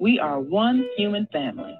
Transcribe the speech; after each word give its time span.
we 0.00 0.20
are 0.20 0.38
one 0.38 0.88
human 0.96 1.26
family. 1.32 1.76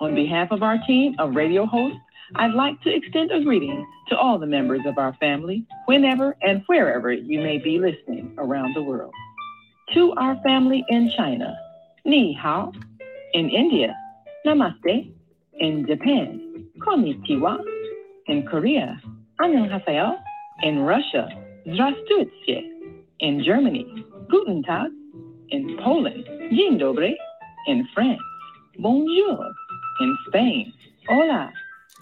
On 0.00 0.14
behalf 0.14 0.50
of 0.50 0.62
our 0.62 0.78
team 0.86 1.14
of 1.18 1.34
radio 1.34 1.64
hosts, 1.64 1.98
I'd 2.36 2.52
like 2.52 2.80
to 2.82 2.94
extend 2.94 3.30
a 3.32 3.42
greeting 3.42 3.86
to 4.08 4.16
all 4.18 4.38
the 4.38 4.46
members 4.46 4.82
of 4.84 4.98
our 4.98 5.14
family, 5.14 5.64
whenever 5.86 6.36
and 6.42 6.62
wherever 6.66 7.10
you 7.10 7.40
may 7.40 7.56
be 7.56 7.78
listening 7.78 8.34
around 8.36 8.74
the 8.74 8.82
world. 8.82 9.14
To 9.94 10.12
our 10.18 10.36
family 10.42 10.84
in 10.90 11.10
China, 11.16 11.56
ni 12.04 12.34
hao. 12.34 12.72
In 13.32 13.48
India, 13.48 13.96
namaste. 14.46 15.10
In 15.58 15.86
Japan, 15.86 16.68
konnichiwa. 16.80 17.64
In 18.26 18.46
Korea, 18.46 19.00
annyeonghaseyo. 19.40 20.18
In 20.62 20.80
Russia, 20.80 21.28
zdravstvuyte. 21.66 22.62
In 23.20 23.42
Germany, 23.42 23.86
guten 24.30 24.62
tag. 24.62 24.90
In 25.48 25.78
Poland, 25.78 26.26
dzień 26.52 26.78
dobry. 26.78 27.16
In 27.66 27.86
France, 27.94 28.20
Bonjour. 28.78 29.52
In 30.00 30.16
Spain, 30.28 30.72
Hola. 31.08 31.50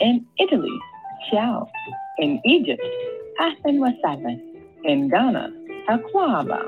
In 0.01 0.27
Italy, 0.39 0.79
Ciao. 1.31 1.69
In 2.19 2.41
Egypt, 2.45 2.83
Ahlan 3.41 3.79
wa. 3.81 3.91
In 4.85 5.09
Ghana, 5.09 5.53
Akwaba. 5.89 6.63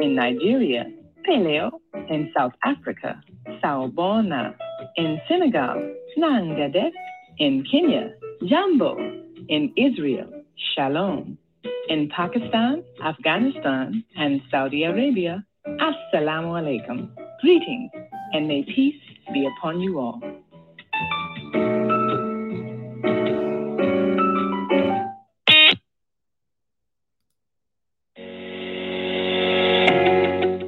In 0.00 0.14
Nigeria, 0.14 0.86
Paleo. 1.28 1.70
In 2.08 2.32
South 2.34 2.52
Africa, 2.64 3.22
Sawubona. 3.62 4.54
In 4.96 5.20
Senegal, 5.28 5.94
Nangadet. 6.18 6.92
In 7.38 7.64
Kenya, 7.70 8.14
Jambo. 8.46 8.96
In 9.48 9.72
Israel, 9.76 10.30
Shalom. 10.74 11.36
In 11.88 12.08
Pakistan, 12.08 12.82
Afghanistan, 13.04 14.04
and 14.16 14.40
Saudi 14.50 14.84
Arabia, 14.84 15.44
Assalamu 15.66 16.56
alaikum. 16.56 17.10
Greetings, 17.42 17.90
and 18.32 18.48
may 18.48 18.64
peace 18.64 19.00
be 19.32 19.46
upon 19.46 19.80
you 19.80 19.98
all. 19.98 20.18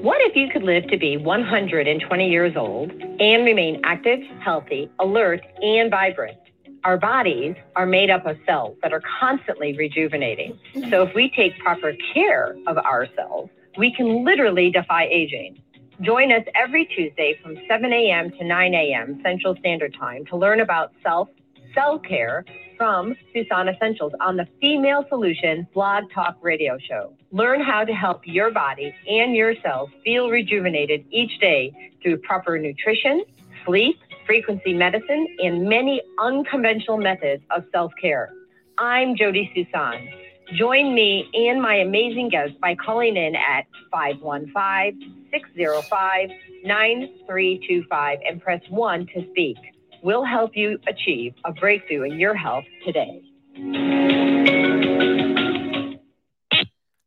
What 0.03 0.21
if 0.21 0.37
you 0.37 0.51
could 0.51 0.63
live 0.63 0.87
to 0.89 0.99
be 0.99 1.17
120 1.17 2.29
years 2.29 2.55
old 2.57 2.91
and 2.91 3.45
remain 3.47 3.81
active, 3.85 4.21
healthy, 4.45 4.91
alert, 5.01 5.41
and 5.63 5.91
vibrant? 5.91 6.39
Our 6.85 6.99
bodies 6.99 7.55
are 7.77 7.87
made 7.87 8.11
up 8.11 8.27
of 8.27 8.37
cells 8.45 8.77
that 8.83 8.93
are 8.93 9.03
constantly 9.21 9.75
rejuvenating. 9.75 10.59
So 10.91 11.03
if 11.05 11.15
we 11.15 11.31
take 11.31 11.59
proper 11.61 11.93
care 12.13 12.57
of 12.67 12.77
ourselves, 12.77 13.51
we 13.77 13.93
can 13.93 14.25
literally 14.25 14.71
defy 14.71 15.05
aging. 15.05 15.63
Join 16.01 16.33
us 16.33 16.45
every 16.55 16.87
Tuesday 16.87 17.39
from 17.43 17.57
7 17.69 17.93
a.m. 17.93 18.31
to 18.33 18.45
9 18.45 18.75
a.m. 18.75 19.21
Central 19.23 19.55
Standard 19.57 19.95
Time 19.99 20.25
to 20.27 20.37
learn 20.37 20.61
about 20.61 20.93
self 21.03 21.29
cell 21.75 21.99
care 21.99 22.45
from 22.77 23.15
Susan 23.33 23.69
Essentials 23.69 24.13
on 24.21 24.37
the 24.37 24.47
Female 24.61 25.05
Solution 25.09 25.67
Blog 25.73 26.05
Talk 26.13 26.37
Radio 26.43 26.77
Show. 26.79 27.15
Learn 27.31 27.63
how 27.63 27.85
to 27.85 27.93
help 27.93 28.23
your 28.25 28.51
body 28.51 28.95
and 29.09 29.37
your 29.37 29.55
cells 29.63 29.91
feel 30.05 30.29
rejuvenated 30.29 31.05
each 31.11 31.39
day 31.41 31.73
through 32.03 32.19
proper 32.19 32.59
nutrition, 32.59 33.23
sleep, 33.65 33.97
frequency 34.27 34.75
medicine, 34.75 35.27
and 35.43 35.69
many 35.69 36.03
unconventional 36.19 36.99
methods 36.99 37.43
of 37.55 37.65
self 37.73 37.93
care. 38.01 38.33
I'm 38.79 39.15
Jody 39.17 39.51
Susan. 39.55 40.22
Join 40.57 40.95
me 40.95 41.31
and 41.33 41.63
my 41.63 41.77
amazing 41.77 42.29
guests 42.29 42.57
by 42.61 42.75
calling 42.75 43.17
in 43.17 43.35
at 43.35 43.65
515 43.91 45.31
605 45.33 46.29
9325 46.65 48.19
and 48.29 48.43
press 48.43 48.61
1 48.69 49.07
to 49.15 49.27
speak. 49.31 49.57
We'll 50.03 50.25
help 50.25 50.55
you 50.55 50.79
achieve 50.87 51.33
a 51.47 51.53
breakthrough 51.53 52.03
in 52.03 52.21
your 52.21 52.35
health 52.35 52.65
today. 52.85 53.23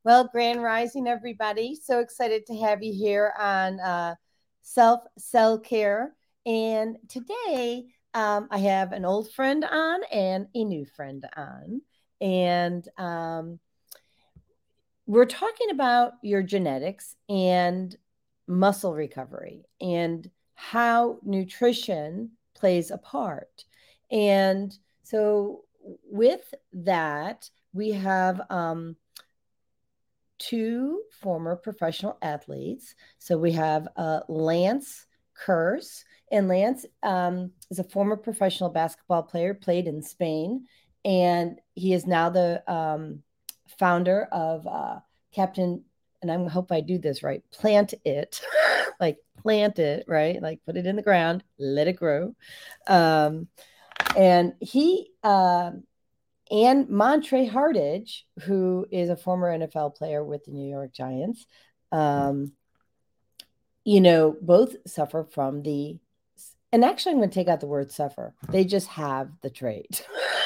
Well, 0.04 0.28
Grand 0.32 0.64
Rising, 0.64 1.08
everybody. 1.08 1.76
So 1.76 2.00
excited 2.00 2.48
to 2.48 2.56
have 2.58 2.82
you 2.82 2.94
here 2.94 3.32
on 3.38 3.80
uh, 3.80 4.16
Self 4.64 5.02
Cell 5.20 5.60
Care. 5.60 6.16
And 6.48 6.98
today 7.10 7.86
um, 8.16 8.48
I 8.50 8.58
have 8.60 8.92
an 8.92 9.06
old 9.06 9.32
friend 9.34 9.64
on 9.64 10.00
and 10.12 10.48
a 10.56 10.64
new 10.64 10.86
friend 10.96 11.28
on. 11.38 11.82
And 12.22 12.88
um, 12.98 13.60
we're 15.06 15.26
talking 15.26 15.70
about 15.70 16.14
your 16.22 16.42
genetics 16.42 17.16
and 17.30 17.96
muscle 18.48 18.94
recovery 18.94 19.66
and 19.82 20.30
how 20.56 21.20
nutrition 21.24 22.32
plays 22.56 22.92
a 22.92 22.98
part. 22.98 23.66
And 24.10 24.76
so, 25.04 25.64
with 26.04 26.54
that, 26.74 27.50
we 27.74 27.92
have 27.92 28.42
um, 28.50 28.96
two 30.40 31.02
former 31.22 31.56
professional 31.56 32.18
athletes. 32.22 32.96
So, 33.20 33.38
we 33.38 33.52
have 33.52 33.88
uh, 33.96 34.22
Lance 34.28 35.06
Kearse, 35.36 36.04
and 36.32 36.48
Lance 36.48 36.86
um, 37.04 37.52
is 37.70 37.80
a 37.80 37.84
former 37.84 38.16
professional 38.18 38.70
basketball 38.70 39.24
player, 39.24 39.54
played 39.54 39.88
in 39.88 40.02
Spain, 40.02 40.66
and 41.06 41.60
he 41.76 41.94
is 41.94 42.08
now 42.08 42.30
the 42.30 42.64
um, 42.72 43.22
founder 43.80 44.28
of 44.32 44.68
uh, 44.68 45.00
Captain. 45.34 45.84
And 46.22 46.32
I 46.32 46.50
hope 46.50 46.72
I 46.72 46.82
do 46.82 46.98
this 46.98 47.22
right. 47.22 47.44
Plant 47.52 47.94
it, 48.04 48.42
like 49.00 49.20
plant 49.42 49.78
it, 49.78 50.06
right? 50.08 50.42
Like 50.42 50.60
put 50.66 50.76
it 50.76 50.88
in 50.88 50.96
the 50.96 51.04
ground, 51.04 51.44
let 51.60 51.88
it 51.88 51.96
grow. 51.96 52.36
Um, 52.88 53.48
and 54.18 54.54
he 54.60 55.12
uh, 55.24 55.72
and 56.52 56.90
Montre 56.90 57.46
Hardage, 57.46 58.26
who 58.42 58.88
is 58.92 59.10
a 59.10 59.16
former 59.16 59.58
NFL 59.58 59.96
player 59.96 60.24
with 60.24 60.46
the 60.46 60.52
New 60.52 60.70
York 60.70 60.92
Giants, 60.92 61.46
um, 61.92 62.54
you 63.84 64.02
know, 64.02 64.36
both 64.42 64.76
suffer 64.88 65.24
from 65.24 65.62
the. 65.62 65.98
And 66.72 66.84
actually, 66.84 67.14
I'm 67.14 67.20
going 67.20 67.30
to 67.30 67.34
take 67.34 67.48
out 67.48 67.62
the 67.62 67.68
word 67.68 67.92
suffer. 67.92 68.34
They 68.50 68.66
just 68.66 68.88
have 68.90 69.30
the 69.42 69.50
trait. 69.50 70.06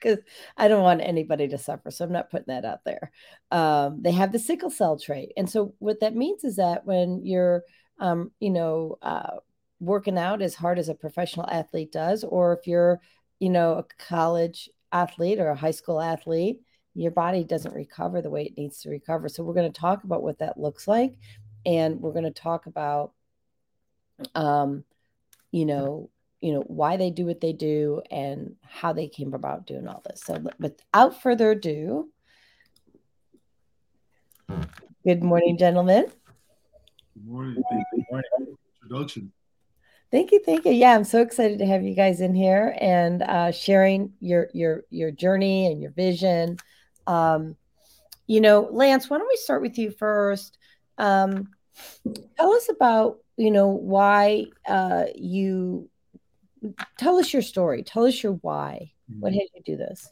because 0.00 0.18
I 0.56 0.68
don't 0.68 0.82
want 0.82 1.00
anybody 1.02 1.48
to 1.48 1.58
suffer. 1.58 1.90
So 1.90 2.04
I'm 2.04 2.12
not 2.12 2.30
putting 2.30 2.54
that 2.54 2.64
out 2.64 2.84
there. 2.84 3.10
Um, 3.50 4.02
they 4.02 4.12
have 4.12 4.32
the 4.32 4.38
sickle 4.38 4.70
cell 4.70 4.98
trait. 4.98 5.32
And 5.36 5.48
so 5.48 5.74
what 5.78 6.00
that 6.00 6.16
means 6.16 6.44
is 6.44 6.56
that 6.56 6.86
when 6.86 7.24
you're, 7.24 7.62
um, 7.98 8.30
you 8.40 8.50
know, 8.50 8.98
uh, 9.02 9.36
working 9.78 10.18
out 10.18 10.42
as 10.42 10.54
hard 10.54 10.78
as 10.78 10.88
a 10.88 10.94
professional 10.94 11.48
athlete 11.48 11.92
does, 11.92 12.24
or 12.24 12.52
if 12.54 12.66
you're 12.66 13.00
you 13.40 13.48
know, 13.48 13.72
a 13.72 13.84
college 13.98 14.70
athlete 14.92 15.40
or 15.40 15.48
a 15.48 15.56
high 15.56 15.70
school 15.70 16.00
athlete, 16.00 16.60
your 16.94 17.10
body 17.10 17.42
doesn't 17.42 17.74
recover 17.74 18.20
the 18.20 18.30
way 18.30 18.44
it 18.44 18.56
needs 18.56 18.82
to 18.82 18.90
recover. 18.90 19.28
So 19.28 19.42
we're 19.42 19.54
going 19.54 19.72
to 19.72 19.80
talk 19.80 20.04
about 20.04 20.22
what 20.22 20.38
that 20.38 20.60
looks 20.60 20.86
like, 20.86 21.14
and 21.64 22.00
we're 22.00 22.12
going 22.12 22.24
to 22.24 22.30
talk 22.30 22.66
about, 22.66 23.12
um, 24.34 24.84
you 25.50 25.64
know, 25.64 26.10
you 26.40 26.52
know 26.52 26.64
why 26.66 26.96
they 26.96 27.10
do 27.10 27.26
what 27.26 27.40
they 27.40 27.52
do 27.52 28.02
and 28.10 28.56
how 28.62 28.92
they 28.92 29.08
came 29.08 29.34
about 29.34 29.66
doing 29.66 29.86
all 29.86 30.02
this. 30.08 30.22
So 30.24 30.42
without 30.58 31.22
further 31.22 31.52
ado, 31.52 32.08
good 35.04 35.22
morning, 35.22 35.58
gentlemen. 35.58 36.06
Good 37.14 37.26
morning. 37.26 37.54
Good 37.54 38.04
morning. 38.10 38.56
Introduction. 38.82 39.32
Thank 40.10 40.32
you, 40.32 40.40
thank 40.44 40.64
you. 40.64 40.72
Yeah, 40.72 40.96
I'm 40.96 41.04
so 41.04 41.22
excited 41.22 41.60
to 41.60 41.66
have 41.66 41.84
you 41.84 41.94
guys 41.94 42.20
in 42.20 42.34
here 42.34 42.76
and 42.80 43.22
uh, 43.22 43.52
sharing 43.52 44.12
your 44.20 44.48
your 44.52 44.82
your 44.90 45.12
journey 45.12 45.66
and 45.66 45.80
your 45.80 45.92
vision. 45.92 46.56
Um, 47.06 47.56
you 48.26 48.40
know, 48.40 48.68
Lance, 48.72 49.08
why 49.08 49.18
don't 49.18 49.28
we 49.28 49.36
start 49.36 49.62
with 49.62 49.78
you 49.78 49.92
first? 49.92 50.58
Um, 50.98 51.48
tell 52.36 52.52
us 52.52 52.68
about 52.68 53.18
you 53.36 53.52
know 53.52 53.68
why 53.68 54.46
uh, 54.66 55.04
you 55.14 55.88
tell 56.98 57.18
us 57.18 57.32
your 57.32 57.42
story. 57.42 57.82
Tell 57.82 58.06
us 58.06 58.22
your 58.22 58.32
why. 58.32 58.92
Mm-hmm. 59.10 59.20
What 59.20 59.32
had 59.32 59.42
you 59.54 59.62
do 59.64 59.76
this? 59.76 60.10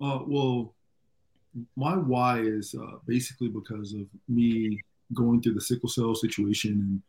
Uh, 0.00 0.20
well, 0.26 0.74
my 1.76 1.94
why 1.94 2.40
is 2.40 2.74
uh, 2.74 2.98
basically 3.06 3.48
because 3.48 3.92
of 3.92 4.06
me 4.28 4.80
going 5.14 5.42
through 5.42 5.54
the 5.54 5.60
sickle 5.60 5.88
cell 5.88 6.14
situation 6.14 7.02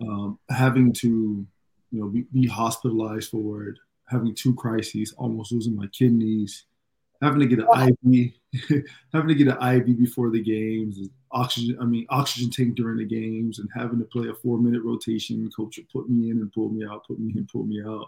and 0.00 0.08
um, 0.08 0.38
having 0.48 0.92
to, 0.92 1.46
you 1.90 2.00
know, 2.00 2.08
be, 2.08 2.24
be, 2.32 2.46
hospitalized 2.46 3.30
for 3.30 3.64
it, 3.64 3.78
having 4.06 4.34
two 4.34 4.54
crises, 4.54 5.14
almost 5.16 5.52
losing 5.52 5.76
my 5.76 5.86
kidneys, 5.88 6.64
having 7.24 7.40
to 7.40 7.46
get 7.46 7.58
an 7.58 7.96
IV, 8.04 8.32
having 9.12 9.28
to 9.28 9.34
get 9.34 9.48
an 9.48 9.76
IV 9.76 9.98
before 9.98 10.30
the 10.30 10.42
games, 10.42 11.08
oxygen. 11.32 11.78
I 11.80 11.84
mean, 11.84 12.06
oxygen 12.10 12.50
tank 12.50 12.74
during 12.76 12.98
the 12.98 13.04
games, 13.04 13.58
and 13.58 13.68
having 13.74 13.98
to 13.98 14.04
play 14.04 14.28
a 14.28 14.34
four-minute 14.34 14.82
rotation. 14.82 15.50
Coach 15.56 15.78
would 15.78 15.88
put 15.90 16.08
me 16.08 16.30
in 16.30 16.38
and 16.38 16.52
pull 16.52 16.68
me 16.68 16.84
out, 16.86 17.06
put 17.06 17.18
me 17.18 17.32
in, 17.36 17.46
pull 17.50 17.64
me 17.64 17.82
out, 17.82 18.06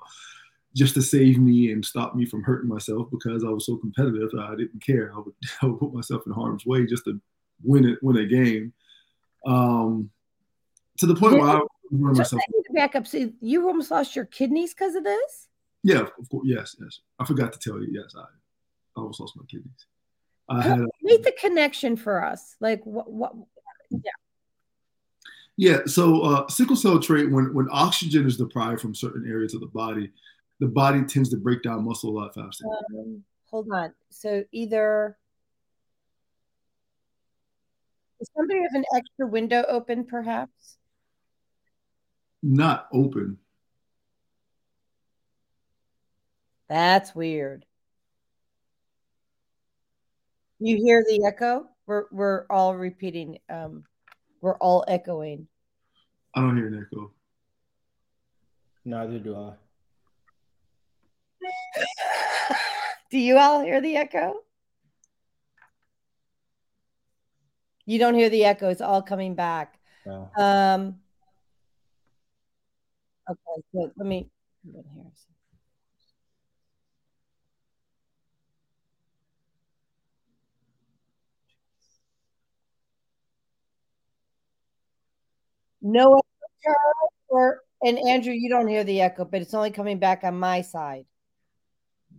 just 0.75 0.95
to 0.95 1.03
save 1.03 1.39
me 1.39 1.73
and 1.73 1.85
stop 1.85 2.15
me 2.15 2.27
from 2.27 2.43
hurting 2.43 2.69
myself 2.69 3.09
because 3.11 3.45
I 3.45 3.49
was 3.49 3.67
so 3.67 3.77
competitive. 3.77 4.31
I 4.39 4.55
didn't 4.55 4.85
care. 4.85 5.13
I 5.15 5.19
would, 5.19 5.35
I 5.63 5.67
would 5.67 5.81
put 5.81 5.95
myself 5.95 6.23
in 6.27 6.33
harm's 6.33 6.67
way 6.67 6.87
just 6.87 7.05
to 7.05 7.21
win 7.65 7.87
it, 7.87 7.99
win 8.03 8.19
a 8.19 8.27
game. 8.27 8.73
Um, 9.47 10.11
to 10.99 11.07
the 11.07 11.15
point 11.15 11.35
yeah. 11.35 11.41
where 11.41 11.49
I 11.49 11.61
ruined 11.91 12.19
myself. 12.19 12.43
back 12.75 12.95
up. 12.95 13.07
So 13.07 13.31
you 13.41 13.67
almost 13.67 13.91
lost 13.91 14.17
your 14.17 14.25
kidneys 14.25 14.75
because 14.75 14.95
of 14.95 15.05
this? 15.05 15.49
Yeah, 15.83 16.01
of 16.01 16.29
course. 16.31 16.47
Yes, 16.47 16.77
yes. 16.81 17.01
I 17.19 17.25
forgot 17.25 17.53
to 17.53 17.59
tell 17.59 17.81
you. 17.81 17.89
Yes, 17.91 18.15
I, 18.17 18.25
I 18.97 19.01
almost 19.01 19.21
lost 19.21 19.37
my 19.37 19.45
kidneys. 19.49 19.87
I 20.49 20.63
had 20.63 20.81
make 21.03 21.23
the 21.23 21.33
connection 21.33 21.97
for 21.97 22.25
us. 22.25 22.57
Like 22.61 22.85
what? 22.85 23.11
What? 23.11 23.35
Yeah. 23.91 23.99
Yeah. 25.57 25.79
So 25.87 26.23
uh, 26.23 26.49
sickle 26.49 26.77
cell 26.77 26.99
trait, 27.01 27.31
when 27.31 27.53
when 27.53 27.69
oxygen 27.71 28.27
is 28.27 28.37
deprived 28.37 28.81
from 28.81 28.95
certain 28.95 29.29
areas 29.29 29.55
of 29.55 29.61
the 29.61 29.67
body, 29.67 30.13
the 30.61 30.69
body 30.69 31.03
tends 31.03 31.31
to 31.31 31.37
break 31.37 31.63
down 31.63 31.85
muscle 31.85 32.11
a 32.11 32.15
lot 32.21 32.35
faster. 32.35 32.65
Um, 32.97 33.25
hold 33.51 33.69
on. 33.73 33.93
So 34.11 34.45
either 34.53 35.19
does 38.19 38.31
somebody 38.37 38.61
have 38.63 38.75
an 38.75 38.85
extra 38.95 39.27
window 39.27 39.65
open, 39.69 40.05
perhaps? 40.05 40.79
Not 42.43 42.89
open. 42.93 43.39
That's 46.69 47.15
weird. 47.15 47.65
You 50.59 50.77
hear 50.77 51.05
the 51.07 51.25
echo? 51.27 51.69
We're 51.87 52.05
we're 52.11 52.47
all 52.49 52.75
repeating. 52.75 53.39
Um, 53.51 53.85
we're 54.41 54.57
all 54.57 54.85
echoing. 54.89 55.47
I 56.35 56.41
don't 56.41 56.57
hear 56.57 56.69
an 56.69 56.87
echo. 56.87 57.13
Neither 58.85 59.19
do 59.19 59.37
I. 59.37 59.53
do 63.11 63.19
you 63.19 63.37
all 63.37 63.63
hear 63.63 63.81
the 63.81 63.97
echo? 63.97 64.41
You 67.85 67.99
don't 67.99 68.15
hear 68.15 68.31
the 68.31 68.45
echo. 68.45 68.71
It's 68.71 68.81
all 68.81 69.03
coming 69.03 69.35
back. 69.35 69.79
No. 70.07 70.31
Um. 70.39 70.97
Okay, 73.29 73.63
so 73.73 73.93
let 73.97 74.07
me. 74.07 74.31
Here. 74.65 74.83
No 85.87 86.21
or 87.29 87.61
and 87.85 87.99
Andrew, 87.99 88.33
you 88.33 88.49
don't 88.49 88.67
hear 88.67 88.83
the 88.83 89.03
echo, 89.03 89.25
but 89.25 89.43
it's 89.43 89.55
only 89.55 89.71
coming 89.71 89.99
back 89.99 90.25
on 90.25 90.39
my 90.39 90.63
side. 90.63 91.07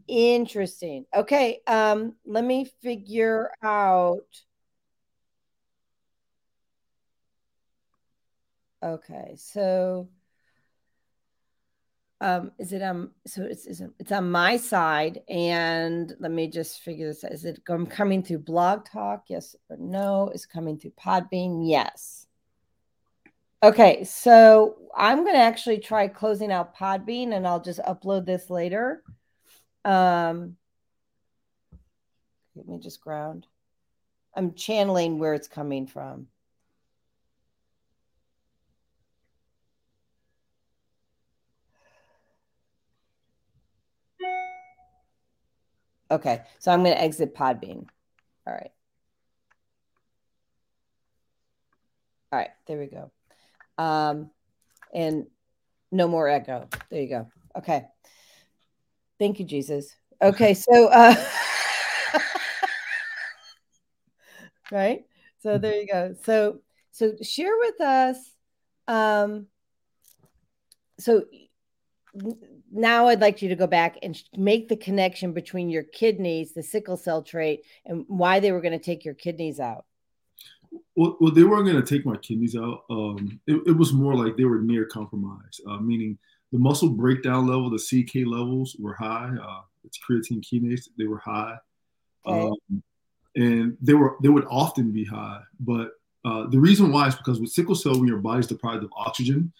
Interesting. 0.08 1.06
Okay, 1.14 1.60
um, 1.68 2.16
let 2.26 2.46
me 2.46 2.66
figure 2.82 3.50
out. 3.62 4.22
Okay, 8.82 9.36
so 9.38 10.08
um 12.22 12.52
is 12.58 12.74
it 12.74 12.82
um 12.82 13.12
so 13.26 13.44
it's 13.44 13.68
it's, 13.68 13.82
it's 14.00 14.12
on 14.12 14.32
my 14.32 14.58
side 14.58 15.22
and 15.30 16.16
let 16.20 16.32
me 16.32 16.48
just 16.48 16.82
figure 16.82 17.08
this 17.08 17.24
out. 17.24 17.32
Is 17.32 17.46
it 17.46 17.60
I'm 17.68 17.86
coming 17.86 18.24
through 18.24 18.40
blog 18.40 18.86
talk 18.86 19.26
yes 19.28 19.56
or 19.70 19.78
no 19.78 20.30
is 20.34 20.46
coming 20.46 20.80
through 20.80 20.94
podbean 21.00 21.68
yes 21.68 22.27
Okay, 23.64 24.04
so 24.04 24.76
I'm 24.96 25.24
going 25.24 25.34
to 25.34 25.40
actually 25.42 25.80
try 25.80 26.08
closing 26.08 26.52
out 26.52 26.76
Podbean 26.76 27.34
and 27.34 27.48
I'll 27.48 27.62
just 27.62 27.80
upload 27.80 28.26
this 28.26 28.50
later. 28.52 29.04
Um, 29.84 30.58
let 32.56 32.68
me 32.68 32.78
just 32.80 33.02
ground. 33.02 33.48
I'm 34.36 34.54
channeling 34.54 35.18
where 35.18 35.34
it's 35.34 35.48
coming 35.48 35.88
from. 35.88 36.28
Okay, 46.12 46.44
so 46.60 46.72
I'm 46.72 46.84
going 46.84 46.96
to 46.96 47.02
exit 47.02 47.36
Podbean. 47.36 47.88
All 48.46 48.54
right. 48.54 48.72
All 52.32 52.40
right, 52.40 52.52
there 52.68 52.78
we 52.78 52.88
go. 52.88 53.12
Um, 53.78 54.32
and 54.94 55.28
no 55.92 56.08
more 56.08 56.28
echo. 56.28 56.68
There 56.90 57.02
you 57.02 57.10
go. 57.10 57.28
Okay. 57.58 57.86
Thank 59.20 59.40
you, 59.40 59.46
Jesus. 59.46 59.96
Okay, 60.22 60.54
so 60.54 60.88
uh 60.88 61.16
right. 64.72 65.06
So 65.40 65.58
there 65.58 65.76
you 65.80 65.88
go. 65.88 66.16
So 66.24 66.60
so 66.92 67.14
share 67.22 67.56
with 67.58 67.82
us 67.82 68.18
um 68.88 69.48
so 71.00 71.26
now 72.72 73.08
I'd 73.08 73.22
like 73.22 73.42
you 73.42 73.50
to 73.50 73.56
go 73.56 73.68
back 73.68 73.98
and 74.02 74.22
make 74.36 74.68
the 74.68 74.76
connection 74.76 75.34
between 75.34 75.70
your 75.70 75.84
kidneys, 75.84 76.54
the 76.54 76.64
sickle 76.64 76.98
cell 76.98 77.22
trait, 77.22 77.62
and 77.86 78.06
why 78.08 78.40
they 78.40 78.52
were 78.52 78.62
going 78.62 78.78
to 78.78 78.84
take 78.84 79.06
your 79.06 79.14
kidneys 79.14 79.60
out. 79.60 79.86
Well, 80.96 81.18
well, 81.20 81.32
they 81.32 81.44
weren't 81.44 81.68
going 81.68 81.82
to 81.82 81.96
take 81.96 82.06
my 82.06 82.18
kidneys 82.18 82.56
out. 82.56 82.84
Um, 82.90 83.40
it, 83.46 83.62
it, 83.68 83.78
was 83.78 83.94
more 83.94 84.16
like 84.16 84.36
they 84.36 84.46
were 84.46 84.60
near 84.60 84.86
compromise, 84.86 85.62
uh, 85.70 85.78
meaning 85.78 86.18
the 86.52 86.60
muscle 86.60 86.90
breakdown 86.90 87.48
level, 87.48 87.70
the 87.70 87.78
CK 87.78 88.28
levels 88.28 88.76
were 88.80 88.94
high. 88.94 89.32
Uh, 89.42 89.62
it's 89.84 90.00
creatine 90.00 90.44
kinase, 90.44 90.90
they 90.98 91.06
were 91.06 91.20
high, 91.20 91.56
okay. 92.26 92.48
um, 92.48 92.84
and 93.36 93.78
they 93.82 93.94
were 93.94 94.18
they 94.22 94.30
would 94.30 94.46
often 94.50 94.92
be 94.92 95.06
high. 95.06 95.42
But 95.60 95.92
uh, 96.26 96.48
the 96.48 96.60
reason 96.60 96.92
why 96.92 97.08
is 97.08 97.16
because 97.16 97.40
with 97.40 97.52
sickle 97.52 97.76
cell, 97.76 97.98
when 97.98 98.08
your 98.08 98.18
body's 98.18 98.48
deprived 98.48 98.84
of 98.84 98.92
oxygen, 98.98 99.54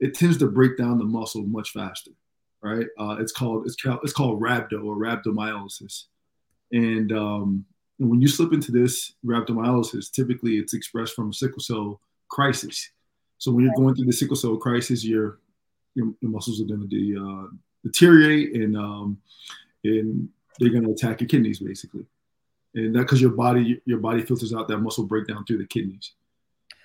it 0.00 0.14
tends 0.14 0.36
to 0.38 0.48
break 0.48 0.76
down 0.76 0.98
the 0.98 1.04
muscle 1.04 1.42
much 1.42 1.70
faster. 1.70 2.12
Right? 2.60 2.86
Uh, 2.98 3.16
it's 3.20 3.32
called 3.32 3.66
it's 3.66 3.76
called 3.76 4.00
it's 4.02 4.12
called 4.12 4.40
rhabdo 4.40 4.84
or 4.84 4.96
rhabdomyolysis, 4.96 6.04
and 6.72 7.12
um, 7.12 7.64
and 7.98 8.08
when 8.08 8.20
you 8.20 8.28
slip 8.28 8.52
into 8.52 8.70
this 8.70 9.14
rhabdomyolysis, 9.24 10.10
typically 10.10 10.58
it's 10.58 10.74
expressed 10.74 11.14
from 11.14 11.32
sickle 11.32 11.60
cell 11.60 12.00
crisis. 12.28 12.90
So 13.38 13.52
when 13.52 13.64
you're 13.64 13.74
going 13.74 13.94
through 13.94 14.06
the 14.06 14.12
sickle 14.12 14.36
cell 14.36 14.56
crisis, 14.56 15.04
your 15.04 15.38
your, 15.94 16.12
your 16.20 16.30
muscles 16.30 16.60
are 16.60 16.64
going 16.64 16.80
to 16.80 16.86
de, 16.86 17.16
uh, 17.18 17.48
deteriorate 17.84 18.54
and 18.54 18.76
um, 18.76 19.18
and 19.84 20.28
they're 20.58 20.70
going 20.70 20.84
to 20.84 20.90
attack 20.90 21.20
your 21.20 21.28
kidneys 21.28 21.60
basically, 21.60 22.04
and 22.74 22.94
that 22.94 23.00
because 23.00 23.20
your 23.20 23.30
body 23.30 23.80
your 23.84 23.98
body 23.98 24.22
filters 24.22 24.54
out 24.54 24.68
that 24.68 24.78
muscle 24.78 25.04
breakdown 25.04 25.44
through 25.44 25.58
the 25.58 25.66
kidneys. 25.66 26.12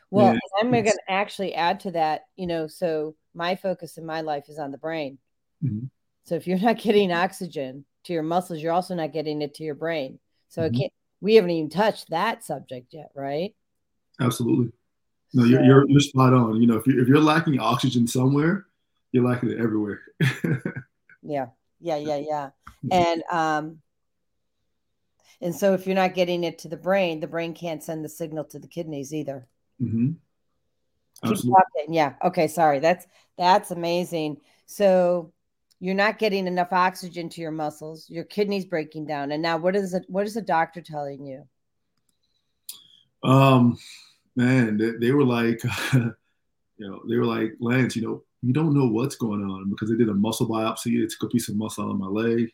Well, 0.09 0.27
and 0.27 0.39
I'm 0.59 0.69
going 0.69 0.85
to 0.85 0.99
actually 1.09 1.55
add 1.55 1.79
to 1.81 1.91
that. 1.91 2.25
You 2.35 2.45
know, 2.47 2.67
so 2.67 3.15
my 3.33 3.55
focus 3.55 3.97
in 3.97 4.05
my 4.05 4.21
life 4.21 4.47
is 4.47 4.59
on 4.59 4.71
the 4.71 4.77
brain. 4.77 5.17
Mm-hmm. 5.63 5.85
So 6.23 6.35
if 6.35 6.47
you're 6.47 6.59
not 6.59 6.77
getting 6.77 7.11
oxygen 7.11 7.85
to 8.03 8.13
your 8.13 8.23
muscles, 8.23 8.61
you're 8.61 8.73
also 8.73 8.95
not 8.95 9.11
getting 9.11 9.41
it 9.41 9.55
to 9.55 9.63
your 9.63 9.75
brain. 9.75 10.19
So 10.49 10.61
Mhm. 10.61 10.67
it 10.67 10.77
can't. 10.77 10.93
We 11.23 11.35
haven't 11.35 11.51
even 11.51 11.69
touched 11.69 12.09
that 12.09 12.43
subject 12.43 12.93
yet, 12.93 13.11
right? 13.15 13.55
Absolutely. 14.19 14.73
No, 15.33 15.45
you're, 15.45 15.63
you're 15.63 15.89
you're 15.89 15.99
spot 16.01 16.33
on. 16.33 16.61
You 16.61 16.67
know, 16.67 16.75
if 16.75 16.85
you're 16.85 17.01
if 17.01 17.07
you're 17.07 17.19
lacking 17.19 17.59
oxygen 17.59 18.05
somewhere, 18.05 18.65
you're 19.11 19.23
lacking 19.27 19.49
it 19.49 19.59
everywhere. 19.59 20.01
Yeah, 21.23 21.47
yeah, 21.79 21.95
yeah, 21.95 22.17
yeah. 22.17 22.49
And 22.91 23.23
um, 23.31 23.79
and 25.41 25.55
so 25.55 25.73
if 25.73 25.87
you're 25.87 25.95
not 25.95 26.13
getting 26.13 26.43
it 26.43 26.59
to 26.59 26.67
the 26.67 26.77
brain, 26.77 27.19
the 27.19 27.27
brain 27.27 27.53
can't 27.53 27.83
send 27.83 28.03
the 28.03 28.09
signal 28.09 28.43
to 28.45 28.59
the 28.59 28.67
kidneys 28.67 29.13
either. 29.13 29.47
Mm-hmm. 29.81 30.11
Keep 31.27 31.37
talking. 31.37 31.93
Yeah. 31.93 32.13
Okay. 32.23 32.47
Sorry. 32.47 32.79
That's 32.79 33.07
that's 33.37 33.71
amazing. 33.71 34.41
So 34.65 35.32
you're 35.83 35.93
not 35.93 36.17
getting 36.17 36.47
enough 36.47 36.71
oxygen 36.71 37.27
to 37.27 37.41
your 37.41 37.51
muscles. 37.51 38.09
Your 38.09 38.23
kidneys 38.23 38.63
breaking 38.63 39.05
down. 39.05 39.33
And 39.33 39.43
now, 39.43 39.57
what 39.57 39.75
is 39.75 39.93
it? 39.93 40.05
What 40.07 40.25
is 40.25 40.35
the 40.35 40.41
doctor 40.41 40.79
telling 40.79 41.25
you? 41.25 41.43
Um, 43.21 43.77
man, 44.37 44.77
they, 44.77 44.91
they 44.91 45.11
were 45.11 45.25
like, 45.25 45.61
you 45.93 46.13
know, 46.79 47.01
they 47.09 47.17
were 47.17 47.25
like, 47.25 47.55
Lance, 47.59 47.97
you 47.97 48.01
know, 48.01 48.23
you 48.41 48.53
don't 48.53 48.73
know 48.73 48.87
what's 48.87 49.17
going 49.17 49.43
on 49.43 49.69
because 49.69 49.89
they 49.89 49.97
did 49.97 50.07
a 50.07 50.13
muscle 50.13 50.47
biopsy. 50.47 51.01
They 51.01 51.05
took 51.05 51.23
a 51.23 51.33
piece 51.33 51.49
of 51.49 51.57
muscle 51.57 51.83
out 51.83 51.91
of 51.91 51.99
my 51.99 52.07
leg. 52.07 52.49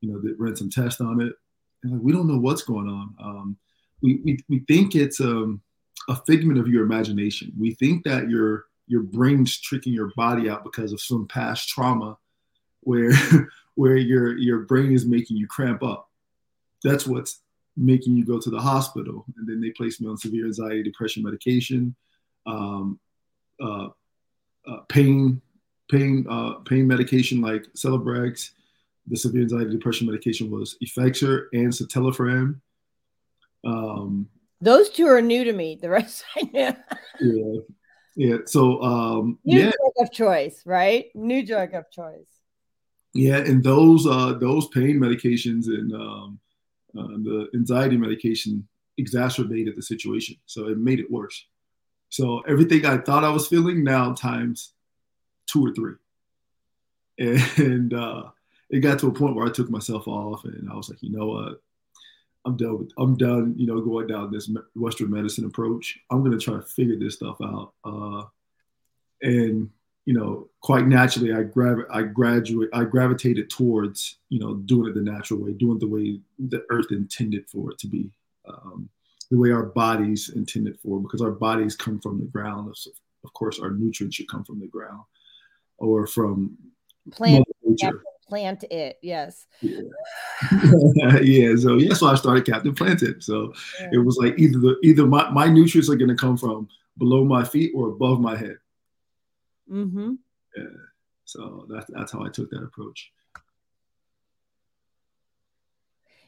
You 0.00 0.10
know, 0.10 0.18
they 0.18 0.30
ran 0.38 0.56
some 0.56 0.70
tests 0.70 1.02
on 1.02 1.20
it. 1.20 1.34
And 1.82 1.92
like, 1.92 2.00
we 2.02 2.12
don't 2.12 2.28
know 2.28 2.38
what's 2.38 2.62
going 2.62 2.88
on. 2.88 3.14
Um, 3.22 3.56
we, 4.00 4.22
we, 4.24 4.38
we 4.48 4.60
think 4.60 4.94
it's 4.94 5.20
um, 5.20 5.60
a 6.08 6.16
figment 6.16 6.58
of 6.58 6.66
your 6.66 6.86
imagination. 6.86 7.52
We 7.60 7.74
think 7.74 8.04
that 8.04 8.30
your 8.30 8.64
your 8.86 9.02
brain's 9.02 9.60
tricking 9.60 9.92
your 9.92 10.12
body 10.16 10.48
out 10.48 10.64
because 10.64 10.94
of 10.94 11.00
some 11.02 11.28
past 11.28 11.68
trauma 11.68 12.16
where 12.80 13.12
where 13.74 13.96
your 13.96 14.36
your 14.36 14.60
brain 14.60 14.92
is 14.92 15.06
making 15.06 15.36
you 15.36 15.46
cramp 15.46 15.82
up. 15.82 16.08
That's 16.82 17.06
what's 17.06 17.40
making 17.76 18.16
you 18.16 18.24
go 18.24 18.38
to 18.38 18.50
the 18.50 18.60
hospital. 18.60 19.24
And 19.36 19.48
then 19.48 19.60
they 19.60 19.70
place 19.70 20.00
me 20.00 20.08
on 20.08 20.16
severe 20.16 20.46
anxiety 20.46 20.82
depression 20.82 21.22
medication, 21.22 21.94
um, 22.46 22.98
uh, 23.62 23.88
uh, 24.66 24.76
pain 24.88 25.40
pain 25.90 26.26
uh, 26.28 26.54
pain 26.64 26.86
medication 26.86 27.40
like 27.40 27.64
Celebrex. 27.74 28.50
The 29.06 29.16
severe 29.16 29.42
anxiety 29.42 29.70
depression 29.70 30.06
medication 30.06 30.50
was 30.50 30.76
Effexor 30.84 31.46
and 31.52 31.72
citalopram. 31.72 32.60
Um, 33.64 34.28
Those 34.60 34.90
two 34.90 35.06
are 35.06 35.22
new 35.22 35.44
to 35.44 35.52
me. 35.52 35.78
The 35.80 35.88
rest 35.88 36.24
I 36.36 36.42
know. 36.52 36.76
yeah, 37.20 37.60
yeah. 38.14 38.36
So 38.46 38.82
um, 38.82 39.38
New 39.44 39.58
yeah, 39.58 39.70
drug 39.70 40.06
of 40.06 40.12
choice, 40.12 40.62
right? 40.64 41.06
New 41.14 41.44
drug 41.44 41.74
of 41.74 41.90
choice. 41.90 42.39
Yeah, 43.12 43.38
and 43.38 43.62
those 43.62 44.06
uh, 44.06 44.34
those 44.34 44.68
pain 44.68 45.00
medications 45.00 45.66
and 45.66 45.92
um, 45.92 46.38
uh, 46.96 47.08
the 47.08 47.48
anxiety 47.54 47.96
medication 47.96 48.66
exacerbated 48.98 49.76
the 49.76 49.82
situation, 49.82 50.36
so 50.46 50.68
it 50.68 50.78
made 50.78 51.00
it 51.00 51.10
worse. 51.10 51.46
So 52.08 52.40
everything 52.40 52.86
I 52.86 52.98
thought 52.98 53.24
I 53.24 53.30
was 53.30 53.48
feeling 53.48 53.82
now 53.82 54.12
times 54.12 54.74
two 55.46 55.66
or 55.66 55.74
three, 55.74 55.94
and 57.56 57.92
uh, 57.92 58.24
it 58.70 58.80
got 58.80 59.00
to 59.00 59.08
a 59.08 59.12
point 59.12 59.34
where 59.34 59.46
I 59.46 59.50
took 59.50 59.70
myself 59.70 60.06
off, 60.06 60.44
and 60.44 60.70
I 60.70 60.74
was 60.74 60.88
like, 60.88 61.02
you 61.02 61.10
know 61.10 61.26
what, 61.26 61.60
I'm 62.44 62.56
done. 62.56 62.78
With, 62.78 62.92
I'm 62.96 63.16
done. 63.16 63.54
You 63.56 63.66
know, 63.66 63.80
going 63.80 64.06
down 64.06 64.30
this 64.30 64.48
Western 64.76 65.10
medicine 65.10 65.46
approach. 65.46 65.98
I'm 66.10 66.22
gonna 66.22 66.38
try 66.38 66.54
to 66.54 66.62
figure 66.62 66.98
this 66.98 67.16
stuff 67.16 67.38
out, 67.42 67.72
uh, 67.84 68.22
and 69.22 69.68
you 70.10 70.18
know, 70.18 70.48
quite 70.60 70.88
naturally, 70.88 71.32
I 71.32 71.44
grav 71.44 71.84
I 71.88 72.02
graduate, 72.02 72.68
I 72.72 72.82
gravitated 72.82 73.48
towards, 73.48 74.16
you 74.28 74.40
know, 74.40 74.54
doing 74.56 74.90
it 74.90 74.94
the 74.96 75.02
natural 75.02 75.38
way, 75.38 75.52
doing 75.52 75.76
it 75.76 75.78
the 75.78 75.86
way 75.86 76.18
the 76.36 76.64
earth 76.68 76.90
intended 76.90 77.48
for 77.48 77.70
it 77.70 77.78
to 77.78 77.86
be, 77.86 78.10
um, 78.48 78.88
the 79.30 79.38
way 79.38 79.52
our 79.52 79.66
bodies 79.66 80.30
intended 80.34 80.80
for, 80.80 80.98
because 80.98 81.22
our 81.22 81.30
bodies 81.30 81.76
come 81.76 82.00
from 82.00 82.18
the 82.18 82.26
ground. 82.26 82.74
Of, 83.22 83.32
course, 83.34 83.60
our 83.60 83.70
nutrients 83.70 84.16
should 84.16 84.28
come 84.28 84.42
from 84.42 84.58
the 84.58 84.66
ground 84.66 85.04
or 85.78 86.08
from 86.08 86.58
Plant, 87.12 87.46
Nature. 87.62 88.02
plant 88.28 88.64
it. 88.64 88.98
Yes. 89.02 89.46
Yeah. 89.60 89.78
yeah. 91.22 91.54
So 91.54 91.76
yeah, 91.76 91.94
so 91.94 92.08
I 92.08 92.16
started 92.16 92.44
Captain 92.44 92.74
Planted. 92.74 93.22
So 93.22 93.54
it 93.92 93.98
was 93.98 94.16
like 94.16 94.36
either 94.40 94.58
the 94.58 94.76
either 94.82 95.06
my, 95.06 95.30
my 95.30 95.46
nutrients 95.46 95.88
are 95.88 95.94
gonna 95.94 96.16
come 96.16 96.36
from 96.36 96.68
below 96.98 97.24
my 97.24 97.44
feet 97.44 97.70
or 97.76 97.90
above 97.90 98.20
my 98.20 98.36
head. 98.36 98.56
Mm-hmm. 99.70 100.14
Yeah. 100.56 100.64
So 101.24 101.66
that's 101.68 101.86
that's 101.88 102.12
how 102.12 102.24
I 102.24 102.28
took 102.28 102.50
that 102.50 102.62
approach. 102.62 103.12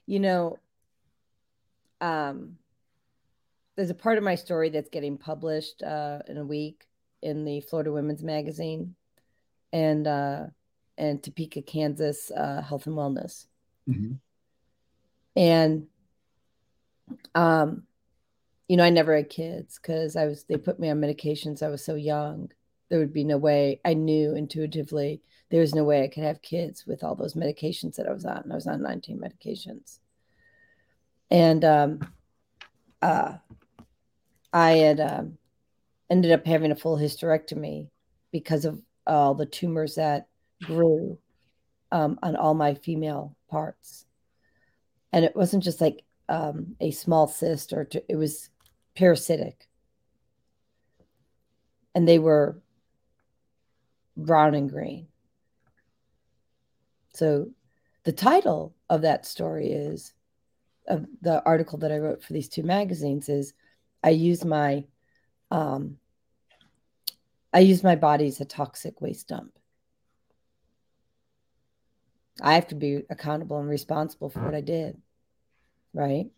You 0.06 0.20
know, 0.20 0.58
um, 2.00 2.58
there's 3.76 3.90
a 3.90 3.94
part 3.94 4.18
of 4.18 4.24
my 4.24 4.34
story 4.34 4.70
that's 4.70 4.90
getting 4.90 5.16
published 5.16 5.82
uh, 5.82 6.20
in 6.28 6.36
a 6.36 6.44
week 6.44 6.86
in 7.22 7.44
the 7.44 7.60
Florida 7.60 7.92
Women's 7.92 8.22
Magazine 8.22 8.94
and 9.72 10.06
uh, 10.06 10.44
and 10.98 11.22
Topeka, 11.22 11.62
Kansas 11.62 12.30
uh, 12.30 12.62
Health 12.62 12.86
and 12.86 12.96
Wellness. 12.96 13.46
Mhm. 13.88 14.18
And 15.34 15.86
um, 17.34 17.84
you 18.68 18.76
know, 18.76 18.84
I 18.84 18.90
never 18.90 19.16
had 19.16 19.30
kids 19.30 19.78
because 19.80 20.16
I 20.16 20.26
was 20.26 20.44
they 20.44 20.56
put 20.56 20.78
me 20.78 20.90
on 20.90 21.00
medications. 21.00 21.62
I 21.62 21.68
was 21.68 21.84
so 21.84 21.94
young. 21.94 22.50
There 22.92 23.00
would 23.00 23.14
be 23.14 23.24
no 23.24 23.38
way 23.38 23.80
I 23.86 23.94
knew 23.94 24.34
intuitively 24.36 25.22
there 25.48 25.62
was 25.62 25.74
no 25.74 25.82
way 25.82 26.02
I 26.02 26.08
could 26.08 26.24
have 26.24 26.42
kids 26.42 26.86
with 26.86 27.02
all 27.02 27.14
those 27.14 27.32
medications 27.32 27.96
that 27.96 28.06
I 28.06 28.12
was 28.12 28.26
on. 28.26 28.50
I 28.52 28.54
was 28.54 28.66
on 28.66 28.82
19 28.82 29.18
medications. 29.18 29.98
And 31.30 31.64
um 31.64 32.12
uh 33.00 33.36
I 34.52 34.72
had 34.72 35.00
um 35.00 35.38
ended 36.10 36.32
up 36.32 36.46
having 36.46 36.70
a 36.70 36.76
full 36.76 36.98
hysterectomy 36.98 37.88
because 38.30 38.66
of 38.66 38.82
all 39.06 39.34
the 39.34 39.46
tumors 39.46 39.94
that 39.94 40.26
grew 40.62 41.18
um, 41.90 42.18
on 42.22 42.36
all 42.36 42.52
my 42.52 42.74
female 42.74 43.34
parts. 43.50 44.04
And 45.14 45.24
it 45.24 45.34
wasn't 45.34 45.64
just 45.64 45.80
like 45.80 46.04
um, 46.28 46.76
a 46.80 46.90
small 46.90 47.26
cyst, 47.26 47.72
or 47.72 47.84
t- 47.84 48.02
it 48.08 48.16
was 48.16 48.50
parasitic. 48.94 49.68
And 51.94 52.06
they 52.06 52.18
were 52.18 52.61
brown 54.16 54.54
and 54.54 54.70
green. 54.70 55.08
So 57.14 57.50
the 58.04 58.12
title 58.12 58.74
of 58.88 59.02
that 59.02 59.26
story 59.26 59.70
is 59.72 60.12
of 60.86 61.06
the 61.20 61.42
article 61.44 61.78
that 61.78 61.92
I 61.92 61.98
wrote 61.98 62.22
for 62.22 62.32
these 62.32 62.48
two 62.48 62.62
magazines 62.62 63.28
is 63.28 63.54
I 64.02 64.10
use 64.10 64.44
my 64.44 64.84
um, 65.50 65.98
I 67.52 67.60
use 67.60 67.82
my 67.82 67.96
body 67.96 68.26
as 68.26 68.40
a 68.40 68.44
toxic 68.44 69.00
waste 69.00 69.28
dump. 69.28 69.52
I 72.40 72.54
have 72.54 72.68
to 72.68 72.74
be 72.74 73.02
accountable 73.10 73.58
and 73.58 73.68
responsible 73.68 74.30
for 74.30 74.40
what 74.40 74.54
I 74.54 74.62
did, 74.62 75.00
right? 75.92 76.30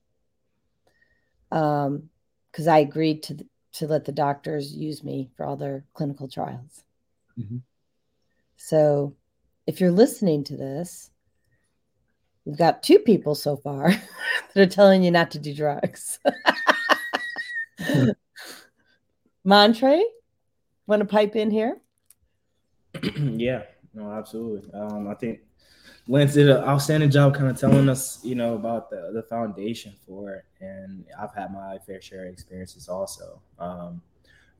Um, 1.53 2.11
because 2.51 2.67
I 2.67 2.79
agreed 2.79 3.23
to 3.25 3.47
to 3.75 3.87
let 3.87 4.05
the 4.05 4.13
doctors 4.13 4.73
use 4.73 5.03
me 5.03 5.31
for 5.37 5.45
all 5.45 5.57
their 5.57 5.85
clinical 5.95 6.29
trials. 6.29 6.85
Mhm. 7.39 7.63
So, 8.57 9.15
if 9.67 9.81
you're 9.81 9.91
listening 9.91 10.45
to 10.45 10.57
this, 10.57 11.11
we've 12.45 12.59
got 12.59 12.83
two 12.83 12.99
people 12.99 13.35
so 13.35 13.57
far 13.57 13.91
that 14.55 14.61
are 14.61 14.67
telling 14.67 15.03
you 15.03 15.11
not 15.11 15.31
to 15.33 15.39
do 15.39 15.55
drugs. 15.55 16.19
Montre, 19.45 20.03
want 20.87 21.01
to 21.01 21.07
pipe 21.07 21.37
in 21.37 21.51
here? 21.51 21.79
yeah, 23.17 23.65
no, 23.93 24.11
absolutely. 24.13 24.73
Um, 24.73 25.09
I 25.09 25.15
think 25.15 25.41
Lance 26.09 26.35
did 26.35 26.49
an 26.49 26.65
outstanding 26.65 27.11
job 27.11 27.35
kind 27.35 27.49
of 27.49 27.59
telling 27.59 27.89
us, 27.89 28.25
you 28.25 28.35
know, 28.35 28.55
about 28.55 28.91
the, 28.91 29.11
the 29.13 29.23
foundation 29.23 29.93
for 30.07 30.35
it. 30.35 30.45
And 30.61 31.05
I've 31.19 31.35
had 31.35 31.53
my 31.53 31.79
fair 31.79 32.01
share 32.01 32.27
of 32.27 32.33
experiences 32.33 32.89
also. 32.89 33.41
Um, 33.59 34.01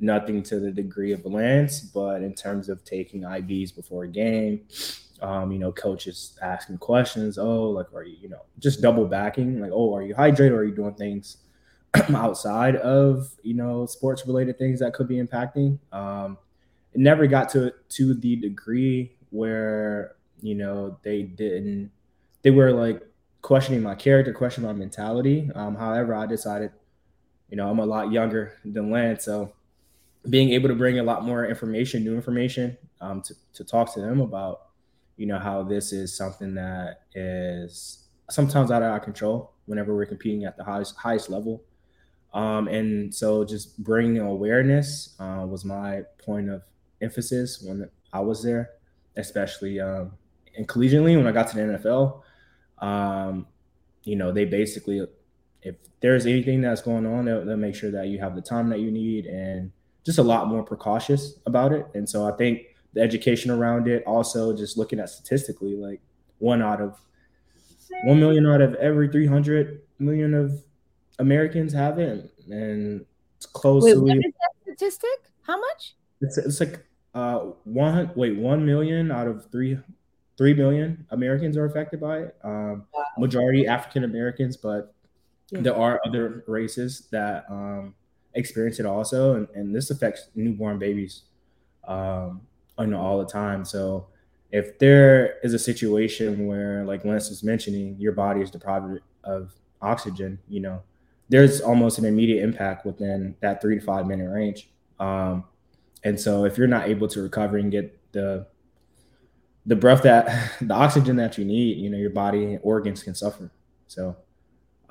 nothing 0.01 0.43
to 0.45 0.61
the 0.61 0.71
degree 0.71 1.13
of 1.13 1.25
Lance, 1.25 1.81
but 1.81 2.23
in 2.23 2.35
terms 2.35 2.69
of 2.69 2.85
taking 2.85 3.23
IVs 3.23 3.75
before 3.75 4.05
a 4.05 4.09
game, 4.09 4.63
um, 5.23 5.53
you 5.53 5.59
know, 5.59 5.73
coaches 5.73 6.39
asking 6.43 6.79
questions, 6.79 7.39
oh, 7.39 7.71
like, 7.71 7.93
are 7.95 8.03
you, 8.03 8.17
you 8.21 8.29
know, 8.29 8.43
just 8.59 8.81
double 8.81 9.07
backing, 9.07 9.61
like, 9.61 9.71
oh, 9.73 9.95
are 9.95 10.03
you 10.03 10.15
hydrated 10.15 10.51
or 10.51 10.59
are 10.59 10.65
you 10.65 10.75
doing 10.75 10.95
things 10.95 11.39
outside 12.15 12.77
of, 12.77 13.31
you 13.43 13.55
know, 13.55 13.87
sports 13.87 14.27
related 14.27 14.59
things 14.59 14.81
that 14.81 14.93
could 14.93 15.09
be 15.09 15.17
impacting? 15.17 15.79
Um, 15.93 16.37
it 16.95 17.01
never 17.01 17.27
got 17.27 17.49
to 17.51 17.73
to 17.91 18.15
the 18.15 18.37
degree 18.37 19.17
where 19.31 20.15
you 20.41 20.55
know 20.55 20.97
they 21.03 21.23
didn't 21.23 21.91
they 22.43 22.51
were 22.51 22.73
like 22.73 23.03
questioning 23.43 23.83
my 23.83 23.95
character 23.95 24.33
questioning 24.33 24.69
my 24.69 24.73
mentality 24.79 25.51
um, 25.55 25.75
however 25.75 26.15
i 26.15 26.25
decided 26.25 26.71
you 27.51 27.57
know 27.57 27.69
i'm 27.69 27.81
a 27.81 27.85
lot 27.85 28.13
younger 28.13 28.55
than 28.65 28.91
lance 28.91 29.25
so 29.25 29.53
being 30.31 30.51
able 30.51 30.69
to 30.69 30.75
bring 30.75 30.99
a 30.99 31.03
lot 31.03 31.25
more 31.25 31.47
information 31.47 32.03
new 32.03 32.15
information 32.15 32.77
um, 33.01 33.21
to, 33.23 33.35
to 33.53 33.65
talk 33.65 33.93
to 33.95 34.01
them 34.01 34.21
about 34.21 34.63
you 35.17 35.27
know 35.27 35.39
how 35.39 35.63
this 35.63 35.93
is 35.93 36.17
something 36.17 36.55
that 36.55 37.03
is 37.15 38.05
sometimes 38.31 38.71
out 38.71 38.83
of 38.83 38.91
our 38.91 39.01
control 39.01 39.53
whenever 39.67 39.95
we're 39.95 40.07
competing 40.07 40.45
at 40.45 40.57
the 40.57 40.65
highest 40.65 40.97
highest 40.97 41.31
level. 41.31 41.63
Um, 42.33 42.67
and 42.67 43.15
so 43.15 43.45
just 43.45 43.83
bringing 43.83 44.19
awareness 44.21 45.15
uh, 45.21 45.47
was 45.49 45.65
my 45.65 46.03
point 46.25 46.51
of 46.51 46.63
emphasis 47.01 47.63
when 47.63 47.89
I 48.13 48.21
was 48.21 48.43
there, 48.43 48.71
especially 49.17 49.79
um, 49.79 50.13
in 50.55 50.67
collegiately 50.67 51.17
when 51.17 51.27
I 51.27 51.33
got 51.33 51.49
to 51.49 51.57
the 51.57 51.63
NFL. 51.63 52.23
Um, 52.85 53.47
you 54.03 54.17
know, 54.17 54.33
they 54.33 54.45
basically, 54.45 55.07
if 55.63 55.77
there's 56.01 56.27
anything 56.27 56.61
that's 56.61 56.83
going 56.83 57.07
on, 57.07 57.25
they'll, 57.25 57.45
they'll 57.45 57.57
make 57.57 57.77
sure 57.77 57.93
that 57.93 58.09
you 58.09 58.19
have 58.19 58.35
the 58.35 58.43
time 58.43 58.69
that 58.71 58.81
you 58.81 58.91
need 58.91 59.27
and 59.27 59.71
just 60.05 60.19
a 60.19 60.23
lot 60.23 60.49
more 60.49 60.63
precautious 60.63 61.39
about 61.47 61.73
it. 61.73 61.87
And 61.95 62.09
so 62.09 62.27
I 62.27 62.33
think 62.37 62.63
the 62.93 63.01
education 63.01 63.51
around 63.51 63.89
it, 63.89 64.05
also 64.07 64.55
just 64.57 64.77
looking 64.77 65.01
at 65.01 65.09
statistically, 65.11 65.77
like 65.77 66.01
one 66.39 66.63
out 66.63 66.81
of 66.81 67.01
one 68.05 68.21
million 68.21 68.47
out 68.47 68.61
of 68.61 68.75
every 68.77 69.09
300 69.09 69.81
million 69.99 70.35
of 70.35 70.63
Americans 71.19 71.73
have 71.73 71.99
it. 71.99 72.33
And 72.51 73.05
it's 73.37 73.47
close 73.47 73.85
Wait, 73.85 73.95
to 73.95 74.01
what 74.01 74.17
is 74.17 74.23
that 74.23 74.51
statistic? 74.63 75.31
How 75.43 75.59
much? 75.61 75.95
it's, 76.21 76.39
it's 76.39 76.61
like 76.61 76.85
uh 77.15 77.39
one 77.65 78.11
wait 78.17 78.37
one 78.37 78.65
million 78.65 79.11
out 79.13 79.27
of 79.29 79.49
three 79.53 79.79
three 80.37 80.55
million 80.55 81.07
Americans 81.11 81.57
are 81.57 81.65
affected 81.65 82.01
by 82.01 82.19
it. 82.21 82.37
Um, 82.43 82.87
majority 83.19 83.67
African 83.67 84.05
Americans, 84.05 84.57
but 84.57 84.93
Yeah. 85.51 85.61
there 85.61 85.77
are 85.77 86.01
other 86.07 86.43
races 86.49 87.07
that 87.13 87.45
um, 87.49 87.95
experience 88.35 88.81
it 88.81 88.87
also, 88.87 89.35
and, 89.35 89.49
and 89.55 89.75
this 89.75 89.91
affects 89.91 90.29
newborn 90.35 90.79
babies, 90.79 91.23
um, 91.87 92.43
know 92.79 93.01
all 93.01 93.19
the 93.19 93.27
time. 93.27 93.65
So 93.65 94.09
if 94.51 94.79
there 94.79 95.39
is 95.43 95.55
a 95.55 95.59
situation 95.59 96.47
where, 96.47 96.85
like 96.85 97.05
Lance 97.05 97.29
was 97.29 97.43
mentioning, 97.43 97.97
your 97.99 98.13
body 98.13 98.41
is 98.41 98.51
deprived 98.51 99.01
of 99.25 99.53
oxygen, 99.83 100.39
you 100.49 100.61
know, 100.61 100.83
there's 101.29 101.61
almost 101.61 101.99
an 101.99 102.05
immediate 102.05 102.43
impact 102.43 102.85
within 102.85 103.35
that 103.41 103.61
three 103.63 103.79
to 103.79 103.85
five 103.85 104.07
minute 104.07 104.31
range. 104.31 104.71
Um, 105.01 105.45
and 106.05 106.21
so 106.21 106.45
if 106.45 106.59
you're 106.59 106.67
not 106.67 106.89
able 106.89 107.09
to 107.09 107.23
recover 107.23 107.57
and 107.57 107.73
get 107.73 107.99
the 108.13 108.47
the 109.67 109.75
breath 109.75 110.03
that 110.03 110.53
the 110.61 110.75
oxygen 110.75 111.17
that 111.17 111.39
you 111.39 111.45
need, 111.45 111.79
you 111.79 111.91
know, 111.91 111.99
your 111.99 112.11
body 112.11 112.45
and 112.45 112.61
organs 112.63 113.03
can 113.03 113.15
suffer. 113.15 113.51
So 113.87 114.17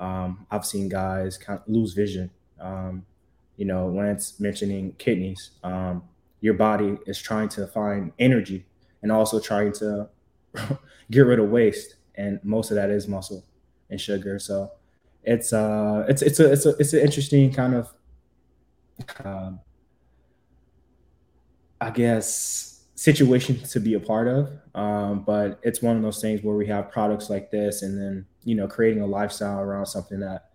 um, 0.00 0.46
I've 0.50 0.66
seen 0.66 0.88
guys 0.88 1.38
kind 1.38 1.58
of 1.58 1.68
lose 1.68 1.94
vision. 1.94 2.30
Um, 2.60 3.06
you 3.56 3.64
know, 3.64 3.86
when 3.86 4.06
it's 4.06 4.40
mentioning 4.40 4.94
kidneys, 4.98 5.50
um, 5.62 6.02
your 6.40 6.54
body 6.54 6.98
is 7.06 7.20
trying 7.20 7.48
to 7.50 7.66
find 7.66 8.12
energy 8.18 8.66
and 9.02 9.12
also 9.12 9.40
trying 9.40 9.72
to 9.72 10.08
get 11.10 11.20
rid 11.20 11.38
of 11.38 11.50
waste, 11.50 11.96
and 12.16 12.40
most 12.42 12.70
of 12.70 12.76
that 12.76 12.90
is 12.90 13.08
muscle 13.08 13.44
and 13.90 14.00
sugar. 14.00 14.38
So 14.38 14.72
it's 15.22 15.52
uh, 15.52 16.04
it's 16.08 16.22
it's 16.22 16.40
a 16.40 16.52
it's 16.52 16.66
a 16.66 16.76
it's 16.78 16.92
an 16.92 17.00
interesting 17.00 17.52
kind 17.52 17.74
of 17.74 17.92
um, 19.24 19.60
I 21.80 21.90
guess, 21.90 22.84
situation 22.94 23.60
to 23.60 23.80
be 23.80 23.94
a 23.94 24.00
part 24.00 24.28
of. 24.28 24.50
Um, 24.74 25.22
but 25.24 25.58
it's 25.62 25.82
one 25.82 25.96
of 25.96 26.02
those 26.02 26.20
things 26.20 26.42
where 26.42 26.56
we 26.56 26.66
have 26.68 26.90
products 26.90 27.30
like 27.30 27.50
this, 27.50 27.82
and 27.82 27.98
then 27.98 28.26
you 28.44 28.54
know, 28.54 28.66
creating 28.66 29.02
a 29.02 29.06
lifestyle 29.06 29.60
around 29.60 29.86
something 29.86 30.20
that 30.20 30.50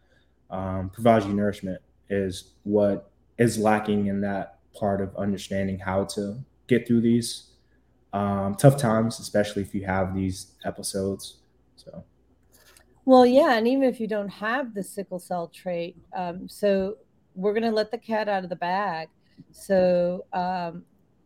um, 0.49 0.89
provides 0.89 1.25
you 1.25 1.33
nourishment 1.33 1.81
is 2.09 2.53
what 2.63 3.11
is 3.37 3.57
lacking 3.57 4.07
in 4.07 4.21
that 4.21 4.59
part 4.73 5.01
of 5.01 5.15
understanding 5.15 5.79
how 5.79 6.03
to 6.05 6.37
get 6.67 6.87
through 6.87 7.01
these 7.01 7.49
um, 8.13 8.55
tough 8.55 8.77
times, 8.77 9.19
especially 9.19 9.61
if 9.61 9.73
you 9.73 9.85
have 9.85 10.15
these 10.15 10.53
episodes. 10.65 11.37
So. 11.75 12.03
Well, 13.05 13.25
yeah, 13.25 13.57
and 13.57 13.67
even 13.67 13.83
if 13.83 13.99
you 13.99 14.07
don't 14.07 14.29
have 14.29 14.73
the 14.73 14.83
sickle 14.83 15.19
cell 15.19 15.47
trait, 15.47 15.97
um, 16.15 16.47
so 16.47 16.97
we're 17.35 17.53
going 17.53 17.63
to 17.63 17.71
let 17.71 17.91
the 17.91 17.97
cat 17.97 18.27
out 18.27 18.43
of 18.43 18.49
the 18.49 18.55
bag. 18.55 19.07
So, 19.51 20.25
um, 20.33 20.83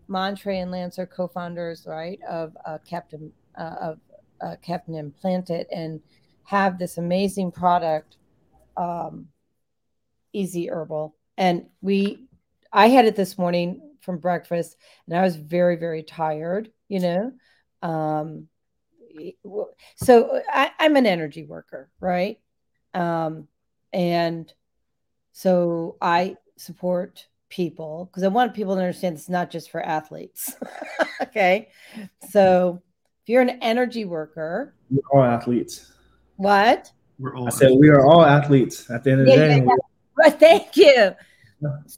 Montre 0.08 0.60
and 0.60 0.69
Lance 0.69 1.00
are 1.00 1.06
co-founders, 1.06 1.86
right, 1.88 2.19
of 2.30 2.56
uh, 2.65 2.78
Captain 2.88 3.32
uh, 3.58 3.76
of 3.82 4.00
uh, 4.41 4.56
Captain 4.62 4.96
Implanted, 4.96 5.67
and 5.72 6.00
have 6.43 6.78
this 6.78 6.98
amazing 6.98 7.52
product, 7.52 8.17
um, 8.78 9.28
Easy 10.34 10.69
Herbal. 10.69 11.15
And 11.38 11.67
we, 11.82 12.26
I 12.72 12.88
had 12.88 13.06
it 13.06 13.15
this 13.15 13.38
morning 13.38 13.82
from 14.02 14.17
breakfast, 14.17 14.76
and 15.08 15.17
I 15.17 15.22
was 15.22 15.36
very, 15.36 15.78
very 15.78 16.04
tired. 16.04 16.72
You 16.89 17.00
know, 17.00 17.32
um, 17.82 18.48
so 19.96 20.41
I, 20.52 20.72
I'm 20.80 20.96
an 20.96 21.06
energy 21.06 21.43
worker, 21.43 21.89
right? 22.00 22.39
Um, 22.93 23.48
and 23.91 24.52
so 25.32 25.98
I 26.02 26.38
support 26.58 27.28
people 27.50 28.10
because 28.10 28.24
I 28.24 28.28
want 28.30 28.54
people 28.54 28.76
to 28.76 28.82
understand 28.82 29.15
it's 29.15 29.30
not 29.30 29.52
just 29.52 29.69
for 29.69 29.82
athletes. 29.82 30.56
okay. 31.22 31.69
So 32.30 32.82
if 33.24 33.30
you're 33.30 33.41
an 33.41 33.60
energy 33.62 34.06
worker, 34.06 34.76
we're 34.89 35.02
all 35.12 35.24
athletes. 35.24 35.91
What? 36.36 36.91
We're 37.19 37.36
all 37.36 37.48
I 37.48 37.52
said 37.52 37.72
we 37.80 37.89
are 37.89 38.06
all 38.06 38.26
athletes 38.26 38.89
at 38.89 39.04
the 39.04 39.12
end 39.12 39.22
of 39.22 39.28
the 39.28 39.34
Yeah, 39.34 39.60
day. 39.60 39.67
Yeah. 40.19 40.30
Thank 40.30 40.76
you. 40.78 41.15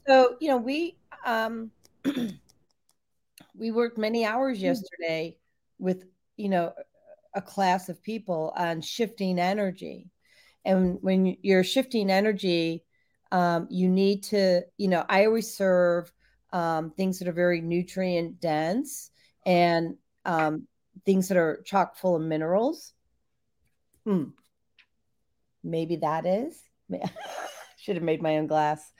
So, 0.06 0.36
you 0.40 0.48
know, 0.48 0.56
we 0.56 0.96
um 1.24 1.70
we 3.56 3.70
worked 3.70 3.98
many 3.98 4.24
hours 4.24 4.60
yesterday 4.60 5.36
with, 5.78 6.04
you 6.36 6.48
know, 6.48 6.72
a 7.34 7.42
class 7.42 7.88
of 7.88 8.02
people 8.02 8.52
on 8.56 8.80
shifting 8.80 9.38
energy. 9.38 10.10
And 10.64 10.98
when 11.02 11.36
you're 11.42 11.64
shifting 11.64 12.10
energy, 12.10 12.84
um, 13.32 13.66
you 13.70 13.88
need 13.88 14.22
to, 14.24 14.62
you 14.78 14.88
know, 14.88 15.04
I 15.08 15.26
always 15.26 15.54
serve 15.54 16.12
um, 16.52 16.90
things 16.90 17.18
that 17.18 17.28
are 17.28 17.32
very 17.32 17.60
nutrient 17.60 18.40
dense 18.40 19.10
and 19.44 19.96
um, 20.24 20.66
things 21.04 21.28
that 21.28 21.36
are 21.36 21.62
chock 21.64 21.96
full 21.96 22.16
of 22.16 22.22
minerals. 22.22 22.92
Hmm. 24.04 24.30
Maybe 25.62 25.96
that 25.96 26.26
is. 26.26 26.62
Should 27.86 27.94
have 27.94 28.02
made 28.02 28.20
my 28.20 28.38
own 28.38 28.48
glass 28.48 28.92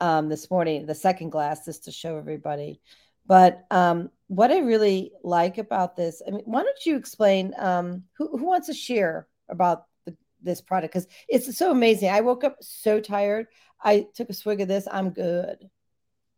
um, 0.00 0.28
this 0.28 0.50
morning, 0.50 0.84
the 0.84 0.96
second 0.96 1.30
glass, 1.30 1.64
just 1.64 1.84
to 1.84 1.92
show 1.92 2.18
everybody. 2.18 2.80
But 3.24 3.64
um, 3.70 4.10
what 4.26 4.50
I 4.50 4.58
really 4.58 5.12
like 5.22 5.58
about 5.58 5.94
this, 5.94 6.20
I 6.26 6.32
mean, 6.32 6.42
why 6.44 6.64
don't 6.64 6.84
you 6.84 6.96
explain 6.96 7.54
um, 7.56 8.02
who, 8.14 8.36
who 8.36 8.44
wants 8.44 8.66
to 8.66 8.74
share 8.74 9.28
about 9.48 9.84
the, 10.06 10.16
this 10.42 10.60
product? 10.60 10.92
Because 10.92 11.06
it's 11.28 11.56
so 11.56 11.70
amazing. 11.70 12.10
I 12.10 12.20
woke 12.20 12.42
up 12.42 12.56
so 12.60 12.98
tired. 12.98 13.46
I 13.80 14.08
took 14.12 14.28
a 14.28 14.34
swig 14.34 14.60
of 14.60 14.66
this. 14.66 14.88
I'm 14.90 15.10
good. 15.10 15.70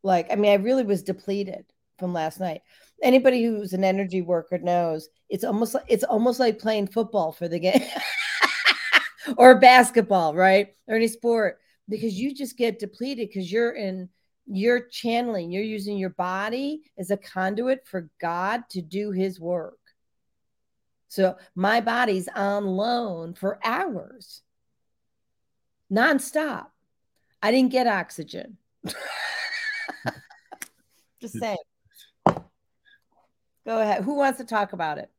Like, 0.03 0.31
I 0.31 0.35
mean, 0.35 0.51
I 0.51 0.57
really 0.57 0.85
was 0.85 1.03
depleted 1.03 1.64
from 1.99 2.12
last 2.12 2.38
night. 2.38 2.61
Anybody 3.03 3.43
who's 3.43 3.73
an 3.73 3.83
energy 3.83 4.21
worker 4.21 4.59
knows 4.59 5.09
it's 5.31 5.43
almost 5.43 5.73
like 5.73 5.85
it's 5.88 6.05
almost 6.05 6.38
like 6.38 6.59
playing 6.59 6.88
football 6.88 7.33
for 7.33 7.49
the 7.49 7.61
game 7.61 7.81
or 9.38 9.59
basketball, 9.59 10.35
right? 10.35 10.75
Or 10.87 10.97
any 10.97 11.09
sport 11.09 11.61
because 11.88 12.14
you 12.14 12.35
just 12.35 12.57
get 12.57 12.79
depleted 12.79 13.29
because 13.29 13.51
you're 13.51 13.73
in 13.73 14.09
you're 14.47 14.88
channeling, 14.88 15.51
you're 15.51 15.62
using 15.62 15.97
your 15.97 16.11
body 16.11 16.83
as 16.99 17.11
a 17.11 17.16
conduit 17.16 17.87
for 17.87 18.11
God 18.20 18.62
to 18.70 18.83
do 18.83 19.11
his 19.11 19.40
work. 19.40 19.79
So 21.09 21.37
my 21.55 21.81
body's 21.81 22.29
on 22.29 22.66
loan 22.66 23.35
for 23.35 23.59
hours, 23.64 24.42
nonstop. 25.90 26.66
I 27.42 27.51
didn't 27.51 27.73
get 27.73 27.87
oxygen. 27.87 28.59
Just 31.20 31.38
saying. 31.38 31.57
Go 33.66 33.81
ahead. 33.81 34.05
Who 34.05 34.14
wants 34.16 34.38
to 34.38 34.44
talk 34.44 34.73
about 34.73 34.99
it? 34.99 35.11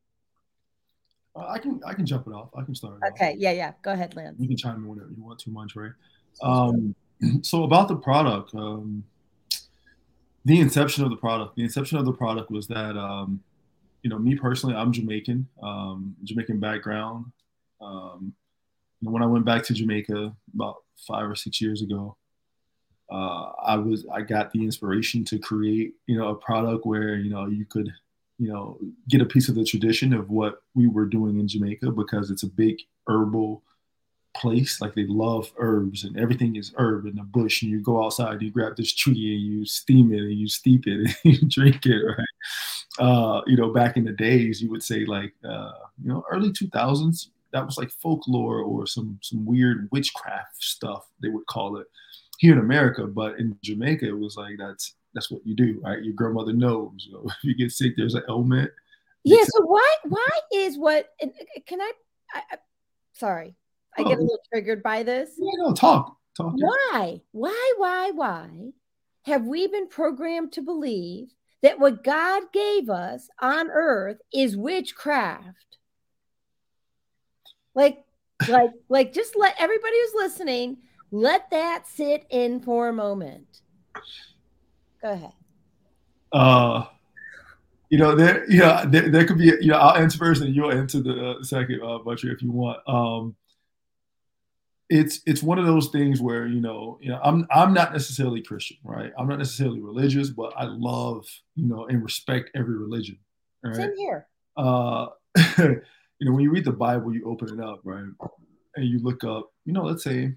Uh, 1.34 1.46
I 1.48 1.58
can 1.58 1.80
I 1.84 1.94
can 1.94 2.06
jump 2.06 2.26
it 2.26 2.32
off. 2.32 2.50
I 2.56 2.62
can 2.62 2.74
start. 2.74 3.00
It 3.02 3.12
Okay. 3.12 3.32
Off. 3.32 3.36
Yeah. 3.38 3.52
Yeah. 3.52 3.72
Go 3.82 3.92
ahead, 3.92 4.14
Lance. 4.14 4.36
You 4.38 4.48
can 4.48 4.56
chime 4.56 4.76
in 4.76 4.88
whenever 4.88 5.10
you 5.16 5.22
want 5.22 5.38
to, 5.40 5.50
Montre. 5.50 5.94
Um, 6.42 6.94
so 7.42 7.64
about 7.64 7.88
the 7.88 7.96
product, 7.96 8.54
um, 8.54 9.04
the 10.44 10.60
inception 10.60 11.02
of 11.02 11.10
the 11.10 11.16
product. 11.16 11.56
The 11.56 11.64
inception 11.64 11.98
of 11.98 12.04
the 12.04 12.12
product 12.12 12.50
was 12.50 12.68
that, 12.68 12.96
um, 12.96 13.42
you 14.02 14.10
know, 14.10 14.18
me 14.18 14.36
personally, 14.36 14.76
I'm 14.76 14.92
Jamaican, 14.92 15.48
um, 15.60 16.14
Jamaican 16.22 16.60
background. 16.60 17.26
Um, 17.80 18.32
when 19.00 19.22
I 19.22 19.26
went 19.26 19.44
back 19.44 19.64
to 19.64 19.74
Jamaica 19.74 20.34
about 20.54 20.76
five 20.96 21.28
or 21.28 21.34
six 21.34 21.60
years 21.60 21.82
ago, 21.82 22.16
uh, 23.10 23.52
I 23.64 23.76
was 23.76 24.06
I 24.12 24.22
got 24.22 24.52
the 24.52 24.62
inspiration 24.62 25.24
to 25.26 25.38
create, 25.38 25.94
you 26.06 26.16
know, 26.16 26.28
a 26.28 26.34
product 26.34 26.86
where 26.86 27.16
you 27.16 27.30
know 27.30 27.46
you 27.46 27.64
could, 27.64 27.92
you 28.38 28.52
know, 28.52 28.78
get 29.08 29.20
a 29.20 29.26
piece 29.26 29.48
of 29.48 29.54
the 29.54 29.64
tradition 29.64 30.12
of 30.12 30.30
what 30.30 30.62
we 30.74 30.86
were 30.86 31.06
doing 31.06 31.38
in 31.38 31.48
Jamaica 31.48 31.90
because 31.90 32.30
it's 32.30 32.42
a 32.42 32.48
big 32.48 32.76
herbal 33.08 33.62
place. 34.36 34.80
Like 34.80 34.94
they 34.94 35.06
love 35.06 35.52
herbs 35.58 36.04
and 36.04 36.18
everything 36.18 36.56
is 36.56 36.72
herb 36.76 37.06
in 37.06 37.16
the 37.16 37.22
bush. 37.22 37.62
And 37.62 37.70
you 37.70 37.80
go 37.80 38.04
outside, 38.04 38.42
you 38.42 38.50
grab 38.50 38.76
this 38.76 38.94
tree 38.94 39.34
and 39.34 39.42
you 39.42 39.64
steam 39.66 40.12
it 40.12 40.20
and 40.20 40.38
you 40.38 40.48
steep 40.48 40.86
it 40.86 41.00
and 41.00 41.16
you 41.24 41.48
drink 41.48 41.86
it, 41.86 42.02
right? 42.02 42.26
uh, 42.98 43.42
you 43.46 43.56
know, 43.56 43.72
back 43.72 43.96
in 43.96 44.04
the 44.04 44.12
days, 44.12 44.62
you 44.62 44.70
would 44.70 44.82
say 44.82 45.04
like, 45.04 45.32
uh, 45.44 45.72
you 46.02 46.08
know, 46.08 46.24
early 46.30 46.50
2000s, 46.50 47.28
that 47.52 47.64
was 47.64 47.78
like 47.78 47.90
folklore 47.90 48.60
or 48.60 48.86
some 48.86 49.18
some 49.22 49.44
weird 49.46 49.88
witchcraft 49.92 50.62
stuff 50.62 51.08
they 51.22 51.28
would 51.28 51.46
call 51.46 51.78
it 51.78 51.86
here 52.38 52.52
in 52.52 52.58
America. 52.58 53.06
But 53.06 53.38
in 53.38 53.56
Jamaica, 53.62 54.06
it 54.06 54.18
was 54.18 54.36
like 54.36 54.56
that's 54.58 54.94
that's 55.14 55.30
what 55.30 55.46
you 55.46 55.54
do, 55.54 55.80
right? 55.82 56.02
Your 56.02 56.14
grandmother 56.14 56.52
knows. 56.52 57.06
You 57.06 57.14
know, 57.14 57.24
if 57.26 57.44
you 57.44 57.54
get 57.54 57.72
sick, 57.72 57.94
there's 57.96 58.14
an 58.14 58.24
ailment. 58.28 58.70
Yeah. 59.24 59.44
So 59.44 59.64
why 59.64 59.96
why 60.04 60.28
is 60.52 60.76
what? 60.76 61.08
Can 61.66 61.80
I? 61.80 61.92
I, 62.34 62.42
I 62.52 62.56
sorry, 63.14 63.54
I 63.98 64.02
get 64.02 64.18
a 64.18 64.20
oh. 64.20 64.22
little 64.22 64.40
triggered 64.52 64.82
by 64.82 65.02
this. 65.02 65.30
Yeah, 65.38 65.50
no, 65.58 65.72
talk, 65.72 66.16
talk. 66.36 66.54
Why? 66.56 67.20
Why? 67.32 67.72
Why? 67.76 68.10
Why 68.12 68.48
have 69.24 69.44
we 69.44 69.66
been 69.66 69.88
programmed 69.88 70.52
to 70.52 70.62
believe 70.62 71.34
that 71.62 71.78
what 71.78 72.04
God 72.04 72.44
gave 72.52 72.88
us 72.88 73.28
on 73.40 73.70
earth 73.70 74.18
is 74.32 74.56
witchcraft? 74.56 75.78
Like, 77.74 78.04
like, 78.48 78.70
like, 78.88 79.12
just 79.12 79.36
let 79.36 79.56
everybody 79.58 79.94
who's 80.00 80.14
listening 80.14 80.78
let 81.10 81.50
that 81.50 81.86
sit 81.86 82.26
in 82.30 82.60
for 82.60 82.88
a 82.88 82.92
moment. 82.92 83.62
Go 85.02 85.12
ahead. 85.12 85.32
Uh, 86.32 86.84
you 87.88 87.98
know, 87.98 88.14
there, 88.14 88.50
yeah, 88.50 88.84
there, 88.86 89.08
there 89.08 89.24
could 89.26 89.38
be, 89.38 89.46
you 89.60 89.68
know, 89.68 89.78
I'll 89.78 89.96
answer 89.96 90.18
first 90.18 90.42
and 90.42 90.54
you'll 90.54 90.72
answer 90.72 91.00
the 91.00 91.30
uh, 91.30 91.42
second, 91.42 91.80
uh, 91.82 91.98
Butcher, 91.98 92.32
if 92.32 92.42
you 92.42 92.50
want. 92.50 92.78
Um, 92.86 93.36
it's 94.88 95.20
it's 95.26 95.42
one 95.42 95.58
of 95.58 95.66
those 95.66 95.88
things 95.88 96.20
where 96.20 96.46
you 96.46 96.60
know 96.60 96.98
you 97.00 97.10
know 97.10 97.20
I'm 97.22 97.46
I'm 97.50 97.74
not 97.74 97.92
necessarily 97.92 98.40
Christian 98.40 98.76
right 98.84 99.12
I'm 99.18 99.28
not 99.28 99.38
necessarily 99.38 99.80
religious 99.80 100.30
but 100.30 100.52
I 100.56 100.64
love 100.64 101.26
you 101.54 101.66
know 101.66 101.86
and 101.86 102.02
respect 102.02 102.50
every 102.54 102.76
religion 102.76 103.18
right? 103.64 103.74
Same 103.74 103.96
here. 103.96 104.26
Uh, 104.56 105.08
you 105.58 105.82
know 106.20 106.32
when 106.32 106.40
you 106.40 106.50
read 106.50 106.64
the 106.64 106.72
Bible 106.72 107.12
you 107.12 107.24
open 107.28 107.58
it 107.58 107.64
up 107.64 107.80
right 107.84 108.04
and 108.76 108.84
you 108.84 109.00
look 109.00 109.24
up 109.24 109.50
you 109.64 109.72
know 109.72 109.82
let's 109.82 110.04
say 110.04 110.34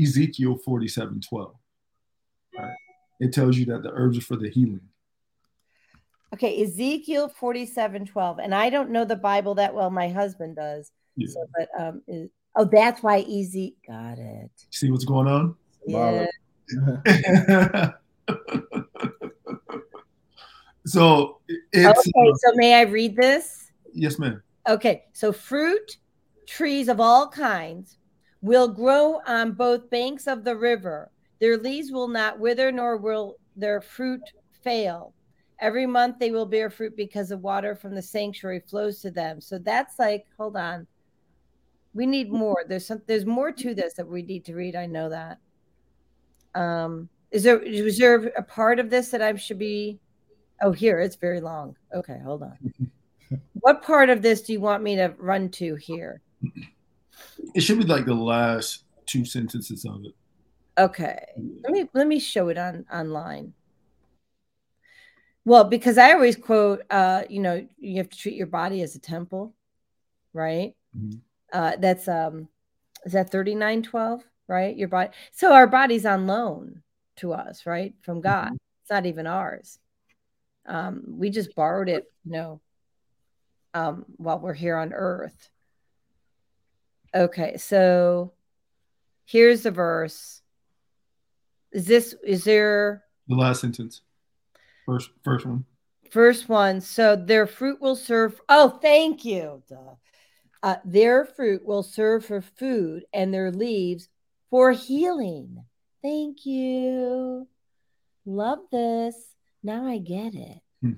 Ezekiel 0.00 0.58
47 0.64 1.20
12 1.20 1.54
right 2.58 2.70
it 3.20 3.32
tells 3.32 3.56
you 3.56 3.64
that 3.66 3.82
the 3.82 3.90
herbs 3.92 4.18
are 4.18 4.22
for 4.22 4.36
the 4.36 4.48
healing 4.48 4.80
Okay, 6.34 6.62
Ezekiel 6.62 7.28
47 7.28 8.06
12. 8.06 8.38
And 8.38 8.54
I 8.54 8.70
don't 8.70 8.88
know 8.88 9.04
the 9.04 9.16
Bible 9.16 9.56
that 9.56 9.74
well. 9.74 9.90
My 9.90 10.08
husband 10.08 10.56
does. 10.56 10.90
Yeah. 11.14 11.28
So, 11.28 11.46
but 11.54 11.68
um, 11.78 12.02
is, 12.08 12.30
oh, 12.56 12.68
that's 12.70 13.02
why 13.02 13.20
easy. 13.20 13.76
Got 13.86 14.18
it. 14.18 14.50
See 14.70 14.90
what's 14.90 15.04
going 15.04 15.28
on? 15.28 15.54
Yeah. 15.86 16.26
so 20.86 21.40
it's 21.72 21.98
okay. 21.98 22.12
Uh, 22.16 22.34
so 22.34 22.52
may 22.54 22.74
I 22.74 22.82
read 22.82 23.16
this? 23.16 23.70
Yes, 23.92 24.18
ma'am. 24.18 24.42
Okay. 24.68 25.04
So 25.12 25.32
fruit 25.32 25.98
trees 26.46 26.88
of 26.88 27.00
all 27.00 27.28
kinds 27.28 27.96
will 28.40 28.68
grow 28.68 29.20
on 29.26 29.52
both 29.52 29.90
banks 29.90 30.26
of 30.26 30.44
the 30.44 30.56
river. 30.56 31.10
Their 31.40 31.56
leaves 31.56 31.90
will 31.90 32.08
not 32.08 32.38
wither, 32.38 32.70
nor 32.70 32.96
will 32.96 33.36
their 33.56 33.80
fruit 33.80 34.22
fail. 34.62 35.14
Every 35.60 35.86
month 35.86 36.18
they 36.18 36.30
will 36.30 36.46
bear 36.46 36.70
fruit 36.70 36.96
because 36.96 37.28
the 37.28 37.38
water 37.38 37.74
from 37.74 37.94
the 37.94 38.02
sanctuary 38.02 38.60
flows 38.68 39.00
to 39.02 39.10
them. 39.10 39.40
So 39.40 39.58
that's 39.58 39.98
like, 39.98 40.26
hold 40.36 40.56
on. 40.56 40.86
We 41.94 42.06
need 42.06 42.32
more. 42.32 42.64
There's 42.66 42.86
some 42.86 43.02
there's 43.06 43.26
more 43.26 43.52
to 43.52 43.74
this 43.74 43.94
that 43.94 44.08
we 44.08 44.22
need 44.22 44.44
to 44.46 44.54
read. 44.54 44.76
I 44.76 44.86
know 44.86 45.08
that. 45.10 45.38
Um 46.54 47.08
is 47.30 47.42
there 47.42 47.58
is 47.58 47.98
there 47.98 48.16
a 48.36 48.42
part 48.42 48.78
of 48.78 48.90
this 48.90 49.10
that 49.10 49.22
I 49.22 49.34
should 49.36 49.58
be 49.58 50.00
oh 50.62 50.72
here 50.72 51.00
it's 51.00 51.16
very 51.16 51.40
long. 51.40 51.76
Okay, 51.94 52.18
hold 52.24 52.42
on. 52.42 52.58
what 53.54 53.82
part 53.82 54.10
of 54.10 54.22
this 54.22 54.42
do 54.42 54.52
you 54.52 54.60
want 54.60 54.82
me 54.82 54.96
to 54.96 55.14
run 55.18 55.48
to 55.50 55.74
here? 55.76 56.20
It 57.54 57.60
should 57.60 57.78
be 57.78 57.84
like 57.84 58.04
the 58.04 58.14
last 58.14 58.84
two 59.06 59.24
sentences 59.24 59.84
of 59.84 60.04
it. 60.04 60.14
Okay. 60.78 61.18
Let 61.62 61.72
me 61.72 61.88
let 61.92 62.06
me 62.06 62.18
show 62.18 62.48
it 62.48 62.58
on 62.58 62.86
online. 62.92 63.52
Well, 65.44 65.64
because 65.64 65.98
I 65.98 66.12
always 66.12 66.36
quote, 66.36 66.82
uh, 66.88 67.24
you 67.28 67.40
know, 67.40 67.66
you 67.78 67.96
have 67.96 68.08
to 68.08 68.16
treat 68.16 68.36
your 68.36 68.46
body 68.46 68.80
as 68.82 68.94
a 68.94 69.00
temple, 69.00 69.54
right? 70.32 70.74
Mm-hmm. 70.96 71.18
Uh, 71.52 71.76
that's 71.76 72.08
um, 72.08 72.48
is 73.04 73.12
that 73.12 73.30
thirty 73.30 73.54
nine 73.54 73.82
twelve, 73.82 74.24
right? 74.48 74.76
Your 74.76 74.88
body. 74.88 75.10
So 75.32 75.52
our 75.52 75.66
body's 75.66 76.06
on 76.06 76.26
loan 76.26 76.82
to 77.16 77.34
us, 77.34 77.66
right, 77.66 77.94
from 78.02 78.20
God. 78.20 78.46
Mm-hmm. 78.46 78.56
It's 78.82 78.90
not 78.90 79.06
even 79.06 79.26
ours. 79.26 79.78
Um, 80.66 81.02
we 81.06 81.30
just 81.30 81.54
borrowed 81.54 81.88
it, 81.88 82.06
you 82.24 82.32
know, 82.32 82.60
um, 83.74 84.06
while 84.16 84.38
we're 84.38 84.54
here 84.54 84.76
on 84.76 84.92
Earth. 84.92 85.50
Okay, 87.14 87.58
so 87.58 88.32
here's 89.26 89.62
the 89.62 89.70
verse. 89.70 90.40
Is 91.72 91.86
this 91.86 92.14
is 92.24 92.44
there 92.44 93.04
the 93.28 93.34
last 93.34 93.60
sentence? 93.60 94.00
First, 94.86 95.10
first 95.22 95.46
one. 95.46 95.64
First 96.10 96.48
one. 96.48 96.80
So 96.80 97.16
their 97.16 97.46
fruit 97.46 97.80
will 97.80 97.96
serve. 97.96 98.40
Oh, 98.48 98.78
thank 98.82 99.24
you. 99.24 99.62
Uh, 100.62 100.76
their 100.84 101.24
fruit 101.24 101.64
will 101.64 101.82
serve 101.82 102.24
for 102.24 102.40
food, 102.40 103.04
and 103.12 103.34
their 103.34 103.50
leaves 103.50 104.08
for 104.50 104.72
healing. 104.72 105.64
Thank 106.02 106.46
you. 106.46 107.48
Love 108.24 108.60
this. 108.70 109.16
Now 109.62 109.86
I 109.86 109.98
get 109.98 110.34
it. 110.34 110.58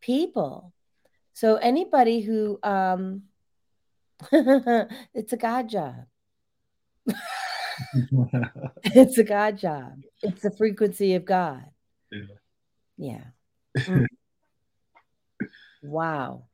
People. 0.00 0.72
So 1.32 1.56
anybody 1.56 2.20
who 2.20 2.58
um 2.62 3.22
it's 4.32 5.32
a 5.32 5.36
God 5.36 5.68
job. 5.68 5.94
it's 8.82 9.18
a 9.18 9.24
God 9.24 9.56
job. 9.56 9.92
It's 10.22 10.42
the 10.42 10.50
frequency 10.50 11.14
of 11.14 11.24
God. 11.24 11.64
Yeah. 12.10 12.24
Yeah. 12.96 13.24
Mm. 13.76 14.06
wow. 15.82 16.47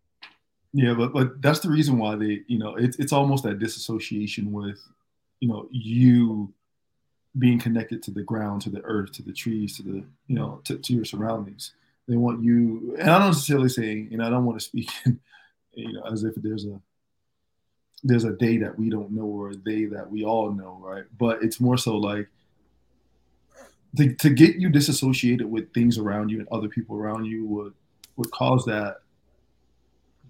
Yeah, 0.77 0.93
but 0.95 1.13
but 1.13 1.41
that's 1.41 1.61
the 1.61 1.71
reason 1.71 1.99
why 1.99 2.17
they, 2.17 2.43
you 2.49 2.59
know, 2.59 2.75
it's 2.75 2.97
it's 2.99 3.13
almost 3.13 3.45
that 3.45 3.61
disassociation 3.61 4.51
with, 4.51 4.81
you 5.39 5.49
know, 5.49 5.69
you 5.71 6.53
being 7.39 7.61
connected 7.61 8.03
to 8.03 8.11
the 8.11 8.25
ground, 8.25 8.63
to 8.63 8.71
the 8.71 8.83
earth, 8.83 9.13
to 9.13 9.23
the 9.23 9.33
trees, 9.33 9.77
to 9.77 9.85
the, 9.85 10.05
you 10.27 10.35
know, 10.35 10.61
to, 10.65 10.77
to 10.79 10.93
your 10.93 11.05
surroundings. 11.05 11.75
They 12.09 12.17
want 12.17 12.43
you, 12.43 12.97
and 12.99 13.09
I 13.09 13.19
don't 13.19 13.29
necessarily 13.29 13.69
say, 13.69 14.09
you 14.11 14.19
know, 14.19 14.27
I 14.27 14.31
don't 14.31 14.45
want 14.45 14.59
to 14.59 14.65
speak, 14.65 14.91
you 15.75 15.93
know, 15.93 16.03
as 16.11 16.25
if 16.25 16.35
there's 16.35 16.67
a 16.67 16.81
there's 18.03 18.25
a 18.25 18.33
day 18.33 18.59
that 18.59 18.77
we 18.77 18.91
don't 18.91 19.13
know 19.13 19.23
or 19.27 19.51
a 19.51 19.57
day 19.57 19.87
that 19.87 20.11
we 20.11 20.25
all 20.25 20.51
know, 20.51 20.79
right? 20.83 21.05
But 21.19 21.41
it's 21.45 21.61
more 21.61 21.79
so 21.79 21.97
like 21.97 22.29
to, 23.97 24.13
to 24.13 24.31
get 24.31 24.57
you 24.57 24.71
disassociated 24.71 25.49
with 25.49 25.73
things 25.73 25.99
around 25.99 26.31
you 26.31 26.41
and 26.41 26.49
other 26.51 26.69
people 26.69 26.97
around 26.97 27.27
you 27.27 27.47
would 27.47 27.75
would 28.17 28.33
cause 28.33 28.65
that 28.65 28.97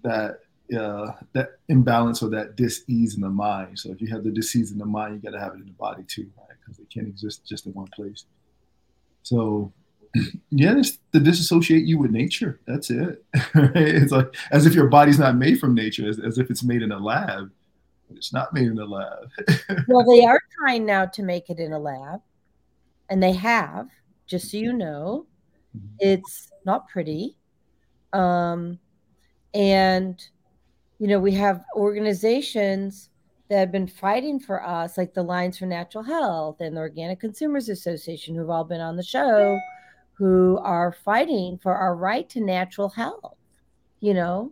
that 0.05 0.39
uh, 0.77 1.11
that 1.33 1.59
imbalance 1.69 2.23
or 2.23 2.29
that 2.29 2.55
dis-ease 2.55 3.15
in 3.15 3.21
the 3.21 3.29
mind. 3.29 3.77
So 3.77 3.91
if 3.91 4.01
you 4.01 4.07
have 4.07 4.23
the 4.23 4.31
dis-ease 4.31 4.71
in 4.71 4.77
the 4.77 4.85
mind, 4.85 5.15
you 5.15 5.19
got 5.29 5.37
to 5.37 5.43
have 5.43 5.53
it 5.53 5.59
in 5.59 5.65
the 5.65 5.73
body 5.73 6.03
too, 6.07 6.29
right? 6.37 6.57
Because 6.59 6.79
it 6.79 6.89
can't 6.89 7.07
exist 7.07 7.45
just 7.45 7.67
in 7.67 7.73
one 7.73 7.87
place. 7.87 8.25
So 9.21 9.71
yeah, 10.51 10.77
it's 10.77 10.97
to 11.13 11.19
disassociate 11.19 11.85
you 11.85 11.97
with 11.97 12.11
nature. 12.11 12.59
That's 12.65 12.89
it. 12.89 13.23
it's 13.53 14.11
like 14.11 14.33
as 14.51 14.65
if 14.65 14.73
your 14.73 14.87
body's 14.87 15.19
not 15.19 15.35
made 15.35 15.59
from 15.59 15.75
nature, 15.75 16.07
as, 16.07 16.19
as 16.19 16.37
if 16.37 16.49
it's 16.49 16.63
made 16.63 16.81
in 16.81 16.91
a 16.91 16.99
lab. 16.99 17.51
It's 18.15 18.31
not 18.31 18.53
made 18.53 18.67
in 18.67 18.77
a 18.77 18.85
lab. 18.85 19.29
well, 19.87 20.05
they 20.05 20.25
are 20.25 20.39
trying 20.59 20.85
now 20.85 21.05
to 21.05 21.23
make 21.23 21.49
it 21.49 21.59
in 21.59 21.73
a 21.73 21.79
lab 21.79 22.21
and 23.09 23.21
they 23.21 23.33
have, 23.33 23.89
just 24.27 24.51
so 24.51 24.57
you 24.57 24.73
know. 24.73 25.25
Mm-hmm. 25.75 25.95
It's 25.99 26.51
not 26.65 26.87
pretty. 26.87 27.37
Um, 28.13 28.79
and, 29.55 30.21
you 30.99 31.07
know, 31.07 31.19
we 31.19 31.31
have 31.31 31.63
organizations 31.75 33.09
that 33.49 33.59
have 33.59 33.71
been 33.71 33.87
fighting 33.87 34.39
for 34.39 34.65
us, 34.65 34.97
like 34.97 35.13
the 35.13 35.21
Alliance 35.21 35.59
for 35.59 35.65
Natural 35.65 36.03
Health 36.03 36.59
and 36.59 36.75
the 36.75 36.81
Organic 36.81 37.21
Consumers 37.21 37.69
Association, 37.69 38.35
who've 38.35 38.49
all 38.49 38.65
been 38.65 38.81
on 38.81 38.97
the 38.97 39.03
show, 39.03 39.57
who 40.13 40.59
are 40.61 40.91
fighting 40.91 41.57
for 41.57 41.73
our 41.73 41.95
right 41.95 42.27
to 42.29 42.41
natural 42.41 42.89
health, 42.89 43.37
you 44.01 44.13
know, 44.13 44.51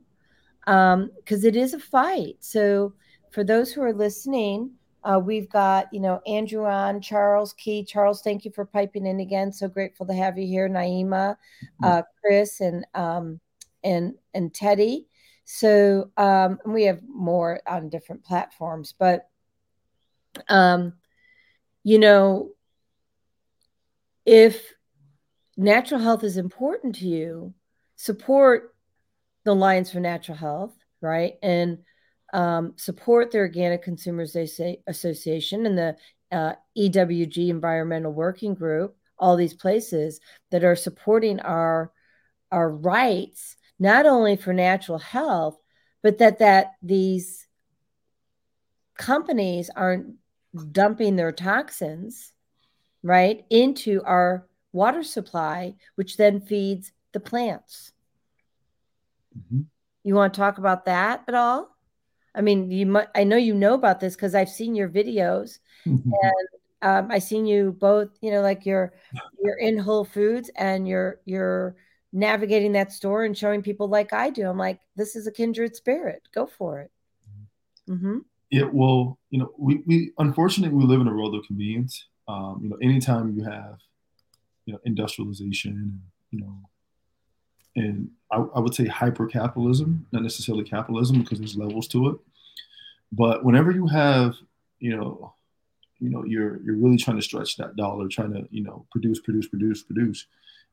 because 0.61 0.93
um, 0.93 1.11
it 1.29 1.55
is 1.55 1.73
a 1.73 1.79
fight. 1.79 2.37
So, 2.39 2.93
for 3.31 3.43
those 3.43 3.73
who 3.73 3.81
are 3.81 3.93
listening, 3.93 4.71
uh, 5.03 5.19
we've 5.19 5.49
got, 5.49 5.91
you 5.91 5.99
know, 5.99 6.21
Andrew 6.25 6.65
on, 6.65 7.01
Charles 7.01 7.51
Key. 7.53 7.83
Charles, 7.83 8.21
thank 8.21 8.45
you 8.45 8.51
for 8.51 8.63
piping 8.63 9.05
in 9.05 9.19
again. 9.19 9.51
So 9.51 9.67
grateful 9.67 10.05
to 10.05 10.13
have 10.13 10.37
you 10.37 10.47
here, 10.47 10.69
Naima, 10.69 11.35
uh, 11.83 12.03
Chris, 12.21 12.61
and 12.61 12.85
um, 12.93 13.39
and 13.83 14.15
and 14.33 14.53
Teddy. 14.53 15.07
So 15.45 16.11
um, 16.17 16.59
we 16.65 16.83
have 16.83 17.01
more 17.07 17.59
on 17.67 17.89
different 17.89 18.23
platforms, 18.23 18.93
but 18.97 19.29
um, 20.47 20.93
you 21.83 21.99
know, 21.99 22.51
if 24.25 24.73
natural 25.57 25.99
health 25.99 26.23
is 26.23 26.37
important 26.37 26.95
to 26.95 27.07
you, 27.07 27.53
support 27.95 28.73
the 29.43 29.51
Alliance 29.51 29.91
for 29.91 29.99
Natural 29.99 30.37
Health, 30.37 30.73
right? 31.01 31.33
And 31.43 31.79
um, 32.33 32.73
support 32.77 33.31
the 33.31 33.39
Organic 33.39 33.83
Consumers 33.83 34.35
Association 34.87 35.65
and 35.65 35.77
the 35.77 35.95
uh, 36.31 36.53
EWG 36.77 37.49
Environmental 37.49 38.11
Working 38.11 38.55
Group, 38.55 38.95
all 39.19 39.35
these 39.35 39.53
places 39.53 40.19
that 40.49 40.63
are 40.63 40.75
supporting 40.75 41.39
our 41.41 41.91
our 42.51 42.69
rights, 42.69 43.55
not 43.83 44.05
only 44.05 44.37
for 44.37 44.53
natural 44.53 44.97
health, 44.97 45.57
but 46.01 46.17
that 46.19 46.39
that 46.39 46.71
these 46.81 47.45
companies 48.97 49.69
aren't 49.75 50.15
dumping 50.71 51.17
their 51.17 51.33
toxins 51.33 52.31
right 53.03 53.45
into 53.49 54.01
our 54.05 54.47
water 54.71 55.03
supply, 55.03 55.75
which 55.95 56.15
then 56.15 56.39
feeds 56.39 56.93
the 57.11 57.19
plants. 57.19 57.91
Mm-hmm. 59.37 59.63
You 60.05 60.15
want 60.15 60.33
to 60.33 60.39
talk 60.39 60.57
about 60.57 60.85
that 60.85 61.25
at 61.27 61.35
all? 61.35 61.75
I 62.33 62.39
mean, 62.39 62.71
you 62.71 62.85
might, 62.85 63.09
I 63.13 63.25
know 63.25 63.35
you 63.35 63.53
know 63.53 63.73
about 63.73 63.99
this 63.99 64.15
because 64.15 64.33
I've 64.33 64.49
seen 64.49 64.75
your 64.75 64.87
videos 64.87 65.59
mm-hmm. 65.85 66.09
and 66.09 66.47
um, 66.81 67.11
I 67.11 67.19
seen 67.19 67.45
you 67.45 67.75
both, 67.77 68.09
you 68.21 68.31
know, 68.31 68.41
like 68.41 68.65
you're, 68.65 68.93
you're 69.41 69.57
in 69.57 69.77
Whole 69.77 70.05
Foods 70.05 70.49
and 70.55 70.87
you're, 70.87 71.19
you're 71.25 71.75
navigating 72.13 72.73
that 72.73 72.91
store 72.91 73.25
and 73.25 73.37
showing 73.37 73.63
people 73.63 73.87
like 73.87 74.13
I 74.13 74.29
do. 74.29 74.47
I'm 74.47 74.57
like, 74.57 74.79
this 74.95 75.15
is 75.15 75.27
a 75.27 75.31
kindred 75.31 75.75
spirit. 75.75 76.21
Go 76.33 76.45
for 76.45 76.79
it. 76.79 76.91
Mm-hmm. 77.89 78.19
Yeah. 78.51 78.69
Well, 78.71 79.17
you 79.31 79.39
know, 79.39 79.51
we, 79.57 79.81
we, 79.87 80.11
unfortunately, 80.19 80.77
we 80.77 80.85
live 80.85 81.01
in 81.01 81.07
a 81.07 81.13
world 81.13 81.35
of 81.35 81.45
convenience. 81.45 82.05
Um, 82.27 82.59
you 82.63 82.69
know, 82.69 82.77
anytime 82.81 83.35
you 83.35 83.43
have, 83.43 83.79
you 84.65 84.73
know, 84.73 84.79
industrialization, 84.85 86.01
you 86.29 86.39
know, 86.39 86.59
and 87.75 88.09
I, 88.31 88.37
I 88.37 88.59
would 88.59 88.75
say 88.75 88.85
hyper 88.85 89.25
capitalism, 89.25 90.05
not 90.11 90.21
necessarily 90.21 90.63
capitalism 90.63 91.21
because 91.21 91.39
there's 91.39 91.57
levels 91.57 91.87
to 91.89 92.09
it. 92.09 92.17
But 93.11 93.43
whenever 93.43 93.71
you 93.71 93.87
have, 93.87 94.35
you 94.79 94.95
know, 94.95 95.33
you 95.99 96.09
know, 96.09 96.23
you're 96.23 96.61
you're 96.63 96.75
really 96.75 96.97
trying 96.97 97.17
to 97.17 97.23
stretch 97.23 97.57
that 97.57 97.75
dollar, 97.75 98.07
trying 98.07 98.33
to, 98.33 98.47
you 98.51 98.63
know, 98.63 98.85
produce, 98.91 99.19
produce, 99.19 99.47
produce, 99.47 99.83
produce. 99.83 100.27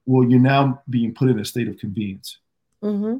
Well, 0.07 0.29
you're 0.29 0.41
now 0.41 0.83
being 0.89 1.15
put 1.15 1.29
in 1.29 1.39
a 1.39 1.45
state 1.45 1.69
of 1.69 1.79
convenience. 1.79 2.39
Mm-hmm 2.83 3.19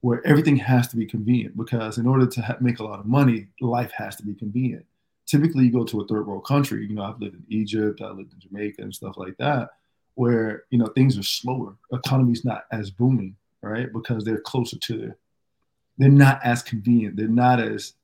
where 0.00 0.20
everything 0.26 0.56
has 0.56 0.88
to 0.88 0.96
be 0.96 1.06
convenient 1.06 1.56
because 1.56 1.96
in 1.96 2.08
order 2.08 2.26
to 2.26 2.42
ha- 2.42 2.56
make 2.60 2.80
a 2.80 2.82
lot 2.82 2.98
of 2.98 3.06
money, 3.06 3.46
life 3.60 3.92
has 3.92 4.16
to 4.16 4.24
be 4.24 4.34
convenient. 4.34 4.84
Typically, 5.26 5.66
you 5.66 5.70
go 5.70 5.84
to 5.84 6.00
a 6.00 6.06
third 6.08 6.26
world 6.26 6.44
country. 6.44 6.84
You 6.84 6.96
know, 6.96 7.04
I've 7.04 7.20
lived 7.20 7.36
in 7.36 7.44
Egypt, 7.50 8.00
I 8.02 8.08
lived 8.08 8.32
in 8.32 8.40
Jamaica, 8.40 8.82
and 8.82 8.92
stuff 8.92 9.16
like 9.16 9.36
that 9.36 9.70
where 10.14 10.64
you 10.70 10.78
know 10.78 10.86
things 10.86 11.18
are 11.18 11.22
slower 11.22 11.74
economy's 11.92 12.44
not 12.44 12.64
as 12.70 12.90
booming 12.90 13.36
right 13.62 13.92
because 13.92 14.24
they're 14.24 14.40
closer 14.40 14.78
to 14.78 14.96
the 14.96 15.14
they're 15.98 16.08
not 16.08 16.40
as 16.44 16.62
convenient 16.62 17.16
they're 17.16 17.28
not 17.28 17.60
as 17.60 17.94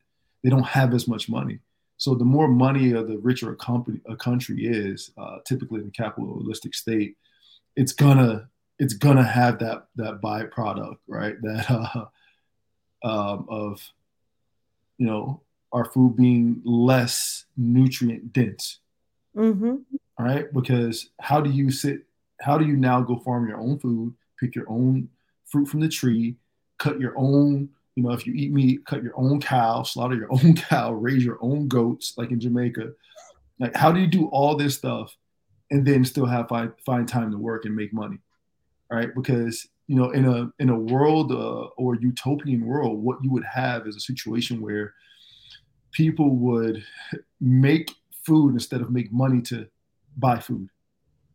they 0.42 0.50
don't 0.50 0.64
have 0.64 0.94
as 0.94 1.06
much 1.08 1.28
money 1.28 1.58
so 1.96 2.14
the 2.14 2.24
more 2.24 2.48
money 2.48 2.92
of 2.92 3.08
the 3.08 3.18
richer 3.18 3.52
a 3.52 3.56
company 3.56 4.00
a 4.08 4.16
country 4.16 4.66
is 4.66 5.10
uh, 5.18 5.38
typically 5.46 5.80
in 5.80 5.88
a 5.88 5.90
capitalistic 5.90 6.74
state 6.74 7.16
it's 7.78 7.92
gonna 7.92 8.48
it's 8.78 8.94
gonna 8.94 9.26
have 9.26 9.58
that 9.60 9.86
that 9.96 10.20
byproduct 10.20 10.98
right 11.06 11.36
that 11.42 11.70
uh, 11.70 12.04
um, 13.06 13.46
of 13.48 13.92
you 14.98 15.06
know 15.06 15.40
our 15.72 15.84
food 15.84 16.16
being 16.16 16.60
less 16.64 17.44
nutrient 17.56 18.32
dense 18.32 18.80
mm-hmm 19.36 19.76
right? 20.18 20.52
Because 20.52 21.10
how 21.20 21.40
do 21.40 21.50
you 21.50 21.70
sit? 21.70 22.02
How 22.40 22.58
do 22.58 22.66
you 22.66 22.76
now 22.76 23.00
go 23.00 23.18
farm 23.18 23.48
your 23.48 23.58
own 23.58 23.78
food, 23.78 24.14
pick 24.38 24.54
your 24.54 24.68
own 24.68 25.08
fruit 25.46 25.66
from 25.66 25.80
the 25.80 25.88
tree, 25.88 26.36
cut 26.78 27.00
your 27.00 27.14
own? 27.16 27.68
You 27.94 28.04
know, 28.04 28.12
if 28.12 28.26
you 28.26 28.34
eat 28.34 28.52
meat, 28.52 28.84
cut 28.86 29.02
your 29.02 29.16
own 29.16 29.40
cow, 29.40 29.82
slaughter 29.82 30.14
your 30.14 30.32
own 30.32 30.54
cow, 30.54 30.92
raise 30.92 31.24
your 31.24 31.38
own 31.40 31.68
goats, 31.68 32.14
like 32.16 32.30
in 32.30 32.40
Jamaica. 32.40 32.92
Like, 33.58 33.74
how 33.74 33.90
do 33.90 34.00
you 34.00 34.06
do 34.06 34.26
all 34.26 34.56
this 34.56 34.76
stuff 34.76 35.16
and 35.70 35.86
then 35.86 36.04
still 36.04 36.26
have 36.26 36.48
find, 36.48 36.72
find 36.84 37.08
time 37.08 37.30
to 37.30 37.38
work 37.38 37.64
and 37.64 37.74
make 37.74 37.92
money, 37.92 38.18
right? 38.90 39.14
Because 39.14 39.68
you 39.86 39.96
know, 39.96 40.10
in 40.10 40.26
a 40.26 40.50
in 40.58 40.68
a 40.68 40.78
world 40.78 41.32
uh, 41.32 41.68
or 41.76 41.96
utopian 41.96 42.66
world, 42.66 43.02
what 43.02 43.18
you 43.22 43.30
would 43.30 43.44
have 43.44 43.86
is 43.86 43.96
a 43.96 44.00
situation 44.00 44.60
where 44.60 44.94
people 45.92 46.36
would 46.36 46.84
make 47.40 47.90
food 48.24 48.52
instead 48.52 48.80
of 48.80 48.90
make 48.90 49.10
money 49.12 49.40
to 49.40 49.66
buy 50.18 50.38
food 50.38 50.68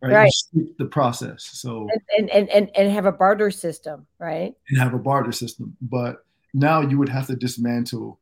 right, 0.01 0.13
right. 0.13 0.67
the 0.77 0.85
process 0.85 1.43
so 1.43 1.87
and, 2.17 2.29
and 2.29 2.49
and 2.49 2.69
and 2.75 2.91
have 2.91 3.05
a 3.05 3.11
barter 3.11 3.49
system 3.49 4.05
right 4.19 4.53
and 4.69 4.77
have 4.79 4.93
a 4.93 4.99
barter 4.99 5.31
system 5.31 5.75
but 5.81 6.25
now 6.53 6.81
you 6.81 6.97
would 6.97 7.09
have 7.09 7.27
to 7.27 7.35
dismantle 7.35 8.19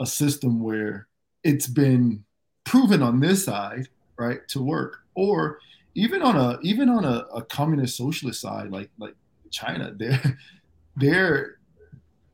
a 0.00 0.06
system 0.06 0.62
where 0.62 1.08
it's 1.44 1.66
been 1.66 2.24
proven 2.64 3.02
on 3.02 3.20
this 3.20 3.44
side 3.44 3.88
right 4.16 4.46
to 4.48 4.62
work 4.62 4.99
or 5.20 5.58
even 5.94 6.22
on 6.22 6.36
a 6.36 6.58
even 6.62 6.88
on 6.88 7.04
a, 7.04 7.26
a 7.34 7.42
communist 7.42 7.96
socialist 7.96 8.40
side 8.40 8.70
like 8.70 8.90
like 8.98 9.14
china 9.50 9.92
they're 9.96 10.38
they're 10.96 11.56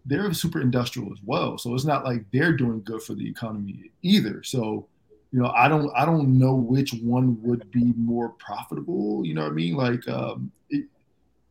they're 0.05 0.33
super 0.33 0.61
industrial 0.61 1.11
as 1.13 1.19
well 1.25 1.59
so 1.59 1.75
it's 1.75 1.85
not 1.85 2.05
like 2.05 2.25
they're 2.33 2.53
doing 2.53 2.83
good 2.85 3.03
for 3.03 3.15
the 3.15 3.29
economy 3.29 3.91
either 4.03 4.43
so 4.43 4.89
you 5.33 5.43
know, 5.43 5.53
I 5.55 5.69
don't 5.69 5.91
I 5.95 6.07
don't 6.07 6.39
know 6.39 6.55
which 6.55 6.95
one 6.95 7.41
would 7.43 7.71
be 7.71 7.93
more 7.97 8.31
profitable. 8.31 9.23
You 9.25 9.35
know 9.35 9.43
what 9.43 9.51
I 9.51 9.55
mean? 9.55 9.77
Like 9.77 10.09
um, 10.09 10.51
it, 10.71 10.87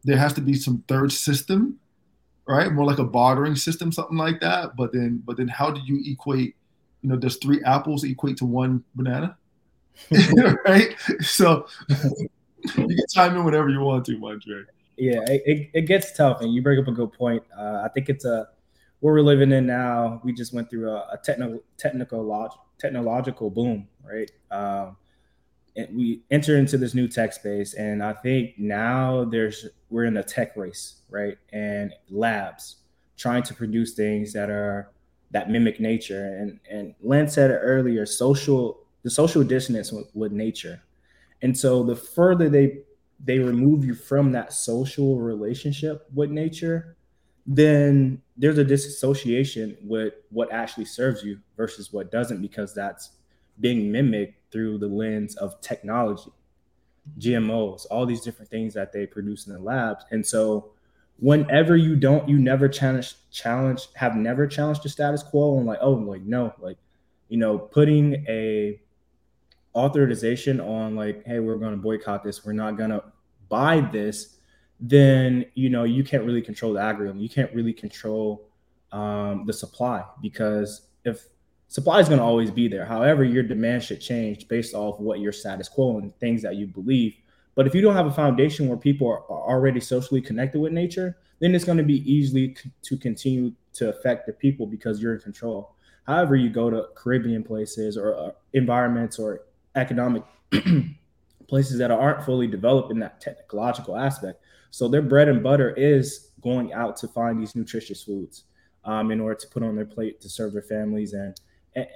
there 0.04 0.18
has 0.18 0.34
to 0.34 0.42
be 0.42 0.54
some 0.54 0.84
third 0.88 1.12
system, 1.12 1.80
right? 2.48 2.72
More 2.72 2.86
like 2.86 3.00
a 3.00 3.04
bartering 3.04 3.56
system, 3.56 3.92
something 3.92 4.18
like 4.18 4.40
that. 4.42 4.76
But 4.76 4.92
then 4.94 5.22
but 5.26 5.38
then 5.38 5.48
how 5.48 5.70
do 5.70 5.82
you 5.86 6.02
equate? 6.12 6.56
You 7.02 7.10
know, 7.10 7.16
does 7.16 7.36
three 7.38 7.62
apples 7.64 8.04
equate 8.04 8.38
to 8.38 8.46
one 8.46 8.84
banana? 8.96 9.38
right? 10.66 10.96
So 11.22 11.68
you 11.90 12.28
can 12.76 13.06
chime 13.14 13.36
in 13.36 13.44
whenever 13.44 13.70
you 13.70 13.80
want 13.80 14.06
to, 14.06 14.18
Montre. 14.18 14.66
Yeah, 14.98 15.20
it, 15.28 15.70
it 15.74 15.82
gets 15.88 16.16
tough, 16.16 16.42
and 16.42 16.54
you 16.54 16.62
bring 16.62 16.80
up 16.80 16.88
a 16.88 16.92
good 16.92 17.12
point. 17.12 17.44
Uh, 17.58 17.82
I 17.84 17.90
think 17.94 18.10
it's 18.10 18.24
a 18.26 18.48
where 19.02 19.14
we're 19.14 19.22
living 19.22 19.52
in 19.52 19.66
now. 19.66 20.22
We 20.24 20.34
just 20.34 20.54
went 20.54 20.70
through 20.70 20.90
a, 20.90 21.08
a 21.14 21.20
technical 21.24 21.62
technical 21.78 22.24
logic 22.24 22.60
technological 22.78 23.50
boom, 23.50 23.88
right? 24.04 24.32
Um, 24.52 24.98
and 25.76 25.96
we 25.96 26.22
enter 26.32 26.58
into 26.58 26.78
this 26.78 26.94
new 26.94 27.08
tech 27.08 27.34
space, 27.34 27.74
and 27.74 28.02
I 28.02 28.14
think 28.14 28.58
now 28.58 29.26
there's 29.26 29.68
we're 29.90 30.06
in 30.06 30.18
a 30.18 30.24
tech 30.24 30.56
race, 30.56 31.02
right? 31.10 31.38
And 31.52 31.94
labs 32.10 32.78
trying 33.18 33.44
to 33.44 33.54
produce 33.54 33.94
things 33.94 34.34
that 34.34 34.50
are 34.50 34.92
that 35.32 35.50
mimic 35.50 35.80
nature. 35.80 36.38
And 36.40 36.60
and 36.70 36.96
Len 37.02 37.28
said 37.28 37.52
it 37.52 37.56
earlier, 37.56 38.06
social 38.06 38.85
the 39.06 39.12
social 39.12 39.44
dissonance 39.44 39.92
with, 39.92 40.10
with 40.16 40.32
nature. 40.32 40.82
And 41.44 41.56
so 41.56 41.84
the 41.84 41.96
further 41.96 42.50
they 42.50 42.80
they 43.24 43.38
remove 43.40 43.86
you 43.86 43.94
from 43.94 44.32
that 44.32 44.52
social 44.52 45.20
relationship 45.20 46.10
with 46.14 46.32
nature, 46.32 46.98
then 47.46 48.20
there's 48.36 48.58
a 48.58 48.64
disassociation 48.64 49.78
with 49.84 50.16
what 50.32 50.52
actually 50.52 50.86
serves 50.86 51.24
you 51.24 51.40
versus 51.56 51.94
what 51.94 52.12
doesn't 52.12 52.42
because 52.42 52.74
that's 52.74 53.12
being 53.60 53.92
mimicked 53.92 54.52
through 54.52 54.80
the 54.80 54.88
lens 54.88 55.36
of 55.38 55.62
technology 55.62 56.32
gmos 57.20 57.86
all 57.92 58.04
these 58.04 58.22
different 58.22 58.50
things 58.50 58.74
that 58.74 58.92
they 58.92 59.06
produce 59.06 59.46
in 59.46 59.54
the 59.54 59.60
labs 59.60 60.04
and 60.10 60.26
so 60.26 60.72
whenever 61.20 61.78
you 61.78 61.96
don't 61.96 62.28
you 62.28 62.40
never 62.40 62.68
challenge 62.68 63.14
challenge 63.32 63.88
have 63.94 64.16
never 64.16 64.48
challenged 64.48 64.82
the 64.82 64.90
status 64.90 65.22
quo 65.22 65.58
and 65.58 65.68
like 65.68 65.78
oh 65.82 65.92
like 65.92 66.24
no 66.24 66.52
like 66.60 66.78
you 67.30 67.38
know 67.38 67.60
putting 67.60 68.26
a 68.28 68.82
authorization 69.76 70.60
on 70.62 70.96
like 70.96 71.24
hey 71.26 71.40
we're 71.40 71.58
going 71.58 71.72
to 71.72 71.78
boycott 71.78 72.24
this 72.24 72.46
we're 72.46 72.54
not 72.54 72.78
going 72.78 72.90
to 72.90 73.04
buy 73.50 73.82
this 73.92 74.36
then 74.80 75.46
you 75.56 75.70
know 75.70 75.84
you 75.84 76.04
can't 76.04 76.24
really 76.24 76.42
control 76.42 76.74
the 76.74 76.80
algorithm. 76.80 77.20
You 77.20 77.30
can't 77.30 77.54
really 77.54 77.74
control 77.74 78.50
um, 78.92 79.46
the 79.46 79.54
supply 79.54 80.04
because 80.22 80.88
if 81.04 81.26
supply 81.68 82.00
is 82.00 82.08
going 82.08 82.20
to 82.20 82.26
always 82.26 82.52
be 82.52 82.68
there. 82.68 82.86
However, 82.86 83.24
your 83.24 83.44
demand 83.44 83.84
should 83.84 84.02
change 84.02 84.48
based 84.48 84.74
off 84.74 85.00
what 85.00 85.20
your 85.20 85.32
status 85.32 85.70
quo 85.70 85.98
and 85.98 86.16
things 86.20 86.42
that 86.44 86.56
you 86.56 86.68
believe. 86.68 87.16
But 87.56 87.68
if 87.68 87.74
you 87.74 87.82
don't 87.82 87.96
have 87.96 88.06
a 88.06 88.12
foundation 88.12 88.68
where 88.68 88.78
people 88.78 89.08
are, 89.08 89.24
already 89.30 89.80
socially 89.80 90.22
connected 90.22 90.60
with 90.60 90.74
nature, 90.74 91.18
then 91.40 91.56
it's 91.56 91.64
going 91.64 91.78
to 91.78 91.84
be 91.84 92.10
easily 92.12 92.56
c- 92.56 92.72
to 92.84 92.98
continue 92.98 93.54
to 93.74 93.90
affect 93.90 94.28
the 94.28 94.34
people 94.34 94.68
because 94.68 95.02
you're 95.02 95.16
in 95.16 95.22
control. 95.22 95.76
However, 96.06 96.36
you 96.36 96.50
go 96.50 96.70
to 96.70 96.88
Caribbean 96.96 97.44
places 97.44 97.98
or 97.98 98.16
uh, 98.16 98.32
environments 98.54 99.20
or 99.20 99.42
economic 99.76 100.24
places 101.48 101.78
that 101.78 101.92
aren't 101.92 102.24
fully 102.24 102.48
developed 102.48 102.92
in 102.92 103.00
that 103.00 103.22
technological 103.22 103.98
aspect, 103.98 104.42
so 104.72 104.88
their 104.88 105.02
bread 105.02 105.28
and 105.28 105.42
butter 105.42 105.72
is 105.72 106.32
going 106.42 106.74
out 106.74 106.98
to 106.98 107.08
find 107.08 107.40
these 107.40 107.56
nutritious 107.56 108.04
foods 108.04 108.44
um, 108.84 109.12
in 109.12 109.20
order 109.20 109.36
to 109.36 109.48
put 109.48 109.64
on 109.64 109.76
their 109.76 109.86
plate 109.86 110.22
to 110.22 110.30
serve 110.30 110.54
their 110.54 110.62
families 110.62 111.14
and, 111.14 111.40
and 111.76 111.88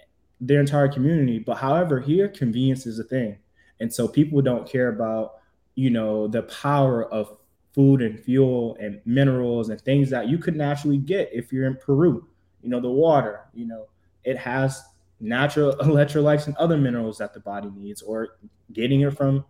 their 0.41 0.59
entire 0.59 0.87
community. 0.87 1.39
But 1.39 1.57
however, 1.57 1.99
here 1.99 2.27
convenience 2.27 2.85
is 2.85 2.99
a 2.99 3.03
thing, 3.03 3.37
and 3.79 3.93
so 3.93 4.07
people 4.07 4.41
don't 4.41 4.67
care 4.67 4.89
about 4.89 5.35
you 5.75 5.89
know 5.89 6.27
the 6.27 6.43
power 6.43 7.05
of 7.11 7.37
food 7.73 8.01
and 8.01 8.19
fuel 8.19 8.75
and 8.79 8.99
minerals 9.05 9.69
and 9.69 9.79
things 9.79 10.09
that 10.09 10.27
you 10.27 10.37
could 10.37 10.55
naturally 10.55 10.97
get 10.97 11.29
if 11.31 11.53
you're 11.53 11.67
in 11.67 11.75
Peru. 11.75 12.27
You 12.61 12.69
know, 12.69 12.81
the 12.81 12.89
water, 12.89 13.41
you 13.53 13.65
know, 13.65 13.87
it 14.23 14.37
has 14.37 14.83
natural 15.19 15.73
electrolytes 15.81 16.47
and 16.47 16.55
other 16.57 16.77
minerals 16.77 17.17
that 17.17 17.33
the 17.33 17.39
body 17.39 17.69
needs, 17.75 18.01
or 18.01 18.37
getting 18.73 19.01
it 19.01 19.15
from, 19.15 19.45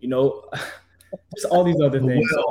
you 0.00 0.08
know, 0.08 0.44
just 1.34 1.46
all 1.50 1.64
these 1.64 1.80
other 1.80 2.00
things. 2.00 2.28
So, 2.30 2.44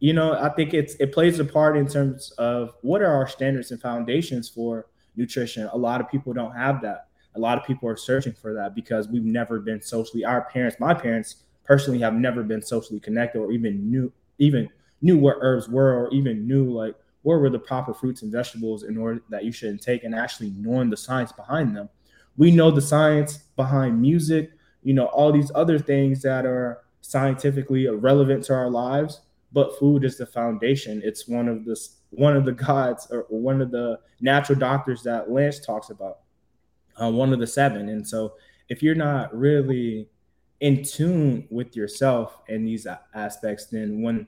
you 0.00 0.12
know, 0.12 0.32
I 0.32 0.48
think 0.50 0.74
it's 0.74 0.94
it 0.94 1.12
plays 1.12 1.38
a 1.38 1.44
part 1.44 1.76
in 1.76 1.88
terms 1.88 2.30
of 2.38 2.74
what 2.82 3.02
are 3.02 3.12
our 3.12 3.28
standards 3.28 3.70
and 3.70 3.80
foundations 3.80 4.48
for 4.48 4.86
nutrition. 5.16 5.68
A 5.72 5.76
lot 5.76 6.00
of 6.00 6.08
people 6.08 6.32
don't 6.32 6.54
have 6.54 6.80
that. 6.82 7.08
A 7.34 7.40
lot 7.40 7.58
of 7.58 7.64
people 7.64 7.88
are 7.88 7.96
searching 7.96 8.32
for 8.32 8.54
that 8.54 8.74
because 8.74 9.08
we've 9.08 9.24
never 9.24 9.60
been 9.60 9.82
socially. 9.82 10.24
Our 10.24 10.42
parents, 10.50 10.78
my 10.80 10.94
parents 10.94 11.44
personally, 11.64 12.00
have 12.00 12.14
never 12.14 12.42
been 12.42 12.62
socially 12.62 13.00
connected 13.00 13.38
or 13.38 13.52
even 13.52 13.90
knew 13.90 14.12
even 14.38 14.68
knew 15.02 15.18
what 15.18 15.36
herbs 15.40 15.68
were 15.68 15.92
or 15.94 16.10
even 16.10 16.46
knew 16.46 16.70
like 16.70 16.94
what 17.22 17.40
were 17.40 17.50
the 17.50 17.58
proper 17.58 17.92
fruits 17.92 18.22
and 18.22 18.32
vegetables 18.32 18.84
in 18.84 18.96
order 18.96 19.22
that 19.28 19.44
you 19.44 19.52
should 19.52 19.80
take 19.80 20.04
and 20.04 20.14
actually 20.14 20.50
knowing 20.56 20.90
the 20.90 20.96
science 20.96 21.32
behind 21.32 21.76
them. 21.76 21.88
We 22.36 22.50
know 22.50 22.70
the 22.70 22.80
science 22.80 23.38
behind 23.56 24.00
music, 24.00 24.52
you 24.82 24.94
know, 24.94 25.06
all 25.06 25.32
these 25.32 25.50
other 25.54 25.78
things 25.78 26.22
that 26.22 26.46
are 26.46 26.82
scientifically 27.00 27.88
relevant 27.88 28.44
to 28.44 28.54
our 28.54 28.70
lives, 28.70 29.22
but 29.52 29.78
food 29.78 30.04
is 30.04 30.16
the 30.16 30.26
foundation. 30.26 31.02
It's 31.04 31.26
one 31.26 31.48
of 31.48 31.64
the 31.64 31.76
one 32.10 32.36
of 32.36 32.44
the 32.44 32.52
gods 32.52 33.08
or 33.10 33.26
one 33.28 33.60
of 33.60 33.70
the 33.70 33.98
natural 34.20 34.58
doctors 34.58 35.02
that 35.02 35.30
Lance 35.30 35.58
talks 35.58 35.90
about, 35.90 36.20
uh, 37.00 37.10
one 37.10 37.32
of 37.32 37.38
the 37.38 37.46
seven. 37.46 37.88
And 37.88 38.06
so, 38.06 38.34
if 38.68 38.82
you're 38.82 38.94
not 38.94 39.36
really 39.36 40.08
in 40.60 40.82
tune 40.84 41.46
with 41.50 41.76
yourself 41.76 42.40
in 42.48 42.64
these 42.64 42.86
aspects, 43.14 43.66
then 43.66 44.02
when 44.02 44.26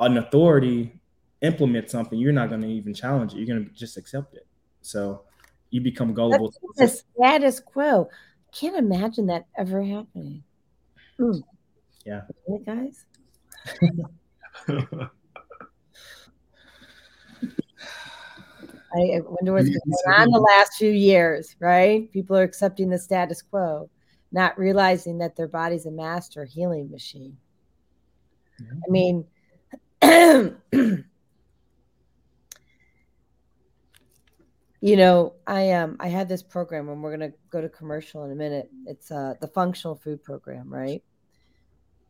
an 0.00 0.18
authority 0.18 1.00
implements 1.42 1.92
something, 1.92 2.18
you're 2.18 2.32
not 2.32 2.48
going 2.48 2.62
to 2.62 2.68
even 2.68 2.94
challenge 2.94 3.34
it. 3.34 3.38
You're 3.38 3.46
going 3.46 3.64
to 3.66 3.74
just 3.74 3.96
accept 3.96 4.34
it. 4.34 4.46
So 4.82 5.22
you 5.70 5.80
become 5.80 6.14
gullible. 6.14 6.52
The 6.76 6.88
status 6.88 7.60
quo. 7.60 8.08
Can't 8.52 8.76
imagine 8.76 9.26
that 9.26 9.46
ever 9.56 9.82
happening. 9.82 10.42
Mm. 11.18 11.42
Yeah. 12.04 12.22
Really, 12.46 12.64
guys. 12.64 13.04
I 18.94 19.20
wonder 19.26 19.52
what's 19.52 19.68
going 19.68 20.16
on 20.16 20.30
the 20.30 20.38
last 20.38 20.78
few 20.78 20.90
years, 20.90 21.54
right? 21.60 22.10
People 22.12 22.36
are 22.36 22.42
accepting 22.42 22.88
the 22.88 22.98
status 22.98 23.42
quo 23.42 23.90
not 24.32 24.58
realizing 24.58 25.18
that 25.18 25.36
their 25.36 25.48
body's 25.48 25.86
a 25.86 25.90
master 25.90 26.44
healing 26.44 26.90
machine. 26.90 27.36
Mm-hmm. 28.60 29.24
I 30.02 30.02
mean, 30.02 31.04
you 34.80 34.96
know, 34.96 35.34
I 35.46 35.72
um 35.72 35.96
I 36.00 36.08
had 36.08 36.28
this 36.28 36.42
program 36.42 36.88
and 36.88 37.02
we're 37.02 37.10
gonna 37.10 37.32
go 37.50 37.60
to 37.60 37.68
commercial 37.68 38.24
in 38.24 38.30
a 38.30 38.34
minute. 38.34 38.70
It's 38.86 39.10
uh 39.10 39.34
the 39.40 39.48
functional 39.48 39.96
food 39.96 40.22
program, 40.22 40.72
right? 40.72 41.02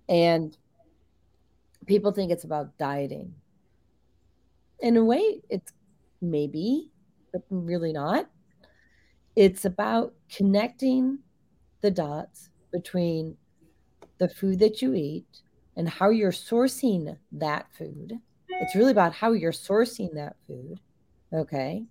And 0.08 0.56
people 1.86 2.12
think 2.12 2.30
it's 2.30 2.44
about 2.44 2.76
dieting. 2.78 3.34
In 4.80 4.96
a 4.96 5.04
way, 5.04 5.42
it's 5.48 5.72
maybe, 6.20 6.90
but 7.32 7.42
really 7.50 7.92
not. 7.92 8.28
It's 9.34 9.64
about 9.64 10.14
connecting 10.34 11.18
the 11.82 11.90
dots 11.90 12.50
between 12.72 13.36
the 14.18 14.28
food 14.28 14.58
that 14.58 14.80
you 14.80 14.94
eat 14.94 15.26
and 15.76 15.88
how 15.88 16.10
you're 16.10 16.32
sourcing 16.32 17.16
that 17.32 17.66
food. 17.76 18.18
It's 18.48 18.74
really 18.74 18.92
about 18.92 19.12
how 19.12 19.32
you're 19.32 19.52
sourcing 19.52 20.14
that 20.14 20.36
food, 20.46 20.80
okay? 21.32 21.84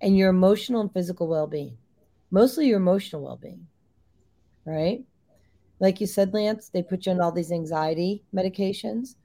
And 0.00 0.16
your 0.16 0.28
emotional 0.30 0.80
and 0.80 0.92
physical 0.92 1.26
well 1.26 1.46
being, 1.46 1.76
mostly 2.30 2.66
your 2.66 2.76
emotional 2.76 3.22
well 3.22 3.36
being, 3.36 3.66
right? 4.64 5.02
Like 5.80 6.00
you 6.00 6.06
said, 6.06 6.32
Lance, 6.32 6.68
they 6.68 6.82
put 6.82 7.06
you 7.06 7.12
on 7.12 7.20
all 7.20 7.32
these 7.32 7.52
anxiety 7.52 8.22
medications. 8.34 9.16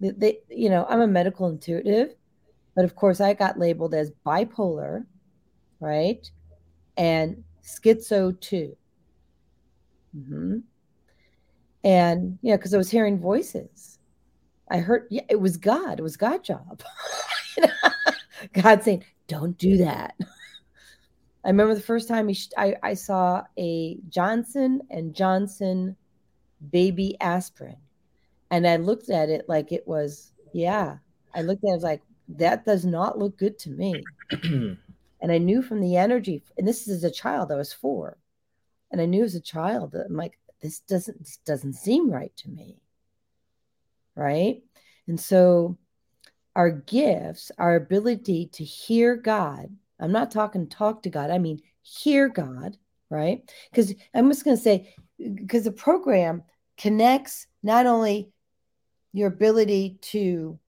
They, 0.00 0.10
they, 0.10 0.38
you 0.48 0.70
know, 0.70 0.86
I'm 0.88 1.00
a 1.00 1.06
medical 1.06 1.48
intuitive, 1.48 2.14
but 2.76 2.84
of 2.84 2.94
course, 2.94 3.20
I 3.20 3.34
got 3.34 3.58
labeled 3.58 3.94
as 3.94 4.12
bipolar, 4.24 5.04
right? 5.80 6.28
And 6.96 7.42
schizo 7.62 8.38
2. 8.40 8.76
Mm-hmm. 10.16 10.58
And 11.84 12.38
yeah, 12.42 12.56
because 12.56 12.74
I 12.74 12.78
was 12.78 12.90
hearing 12.90 13.18
voices. 13.18 13.98
I 14.70 14.78
heard, 14.78 15.06
yeah, 15.10 15.22
it 15.28 15.40
was 15.40 15.56
God. 15.56 15.98
It 15.98 16.02
was 16.02 16.16
God 16.16 16.44
job. 16.44 16.82
God 18.52 18.82
saying, 18.82 19.04
"Don't 19.28 19.56
do 19.56 19.78
that." 19.78 20.16
I 21.44 21.48
remember 21.48 21.74
the 21.74 21.80
first 21.80 22.08
time 22.08 22.32
sh- 22.32 22.48
I, 22.58 22.74
I 22.82 22.94
saw 22.94 23.44
a 23.56 23.98
Johnson 24.08 24.82
and 24.90 25.14
Johnson 25.14 25.96
baby 26.70 27.16
aspirin, 27.20 27.76
and 28.50 28.66
I 28.66 28.76
looked 28.76 29.08
at 29.08 29.28
it 29.28 29.48
like 29.48 29.70
it 29.70 29.86
was, 29.86 30.32
yeah. 30.52 30.98
I 31.34 31.42
looked 31.42 31.64
at 31.64 31.70
it 31.70 31.74
was 31.74 31.84
like 31.84 32.02
that 32.30 32.64
does 32.64 32.84
not 32.84 33.18
look 33.18 33.38
good 33.38 33.58
to 33.60 33.70
me, 33.70 34.02
and 34.42 34.78
I 35.22 35.38
knew 35.38 35.62
from 35.62 35.80
the 35.80 35.96
energy. 35.96 36.42
And 36.58 36.66
this 36.66 36.88
is 36.88 36.88
as 36.88 37.04
a 37.04 37.10
child. 37.10 37.52
I 37.52 37.56
was 37.56 37.72
four 37.72 38.18
and 38.90 39.00
I 39.00 39.06
knew 39.06 39.24
as 39.24 39.34
a 39.34 39.40
child 39.40 39.92
that 39.92 40.06
I'm 40.06 40.16
like, 40.16 40.38
this 40.60 40.80
doesn't 40.80 41.18
this 41.18 41.38
doesn't 41.44 41.74
seem 41.74 42.10
right 42.10 42.34
to 42.38 42.50
me. 42.50 42.80
Right. 44.14 44.62
And 45.06 45.20
so 45.20 45.76
our 46.58 46.72
gifts, 46.72 47.52
our 47.56 47.76
ability 47.76 48.48
to 48.52 48.64
hear 48.64 49.14
God, 49.14 49.68
I'm 50.00 50.10
not 50.10 50.32
talking 50.32 50.68
talk 50.68 51.04
to 51.04 51.08
God, 51.08 51.30
I 51.30 51.38
mean 51.38 51.62
hear 51.82 52.28
God, 52.28 52.76
right? 53.10 53.48
Because 53.70 53.94
I'm 54.12 54.28
just 54.28 54.44
going 54.44 54.56
to 54.56 54.62
say, 54.62 54.92
because 55.18 55.62
the 55.62 55.70
program 55.70 56.42
connects 56.76 57.46
not 57.62 57.86
only 57.86 58.32
your 59.12 59.28
ability 59.28 59.98
to 60.00 60.58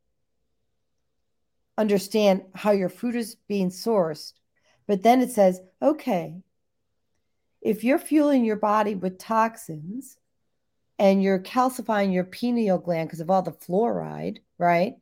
understand 1.76 2.43
how 2.55 2.70
your 2.70 2.88
food 2.88 3.16
is 3.16 3.34
being 3.49 3.70
sourced, 3.70 4.32
but 4.86 5.03
then 5.03 5.20
it 5.20 5.32
says, 5.32 5.61
okay, 5.82 6.36
if 7.62 7.82
you're 7.82 7.99
fueling 7.99 8.45
your 8.45 8.55
body 8.55 8.95
with 8.95 9.18
toxins 9.18 10.16
and 11.01 11.20
you're 11.20 11.41
calcifying 11.41 12.12
your 12.14 12.22
pineal 12.22 12.78
gland 12.78 13.09
because 13.09 13.20
of 13.20 13.28
all 13.28 13.43
the 13.43 13.51
fluoride, 13.51 14.38
right? 14.57 14.95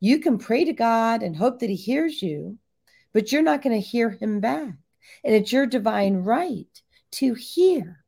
You 0.00 0.18
can 0.18 0.38
pray 0.38 0.64
to 0.64 0.72
God 0.72 1.22
and 1.22 1.36
hope 1.36 1.60
that 1.60 1.68
He 1.68 1.76
hears 1.76 2.22
you, 2.22 2.58
but 3.12 3.30
you're 3.30 3.42
not 3.42 3.62
going 3.62 3.78
to 3.78 3.86
hear 3.86 4.10
Him 4.10 4.40
back. 4.40 4.74
And 5.24 5.34
it's 5.34 5.52
your 5.52 5.66
divine 5.66 6.16
right 6.16 6.82
to 7.12 7.34
hear, 7.34 8.04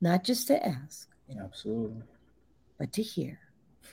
not 0.00 0.24
just 0.24 0.48
to 0.48 0.66
ask. 0.66 1.08
Absolutely. 1.40 2.02
But 2.78 2.92
to 2.94 3.02
hear. 3.02 3.38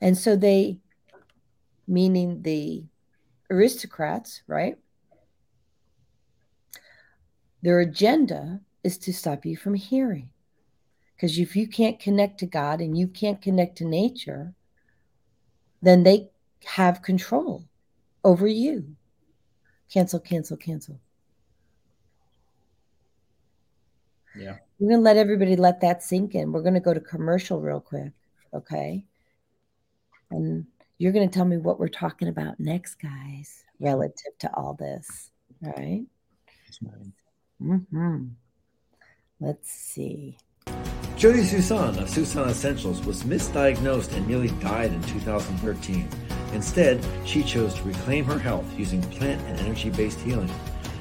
and 0.00 0.16
so 0.16 0.36
they, 0.36 0.80
meaning 1.86 2.42
the 2.42 2.84
aristocrats, 3.50 4.42
right? 4.46 4.76
Their 7.62 7.80
agenda 7.80 8.60
is 8.84 8.98
to 8.98 9.12
stop 9.12 9.44
you 9.44 9.56
from 9.56 9.74
hearing. 9.74 10.30
Because 11.18 11.36
if 11.36 11.56
you 11.56 11.66
can't 11.66 11.98
connect 11.98 12.38
to 12.38 12.46
God 12.46 12.80
and 12.80 12.96
you 12.96 13.08
can't 13.08 13.42
connect 13.42 13.78
to 13.78 13.84
nature, 13.84 14.54
then 15.82 16.04
they 16.04 16.30
have 16.64 17.02
control 17.02 17.64
over 18.22 18.46
you. 18.46 18.94
Cancel, 19.92 20.20
cancel, 20.20 20.56
cancel. 20.56 21.00
Yeah. 24.38 24.58
We're 24.78 24.90
going 24.90 25.00
to 25.00 25.04
let 25.04 25.16
everybody 25.16 25.56
let 25.56 25.80
that 25.80 26.04
sink 26.04 26.36
in. 26.36 26.52
We're 26.52 26.62
going 26.62 26.74
to 26.74 26.80
go 26.80 26.94
to 26.94 27.00
commercial 27.00 27.60
real 27.60 27.80
quick. 27.80 28.12
Okay. 28.54 29.04
And 30.30 30.66
you're 30.98 31.12
going 31.12 31.28
to 31.28 31.34
tell 31.34 31.46
me 31.46 31.56
what 31.56 31.80
we're 31.80 31.88
talking 31.88 32.28
about 32.28 32.60
next, 32.60 32.94
guys, 32.96 33.64
relative 33.80 34.38
to 34.38 34.54
all 34.54 34.74
this. 34.74 35.32
All 35.64 35.72
right. 35.72 36.04
Mm-hmm. 37.60 38.26
Let's 39.40 39.72
see. 39.72 40.38
Jody 41.18 41.42
Susan 41.42 41.98
of 41.98 42.08
Susan 42.08 42.48
Essentials 42.48 43.04
was 43.04 43.24
misdiagnosed 43.24 44.12
and 44.12 44.24
nearly 44.28 44.50
died 44.60 44.92
in 44.92 45.02
2013. 45.02 46.08
Instead, 46.52 47.04
she 47.24 47.42
chose 47.42 47.74
to 47.74 47.82
reclaim 47.82 48.24
her 48.24 48.38
health 48.38 48.64
using 48.78 49.02
plant 49.02 49.42
and 49.48 49.58
energy 49.58 49.90
based 49.90 50.20
healing. 50.20 50.48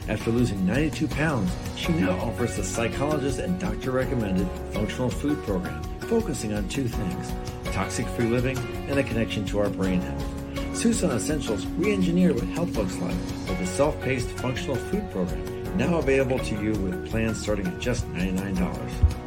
After 0.10 0.32
losing 0.32 0.66
92 0.66 1.08
pounds, 1.10 1.56
she 1.76 1.92
now 1.94 2.18
offers 2.18 2.56
the 2.56 2.64
psychologist 2.64 3.38
and 3.38 3.60
doctor 3.60 3.92
recommended 3.92 4.48
functional 4.72 5.12
food 5.12 5.38
program, 5.44 5.84
focusing 6.10 6.52
on 6.56 6.68
two 6.68 6.88
things 6.88 7.32
toxic 7.66 8.08
free 8.08 8.26
living, 8.26 8.58
and 8.90 8.98
a 8.98 9.04
connection 9.04 9.46
to 9.46 9.60
our 9.60 9.70
brain 9.70 10.02
health. 10.02 10.76
Susan 10.76 11.12
Essentials 11.12 11.68
re-engineered 11.78 12.34
what 12.34 12.46
health 12.46 12.76
looks 12.76 12.98
like 12.98 13.12
with 13.48 13.62
a 13.62 13.68
self-paced 13.68 14.30
functional 14.30 14.78
food 14.78 15.12
program 15.12 15.58
now 15.78 16.00
available 16.00 16.40
to 16.40 16.56
you 16.60 16.72
with 16.72 17.08
plans 17.12 17.40
starting 17.40 17.68
at 17.68 17.80
just 17.80 18.08
$99. 18.14 19.27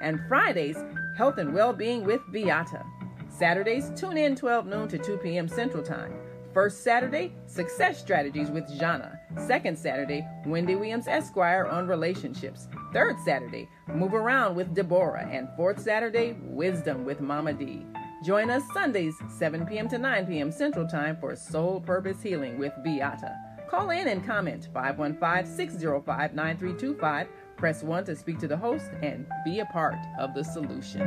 And 0.00 0.20
Fridays, 0.28 0.76
Health 1.16 1.38
and 1.38 1.52
Well-Being 1.52 2.04
with 2.04 2.20
Beata. 2.32 2.84
Saturdays, 3.28 3.90
tune 3.96 4.16
in 4.16 4.34
12 4.36 4.66
noon 4.66 4.88
to 4.88 4.98
2 4.98 5.18
p.m. 5.18 5.48
Central 5.48 5.82
Time. 5.82 6.14
First 6.54 6.82
Saturday, 6.82 7.34
Success 7.46 8.00
Strategies 8.00 8.50
with 8.50 8.68
Jana. 8.78 9.20
Second 9.46 9.78
Saturday, 9.78 10.26
Wendy 10.46 10.74
Williams 10.74 11.06
Esquire 11.06 11.66
on 11.66 11.86
relationships. 11.86 12.68
Third 12.92 13.16
Saturday, 13.24 13.68
Move 13.86 14.14
Around 14.14 14.56
with 14.56 14.74
Deborah. 14.74 15.28
And 15.30 15.48
fourth 15.56 15.80
Saturday, 15.80 16.36
Wisdom 16.42 17.04
with 17.04 17.20
Mama 17.20 17.52
D. 17.52 17.86
Join 18.24 18.50
us 18.50 18.64
Sundays, 18.72 19.14
7 19.28 19.66
p.m. 19.66 19.88
to 19.88 19.98
9 19.98 20.26
p.m. 20.26 20.50
Central 20.50 20.88
Time 20.88 21.16
for 21.20 21.36
Soul 21.36 21.80
Purpose 21.80 22.20
Healing 22.22 22.58
with 22.58 22.72
Beata. 22.82 23.36
Call 23.70 23.90
in 23.90 24.08
and 24.08 24.26
comment 24.26 24.68
515 24.72 25.54
605 25.54 26.34
9325. 26.34 27.28
Press 27.58 27.82
1 27.82 28.04
to 28.04 28.14
speak 28.14 28.38
to 28.38 28.46
the 28.46 28.56
host 28.56 28.90
and 29.02 29.26
be 29.44 29.58
a 29.58 29.66
part 29.66 29.98
of 30.18 30.32
the 30.32 30.44
solution. 30.44 31.02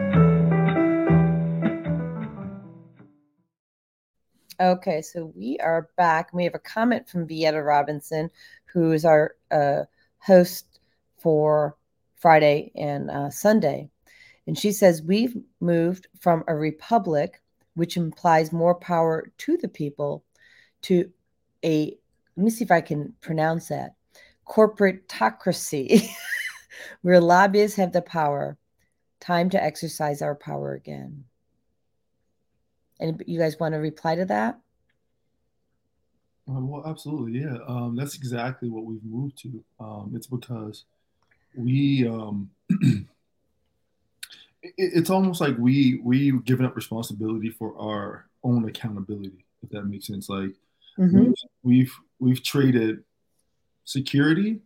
Okay, 4.59 5.01
so 5.01 5.31
we 5.35 5.57
are 5.59 5.89
back. 5.95 6.33
We 6.33 6.43
have 6.43 6.53
a 6.53 6.59
comment 6.59 7.07
from 7.07 7.25
Beata 7.25 7.63
Robinson, 7.63 8.29
who 8.65 8.91
is 8.91 9.05
our 9.05 9.35
uh, 9.49 9.83
host 10.19 10.79
for 11.17 11.77
Friday 12.15 12.71
and 12.75 13.09
uh, 13.09 13.29
Sunday. 13.29 13.89
And 14.45 14.57
she 14.57 14.73
says, 14.73 15.01
We've 15.01 15.35
moved 15.61 16.07
from 16.19 16.43
a 16.47 16.55
republic, 16.55 17.41
which 17.75 17.95
implies 17.95 18.51
more 18.51 18.75
power 18.75 19.31
to 19.39 19.57
the 19.57 19.69
people, 19.69 20.25
to 20.83 21.09
a, 21.63 21.97
let 22.35 22.43
me 22.43 22.49
see 22.51 22.65
if 22.65 22.71
I 22.71 22.81
can 22.81 23.13
pronounce 23.21 23.69
that, 23.69 23.95
corporatocracy, 24.47 26.09
where 27.01 27.19
lobbyists 27.19 27.77
have 27.77 27.91
the 27.91 28.01
power. 28.01 28.57
Time 29.19 29.49
to 29.51 29.63
exercise 29.63 30.21
our 30.21 30.35
power 30.35 30.73
again. 30.73 31.25
And 32.99 33.23
you 33.27 33.39
guys 33.39 33.59
want 33.59 33.73
to 33.73 33.79
reply 33.79 34.15
to 34.15 34.25
that? 34.25 34.59
Um, 36.47 36.67
well, 36.67 36.83
absolutely, 36.85 37.39
yeah. 37.39 37.57
Um, 37.67 37.95
that's 37.95 38.15
exactly 38.15 38.69
what 38.69 38.85
we've 38.85 39.03
moved 39.03 39.37
to. 39.43 39.63
Um, 39.79 40.13
it's 40.15 40.27
because 40.27 40.85
we, 41.55 42.07
um, 42.07 42.49
it, 42.69 43.05
it's 44.77 45.09
almost 45.09 45.41
like 45.41 45.57
we 45.57 45.99
we've 46.03 46.43
given 46.43 46.65
up 46.65 46.75
responsibility 46.75 47.49
for 47.49 47.77
our 47.77 48.25
own 48.43 48.67
accountability, 48.67 49.45
if 49.63 49.69
that 49.69 49.83
makes 49.83 50.07
sense. 50.07 50.29
Like 50.29 50.51
mm-hmm. 50.97 51.19
we've, 51.19 51.35
we've 51.63 51.93
we've 52.19 52.43
traded 52.43 53.03
security 53.83 54.59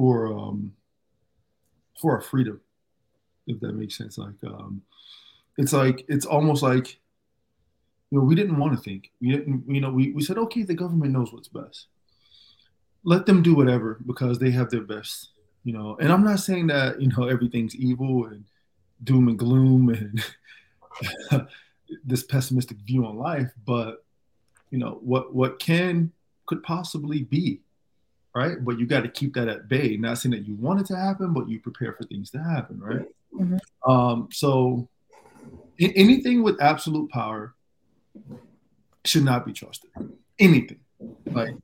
for 0.00 0.32
um, 0.32 0.72
for 2.00 2.14
our 2.14 2.22
freedom, 2.22 2.58
if 3.46 3.60
that 3.60 3.74
makes 3.74 3.98
sense. 3.98 4.16
Like 4.16 4.42
um, 4.46 4.80
it's 5.58 5.74
like 5.74 6.06
it's 6.08 6.24
almost 6.24 6.62
like 6.62 6.98
you 8.10 8.18
know 8.18 8.24
we 8.24 8.34
didn't 8.34 8.56
want 8.56 8.74
to 8.74 8.82
think. 8.82 9.10
We 9.20 9.32
didn't 9.32 9.64
you 9.68 9.82
know 9.82 9.90
we, 9.90 10.12
we 10.12 10.22
said 10.22 10.38
okay 10.38 10.62
the 10.62 10.74
government 10.74 11.12
knows 11.12 11.34
what's 11.34 11.48
best. 11.48 11.88
Let 13.04 13.26
them 13.26 13.42
do 13.42 13.54
whatever 13.54 13.98
because 14.06 14.38
they 14.38 14.50
have 14.52 14.70
their 14.70 14.82
best 14.82 15.30
you 15.64 15.72
know? 15.72 15.96
And 16.00 16.10
i'm 16.10 16.24
not 16.24 16.40
saying 16.40 16.68
that 16.68 17.00
you 17.00 17.08
know 17.08 17.24
everything's 17.24 17.74
evil 17.76 18.26
and 18.26 18.44
doom 19.04 19.28
and 19.28 19.38
gloom 19.38 19.90
and 19.90 21.46
this 22.04 22.22
pessimistic 22.22 22.78
view 22.78 23.04
on 23.04 23.16
life 23.16 23.50
but 23.66 24.04
you 24.70 24.78
know 24.78 24.98
what 25.02 25.34
what 25.34 25.58
can 25.58 26.12
could 26.46 26.62
possibly 26.62 27.24
be 27.24 27.60
right 28.34 28.64
but 28.64 28.78
you 28.78 28.86
got 28.86 29.02
to 29.02 29.08
keep 29.08 29.34
that 29.34 29.48
at 29.48 29.68
bay 29.68 29.96
not 29.96 30.18
saying 30.18 30.32
that 30.32 30.46
you 30.46 30.54
want 30.56 30.80
it 30.80 30.86
to 30.86 30.96
happen 30.96 31.32
but 31.32 31.48
you 31.48 31.58
prepare 31.60 31.92
for 31.92 32.04
things 32.04 32.30
to 32.30 32.38
happen 32.38 32.80
right 32.80 33.06
mm-hmm. 33.34 33.90
um 33.90 34.28
so 34.32 34.88
anything 35.80 36.42
with 36.42 36.60
absolute 36.60 37.10
power 37.10 37.54
should 39.04 39.24
not 39.24 39.46
be 39.46 39.52
trusted. 39.52 39.90
Anything. 40.38 40.80
Like, 41.26 41.54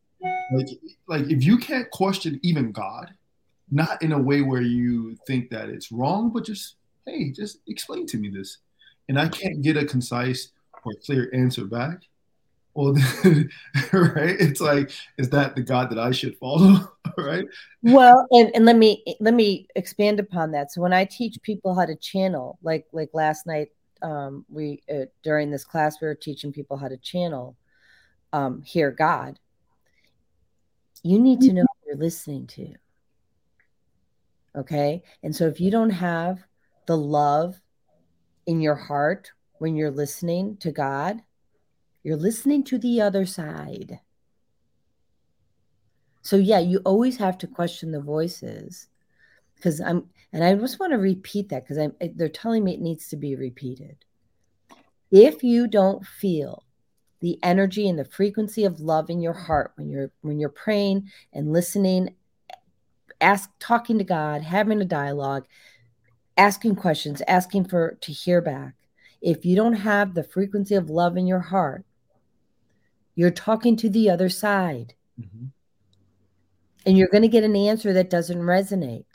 like, 0.53 0.69
like 1.09 1.31
if 1.31 1.45
you 1.45 1.59
can't 1.59 1.91
question 1.91 2.41
even 2.43 2.73
God, 2.73 3.13
not 3.71 4.01
in 4.03 4.13
a 4.13 4.19
way 4.19 4.43
where 4.43 4.63
you 4.63 5.17
think 5.27 5.51
that 5.51 5.69
it's 5.69 5.91
wrong, 5.91 6.31
but 6.31 6.45
just, 6.45 6.77
hey, 7.07 7.31
just 7.31 7.59
explain 7.67 8.07
to 8.07 8.17
me 8.17 8.29
this. 8.29 8.59
And 9.09 9.19
I 9.19 9.29
can't 9.29 9.63
get 9.63 9.77
a 9.77 9.85
concise 9.85 10.53
or 10.85 10.93
clear 11.05 11.31
answer 11.35 11.65
back. 11.65 12.03
Well, 12.77 12.95
right? 13.93 14.37
It's 14.39 14.61
like, 14.61 14.91
is 15.19 15.31
that 15.31 15.57
the 15.57 15.63
God 15.63 15.91
that 15.91 15.99
I 15.99 16.11
should 16.11 16.37
follow? 16.37 16.93
right. 17.19 17.47
Well, 17.83 18.27
and, 18.31 18.55
and 18.55 18.65
let 18.65 18.77
me 18.77 19.03
let 19.21 19.35
me 19.35 19.67
expand 19.75 20.21
upon 20.21 20.53
that. 20.53 20.73
So 20.73 20.81
when 20.81 20.93
I 20.93 21.05
teach 21.05 21.41
people 21.43 21.75
how 21.75 21.87
to 21.87 21.97
channel, 21.97 22.59
like 22.63 22.87
like 22.93 23.11
last 23.13 23.47
night, 23.47 23.69
um, 24.03 24.45
we 24.49 24.83
uh, 24.93 25.07
during 25.23 25.51
this 25.51 25.65
class 25.65 26.01
we 26.01 26.07
were 26.07 26.15
teaching 26.15 26.53
people 26.53 26.77
how 26.77 26.89
to 26.89 26.97
channel 26.97 27.57
um, 28.33 28.63
hear 28.63 28.91
god 28.91 29.39
you 31.03 31.19
need 31.19 31.41
to 31.41 31.53
know 31.53 31.63
what 31.63 31.87
you're 31.87 31.97
listening 31.97 32.47
to 32.47 32.75
okay 34.57 35.03
and 35.23 35.35
so 35.35 35.47
if 35.47 35.61
you 35.61 35.71
don't 35.71 35.91
have 35.91 36.43
the 36.87 36.97
love 36.97 37.61
in 38.47 38.61
your 38.61 38.75
heart 38.75 39.31
when 39.59 39.77
you're 39.77 39.91
listening 39.91 40.57
to 40.59 40.71
god 40.71 41.23
you're 42.07 42.17
listening 42.17 42.63
to 42.63 42.79
the 42.79 43.01
other 43.01 43.27
side 43.27 44.01
so 46.23 46.37
yeah 46.37 46.59
you 46.59 46.81
always 46.85 47.17
have 47.17 47.37
to 47.37 47.47
question 47.47 47.91
the 47.91 48.01
voices 48.01 48.89
because 49.57 49.81
i'm 49.81 50.09
and 50.37 50.45
I 50.45 50.55
just 50.55 50.79
want 50.79 50.93
to 50.93 50.99
repeat 50.99 51.49
that 51.49 51.65
because 51.65 51.79
I'm 51.79 51.95
eh, 51.99 52.09
they're 52.15 52.29
telling 52.29 52.63
me 52.63 52.75
it 52.75 52.81
needs 52.81 53.09
to 53.09 53.17
be 53.17 53.37
repeated. 53.37 53.97
If 55.11 55.43
you 55.43 55.67
don't 55.67 56.05
feel 56.05 56.65
the 57.21 57.39
energy 57.43 57.89
and 57.89 57.99
the 57.99 58.05
frequency 58.05 58.65
of 58.65 58.81
love 58.81 59.09
in 59.09 59.23
your 59.23 59.33
heart 59.33 59.73
when 59.77 59.89
you're 59.89 60.11
when 60.21 60.39
you're 60.39 60.51
praying 60.51 61.11
and 61.33 61.55
listening, 61.55 62.15
ask 63.21 63.51
talking 63.59 63.97
to 63.97 64.05
God, 64.05 64.43
having 64.43 64.81
a 64.83 64.85
dialogue, 64.85 65.47
asking 66.37 66.77
questions, 66.77 67.23
asking 67.27 67.65
for 67.65 67.97
to 68.03 68.13
hear 68.13 68.43
back. 68.43 68.75
If 69.23 69.47
you 69.47 69.57
don't 69.57 69.73
have 69.73 70.13
the 70.13 70.23
frequency 70.23 70.75
of 70.75 70.91
love 70.91 71.17
in 71.17 71.27
your 71.27 71.41
heart, 71.41 71.87
you're 73.17 73.31
talking 73.31 73.77
to 73.77 73.91
the 73.91 74.09
other 74.09 74.29
side. 74.29 74.95
Mm-hmm. 75.21 75.47
And 76.87 76.97
you're 76.97 77.09
going 77.09 77.23
to 77.23 77.29
get 77.29 77.43
an 77.43 77.57
answer 77.57 77.93
that 77.93 78.11
doesn't 78.11 78.39
resonate. 78.39 79.07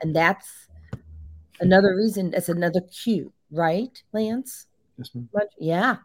And 0.00 0.16
that's 0.16 0.68
another 1.60 1.94
reason, 1.94 2.32
that's 2.32 2.48
another 2.48 2.80
cue, 2.80 3.32
right, 3.52 4.02
Lance? 4.12 4.66
Yes, 4.98 5.10
ma'am. 5.14 5.28
yeah. 5.58 5.96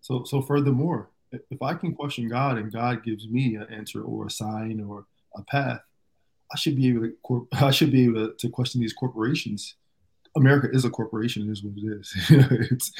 So, 0.00 0.24
so 0.24 0.42
furthermore, 0.42 1.10
if 1.30 1.62
I 1.62 1.74
can 1.74 1.94
question 1.94 2.28
God 2.28 2.58
and 2.58 2.72
God 2.72 3.04
gives 3.04 3.28
me 3.28 3.54
an 3.56 3.66
answer 3.70 4.02
or 4.02 4.26
a 4.26 4.30
sign 4.30 4.80
or 4.80 5.04
a 5.36 5.42
path, 5.42 5.80
I 6.52 6.56
should 6.56 6.76
be 6.76 6.88
able 6.88 7.10
to. 7.26 7.48
I 7.52 7.70
should 7.70 7.92
be 7.92 8.04
able 8.04 8.32
to 8.32 8.48
question 8.50 8.80
these 8.80 8.92
corporations. 8.92 9.74
America 10.36 10.68
is 10.72 10.84
a 10.84 10.90
corporation, 10.90 11.50
is 11.50 11.62
what 11.62 11.74
it 11.76 12.00
is. 12.00 12.14
it's, 12.70 12.92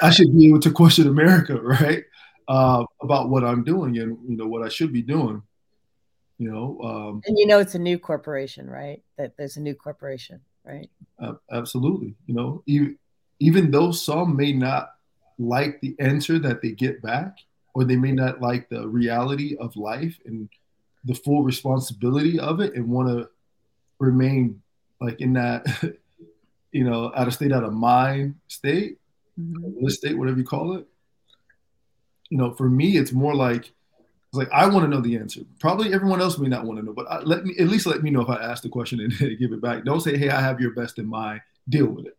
I 0.00 0.10
should 0.10 0.36
be 0.36 0.48
able 0.48 0.60
to 0.60 0.70
question 0.70 1.06
America, 1.06 1.56
right, 1.62 2.04
uh, 2.48 2.84
about 3.02 3.28
what 3.28 3.44
I'm 3.44 3.62
doing 3.62 3.98
and 3.98 4.18
you 4.28 4.36
know 4.36 4.46
what 4.46 4.62
I 4.62 4.68
should 4.68 4.92
be 4.92 5.02
doing 5.02 5.42
you 6.38 6.50
know 6.50 6.80
um, 6.82 7.22
and 7.26 7.38
you 7.38 7.46
know 7.46 7.58
it's 7.58 7.74
a 7.74 7.78
new 7.78 7.98
corporation 7.98 8.68
right 8.68 9.02
that 9.16 9.36
there's 9.36 9.56
a 9.56 9.60
new 9.60 9.74
corporation 9.74 10.40
right 10.64 10.88
uh, 11.20 11.34
absolutely 11.50 12.14
you 12.26 12.34
know 12.34 12.62
even, 12.66 12.98
even 13.40 13.70
though 13.70 13.90
some 13.90 14.36
may 14.36 14.52
not 14.52 14.94
like 15.38 15.80
the 15.80 15.94
answer 15.98 16.38
that 16.38 16.62
they 16.62 16.70
get 16.70 17.02
back 17.02 17.36
or 17.74 17.84
they 17.84 17.96
may 17.96 18.12
not 18.12 18.40
like 18.40 18.68
the 18.68 18.88
reality 18.88 19.56
of 19.58 19.76
life 19.76 20.18
and 20.26 20.48
the 21.04 21.14
full 21.14 21.42
responsibility 21.42 22.38
of 22.40 22.60
it 22.60 22.74
and 22.74 22.88
want 22.88 23.08
to 23.08 23.28
remain 23.98 24.60
like 25.00 25.20
in 25.20 25.32
that 25.32 25.64
you 26.72 26.84
know 26.84 27.12
out 27.16 27.26
of 27.26 27.34
state 27.34 27.52
out 27.52 27.64
of 27.64 27.72
mind 27.72 28.34
state 28.46 28.98
mm-hmm. 29.38 29.88
state 29.88 30.16
whatever 30.16 30.38
you 30.38 30.44
call 30.44 30.74
it 30.76 30.86
you 32.30 32.38
know 32.38 32.52
for 32.54 32.68
me 32.68 32.96
it's 32.96 33.12
more 33.12 33.34
like 33.34 33.72
it's 34.28 34.36
like 34.36 34.50
I 34.52 34.66
want 34.66 34.84
to 34.84 34.88
know 34.88 35.00
the 35.00 35.16
answer. 35.16 35.40
Probably 35.58 35.94
everyone 35.94 36.20
else 36.20 36.36
may 36.38 36.48
not 36.48 36.64
want 36.64 36.78
to 36.78 36.84
know, 36.84 36.92
but 36.92 37.06
I, 37.10 37.20
let 37.20 37.44
me 37.44 37.54
at 37.58 37.68
least 37.68 37.86
let 37.86 38.02
me 38.02 38.10
know 38.10 38.20
if 38.20 38.28
I 38.28 38.36
ask 38.36 38.62
the 38.62 38.68
question 38.68 39.00
and 39.20 39.38
give 39.38 39.52
it 39.52 39.62
back. 39.62 39.84
Don't 39.84 40.00
say, 40.00 40.18
"Hey, 40.18 40.28
I 40.28 40.40
have 40.40 40.60
your 40.60 40.72
best 40.72 40.98
in 40.98 41.06
mind. 41.06 41.40
Deal 41.68 41.86
with 41.86 42.06
it." 42.06 42.16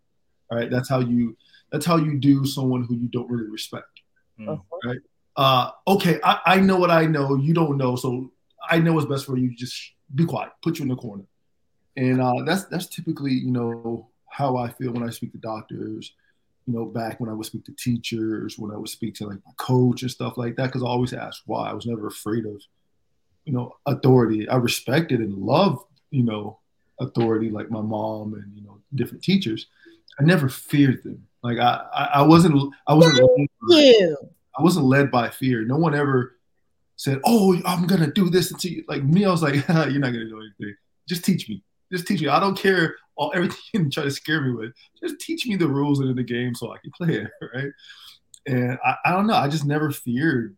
All 0.50 0.58
right, 0.58 0.72
that's 0.72 0.90
how 0.90 1.00
you 1.00 1.38
that's 1.72 1.86
how 1.86 1.98
you 1.98 2.18
do 2.18 2.46
someone 2.46 2.84
who 2.84 2.96
you 2.96 3.08
don't 3.08 3.30
really 3.30 3.50
respect. 3.50 4.02
Mm. 4.40 4.60
Right? 4.84 5.00
Uh, 5.36 5.72
okay, 5.88 6.20
I, 6.24 6.40
I 6.46 6.60
know 6.60 6.78
what 6.78 6.90
I 6.90 7.06
know. 7.06 7.36
You 7.36 7.54
don't 7.54 7.78
know, 7.78 7.96
so 7.96 8.32
I 8.68 8.80
know 8.80 8.94
what's 8.94 9.06
best 9.06 9.26
for 9.26 9.38
you. 9.38 9.56
Just 9.56 9.94
be 10.14 10.26
quiet. 10.26 10.52
Put 10.64 10.80
you 10.80 10.84
in 10.84 10.90
the 10.90 10.96
corner. 10.96 11.26
And 11.96 12.22
uh, 12.22 12.44
that's 12.46 12.66
that's 12.66 12.88
typically 12.88 13.34
you 13.34 13.52
know 13.52 14.10
how 14.28 14.58
I 14.58 14.70
feel 14.70 14.92
when 14.92 15.04
I 15.04 15.12
speak 15.12 15.32
to 15.34 15.38
doctors. 15.38 16.14
You 16.70 16.76
know, 16.76 16.86
back 16.86 17.20
when 17.20 17.32
I 17.32 17.34
would 17.34 17.48
speak 17.48 17.66
to 17.66 17.72
teachers, 17.74 18.60
when 18.60 18.72
I 18.72 18.78
would 18.78 18.90
speak 18.90 19.16
to 19.16 19.26
like 19.26 19.40
my 19.44 19.54
coach 19.58 20.04
and 20.04 20.12
stuff 20.12 20.38
like 20.38 20.56
that, 20.58 20.68
because 20.68 20.84
I 20.84 20.88
always 20.88 21.14
asked 21.14 21.42
why. 21.48 21.68
I 21.68 21.74
was 21.74 21.88
never 21.88 22.06
afraid 22.06 22.46
of, 22.46 22.62
you 23.46 23.54
know, 23.54 23.76
authority. 23.88 24.48
I 24.48 24.58
respected 24.58 25.20
and 25.20 25.34
loved, 25.34 25.84
you 26.12 26.24
know, 26.24 26.60
authority 27.00 27.50
like 27.50 27.72
my 27.72 27.82
mom 27.82 28.34
and 28.34 28.56
you 28.56 28.64
know 28.64 28.80
different 28.94 29.24
teachers. 29.24 29.68
I 30.20 30.24
never 30.24 30.48
feared 30.50 31.04
them. 31.04 31.26
Like 31.42 31.58
I, 31.58 31.88
I, 31.94 32.04
I 32.16 32.22
wasn't, 32.22 32.74
I 32.86 32.94
wasn't, 32.94 33.16
led 33.24 33.48
by, 33.62 34.04
I 34.58 34.62
wasn't 34.62 34.86
led 34.86 35.10
by 35.10 35.30
fear. 35.30 35.64
No 35.64 35.78
one 35.78 35.96
ever 35.96 36.36
said, 36.98 37.20
"Oh, 37.26 37.60
I'm 37.66 37.88
gonna 37.88 38.12
do 38.12 38.30
this." 38.30 38.52
To 38.52 38.70
you. 38.70 38.84
Like 38.88 39.04
me, 39.04 39.26
I 39.26 39.32
was 39.32 39.42
like, 39.42 39.54
"You're 39.70 40.00
not 40.00 40.12
gonna 40.12 40.30
do 40.30 40.42
anything. 40.42 40.76
Just 41.08 41.24
teach 41.24 41.48
me. 41.48 41.64
Just 41.92 42.08
teach 42.08 42.22
me. 42.22 42.28
I 42.28 42.40
don't 42.40 42.58
care 42.58 42.96
all 43.16 43.32
everything 43.36 43.60
you 43.74 43.90
try 43.90 44.04
to 44.04 44.12
scare 44.12 44.42
me 44.42 44.54
with. 44.54 44.74
Just 45.02 45.20
teach 45.20 45.46
me 45.46 45.56
the 45.56 45.68
rules 45.68 46.00
in 46.00 46.16
the 46.16 46.24
game 46.24 46.56
so 46.56 46.74
I 46.74 46.78
can 46.78 46.92
play 46.92 47.16
it, 47.16 47.32
right?" 47.54 47.72
And 48.48 48.78
I, 48.86 48.96
I 49.06 49.12
don't 49.12 49.28
know. 49.28 49.36
I 49.36 49.48
just 49.48 49.66
never 49.66 49.92
feared. 49.92 50.56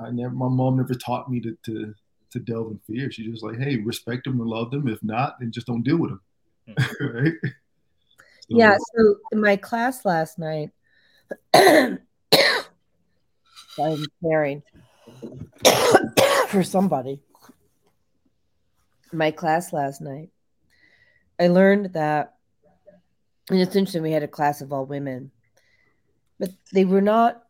I 0.00 0.10
never. 0.10 0.34
My 0.34 0.48
mom 0.48 0.76
never 0.76 0.94
taught 0.94 1.30
me 1.30 1.40
to 1.40 1.56
to 1.66 1.94
to 2.32 2.38
delve 2.40 2.70
in 2.70 2.80
fear. 2.86 3.10
She 3.10 3.30
just 3.30 3.42
like, 3.42 3.58
"Hey, 3.58 3.76
respect 3.76 4.24
them 4.24 4.40
and 4.40 4.48
love 4.48 4.70
them. 4.70 4.88
If 4.88 5.02
not, 5.02 5.36
then 5.40 5.52
just 5.52 5.66
don't 5.66 5.82
deal 5.82 5.98
with 5.98 6.10
them." 6.10 6.20
right? 7.00 7.32
So, 7.42 8.58
Yeah. 8.58 8.76
So 8.94 9.16
in 9.32 9.40
my 9.40 9.56
class 9.56 10.04
last 10.04 10.38
night, 10.38 10.70
I'm 11.54 11.98
caring 14.22 14.62
for 16.48 16.62
somebody. 16.62 17.20
My 19.12 19.30
class 19.30 19.72
last 19.72 20.00
night, 20.00 20.30
I 21.38 21.48
learned 21.48 21.92
that, 21.92 22.34
and 23.50 23.60
it's 23.60 23.76
interesting. 23.76 24.02
We 24.02 24.12
had 24.12 24.22
a 24.22 24.28
class 24.28 24.60
of 24.60 24.72
all 24.72 24.86
women, 24.86 25.30
but 26.38 26.50
they 26.72 26.84
were 26.84 27.02
not 27.02 27.42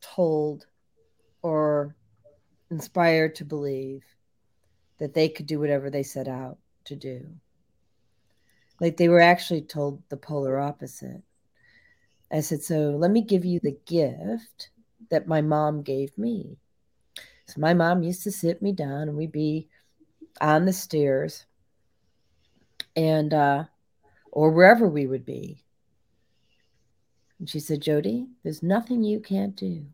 told 0.00 0.66
or 1.42 1.96
inspired 2.70 3.34
to 3.36 3.44
believe 3.44 4.04
that 4.98 5.14
they 5.14 5.28
could 5.28 5.46
do 5.46 5.58
whatever 5.58 5.90
they 5.90 6.02
set 6.02 6.28
out 6.28 6.58
to 6.84 6.96
do. 6.96 7.26
Like 8.80 8.96
they 8.96 9.08
were 9.08 9.20
actually 9.20 9.62
told 9.62 10.02
the 10.08 10.16
polar 10.16 10.58
opposite. 10.58 11.22
I 12.32 12.40
said, 12.40 12.62
So 12.62 12.90
let 12.90 13.10
me 13.10 13.20
give 13.20 13.44
you 13.44 13.60
the 13.60 13.78
gift 13.86 14.70
that 15.10 15.26
my 15.26 15.42
mom 15.42 15.82
gave 15.82 16.16
me. 16.16 16.56
So 17.46 17.60
my 17.60 17.74
mom 17.74 18.02
used 18.02 18.22
to 18.24 18.32
sit 18.32 18.62
me 18.62 18.72
down 18.72 19.02
and 19.08 19.16
we'd 19.16 19.32
be 19.32 19.68
on 20.40 20.64
the 20.64 20.72
stairs 20.72 21.44
and 22.96 23.32
uh 23.32 23.64
or 24.30 24.50
wherever 24.50 24.88
we 24.88 25.06
would 25.06 25.24
be. 25.24 25.62
And 27.38 27.48
she 27.48 27.60
said, 27.60 27.82
Jody, 27.82 28.28
there's 28.42 28.62
nothing 28.62 29.04
you 29.04 29.20
can't 29.20 29.54
do. 29.54 29.86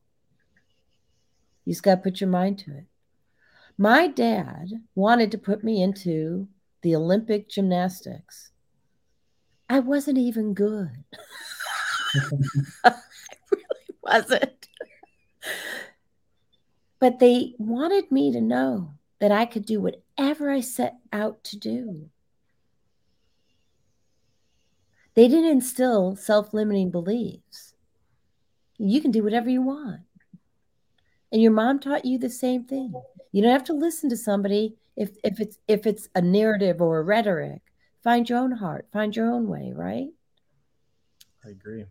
You 1.64 1.72
just 1.72 1.82
got 1.82 1.96
to 1.96 2.00
put 2.00 2.20
your 2.20 2.30
mind 2.30 2.58
to 2.60 2.76
it. 2.76 2.84
My 3.76 4.06
dad 4.06 4.70
wanted 4.94 5.30
to 5.32 5.38
put 5.38 5.64
me 5.64 5.82
into 5.82 6.48
the 6.82 6.94
Olympic 6.94 7.48
gymnastics. 7.48 8.50
I 9.68 9.80
wasn't 9.80 10.18
even 10.18 10.54
good. 10.54 11.04
I 12.84 12.94
really 13.50 13.96
wasn't. 14.02 14.68
But 17.00 17.18
they 17.18 17.54
wanted 17.58 18.10
me 18.10 18.32
to 18.32 18.40
know 18.40 18.94
that 19.20 19.32
I 19.32 19.46
could 19.46 19.64
do 19.64 19.80
whatever 19.80 20.50
I 20.50 20.60
set 20.60 20.96
out 21.12 21.44
to 21.44 21.58
do. 21.58 22.08
They 25.18 25.26
didn't 25.26 25.50
instill 25.50 26.14
self 26.14 26.54
limiting 26.54 26.92
beliefs. 26.92 27.74
You 28.78 29.00
can 29.00 29.10
do 29.10 29.24
whatever 29.24 29.50
you 29.50 29.62
want. 29.62 30.02
And 31.32 31.42
your 31.42 31.50
mom 31.50 31.80
taught 31.80 32.04
you 32.04 32.18
the 32.18 32.30
same 32.30 32.62
thing. 32.62 32.92
You 33.32 33.42
don't 33.42 33.50
have 33.50 33.64
to 33.64 33.72
listen 33.72 34.08
to 34.10 34.16
somebody 34.16 34.76
if, 34.94 35.10
if 35.24 35.40
it's 35.40 35.58
if 35.66 35.88
it's 35.88 36.08
a 36.14 36.22
narrative 36.22 36.80
or 36.80 36.98
a 36.98 37.02
rhetoric. 37.02 37.62
Find 38.04 38.30
your 38.30 38.38
own 38.38 38.52
heart, 38.52 38.86
find 38.92 39.16
your 39.16 39.28
own 39.28 39.48
way, 39.48 39.72
right? 39.74 40.06
I 41.44 41.48
agree. 41.48 41.84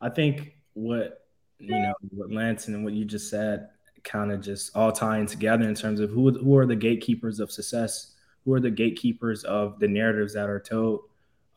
I 0.00 0.08
think 0.08 0.52
what 0.74 1.26
you 1.58 1.76
know, 1.76 1.94
what 2.10 2.30
Lance 2.30 2.68
and 2.68 2.84
what 2.84 2.92
you 2.92 3.04
just 3.04 3.30
said, 3.30 3.70
kind 4.04 4.30
of 4.30 4.42
just 4.42 4.76
all 4.76 4.92
tying 4.92 5.26
together 5.26 5.68
in 5.68 5.74
terms 5.74 5.98
of 5.98 6.10
who 6.10 6.38
who 6.38 6.56
are 6.56 6.66
the 6.66 6.76
gatekeepers 6.76 7.40
of 7.40 7.50
success, 7.50 8.14
who 8.44 8.52
are 8.54 8.60
the 8.60 8.70
gatekeepers 8.70 9.42
of 9.42 9.80
the 9.80 9.88
narratives 9.88 10.34
that 10.34 10.48
are 10.48 10.60
told, 10.60 11.09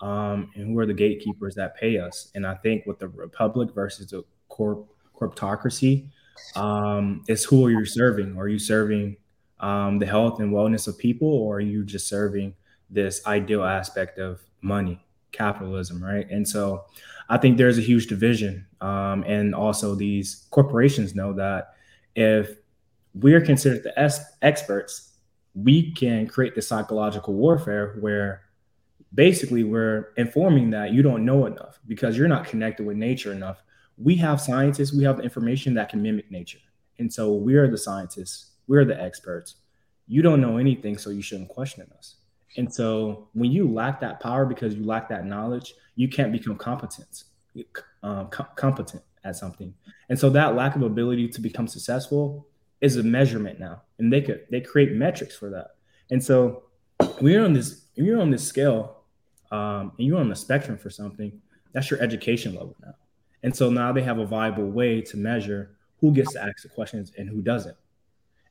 um, 0.04 0.52
and 0.56 0.68
who 0.68 0.78
are 0.80 0.86
the 0.86 0.94
gatekeepers 0.94 1.56
that 1.56 1.78
pay 1.78 1.98
us. 1.98 2.30
And 2.36 2.46
I 2.46 2.56
think 2.56 2.86
with 2.86 3.00
the 3.00 3.08
republic 3.08 3.70
versus 3.74 4.08
the 4.08 4.24
corp 4.50 4.88
corptocracy, 5.20 6.10
um, 6.56 7.24
is 7.30 7.46
who 7.46 7.66
are 7.66 7.72
you 7.72 7.86
serving? 7.86 8.38
Are 8.38 8.50
you 8.50 8.60
serving 8.60 9.16
um, 9.62 10.00
the 10.00 10.06
health 10.06 10.42
and 10.42 10.52
wellness 10.52 10.88
of 10.88 10.98
people, 10.98 11.30
or 11.30 11.58
are 11.58 11.62
you 11.62 11.86
just 11.86 12.10
serving 12.10 12.54
this 12.90 13.26
ideal 13.26 13.64
aspect 13.64 14.20
of 14.20 14.42
money, 14.62 15.02
capitalism, 15.32 16.04
right? 16.04 16.30
And 16.30 16.46
so 16.46 16.84
I 17.30 17.38
think 17.38 17.58
there's 17.58 17.78
a 17.78 17.82
huge 17.82 18.08
division. 18.08 18.68
Um, 18.82 19.24
and 19.26 19.56
also, 19.56 19.96
these 19.96 20.48
corporations 20.50 21.16
know 21.16 21.32
that 21.34 21.76
if 22.16 22.58
we 23.14 23.34
are 23.36 23.42
considered 23.42 23.84
the 23.84 23.98
es- 23.98 24.36
experts, 24.42 25.14
we 25.56 25.94
can 25.94 26.28
create 26.28 26.56
the 26.56 26.62
psychological 26.62 27.36
warfare 27.36 27.96
where 28.02 28.43
basically 29.14 29.64
we're 29.64 30.10
informing 30.18 30.70
that 30.72 30.92
you 30.92 31.02
don't 31.02 31.26
know 31.26 31.46
enough 31.46 31.80
because 31.88 32.18
you're 32.18 32.28
not 32.28 32.46
connected 32.46 32.86
with 32.86 32.98
nature 32.98 33.32
enough. 33.32 33.64
We 33.98 34.16
have 34.18 34.42
scientists, 34.42 34.94
we 34.94 35.04
have 35.04 35.20
information 35.20 35.74
that 35.76 35.90
can 35.90 36.02
mimic 36.02 36.32
nature. 36.32 36.60
And 37.00 37.12
so 37.12 37.34
we're 37.34 37.70
the 37.70 37.78
scientists, 37.78 38.52
we're 38.68 38.86
the 38.86 39.00
experts. 39.00 39.56
You 40.08 40.22
don't 40.22 40.42
know 40.42 40.58
anything, 40.58 40.98
so 40.98 41.10
you 41.10 41.22
shouldn't 41.22 41.50
question 41.50 41.88
us. 41.98 42.16
And 42.58 42.72
so 42.72 43.30
when 43.34 43.52
you 43.52 43.72
lack 43.72 44.00
that 44.02 44.20
power 44.20 44.46
because 44.46 44.76
you 44.76 44.84
lack 44.84 45.10
that 45.10 45.26
knowledge, 45.26 45.74
you 45.96 46.08
can't 46.08 46.32
become 46.32 46.56
competent, 46.56 47.24
um, 48.04 48.28
co- 48.28 48.48
competent 48.56 49.04
at 49.24 49.36
something. 49.36 49.74
And 50.10 50.20
so 50.20 50.30
that 50.32 50.56
lack 50.56 50.76
of 50.76 50.82
ability 50.82 51.30
to 51.30 51.42
become 51.42 51.68
successful 51.68 52.48
is 52.82 52.98
a 52.98 53.04
measurement 53.04 53.60
now, 53.60 53.82
and 53.98 54.12
they 54.12 54.22
could 54.22 54.46
they 54.52 54.60
create 54.60 54.92
metrics 54.92 55.36
for 55.36 55.50
that. 55.50 55.76
And 56.12 56.22
so 56.22 56.64
you're 57.22 57.46
on 57.46 57.54
this, 57.54 57.86
you're 57.96 58.20
on 58.20 58.30
this 58.30 58.46
scale, 58.46 59.03
um, 59.54 59.92
and 59.98 60.08
you're 60.08 60.20
on 60.20 60.30
the 60.30 60.36
spectrum 60.36 60.78
for 60.78 60.90
something, 60.90 61.32
that's 61.74 61.90
your 61.92 62.02
education 62.02 62.56
level 62.56 62.76
now. 62.84 62.96
And 63.44 63.56
so 63.56 63.70
now 63.70 63.92
they 63.92 64.02
have 64.02 64.20
a 64.20 64.26
viable 64.26 64.70
way 64.70 65.02
to 65.02 65.18
measure 65.18 65.78
who 66.00 66.12
gets 66.12 66.34
to 66.34 66.44
ask 66.44 66.64
the 66.64 66.70
questions 66.70 67.12
and 67.18 67.30
who 67.30 67.42
doesn't. 67.42 67.78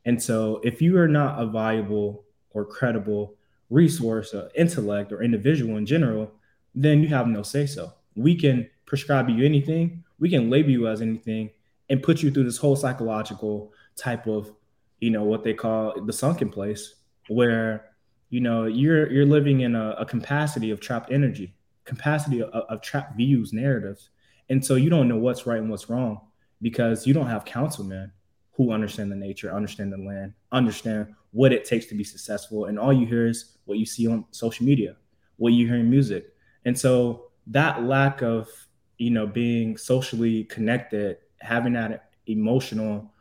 And 0.05 0.23
so 0.23 0.61
if 0.63 0.81
you 0.81 0.99
are 0.99 1.09
not 1.09 1.43
a 1.43 1.47
viable 1.47 2.25
or 2.51 2.65
credible 2.65 3.35
resource, 3.69 4.35
or 4.35 4.51
intellect, 4.55 5.13
or 5.13 5.23
individual 5.23 5.79
in 5.79 5.87
general, 5.87 6.31
then 6.75 7.03
you 7.03 7.09
have 7.09 7.27
no 7.27 7.43
say 7.43 7.67
so. 7.67 7.93
We 8.15 8.35
can 8.37 8.69
prescribe 8.85 9.31
you 9.31 9.45
anything, 9.45 10.05
we 10.21 10.29
can 10.29 10.51
label 10.51 10.71
you 10.71 10.87
as 10.89 11.01
anything, 11.01 11.51
and 11.89 12.03
put 12.03 12.23
you 12.23 12.31
through 12.31 12.45
this 12.45 12.59
whole 12.59 12.77
psychological 12.77 13.73
type 13.97 14.27
of, 14.27 14.53
you 15.01 15.11
know, 15.11 15.25
what 15.25 15.43
they 15.43 15.55
call 15.55 16.01
the 16.03 16.13
sunken 16.13 16.51
place, 16.51 16.97
where 17.29 17.92
you 18.33 18.41
know 18.41 18.65
you're 18.65 19.13
you're 19.13 19.27
living 19.27 19.61
in 19.61 19.77
a, 19.77 19.91
a 19.99 20.07
capacity 20.07 20.71
of 20.71 20.81
trapped 20.81 21.13
energy, 21.13 21.55
capacity 21.85 22.43
of, 22.43 22.49
of 22.49 22.81
trapped 22.81 23.15
views, 23.15 23.53
narratives, 23.53 24.09
and 24.49 24.65
so 24.65 24.75
you 24.75 24.89
don't 24.89 25.07
know 25.07 25.19
what's 25.19 25.47
right 25.47 25.59
and 25.59 25.69
what's 25.69 25.91
wrong 25.91 26.19
because 26.63 27.07
you 27.07 27.13
don't 27.13 27.27
have 27.27 27.45
councilmen 27.45 28.11
who 28.53 28.73
understand 28.73 29.13
the 29.13 29.17
nature, 29.17 29.53
understand 29.53 29.93
the 29.93 29.99
land, 29.99 30.33
understand 30.51 31.15
what 31.33 31.53
it 31.53 31.67
takes 31.67 31.87
to 31.87 31.95
be 31.95 32.05
successful. 32.05 32.67
And 32.67 32.79
all 32.79 32.93
you 32.93 33.05
hear 33.05 33.27
is 33.27 33.59
what 33.67 33.79
you 33.79 33.85
see 33.85 34.07
on 34.07 34.25
social 34.31 34.65
media, 34.65 34.97
what 35.37 35.53
you 35.53 35.67
hear 35.67 35.77
in 35.77 35.91
music. 35.91 36.33
And 36.65 36.79
so 36.79 37.33
that 37.49 37.83
lack 37.83 38.23
of, 38.23 38.49
you 38.97 39.11
know, 39.11 39.27
being 39.27 39.77
socially 39.77 40.45
connected, 40.45 41.19
having 41.41 41.75
that 41.75 42.11
emotional 42.27 43.13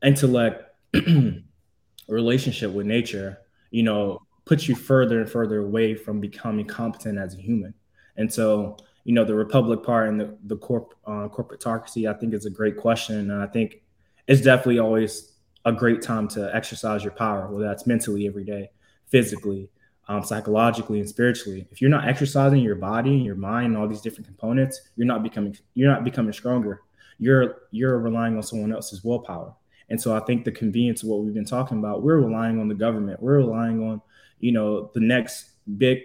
intellect 0.00 0.62
relationship 2.08 2.70
with 2.70 2.86
nature, 2.86 3.38
you 3.70 3.82
know, 3.82 4.23
puts 4.44 4.68
you 4.68 4.74
further 4.74 5.20
and 5.20 5.30
further 5.30 5.58
away 5.58 5.94
from 5.94 6.20
becoming 6.20 6.66
competent 6.66 7.18
as 7.18 7.34
a 7.34 7.40
human. 7.40 7.74
And 8.16 8.32
so, 8.32 8.76
you 9.04 9.14
know, 9.14 9.24
the 9.24 9.34
republic 9.34 9.82
part 9.82 10.08
and 10.08 10.20
the, 10.20 10.36
the 10.44 10.56
corp, 10.56 10.94
uh, 11.06 11.28
corporatocracy, 11.28 12.08
I 12.08 12.18
think 12.18 12.34
is 12.34 12.46
a 12.46 12.50
great 12.50 12.76
question. 12.76 13.30
And 13.30 13.42
I 13.42 13.46
think 13.46 13.82
it's 14.26 14.40
definitely 14.40 14.78
always 14.78 15.32
a 15.64 15.72
great 15.72 16.02
time 16.02 16.28
to 16.28 16.54
exercise 16.54 17.02
your 17.02 17.12
power, 17.12 17.48
whether 17.50 17.64
that's 17.66 17.86
mentally 17.86 18.26
every 18.26 18.44
day, 18.44 18.70
physically, 19.06 19.70
um, 20.08 20.22
psychologically 20.22 21.00
and 21.00 21.08
spiritually. 21.08 21.66
If 21.70 21.80
you're 21.80 21.90
not 21.90 22.06
exercising 22.06 22.60
your 22.60 22.76
body, 22.76 23.10
and 23.10 23.24
your 23.24 23.34
mind, 23.34 23.68
and 23.68 23.76
all 23.76 23.88
these 23.88 24.02
different 24.02 24.26
components, 24.26 24.80
you're 24.96 25.06
not 25.06 25.22
becoming 25.22 25.56
you're 25.74 25.90
not 25.90 26.04
becoming 26.04 26.32
stronger. 26.32 26.82
You're 27.18 27.62
you're 27.70 27.98
relying 27.98 28.36
on 28.36 28.42
someone 28.42 28.72
else's 28.72 29.02
willpower. 29.02 29.54
And 29.88 30.00
so 30.00 30.16
I 30.16 30.20
think 30.20 30.44
the 30.44 30.52
convenience 30.52 31.02
of 31.02 31.08
what 31.08 31.20
we've 31.20 31.34
been 31.34 31.44
talking 31.44 31.78
about, 31.78 32.02
we're 32.02 32.18
relying 32.18 32.58
on 32.60 32.68
the 32.68 32.74
government. 32.74 33.22
We're 33.22 33.38
relying 33.38 33.82
on, 33.82 34.00
you 34.44 34.52
know, 34.52 34.90
the 34.92 35.00
next 35.00 35.52
big 35.78 36.02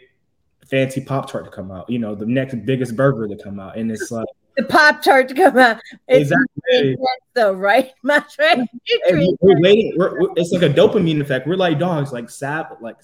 fancy 0.66 1.02
Pop 1.02 1.30
Tart 1.30 1.44
to 1.44 1.52
come 1.52 1.72
out, 1.72 1.90
you 1.90 2.00
know, 2.00 2.16
the 2.16 2.26
next 2.26 2.56
biggest 2.66 2.96
burger 2.96 3.28
to 3.28 3.36
come 3.44 3.60
out. 3.60 3.78
And 3.78 3.92
it's 3.92 4.12
like 4.12 4.28
the 4.56 4.64
Pop 4.64 5.02
Tart 5.02 5.28
to 5.28 5.34
come 5.34 5.58
out. 5.58 5.82
It's 6.08 6.32
exactly. 6.32 6.98
though, 7.34 7.52
right? 7.52 7.92
My 8.04 8.24
we're, 8.40 9.28
we're 9.42 9.60
waiting. 9.60 9.94
We're, 9.98 10.22
we're, 10.22 10.30
it's 10.38 10.54
like 10.54 10.62
a 10.62 10.70
dopamine 10.70 11.20
effect. 11.20 11.48
We're 11.48 11.58
like 11.58 11.80
dogs, 11.80 12.14
like 12.14 12.30
sap, 12.30 12.82
like 12.82 12.96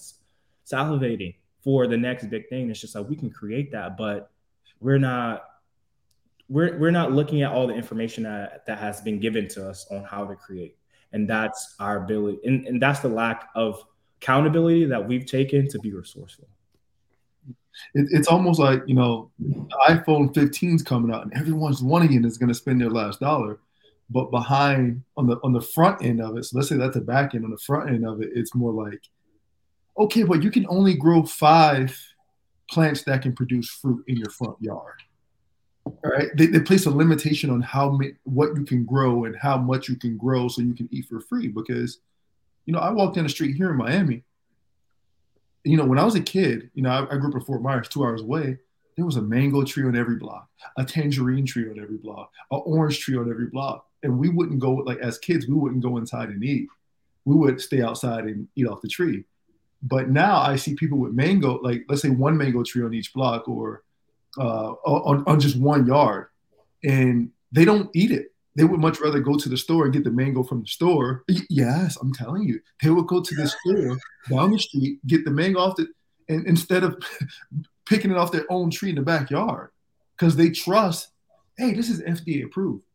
salivating 0.65 1.35
for 1.61 1.85
the 1.85 1.97
next 1.97 2.29
big 2.29 2.47
thing. 2.47 2.69
It's 2.69 2.79
just 2.79 2.95
like 2.95 3.09
we 3.09 3.17
can 3.17 3.29
create 3.29 3.73
that, 3.73 3.97
but 3.97 4.31
we're 4.79 4.99
not 4.99 5.43
we're 6.47 6.77
we're 6.77 6.91
not 6.91 7.11
looking 7.11 7.41
at 7.41 7.51
all 7.51 7.67
the 7.67 7.73
information 7.73 8.23
that 8.23 8.65
that 8.67 8.77
has 8.77 9.01
been 9.01 9.19
given 9.19 9.49
to 9.49 9.67
us 9.69 9.85
on 9.91 10.05
how 10.05 10.25
to 10.25 10.35
create. 10.35 10.77
And 11.11 11.29
that's 11.29 11.75
our 11.79 12.03
ability, 12.03 12.39
and, 12.45 12.65
and 12.67 12.81
that's 12.81 13.01
the 13.01 13.09
lack 13.09 13.49
of 13.53 13.83
accountability 14.25 14.85
that 14.85 15.07
we've 15.07 15.25
taken 15.25 15.67
to 15.69 15.79
be 15.79 15.93
resourceful. 15.93 16.47
It, 17.93 18.07
it's 18.11 18.27
almost 18.27 18.59
like 18.59 18.81
you 18.87 18.95
know, 18.95 19.31
iPhone 19.87 20.33
15 20.33 20.75
is 20.75 20.83
coming 20.83 21.13
out, 21.13 21.23
and 21.23 21.33
everyone's 21.33 21.83
wanting 21.83 22.13
it 22.13 22.25
is 22.25 22.37
going 22.37 22.49
to 22.49 22.55
spend 22.55 22.81
their 22.81 22.89
last 22.89 23.19
dollar. 23.19 23.59
But 24.09 24.31
behind 24.31 25.03
on 25.17 25.27
the 25.27 25.37
on 25.43 25.53
the 25.53 25.61
front 25.61 26.03
end 26.03 26.21
of 26.21 26.37
it, 26.37 26.45
so 26.45 26.57
let's 26.57 26.69
say 26.69 26.77
that's 26.77 26.95
the 26.95 27.01
back 27.01 27.35
end. 27.35 27.43
On 27.43 27.51
the 27.51 27.57
front 27.57 27.89
end 27.89 28.07
of 28.07 28.21
it, 28.21 28.29
it's 28.33 28.55
more 28.55 28.71
like 28.71 29.01
okay, 29.97 30.23
but 30.23 30.43
you 30.43 30.51
can 30.51 30.65
only 30.69 30.95
grow 30.95 31.23
five 31.23 31.97
plants 32.69 33.03
that 33.03 33.21
can 33.21 33.33
produce 33.33 33.69
fruit 33.69 34.03
in 34.07 34.17
your 34.17 34.29
front 34.29 34.57
yard. 34.61 35.01
All 35.85 35.97
right. 36.03 36.29
They, 36.35 36.47
they 36.47 36.59
place 36.59 36.87
a 36.87 36.89
limitation 36.89 37.51
on 37.51 37.61
how 37.61 37.99
what 38.23 38.55
you 38.55 38.65
can 38.65 38.85
grow 38.85 39.25
and 39.25 39.35
how 39.35 39.57
much 39.57 39.87
you 39.87 39.95
can 39.95 40.17
grow 40.17 40.47
so 40.47 40.61
you 40.61 40.73
can 40.73 40.89
eat 40.91 41.05
for 41.07 41.19
free. 41.19 41.47
Because, 41.47 41.99
you 42.65 42.73
know, 42.73 42.79
I 42.79 42.89
walked 42.91 43.15
down 43.15 43.25
the 43.25 43.29
street 43.29 43.55
here 43.55 43.71
in 43.71 43.77
Miami. 43.77 44.23
You 45.63 45.77
know, 45.77 45.85
when 45.85 45.99
I 45.99 46.05
was 46.05 46.15
a 46.15 46.21
kid, 46.21 46.69
you 46.73 46.83
know, 46.83 46.89
I, 46.89 47.13
I 47.13 47.17
grew 47.17 47.29
up 47.29 47.35
in 47.35 47.41
Fort 47.41 47.61
Myers, 47.61 47.87
two 47.87 48.03
hours 48.03 48.21
away. 48.21 48.57
There 48.95 49.05
was 49.05 49.17
a 49.17 49.21
mango 49.21 49.63
tree 49.63 49.85
on 49.85 49.95
every 49.95 50.15
block, 50.15 50.47
a 50.77 50.85
tangerine 50.85 51.45
tree 51.45 51.69
on 51.69 51.79
every 51.79 51.97
block, 51.97 52.31
an 52.51 52.61
orange 52.65 52.99
tree 52.99 53.17
on 53.17 53.29
every 53.29 53.47
block. 53.47 53.87
And 54.03 54.19
we 54.19 54.29
wouldn't 54.29 54.59
go, 54.59 54.71
like, 54.75 54.99
as 54.99 55.17
kids, 55.17 55.47
we 55.47 55.55
wouldn't 55.55 55.83
go 55.83 55.97
inside 55.97 56.29
and 56.29 56.43
eat. 56.43 56.67
We 57.25 57.35
would 57.35 57.59
stay 57.59 57.81
outside 57.81 58.25
and 58.25 58.47
eat 58.55 58.67
off 58.67 58.81
the 58.81 58.87
tree. 58.87 59.25
But 59.81 60.09
now 60.09 60.39
I 60.39 60.55
see 60.55 60.75
people 60.75 60.97
with 60.97 61.13
mango, 61.13 61.59
like 61.61 61.85
let's 61.89 62.01
say 62.01 62.09
one 62.09 62.37
mango 62.37 62.63
tree 62.63 62.83
on 62.83 62.93
each 62.93 63.13
block 63.13 63.47
or 63.47 63.83
uh, 64.37 64.71
on, 64.85 65.23
on 65.27 65.39
just 65.39 65.57
one 65.57 65.85
yard, 65.85 66.27
and 66.83 67.31
they 67.51 67.65
don't 67.65 67.89
eat 67.93 68.11
it. 68.11 68.33
They 68.55 68.63
would 68.63 68.79
much 68.79 69.01
rather 69.01 69.19
go 69.19 69.37
to 69.37 69.49
the 69.49 69.57
store 69.57 69.83
and 69.83 69.93
get 69.93 70.05
the 70.05 70.11
mango 70.11 70.41
from 70.41 70.61
the 70.61 70.67
store. 70.67 71.23
Yes, 71.49 71.97
I'm 71.97 72.13
telling 72.13 72.43
you, 72.43 72.61
they 72.81 72.89
would 72.89 73.07
go 73.07 73.21
to 73.21 73.35
the 73.35 73.47
store 73.47 73.97
down 74.29 74.51
the 74.51 74.59
street, 74.59 75.05
get 75.05 75.25
the 75.25 75.31
mango 75.31 75.59
off 75.59 75.75
the, 75.75 75.87
and 76.29 76.47
instead 76.47 76.83
of 76.83 76.97
picking 77.85 78.11
it 78.11 78.17
off 78.17 78.31
their 78.31 78.45
own 78.49 78.69
tree 78.71 78.89
in 78.89 78.95
the 78.95 79.01
backyard, 79.01 79.71
because 80.17 80.37
they 80.37 80.49
trust, 80.49 81.09
hey, 81.57 81.73
this 81.73 81.89
is 81.89 82.01
FDA 82.01 82.45
approved, 82.45 82.85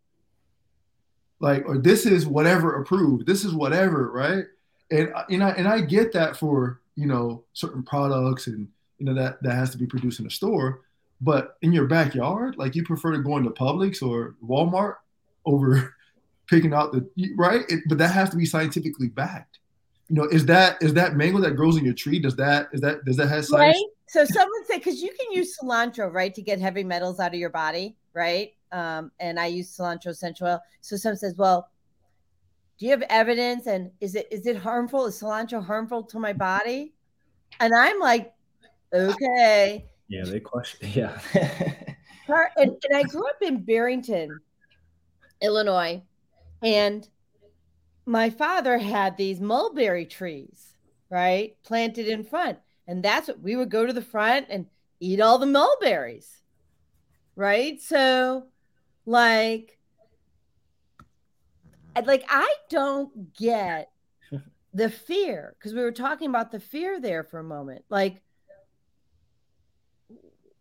like, 1.40 1.66
or 1.66 1.76
this 1.76 2.06
is 2.06 2.26
whatever 2.26 2.80
approved, 2.80 3.26
this 3.26 3.44
is 3.44 3.52
whatever, 3.52 4.10
right? 4.10 4.44
And 4.90 5.12
and 5.28 5.44
I 5.44 5.50
and 5.50 5.68
I 5.68 5.82
get 5.82 6.12
that 6.14 6.36
for 6.36 6.80
you 6.96 7.06
know 7.06 7.44
certain 7.52 7.82
products 7.82 8.46
and 8.46 8.66
you 8.98 9.06
know 9.06 9.14
that 9.14 9.42
that 9.42 9.54
has 9.54 9.70
to 9.70 9.78
be 9.78 9.86
produced 9.86 10.20
in 10.20 10.26
a 10.26 10.30
store. 10.30 10.82
But 11.20 11.58
in 11.60 11.72
your 11.72 11.86
backyard 11.86 12.56
like 12.56 12.74
you 12.74 12.82
prefer 12.82 13.12
to 13.12 13.22
go 13.22 13.36
into 13.36 13.50
publix 13.50 14.02
or 14.02 14.36
walmart 14.42 14.96
over 15.44 15.94
picking 16.46 16.74
out 16.74 16.92
the 16.92 17.08
right? 17.36 17.62
It, 17.68 17.80
but 17.88 17.98
that 17.98 18.12
has 18.12 18.30
to 18.30 18.36
be 18.36 18.46
scientifically 18.46 19.08
backed. 19.08 19.58
You 20.08 20.16
know 20.16 20.24
is 20.24 20.44
that 20.46 20.82
is 20.82 20.92
that 20.94 21.14
mango 21.14 21.40
that 21.40 21.52
grows 21.52 21.76
in 21.76 21.84
your 21.84 21.94
tree 21.94 22.18
does 22.18 22.34
that 22.36 22.68
is 22.72 22.80
that 22.80 23.04
does 23.04 23.16
that 23.16 23.28
have 23.28 23.44
science? 23.44 23.76
Right. 23.76 23.84
So 24.08 24.24
someone 24.24 24.66
said 24.66 24.78
because 24.78 25.00
you 25.00 25.10
can 25.18 25.32
use 25.32 25.56
cilantro 25.56 26.12
right 26.12 26.34
to 26.34 26.42
get 26.42 26.60
heavy 26.60 26.82
metals 26.82 27.20
out 27.20 27.32
of 27.32 27.38
your 27.38 27.50
body 27.50 27.96
right? 28.12 28.54
Um, 28.72 29.10
and 29.20 29.38
i 29.38 29.46
use 29.46 29.76
cilantro 29.76 30.08
essential 30.08 30.48
oil. 30.48 30.60
So 30.80 30.96
someone 30.96 31.16
says 31.16 31.36
well 31.36 31.70
do 32.80 32.86
you 32.86 32.92
have 32.92 33.02
evidence? 33.10 33.66
And 33.66 33.90
is 34.00 34.14
it 34.14 34.26
is 34.30 34.46
it 34.46 34.56
harmful? 34.56 35.04
Is 35.06 35.20
cilantro 35.20 35.64
harmful 35.64 36.02
to 36.04 36.18
my 36.18 36.32
body? 36.32 36.94
And 37.60 37.74
i'm 37.74 38.00
like 38.00 38.32
okay. 38.92 39.86
Yeah 40.08 40.24
they 40.24 40.40
question 40.40 40.88
yeah. 40.94 41.20
And, 42.56 42.76
and 42.84 42.96
i 42.96 43.02
grew 43.02 43.26
up 43.28 43.42
in 43.42 43.64
barrington 43.64 44.40
illinois. 45.42 46.02
And 46.62 47.08
my 48.06 48.30
father 48.30 48.78
had 48.78 49.16
these 49.16 49.40
mulberry 49.40 50.06
trees 50.06 50.74
right 51.10 51.56
planted 51.62 52.08
in 52.08 52.24
front. 52.24 52.58
And 52.86 53.02
that's 53.02 53.28
what 53.28 53.40
we 53.40 53.56
would 53.56 53.70
go 53.70 53.86
to 53.86 53.92
the 53.92 54.02
front 54.02 54.46
and 54.50 54.66
eat 55.00 55.20
all 55.20 55.38
the 55.38 55.46
mulberries 55.46 56.40
right? 57.40 57.80
So 57.80 58.44
like 59.06 59.78
like 62.06 62.24
I 62.28 62.52
don't 62.68 63.34
get 63.34 63.90
the 64.74 64.90
fear 64.90 65.56
because 65.58 65.74
we 65.74 65.80
were 65.80 65.92
talking 65.92 66.28
about 66.28 66.52
the 66.52 66.60
fear 66.60 67.00
there 67.00 67.24
for 67.24 67.40
a 67.40 67.44
moment. 67.44 67.84
Like, 67.88 68.22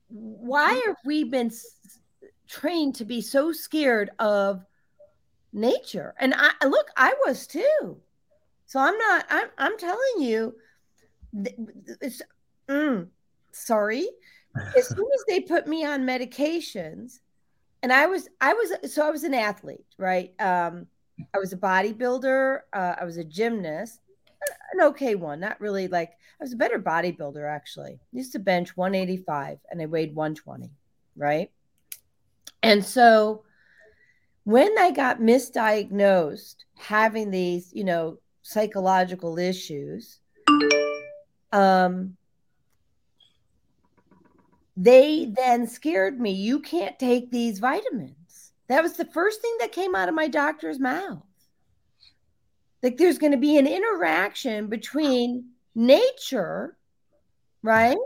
why 0.07 0.81
have 0.87 0.95
we 1.05 1.25
been 1.25 1.47
s- 1.47 1.99
trained 2.47 2.95
to 2.95 3.05
be 3.05 3.21
so 3.21 3.51
scared 3.51 4.11
of 4.19 4.65
nature? 5.53 6.15
And 6.19 6.33
I 6.35 6.51
look, 6.65 6.87
I 6.97 7.13
was 7.25 7.47
too. 7.47 7.97
So 8.65 8.79
I'm 8.79 8.97
not. 8.97 9.25
I'm. 9.29 9.47
I'm 9.57 9.77
telling 9.77 10.19
you, 10.19 10.55
it's. 12.01 12.21
Mm, 12.67 13.07
sorry. 13.51 14.07
As 14.77 14.87
soon 14.95 15.07
as 15.13 15.23
they 15.27 15.39
put 15.41 15.67
me 15.67 15.85
on 15.85 16.05
medications, 16.05 17.19
and 17.81 17.93
I 17.93 18.07
was, 18.07 18.27
I 18.41 18.53
was, 18.53 18.93
so 18.93 19.07
I 19.07 19.09
was 19.09 19.23
an 19.23 19.33
athlete, 19.33 19.85
right? 19.97 20.33
Um, 20.39 20.87
I 21.33 21.39
was 21.39 21.53
a 21.53 21.57
bodybuilder. 21.57 22.59
Uh, 22.73 22.95
I 22.99 23.05
was 23.05 23.17
a 23.17 23.23
gymnast, 23.23 24.01
an 24.73 24.81
okay 24.81 25.15
one, 25.15 25.39
not 25.39 25.59
really 25.59 25.87
like 25.87 26.11
I 26.39 26.43
was 26.43 26.53
a 26.53 26.57
better 26.57 26.79
bodybuilder 26.79 27.49
actually. 27.49 27.93
I 27.93 28.17
used 28.17 28.31
to 28.33 28.39
bench 28.39 28.75
185 28.77 29.59
and 29.69 29.81
I 29.81 29.85
weighed 29.85 30.15
120, 30.15 30.69
right? 31.15 31.51
And 32.63 32.83
so 32.83 33.43
when 34.43 34.77
I 34.77 34.91
got 34.91 35.19
misdiagnosed 35.19 36.55
having 36.77 37.31
these, 37.31 37.71
you 37.73 37.83
know, 37.83 38.17
psychological 38.41 39.37
issues, 39.37 40.19
um, 41.51 42.15
they 44.75 45.31
then 45.35 45.67
scared 45.67 46.19
me. 46.19 46.31
You 46.31 46.59
can't 46.59 46.97
take 46.97 47.31
these 47.31 47.59
vitamins. 47.59 48.53
That 48.69 48.81
was 48.81 48.93
the 48.93 49.05
first 49.05 49.41
thing 49.41 49.55
that 49.59 49.71
came 49.71 49.93
out 49.93 50.09
of 50.09 50.15
my 50.15 50.27
doctor's 50.27 50.79
mouth. 50.79 51.23
Like 52.81 52.97
there's 52.97 53.17
going 53.17 53.33
to 53.33 53.37
be 53.37 53.57
an 53.57 53.67
interaction 53.67 54.67
between 54.67 55.49
nature, 55.75 56.77
right? 57.61 57.97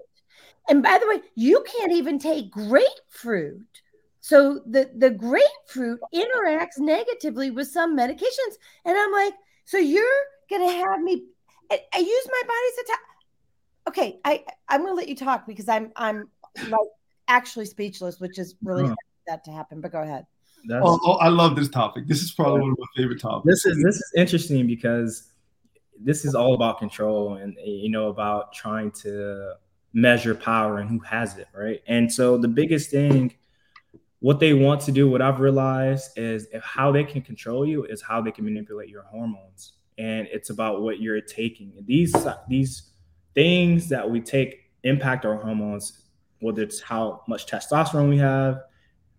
And 0.67 0.81
by 0.81 0.97
the 0.97 1.07
way, 1.07 1.21
you 1.35 1.63
can't 1.77 1.91
even 1.91 2.17
take 2.17 2.49
grapefruit. 2.49 3.82
So 4.23 4.61
the, 4.65 4.89
the 4.95 5.09
grapefruit 5.09 5.99
interacts 6.15 6.79
negatively 6.79 7.51
with 7.51 7.67
some 7.67 7.97
medications. 7.97 8.55
And 8.85 8.97
I'm 8.97 9.11
like, 9.11 9.33
so 9.65 9.77
you're 9.77 10.05
going 10.49 10.65
to 10.65 10.73
have 10.73 11.01
me, 11.01 11.25
I, 11.69 11.81
I 11.93 11.97
use 11.97 12.27
my 12.31 12.41
body 12.47 12.67
as 12.71 12.77
a 12.77 12.87
top. 12.87 12.99
Okay, 13.89 14.19
I, 14.23 14.45
I'm 14.69 14.79
going 14.79 14.93
to 14.93 14.95
let 14.95 15.09
you 15.09 15.15
talk 15.17 15.45
because 15.45 15.67
I'm, 15.67 15.91
I'm 15.97 16.29
like 16.69 16.87
actually 17.27 17.65
speechless, 17.65 18.21
which 18.21 18.39
is 18.39 18.55
really 18.63 18.87
huh. 18.87 18.95
that 19.27 19.43
to 19.43 19.51
happen, 19.51 19.81
but 19.81 19.91
go 19.91 20.01
ahead. 20.01 20.25
Oh, 20.71 20.97
oh, 21.03 21.13
I 21.15 21.27
love 21.27 21.57
this 21.57 21.67
topic. 21.67 22.07
This 22.07 22.23
is 22.23 22.31
probably 22.31 22.61
one 22.61 22.71
of 22.71 22.79
my 22.79 22.85
favorite 22.95 23.19
topics. 23.19 23.45
This 23.45 23.65
is 23.65 23.83
this 23.83 23.97
is 23.97 24.13
interesting 24.15 24.65
because 24.65 25.33
this 25.99 26.23
is 26.23 26.33
all 26.33 26.53
about 26.53 26.79
control 26.79 27.33
and 27.33 27.57
you 27.61 27.89
know 27.89 28.07
about 28.07 28.53
trying 28.53 28.89
to 28.91 29.55
measure 29.91 30.33
power 30.33 30.77
and 30.77 30.89
who 30.89 30.99
has 30.99 31.37
it, 31.37 31.49
right? 31.53 31.81
And 31.87 32.09
so 32.09 32.37
the 32.37 32.47
biggest 32.47 32.89
thing, 32.89 33.33
what 34.23 34.39
they 34.39 34.53
want 34.53 34.79
to 34.79 34.93
do, 34.93 35.09
what 35.09 35.21
I've 35.21 35.41
realized 35.41 36.17
is 36.17 36.47
how 36.63 36.93
they 36.93 37.03
can 37.03 37.21
control 37.21 37.65
you 37.65 37.83
is 37.83 38.01
how 38.01 38.21
they 38.21 38.31
can 38.31 38.45
manipulate 38.45 38.87
your 38.87 39.03
hormones, 39.03 39.73
and 39.97 40.29
it's 40.31 40.49
about 40.49 40.81
what 40.81 41.01
you're 41.01 41.19
taking. 41.19 41.73
These 41.85 42.15
these 42.47 42.91
things 43.35 43.89
that 43.89 44.09
we 44.09 44.21
take 44.21 44.71
impact 44.83 45.25
our 45.25 45.35
hormones, 45.35 46.05
whether 46.39 46.61
it's 46.61 46.79
how 46.79 47.23
much 47.27 47.47
testosterone 47.47 48.07
we 48.07 48.17
have 48.17 48.61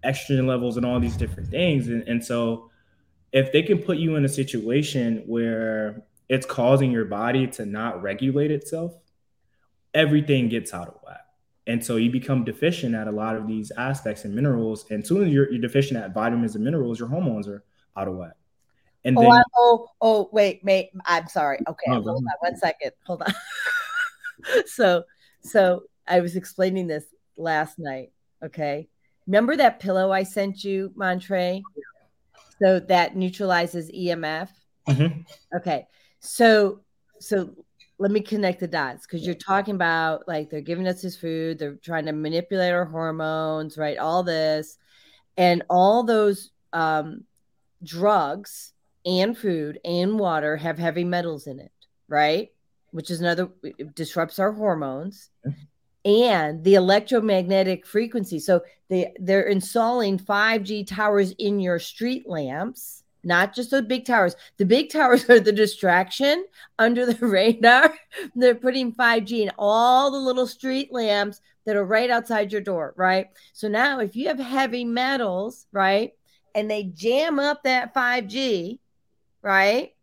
estrogen 0.02 0.46
levels 0.46 0.78
and 0.78 0.86
all 0.86 0.98
these 0.98 1.18
different 1.18 1.50
things. 1.50 1.88
And, 1.88 2.02
and 2.08 2.24
so 2.24 2.70
if 3.30 3.52
they 3.52 3.62
can 3.62 3.80
put 3.80 3.98
you 3.98 4.16
in 4.16 4.24
a 4.24 4.28
situation 4.28 5.22
where 5.26 6.02
it's 6.30 6.46
causing 6.46 6.90
your 6.90 7.04
body 7.04 7.46
to 7.48 7.66
not 7.66 8.00
regulate 8.00 8.50
itself, 8.50 8.94
everything 9.92 10.48
gets 10.48 10.72
out 10.72 10.88
of 10.88 10.94
whack. 11.04 11.23
And 11.66 11.84
so 11.84 11.96
you 11.96 12.10
become 12.10 12.44
deficient 12.44 12.94
at 12.94 13.08
a 13.08 13.10
lot 13.10 13.36
of 13.36 13.46
these 13.46 13.72
aspects 13.78 14.24
and 14.24 14.34
minerals. 14.34 14.84
And 14.90 15.06
soon 15.06 15.26
as 15.26 15.32
you're, 15.32 15.50
you're 15.50 15.62
deficient 15.62 15.98
at 15.98 16.12
vitamins 16.12 16.54
and 16.54 16.64
minerals, 16.64 16.98
your 16.98 17.08
hormones 17.08 17.48
are 17.48 17.64
out 17.96 18.08
of 18.08 18.16
whack. 18.16 18.34
And 19.04 19.18
oh, 19.18 19.22
then, 19.22 19.32
I, 19.32 19.42
oh, 19.56 19.88
oh, 20.00 20.28
wait, 20.32 20.60
wait. 20.62 20.90
I'm 21.04 21.28
sorry. 21.28 21.58
Okay, 21.66 21.90
hold 21.90 22.08
on 22.08 22.24
one 22.40 22.56
second. 22.56 22.92
Hold 23.06 23.22
on. 23.22 23.34
so, 24.66 25.04
so 25.42 25.84
I 26.06 26.20
was 26.20 26.36
explaining 26.36 26.86
this 26.86 27.04
last 27.36 27.78
night. 27.78 28.12
Okay, 28.42 28.88
remember 29.26 29.56
that 29.56 29.80
pillow 29.80 30.10
I 30.10 30.22
sent 30.22 30.64
you, 30.64 30.92
Montre? 30.96 31.62
So 32.62 32.80
that 32.80 33.16
neutralizes 33.16 33.90
EMF. 33.90 34.48
Mm-hmm. 34.88 35.20
Okay, 35.56 35.86
so 36.20 36.80
so 37.20 37.54
let 37.98 38.10
me 38.10 38.20
connect 38.20 38.60
the 38.60 38.66
dots 38.66 39.06
because 39.06 39.24
you're 39.24 39.34
talking 39.34 39.74
about 39.74 40.26
like 40.26 40.50
they're 40.50 40.60
giving 40.60 40.88
us 40.88 41.02
this 41.02 41.16
food, 41.16 41.58
they're 41.58 41.76
trying 41.76 42.06
to 42.06 42.12
manipulate 42.12 42.72
our 42.72 42.84
hormones, 42.84 43.78
right? 43.78 43.98
All 43.98 44.22
this, 44.22 44.78
and 45.36 45.62
all 45.70 46.02
those 46.02 46.50
um, 46.72 47.24
drugs 47.82 48.72
and 49.06 49.36
food 49.36 49.78
and 49.84 50.18
water 50.18 50.56
have 50.56 50.78
heavy 50.78 51.04
metals 51.04 51.46
in 51.46 51.60
it, 51.60 51.72
right? 52.08 52.50
Which 52.90 53.10
is 53.10 53.20
another 53.20 53.48
disrupts 53.94 54.38
our 54.38 54.52
hormones. 54.52 55.30
And 56.04 56.62
the 56.64 56.74
electromagnetic 56.74 57.86
frequency. 57.86 58.38
So 58.38 58.62
they 58.90 59.14
they're 59.18 59.48
installing 59.48 60.18
5G 60.18 60.86
towers 60.86 61.32
in 61.38 61.60
your 61.60 61.78
street 61.78 62.28
lamps 62.28 63.03
not 63.24 63.54
just 63.54 63.70
the 63.70 63.82
big 63.82 64.04
towers. 64.04 64.36
The 64.56 64.66
big 64.66 64.90
towers 64.90 65.28
are 65.30 65.40
the 65.40 65.52
distraction 65.52 66.44
under 66.78 67.06
the 67.06 67.26
radar. 67.26 67.94
They're 68.34 68.54
putting 68.54 68.92
5G 68.92 69.42
in 69.42 69.52
all 69.58 70.10
the 70.10 70.18
little 70.18 70.46
street 70.46 70.92
lamps 70.92 71.40
that 71.66 71.76
are 71.76 71.84
right 71.84 72.10
outside 72.10 72.52
your 72.52 72.60
door, 72.60 72.94
right? 72.96 73.28
So 73.52 73.68
now 73.68 74.00
if 74.00 74.16
you 74.16 74.28
have 74.28 74.38
heavy 74.38 74.84
metals, 74.84 75.66
right, 75.72 76.12
and 76.54 76.70
they 76.70 76.84
jam 76.84 77.38
up 77.38 77.64
that 77.64 77.94
5G, 77.94 78.78
right? 79.42 79.94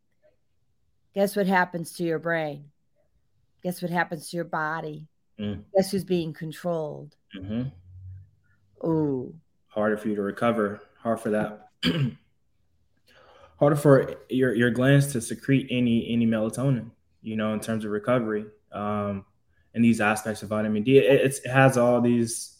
Guess 1.13 1.36
what 1.36 1.47
happens 1.47 1.93
to 1.93 2.03
your 2.03 2.19
brain? 2.19 2.65
Guess 3.63 3.82
what 3.82 3.91
happens 3.91 4.30
to 4.30 4.38
your 4.38 4.45
body? 4.45 5.07
Mm. 5.39 5.63
Guess 5.76 5.91
who's 5.91 6.03
being 6.03 6.34
controlled? 6.34 7.15
Mm-hmm. 7.38 7.63
Oh, 8.84 9.34
harder 9.67 9.97
for 9.97 10.07
you 10.07 10.15
to 10.15 10.22
recover. 10.22 10.82
Hard 11.01 11.19
for 11.19 11.30
that. 11.32 11.69
harder 13.62 13.76
for 13.76 14.16
your 14.28 14.55
your 14.55 14.72
glands 14.72 15.14
to 15.14 15.22
secrete 15.22 15.68
any 15.70 16.12
any 16.12 16.26
melatonin. 16.26 16.89
You 17.22 17.36
know, 17.36 17.53
in 17.53 17.59
terms 17.59 17.86
of 17.86 17.91
recovery, 17.91 18.45
um, 18.72 19.24
and 19.76 19.86
these 19.86 20.01
aspects 20.01 20.41
of 20.41 20.49
vitamin 20.49 20.82
D, 20.82 20.97
it, 20.97 21.39
it 21.45 21.49
has 21.49 21.78
all 21.78 22.01
these 22.01 22.57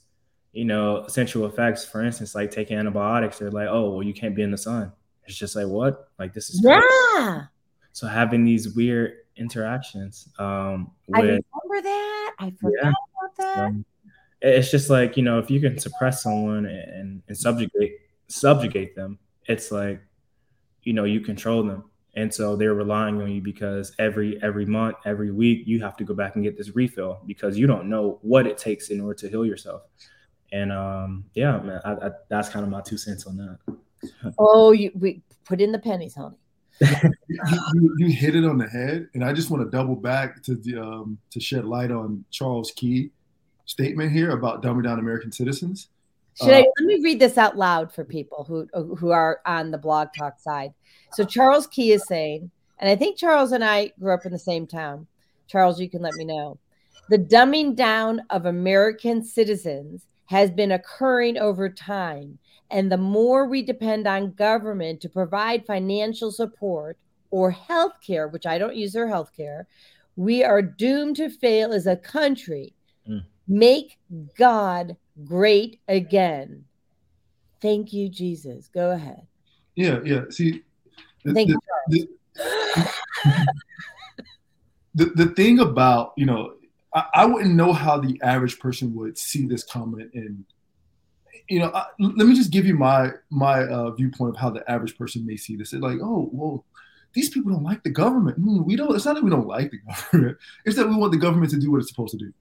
you 0.54 0.64
know 0.64 0.98
essential 0.98 1.46
effects. 1.48 1.84
For 1.84 2.04
instance, 2.04 2.36
like 2.36 2.52
taking 2.52 2.78
antibiotics, 2.78 3.40
they're 3.40 3.50
like, 3.50 3.68
oh, 3.68 3.90
well, 3.90 4.04
you 4.04 4.14
can't 4.14 4.36
be 4.36 4.44
in 4.44 4.52
the 4.52 4.58
sun. 4.58 4.92
It's 5.26 5.36
just 5.36 5.56
like 5.56 5.68
what? 5.68 6.10
Like 6.20 6.34
this 6.34 6.52
is 6.52 6.62
yeah. 6.64 6.80
Crazy. 6.80 7.48
So 7.94 8.08
having 8.08 8.46
these 8.46 8.76
weird 8.76 9.14
interactions. 9.36 10.30
Um, 10.38 10.92
with, 11.08 11.18
I 11.18 11.22
remember 11.22 11.82
that. 11.82 12.36
I 12.38 12.52
forgot 12.52 12.84
yeah, 12.84 12.90
about 12.90 13.38
that. 13.38 13.58
Um, 13.58 13.86
it's 14.42 14.70
just 14.70 14.92
like 14.92 15.18
you 15.18 15.24
know, 15.24 15.40
if 15.40 15.50
you 15.50 15.60
can 15.60 15.80
suppress 15.80 16.22
someone 16.22 16.68
and, 16.68 17.24
and 17.28 17.36
subjugate 17.38 17.98
subjugate 18.28 18.96
them, 18.96 19.18
it's 19.48 19.72
like 19.72 20.02
you 20.84 20.94
know 20.94 21.04
you 21.04 21.22
control 21.22 21.64
them. 21.64 21.86
And 22.16 22.34
so 22.34 22.58
they're 22.58 22.74
relying 22.74 23.22
on 23.22 23.32
you 23.32 23.42
because 23.42 23.94
every 23.98 24.42
every 24.44 24.66
month 24.66 24.98
every 25.06 25.32
week 25.32 25.64
you 25.66 25.82
have 25.82 25.96
to 25.98 26.04
go 26.04 26.14
back 26.14 26.36
and 26.36 26.44
get 26.44 26.58
this 26.58 26.76
refill 26.76 27.22
because 27.26 27.58
you 27.58 27.68
don't 27.68 27.88
know 27.88 28.20
what 28.22 28.46
it 28.46 28.58
takes 28.58 28.90
in 28.90 29.00
order 29.00 29.16
to 29.16 29.30
heal 29.30 29.46
yourself. 29.46 29.84
And 30.52 30.72
um 30.72 31.26
yeah 31.34 31.58
man 31.60 31.80
I, 31.86 31.92
I, 31.94 32.10
that's 32.30 32.50
kind 32.50 32.64
of 32.64 32.72
my 32.72 32.82
two 32.82 32.98
cents 32.98 33.26
on 33.26 33.38
that. 33.38 33.78
Oh 34.40 34.72
you 34.72 34.92
we 34.96 35.22
put 35.46 35.62
in 35.62 35.72
the 35.72 35.80
pennies 35.80 36.16
honey. 36.16 36.38
You, 37.30 37.40
you, 37.74 37.96
you, 38.00 38.12
hit 38.12 38.36
it 38.36 38.44
on 38.44 38.58
the 38.58 38.68
head. 38.68 39.08
And 39.14 39.24
i 39.24 39.32
just 39.32 39.50
want 39.50 39.64
to 39.64 39.70
double 39.70 39.96
back 39.96 40.44
to 40.44 40.56
the 40.56 40.82
um 40.82 41.18
to 41.30 41.40
shed 41.40 41.64
light 41.66 41.92
on 41.92 42.26
charles 42.30 42.72
key 42.72 43.12
statement 43.66 44.12
here 44.12 44.32
about 44.32 44.62
dumbing 44.62 44.84
down 44.84 45.00
american 45.00 45.32
citizens 45.32 45.88
should 46.36 46.50
uh, 46.50 46.58
I 46.58 46.66
let 46.80 46.86
me 46.86 47.02
read 47.04 47.20
this 47.20 47.38
out 47.38 47.58
loud 47.58 47.94
for 47.94 48.04
people 48.04 48.46
who 48.46 48.68
who 48.96 49.12
are 49.12 49.42
on 49.46 49.72
the 49.72 49.78
blog 49.78 50.10
talk 50.18 50.40
side? 50.40 50.74
So 51.14 51.24
Charles 51.24 51.68
Key 51.68 51.92
is 51.92 52.06
saying, 52.08 52.50
and 52.80 52.90
I 52.90 52.96
think 52.96 53.18
Charles 53.18 53.52
and 53.52 53.64
I 53.64 53.92
grew 54.00 54.14
up 54.14 54.26
in 54.26 54.32
the 54.32 54.40
same 54.40 54.66
town. 54.66 55.08
Charles, 55.48 55.80
you 55.80 55.90
can 55.90 56.02
let 56.02 56.14
me 56.14 56.24
know. 56.24 56.58
The 57.10 57.18
dumbing 57.18 57.76
down 57.76 58.22
of 58.30 58.46
American 58.46 59.24
citizens 59.24 60.08
has 60.28 60.50
been 60.50 60.72
occurring 60.72 61.38
over 61.38 61.70
time, 61.70 62.40
and 62.70 62.90
the 62.90 62.98
more 62.98 63.46
we 63.46 63.62
depend 63.62 64.08
on 64.08 64.32
government 64.32 65.02
to 65.02 65.10
provide 65.10 65.66
financial 65.66 66.32
support 66.32 66.98
or 67.30 67.52
health 67.52 67.94
care, 68.06 68.30
which 68.30 68.46
I 68.46 68.58
don't 68.58 68.76
use 68.76 68.94
their 68.94 69.08
health 69.08 69.32
care, 69.36 69.68
we 70.16 70.44
are 70.44 70.62
doomed 70.62 71.18
to 71.18 71.30
fail 71.30 71.74
as 71.74 71.88
a 71.88 71.98
country. 71.98 72.74
Mm. 73.10 73.24
Make 73.48 73.98
God 74.38 74.96
great 75.24 75.80
again. 75.88 76.66
Thank 77.62 77.94
you, 77.94 78.10
Jesus. 78.10 78.68
Go 78.74 78.92
ahead. 78.92 79.28
Yeah, 79.76 80.00
yeah. 80.04 80.24
See, 80.30 80.64
the, 81.24 81.34
Thank 81.34 81.52
the. 81.88 82.08
The, 84.94 85.06
the, 85.06 85.06
the 85.06 85.26
thing 85.36 85.60
about, 85.60 86.14
you 86.18 86.26
know, 86.26 86.54
I, 86.94 87.06
I, 87.14 87.26
wouldn't 87.26 87.56
know 87.56 87.72
how 87.72 87.98
the 87.98 88.20
average 88.24 88.60
person 88.60 88.94
would 88.96 89.18
see 89.18 89.46
this 89.46 89.64
comment 89.64 90.12
and 90.14 90.44
you 91.52 91.60
know, 91.60 91.72
I, 91.74 91.86
let 92.00 92.28
me 92.28 92.36
just 92.36 92.52
give 92.52 92.66
you 92.66 92.76
my 92.76 93.12
my 93.30 93.64
uh, 93.66 93.92
viewpoint 93.92 94.36
of 94.36 94.42
how 94.42 94.50
the 94.50 94.70
average 94.72 94.98
person 94.98 95.26
may 95.26 95.36
see 95.36 95.58
this. 95.58 95.74
It's 95.74 95.82
like, 95.82 96.00
oh, 96.02 96.30
well, 96.32 96.66
these 97.14 97.30
people 97.30 97.52
don't 97.52 97.64
like 97.64 97.84
the 97.84 97.90
government. 97.90 98.42
Mm, 98.42 98.66
we 98.66 98.78
don't. 98.78 98.96
It's 98.96 99.06
not 99.06 99.16
that 99.16 99.24
we 99.24 99.30
don't 99.30 99.48
like 99.48 99.72
the 99.72 99.78
government. 100.12 100.38
It's 100.66 100.78
that 100.78 100.88
we 100.88 100.96
want 100.96 101.12
the 101.12 101.18
government 101.18 101.52
to 101.52 101.60
do 101.60 101.72
what 101.72 101.82
it's 101.82 101.90
supposed 101.90 102.12
to 102.12 102.18
do. 102.18 102.34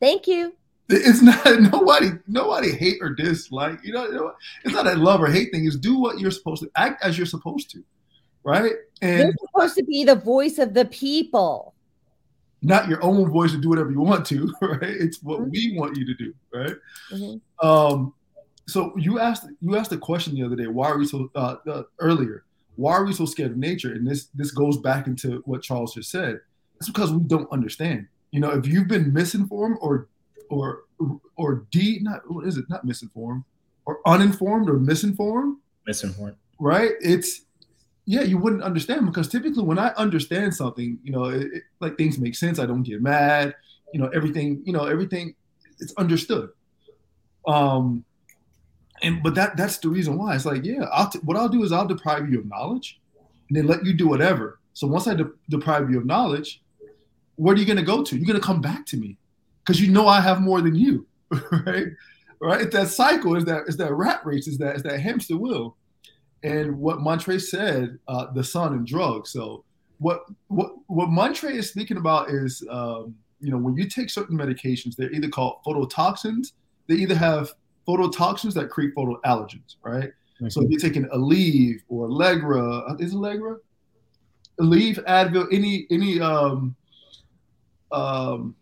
Thank 0.00 0.26
you. 0.26 0.54
It's 0.88 1.20
not 1.20 1.44
nobody 1.60 2.10
nobody 2.26 2.72
hate 2.72 2.98
or 3.00 3.10
dislike. 3.10 3.80
You 3.82 3.92
know, 3.92 4.32
it's 4.64 4.74
not 4.74 4.86
a 4.86 4.94
love 4.94 5.22
or 5.22 5.26
hate 5.26 5.52
thing. 5.52 5.66
It's 5.66 5.76
do 5.76 5.98
what 5.98 6.18
you're 6.18 6.30
supposed 6.30 6.62
to 6.62 6.70
act 6.76 7.04
as 7.04 7.16
you're 7.16 7.26
supposed 7.26 7.70
to, 7.72 7.84
right? 8.42 8.72
And 9.02 9.24
you're 9.24 9.48
supposed 9.52 9.76
to 9.76 9.84
be 9.84 10.04
the 10.04 10.14
voice 10.14 10.58
of 10.58 10.74
the 10.74 10.86
people, 10.86 11.74
not 12.62 12.88
your 12.88 13.02
own 13.04 13.30
voice 13.30 13.52
to 13.52 13.58
do 13.58 13.68
whatever 13.68 13.90
you 13.90 14.00
want 14.00 14.26
to, 14.26 14.52
right? 14.62 14.82
It's 14.82 15.22
what 15.22 15.40
mm-hmm. 15.40 15.50
we 15.50 15.74
want 15.76 15.96
you 15.96 16.06
to 16.06 16.14
do, 16.14 16.34
right? 16.52 16.76
Mm-hmm. 17.12 17.66
Um, 17.66 18.14
so 18.66 18.92
you 18.96 19.18
asked 19.18 19.46
you 19.60 19.76
asked 19.76 19.92
a 19.92 19.98
question 19.98 20.34
the 20.34 20.44
other 20.44 20.56
day. 20.56 20.66
Why 20.66 20.88
are 20.88 20.98
we 20.98 21.06
so 21.06 21.30
uh, 21.34 21.56
uh, 21.68 21.82
earlier? 21.98 22.44
Why 22.76 22.92
are 22.92 23.04
we 23.04 23.12
so 23.12 23.26
scared 23.26 23.52
of 23.52 23.56
nature? 23.58 23.92
And 23.92 24.06
this 24.06 24.28
this 24.34 24.52
goes 24.52 24.78
back 24.78 25.06
into 25.06 25.42
what 25.44 25.62
Charles 25.62 25.94
just 25.94 26.10
said. 26.10 26.40
It's 26.76 26.88
because 26.88 27.12
we 27.12 27.22
don't 27.24 27.50
understand. 27.52 28.06
You 28.30 28.40
know, 28.40 28.50
if 28.50 28.66
you've 28.66 28.88
been 28.88 29.12
misinformed 29.12 29.78
or 29.80 30.08
or 30.48 30.84
or 31.36 31.66
D 31.70 31.98
not 32.02 32.30
what 32.30 32.46
is 32.46 32.56
it? 32.56 32.64
Not 32.68 32.84
misinformed. 32.84 33.44
Or 33.84 34.00
uninformed 34.06 34.68
or 34.68 34.74
misinformed? 34.74 35.58
Misinformed. 35.86 36.36
Right? 36.58 36.92
It's 37.00 37.42
yeah 38.06 38.22
you 38.22 38.38
wouldn't 38.38 38.62
understand 38.62 39.06
because 39.06 39.28
typically 39.28 39.62
when 39.62 39.78
I 39.78 39.88
understand 39.96 40.54
something 40.54 40.98
you 41.02 41.12
know 41.12 41.24
it, 41.24 41.46
it, 41.52 41.62
like 41.80 41.96
things 41.96 42.18
make 42.18 42.34
sense 42.34 42.58
I 42.58 42.66
don't 42.66 42.82
get 42.82 43.02
mad 43.02 43.54
you 43.92 44.00
know 44.00 44.08
everything 44.08 44.62
you 44.64 44.72
know 44.72 44.86
everything 44.86 45.34
it's 45.78 45.92
understood. 45.94 46.50
Um 47.46 48.04
and 49.02 49.22
but 49.22 49.34
that 49.36 49.56
that's 49.56 49.78
the 49.78 49.88
reason 49.88 50.18
why. 50.18 50.34
It's 50.34 50.46
like 50.46 50.64
yeah 50.64 50.84
I'll 50.92 51.08
t- 51.08 51.20
what 51.20 51.36
I'll 51.36 51.48
do 51.48 51.62
is 51.62 51.72
I'll 51.72 51.86
deprive 51.86 52.30
you 52.30 52.40
of 52.40 52.46
knowledge 52.46 53.00
and 53.48 53.56
then 53.56 53.66
let 53.66 53.84
you 53.84 53.94
do 53.94 54.08
whatever. 54.08 54.58
So 54.74 54.86
once 54.86 55.06
I 55.06 55.14
de- 55.14 55.30
deprive 55.48 55.90
you 55.90 55.98
of 55.98 56.06
knowledge 56.06 56.62
where 57.38 57.54
are 57.54 57.58
you 57.58 57.64
going 57.64 57.78
to 57.78 57.84
go 57.84 58.02
to? 58.02 58.16
You're 58.16 58.26
going 58.26 58.40
to 58.40 58.44
come 58.44 58.60
back 58.60 58.84
to 58.86 58.96
me 58.96 59.16
because 59.68 59.82
you 59.82 59.92
know 59.92 60.08
I 60.08 60.22
have 60.22 60.40
more 60.40 60.62
than 60.62 60.74
you, 60.74 61.06
right? 61.66 61.88
Right? 62.40 62.62
It's 62.62 62.74
that 62.74 62.88
cycle, 62.88 63.36
is 63.36 63.44
that 63.44 63.64
is 63.66 63.76
that 63.76 63.92
rat 63.92 64.24
race, 64.24 64.48
is 64.48 64.56
that 64.58 64.76
is 64.76 64.82
that 64.84 64.98
hamster 64.98 65.36
wheel. 65.36 65.76
And 66.42 66.78
what 66.78 67.00
Montre 67.00 67.38
said, 67.38 67.98
uh, 68.08 68.32
the 68.32 68.42
sun 68.42 68.72
and 68.72 68.86
drugs. 68.86 69.30
So 69.30 69.64
what 69.98 70.22
what 70.46 70.70
what 70.86 71.10
Montre 71.10 71.50
is 71.50 71.68
speaking 71.68 71.98
about 71.98 72.30
is 72.30 72.64
um, 72.70 73.14
you 73.40 73.50
know 73.50 73.58
when 73.58 73.76
you 73.76 73.86
take 73.90 74.08
certain 74.08 74.38
medications, 74.38 74.96
they're 74.96 75.12
either 75.12 75.28
called 75.28 75.58
phototoxins. 75.66 76.52
They 76.86 76.94
either 76.94 77.16
have 77.16 77.52
phototoxins 77.86 78.54
that 78.54 78.70
create 78.70 78.94
photoallergens, 78.94 79.76
right? 79.82 80.08
Mm-hmm. 80.08 80.48
So 80.48 80.62
if 80.62 80.70
you're 80.70 80.80
taking 80.80 81.04
Aleve 81.06 81.80
or 81.88 82.06
Allegra, 82.06 82.62
uh, 82.62 82.96
is 82.98 83.12
Allegra? 83.12 83.56
Aleve, 84.60 85.04
Advil, 85.04 85.46
any 85.52 85.86
any 85.90 86.20
um, 86.20 86.74
um, 87.92 88.54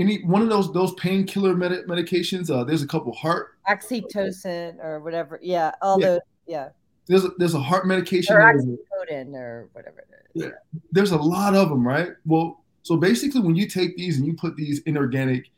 any 0.00 0.22
one 0.22 0.42
of 0.42 0.48
those 0.48 0.72
those 0.72 0.94
painkiller 0.94 1.54
med- 1.54 1.86
medications. 1.86 2.50
Uh, 2.50 2.64
there's 2.64 2.82
a 2.82 2.86
couple 2.86 3.12
heart 3.12 3.58
oxytocin 3.68 4.82
or 4.82 5.00
whatever. 5.00 5.38
Yeah, 5.42 5.72
all 5.82 6.00
yeah. 6.00 6.06
those. 6.06 6.20
Yeah. 6.46 6.68
There's 7.06 7.24
a, 7.24 7.30
there's 7.38 7.54
a 7.54 7.60
heart 7.60 7.86
medication 7.86 8.36
or 8.36 8.40
oxycodone 8.40 9.34
or 9.34 9.68
whatever 9.72 9.98
it 9.98 10.08
is. 10.34 10.44
Yeah. 10.44 10.80
There's 10.92 11.10
a 11.10 11.16
lot 11.16 11.54
of 11.54 11.68
them, 11.68 11.86
right? 11.86 12.10
Well, 12.24 12.62
So 12.82 12.96
basically, 12.96 13.40
when 13.40 13.56
you 13.56 13.68
take 13.68 13.96
these 13.96 14.18
and 14.18 14.26
you 14.26 14.34
put 14.34 14.56
these 14.56 14.80
inorganic 14.82 15.50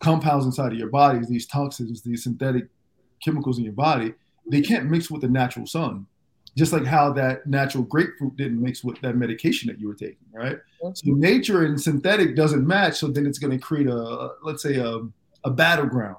compounds 0.00 0.46
inside 0.46 0.72
of 0.72 0.78
your 0.78 0.88
bodies, 0.88 1.28
these 1.28 1.46
toxins, 1.46 2.02
these 2.02 2.24
synthetic 2.24 2.66
chemicals 3.24 3.58
in 3.58 3.64
your 3.64 3.72
body, 3.72 4.14
they 4.50 4.60
can't 4.60 4.90
mix 4.90 5.10
with 5.10 5.22
the 5.22 5.28
natural 5.28 5.66
sun. 5.66 6.06
Just 6.56 6.72
like 6.72 6.84
how 6.84 7.12
that 7.12 7.46
natural 7.46 7.84
grapefruit 7.84 8.36
didn't 8.36 8.60
mix 8.60 8.82
with 8.82 9.00
that 9.00 9.16
medication 9.16 9.68
that 9.68 9.78
you 9.78 9.88
were 9.88 9.94
taking, 9.94 10.26
right? 10.32 10.58
Mm-hmm. 10.82 10.92
So 10.94 11.14
nature 11.14 11.64
and 11.64 11.80
synthetic 11.80 12.34
doesn't 12.34 12.66
match. 12.66 12.98
So 12.98 13.08
then 13.08 13.26
it's 13.26 13.38
going 13.38 13.56
to 13.56 13.58
create 13.58 13.86
a, 13.86 14.30
let's 14.42 14.62
say, 14.62 14.76
a, 14.76 15.00
a 15.44 15.50
battleground. 15.50 16.16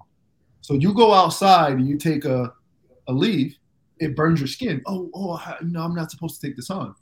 So 0.61 0.75
you 0.75 0.93
go 0.93 1.13
outside 1.13 1.73
and 1.73 1.88
you 1.88 1.97
take 1.97 2.25
a, 2.25 2.53
Aleve, 3.09 3.55
it 3.99 4.15
burns 4.15 4.39
your 4.39 4.47
skin. 4.47 4.82
Oh, 4.86 5.09
oh, 5.13 5.41
you 5.61 5.69
know, 5.69 5.82
I'm 5.82 5.95
not 5.95 6.11
supposed 6.11 6.39
to 6.39 6.47
take 6.47 6.55
this 6.55 6.69
on. 6.69 6.95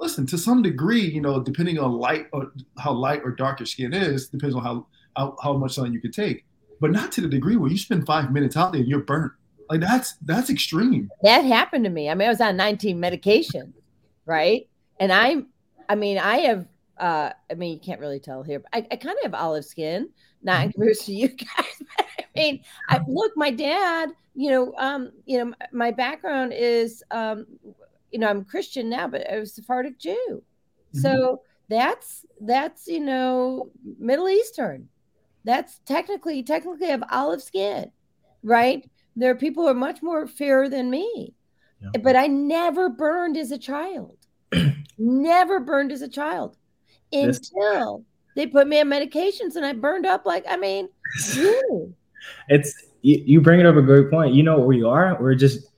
Listen, 0.00 0.26
to 0.26 0.36
some 0.36 0.62
degree, 0.62 1.02
you 1.02 1.20
know, 1.20 1.40
depending 1.40 1.78
on 1.78 1.92
light 1.92 2.26
or 2.32 2.52
how 2.78 2.92
light 2.92 3.20
or 3.24 3.30
dark 3.30 3.60
your 3.60 3.66
skin 3.66 3.94
is, 3.94 4.28
depends 4.28 4.56
on 4.56 4.62
how 4.62 4.86
how, 5.16 5.36
how 5.42 5.52
much 5.52 5.74
sun 5.74 5.92
you 5.92 6.00
can 6.00 6.10
take, 6.10 6.44
but 6.80 6.90
not 6.90 7.12
to 7.12 7.20
the 7.20 7.28
degree 7.28 7.56
where 7.56 7.70
you 7.70 7.78
spend 7.78 8.06
five 8.06 8.32
minutes 8.32 8.56
out 8.56 8.72
there 8.72 8.80
and 8.80 8.88
you're 8.88 9.00
burnt. 9.00 9.32
Like 9.72 9.80
that's 9.80 10.16
that's 10.20 10.50
extreme. 10.50 11.10
That 11.22 11.46
happened 11.46 11.84
to 11.84 11.90
me. 11.90 12.10
I 12.10 12.14
mean, 12.14 12.26
I 12.26 12.30
was 12.30 12.42
on 12.42 12.58
19 12.58 13.00
medication, 13.00 13.72
right? 14.26 14.68
And 15.00 15.10
I'm, 15.10 15.46
I 15.88 15.94
mean, 15.94 16.18
I 16.18 16.40
have, 16.40 16.66
uh, 16.98 17.30
I 17.50 17.54
mean, 17.54 17.72
you 17.72 17.80
can't 17.80 17.98
really 17.98 18.20
tell 18.20 18.42
here, 18.42 18.58
but 18.58 18.68
I, 18.74 18.86
I 18.90 18.96
kind 18.96 19.16
of 19.16 19.22
have 19.22 19.34
olive 19.34 19.64
skin, 19.64 20.10
not 20.42 20.60
in 20.60 20.68
mm-hmm. 20.68 20.72
comparison 20.72 21.06
to 21.06 21.12
you 21.14 21.28
guys. 21.56 21.82
I 22.18 22.24
mean, 22.36 22.62
I 22.90 23.00
look, 23.08 23.32
my 23.34 23.50
dad, 23.50 24.10
you 24.34 24.50
know, 24.50 24.74
um, 24.76 25.10
you 25.24 25.42
know, 25.42 25.54
my 25.72 25.90
background 25.90 26.52
is, 26.54 27.02
um, 27.10 27.46
you 28.10 28.18
know, 28.18 28.28
I'm 28.28 28.44
Christian 28.44 28.90
now, 28.90 29.08
but 29.08 29.26
I 29.32 29.38
was 29.38 29.54
Sephardic 29.54 29.98
Jew. 29.98 30.42
Mm-hmm. 30.94 30.98
So 31.00 31.40
that's 31.70 32.26
that's 32.42 32.86
you 32.88 33.00
know 33.00 33.70
Middle 33.98 34.28
Eastern 34.28 34.90
that's 35.44 35.80
technically 35.86 36.42
technically 36.42 36.88
have 36.88 37.02
olive 37.10 37.42
skin, 37.42 37.90
right? 38.42 38.86
There 39.16 39.30
are 39.30 39.36
people 39.36 39.64
who 39.64 39.70
are 39.70 39.74
much 39.74 40.02
more 40.02 40.26
fairer 40.26 40.68
than 40.68 40.90
me. 40.90 41.34
Yeah. 41.80 42.00
But 42.02 42.16
I 42.16 42.26
never 42.26 42.88
burned 42.88 43.36
as 43.36 43.50
a 43.50 43.58
child. 43.58 44.16
never 44.98 45.60
burned 45.60 45.92
as 45.92 46.02
a 46.02 46.08
child 46.08 46.56
until 47.12 48.04
they 48.36 48.46
put 48.46 48.66
me 48.66 48.80
on 48.80 48.88
medications 48.88 49.56
and 49.56 49.64
I 49.64 49.72
burned 49.72 50.06
up 50.06 50.24
like 50.24 50.44
I 50.48 50.56
mean, 50.56 50.88
it's 52.48 52.74
you, 53.02 53.22
you 53.24 53.40
bring 53.40 53.60
it 53.60 53.66
up 53.66 53.76
a 53.76 53.82
great 53.82 54.10
point. 54.10 54.34
You 54.34 54.42
know 54.42 54.58
what 54.58 54.68
we 54.68 54.82
are? 54.82 55.16
We're 55.20 55.34
just 55.34 55.68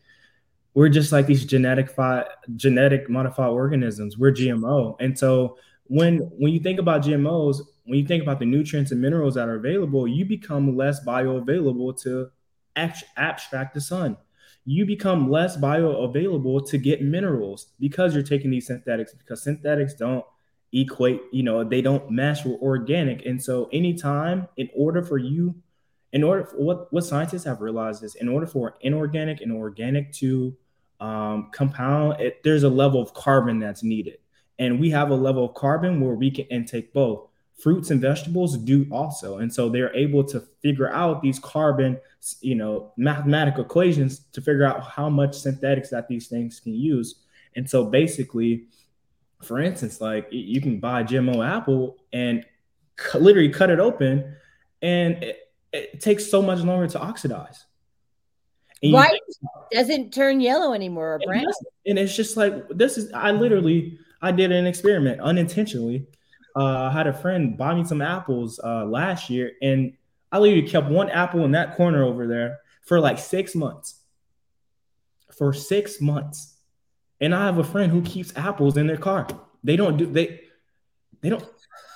we're 0.74 0.88
just 0.88 1.12
like 1.12 1.26
these 1.26 1.44
genetic 1.44 1.90
fi- 1.90 2.26
genetic 2.56 3.08
modified 3.08 3.50
organisms. 3.50 4.18
We're 4.18 4.32
GMO. 4.32 4.96
And 5.00 5.18
so 5.18 5.58
when 5.84 6.18
when 6.18 6.52
you 6.52 6.60
think 6.60 6.78
about 6.78 7.02
GMOs, 7.02 7.60
when 7.84 7.98
you 7.98 8.06
think 8.06 8.22
about 8.22 8.38
the 8.38 8.46
nutrients 8.46 8.90
and 8.90 9.00
minerals 9.00 9.34
that 9.34 9.48
are 9.48 9.56
available, 9.56 10.06
you 10.08 10.24
become 10.24 10.76
less 10.76 11.04
bioavailable 11.04 12.00
to 12.02 12.30
abstract 12.76 13.74
the 13.74 13.80
sun. 13.80 14.16
You 14.64 14.86
become 14.86 15.30
less 15.30 15.56
bioavailable 15.56 16.68
to 16.70 16.78
get 16.78 17.02
minerals 17.02 17.68
because 17.78 18.14
you're 18.14 18.22
taking 18.22 18.50
these 18.50 18.66
synthetics 18.66 19.14
because 19.14 19.42
synthetics 19.42 19.94
don't 19.94 20.24
equate, 20.72 21.20
you 21.32 21.42
know, 21.42 21.62
they 21.64 21.82
don't 21.82 22.10
match 22.10 22.44
with 22.44 22.60
organic. 22.60 23.24
And 23.26 23.42
so 23.42 23.68
anytime 23.72 24.48
in 24.56 24.68
order 24.74 25.02
for 25.02 25.18
you, 25.18 25.54
in 26.12 26.22
order 26.22 26.44
for 26.46 26.56
what 26.56 26.92
what 26.92 27.04
scientists 27.04 27.44
have 27.44 27.60
realized 27.60 28.02
is 28.02 28.14
in 28.14 28.28
order 28.28 28.46
for 28.46 28.76
inorganic 28.80 29.40
and 29.40 29.52
organic 29.52 30.12
to 30.14 30.56
um, 31.00 31.50
compound, 31.52 32.20
it, 32.20 32.42
there's 32.44 32.62
a 32.62 32.68
level 32.68 33.02
of 33.02 33.12
carbon 33.14 33.58
that's 33.58 33.82
needed. 33.82 34.18
And 34.58 34.80
we 34.80 34.90
have 34.90 35.10
a 35.10 35.14
level 35.14 35.44
of 35.44 35.54
carbon 35.54 36.00
where 36.00 36.14
we 36.14 36.30
can 36.30 36.46
intake 36.46 36.92
both 36.92 37.28
fruits 37.56 37.90
and 37.90 38.00
vegetables 38.00 38.56
do 38.58 38.86
also. 38.90 39.38
And 39.38 39.52
so 39.52 39.68
they're 39.68 39.94
able 39.94 40.24
to 40.24 40.40
figure 40.62 40.92
out 40.92 41.22
these 41.22 41.38
carbon 41.38 41.98
you 42.40 42.54
know 42.54 42.92
mathematical 42.96 43.64
equations 43.64 44.20
to 44.32 44.40
figure 44.40 44.64
out 44.64 44.82
how 44.82 45.08
much 45.08 45.34
synthetics 45.36 45.90
that 45.90 46.08
these 46.08 46.28
things 46.28 46.60
can 46.60 46.74
use. 46.74 47.22
And 47.56 47.68
so 47.68 47.84
basically 47.84 48.66
for 49.42 49.60
instance 49.60 50.00
like 50.00 50.26
you 50.30 50.58
can 50.58 50.80
buy 50.80 51.02
gmo 51.02 51.46
apple 51.46 51.98
and 52.14 52.46
literally 53.14 53.50
cut 53.50 53.68
it 53.68 53.78
open 53.78 54.34
and 54.80 55.22
it, 55.22 55.50
it 55.72 56.00
takes 56.00 56.30
so 56.30 56.40
much 56.40 56.60
longer 56.60 56.86
to 56.86 56.98
oxidize. 56.98 57.66
Right 58.82 59.20
doesn't 59.72 60.12
turn 60.12 60.40
yellow 60.40 60.72
anymore 60.72 61.14
or 61.14 61.18
brown? 61.26 61.44
and 61.86 61.98
it's 61.98 62.14
just 62.14 62.36
like 62.36 62.68
this 62.68 62.96
is 62.98 63.12
i 63.12 63.30
literally 63.30 63.98
i 64.22 64.30
did 64.30 64.52
an 64.52 64.66
experiment 64.66 65.20
unintentionally 65.20 66.06
uh, 66.56 66.88
I 66.88 66.92
had 66.92 67.06
a 67.06 67.12
friend 67.12 67.56
buy 67.56 67.74
me 67.74 67.84
some 67.84 68.00
apples 68.00 68.60
uh, 68.62 68.84
last 68.84 69.28
year, 69.28 69.52
and 69.60 69.92
I 70.30 70.38
literally 70.38 70.68
kept 70.68 70.88
one 70.88 71.10
apple 71.10 71.44
in 71.44 71.52
that 71.52 71.76
corner 71.76 72.04
over 72.04 72.26
there 72.26 72.60
for 72.82 73.00
like 73.00 73.18
six 73.18 73.54
months. 73.54 74.00
For 75.36 75.52
six 75.52 76.00
months, 76.00 76.58
and 77.20 77.34
I 77.34 77.44
have 77.46 77.58
a 77.58 77.64
friend 77.64 77.90
who 77.90 78.02
keeps 78.02 78.32
apples 78.36 78.76
in 78.76 78.86
their 78.86 78.96
car. 78.96 79.26
They 79.64 79.74
don't 79.74 79.96
do 79.96 80.06
they 80.06 80.42
they 81.22 81.28
don't 81.28 81.44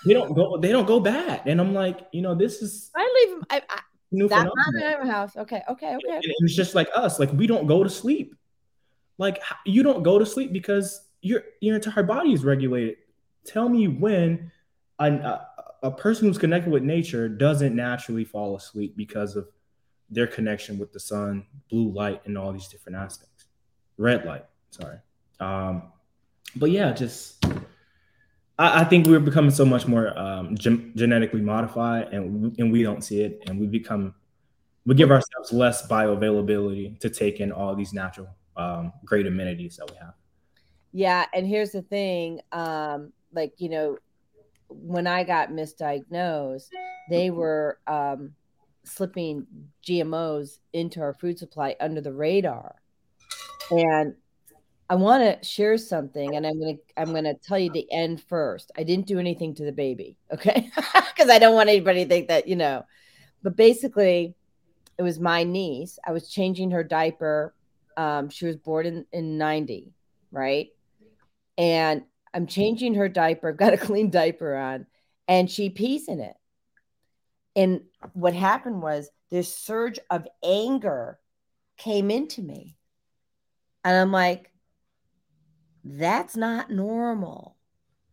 they 0.05 0.13
don't 0.13 0.35
go 0.35 0.59
they 0.59 0.73
don't 0.73 0.87
go 0.87 0.99
bad. 0.99 1.43
And 1.47 1.61
I'm 1.61 1.73
like, 1.73 2.01
you 2.11 2.21
know, 2.21 2.35
this 2.35 2.63
is 2.63 2.91
I 2.97 3.27
leave 3.27 3.45
I, 3.51 3.63
I 3.69 3.81
new 4.11 4.27
that's 4.27 4.45
not 4.45 4.83
in 4.83 5.07
my 5.07 5.13
house. 5.13 5.37
Okay, 5.37 5.63
okay, 5.69 5.95
okay. 5.95 6.15
And 6.17 6.25
it's 6.25 6.57
just 6.57 6.75
like 6.75 6.89
us. 6.97 7.21
Like 7.21 7.33
we 7.33 7.47
don't 7.47 7.69
go 7.69 7.85
to 7.85 7.91
sleep. 7.91 8.35
Like 9.19 9.41
you 9.65 9.85
don't 9.85 10.03
go 10.03 10.19
to 10.19 10.27
sleep 10.27 10.53
because 10.53 11.01
your 11.21 11.43
your 11.61 11.77
entire 11.77 12.03
body 12.03 12.33
is 12.33 12.45
regulated 12.45 12.97
tell 13.49 13.69
me 13.69 13.89
when 13.89 14.51
a, 14.99 15.41
a 15.83 15.91
person 15.91 16.27
who's 16.27 16.39
connected 16.39 16.71
with 16.71 16.83
nature 16.83 17.29
doesn't 17.29 17.75
naturally 17.75 18.25
fall 18.25 18.57
asleep 18.57 18.97
because 18.97 19.37
of 19.37 19.49
their 20.11 20.27
connection 20.27 20.79
with 20.79 20.93
the 20.93 21.01
sun, 21.01 21.47
blue 21.71 21.91
light, 21.91 22.23
and 22.25 22.37
all 22.37 22.53
these 22.53 22.69
different 22.69 22.97
aspects. 22.97 23.45
Red 23.97 24.25
light, 24.25 24.45
sorry. 24.71 24.99
Um, 25.41 25.93
but 26.57 26.71
yeah, 26.71 26.93
just 26.93 27.45
I, 28.59 28.81
I, 28.81 28.85
think 28.85 29.07
we're 29.07 29.21
becoming 29.21 29.51
so 29.51 29.65
much 29.65 29.87
more 29.87 30.19
um, 30.19 30.57
gen- 30.57 30.93
genetically 30.97 31.41
modified, 31.41 32.09
and 32.13 32.59
and 32.59 32.73
we 32.73 32.83
don't 32.83 33.03
see 33.03 33.23
it, 33.23 33.43
and 33.47 33.61
we 33.61 33.67
become 33.67 34.15
we 34.87 34.95
give 34.95 35.11
ourselves 35.11 35.53
less 35.53 35.87
bioavailability 35.87 36.99
to 37.01 37.11
take 37.11 37.41
in 37.41 37.53
all 37.53 37.75
these 37.77 37.93
natural 37.93 38.29
um, 38.57 38.93
great 39.05 39.27
amenities 39.27 39.77
that 39.77 39.91
we 39.91 39.97
have. 39.99 40.15
Yeah, 40.93 41.27
and 41.35 41.47
here's 41.47 41.73
the 41.73 41.83
thing: 41.83 42.41
um, 42.51 43.13
like 43.33 43.55
you 43.59 43.69
know 43.69 43.99
when 44.69 45.07
i 45.07 45.25
got 45.25 45.51
misdiagnosed 45.51 46.69
they 47.11 47.31
were 47.31 47.79
um, 47.87 48.33
slipping 48.85 49.47
gmos 49.87 50.59
into 50.73 51.01
our 51.01 51.15
food 51.15 51.39
supply 51.39 51.75
under 51.81 52.01
the 52.01 52.13
radar. 52.13 52.77
And 53.71 54.15
i 54.91 54.95
want 54.95 55.23
to 55.23 55.47
share 55.47 55.77
something 55.77 56.37
and 56.37 56.47
i'm 56.47 56.59
going 56.59 56.77
to 56.77 57.01
i'm 57.01 57.13
to 57.13 57.35
tell 57.35 57.59
you 57.59 57.71
the 57.71 57.91
end 57.93 58.23
first. 58.23 58.73
I 58.77 58.83
didn't 58.83 59.07
do 59.07 59.19
anything 59.19 59.55
to 59.57 59.65
the 59.65 59.73
baby 59.73 60.17
okay? 60.33 60.71
Because 61.17 61.31
i 61.31 61.39
don't 61.39 61.55
want 61.55 61.69
anybody 61.69 62.05
to 62.05 62.09
think 62.09 62.29
that 62.29 62.47
you 62.47 62.57
know. 62.57 62.85
But 63.43 63.57
basically 63.57 64.35
it 64.97 65.03
was 65.03 65.21
my 65.21 65.45
niece. 65.45 65.99
I 66.07 66.13
was 66.13 66.31
changing 66.31 66.73
her 66.73 66.83
diaper. 66.83 67.55
Um, 67.97 68.31
she 68.31 68.47
was 68.47 68.57
born 68.57 68.87
in, 68.87 69.07
in 69.13 69.39
90 69.39 69.93
right? 70.31 70.69
And 71.57 72.03
I'm 72.35 72.47
changing 72.47 72.95
her 72.95 73.09
diaper. 73.09 73.49
I've 73.49 73.57
got 73.57 73.75
a 73.75 73.79
clean 73.89 74.11
diaper 74.11 74.57
on, 74.57 74.87
and 75.27 75.51
she 75.51 75.71
pees 75.71 76.09
in 76.09 76.21
it. 76.21 76.37
And 77.57 77.83
what 78.13 78.35
happened 78.35 78.83
was 78.83 79.11
this 79.31 79.55
surge 79.55 79.99
of 80.11 80.29
anger 80.45 81.19
came 81.77 82.11
into 82.11 82.43
me. 82.43 82.77
And 83.85 83.97
I'm 83.97 84.13
like, 84.13 84.51
that's 85.85 86.37
not 86.37 86.71
normal. 86.71 87.57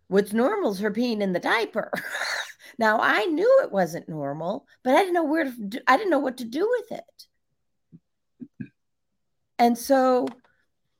What's 0.07 0.33
normal 0.33 0.71
is 0.71 0.79
her 0.79 0.91
peeing 0.91 1.21
in 1.21 1.33
the 1.33 1.39
diaper. 1.39 1.91
now 2.79 2.99
I 3.01 3.25
knew 3.25 3.61
it 3.63 3.71
wasn't 3.71 4.07
normal, 4.07 4.67
but 4.83 4.95
I 4.95 4.99
didn't 4.99 5.15
know 5.15 5.25
where 5.25 5.45
to 5.45 5.83
I 5.87 5.97
didn't 5.97 6.11
know 6.11 6.19
what 6.19 6.37
to 6.37 6.45
do 6.45 6.67
with 6.69 6.99
it. 6.99 7.27
And 9.57 9.77
so 9.77 10.27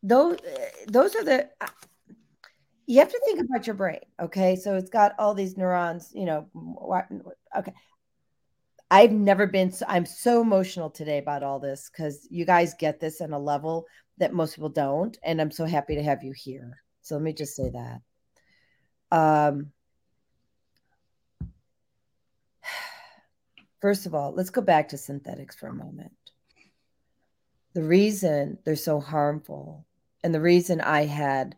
those 0.02 0.38
eh, 0.46 0.70
those 0.88 1.16
are 1.16 1.24
the 1.24 1.50
you 2.88 3.00
have 3.00 3.12
to 3.12 3.22
think 3.26 3.40
about 3.40 3.66
your 3.68 3.76
brain. 3.76 4.00
Okay. 4.22 4.56
So 4.56 4.76
it's 4.76 4.90
got 4.90 5.14
all 5.18 5.34
these 5.34 5.58
neurons, 5.58 6.12
you 6.14 6.26
know. 6.26 6.48
Okay. 7.58 7.74
I've 8.92 9.12
never 9.12 9.48
been 9.48 9.72
so, 9.72 9.86
I'm 9.88 10.06
so 10.06 10.42
emotional 10.42 10.90
today 10.92 11.18
about 11.18 11.44
all 11.44 11.60
this 11.60 11.90
because 11.92 12.28
you 12.30 12.46
guys 12.46 12.76
get 12.76 13.00
this 13.00 13.20
on 13.20 13.34
a 13.34 13.40
level 13.40 13.88
that 14.18 14.34
most 14.34 14.56
people 14.56 14.70
don't. 14.70 15.18
And 15.24 15.42
I'm 15.42 15.52
so 15.52 15.66
happy 15.66 15.96
to 15.96 16.04
have 16.04 16.24
you 16.24 16.34
here. 16.36 16.82
So 17.02 17.16
let 17.16 17.24
me 17.24 17.34
just 17.34 17.56
say 17.56 17.72
that. 17.72 18.02
Um, 19.12 19.72
first 23.82 24.06
of 24.06 24.14
all, 24.14 24.32
let's 24.34 24.52
go 24.52 24.62
back 24.62 24.90
to 24.90 24.98
synthetics 24.98 25.56
for 25.56 25.68
a 25.68 25.74
moment. 25.74 26.12
The 27.74 27.84
reason 27.84 28.60
they're 28.64 28.76
so 28.76 29.00
harmful 29.00 29.86
and 30.24 30.34
the 30.34 30.42
reason 30.42 30.80
I 30.80 31.06
had 31.06 31.58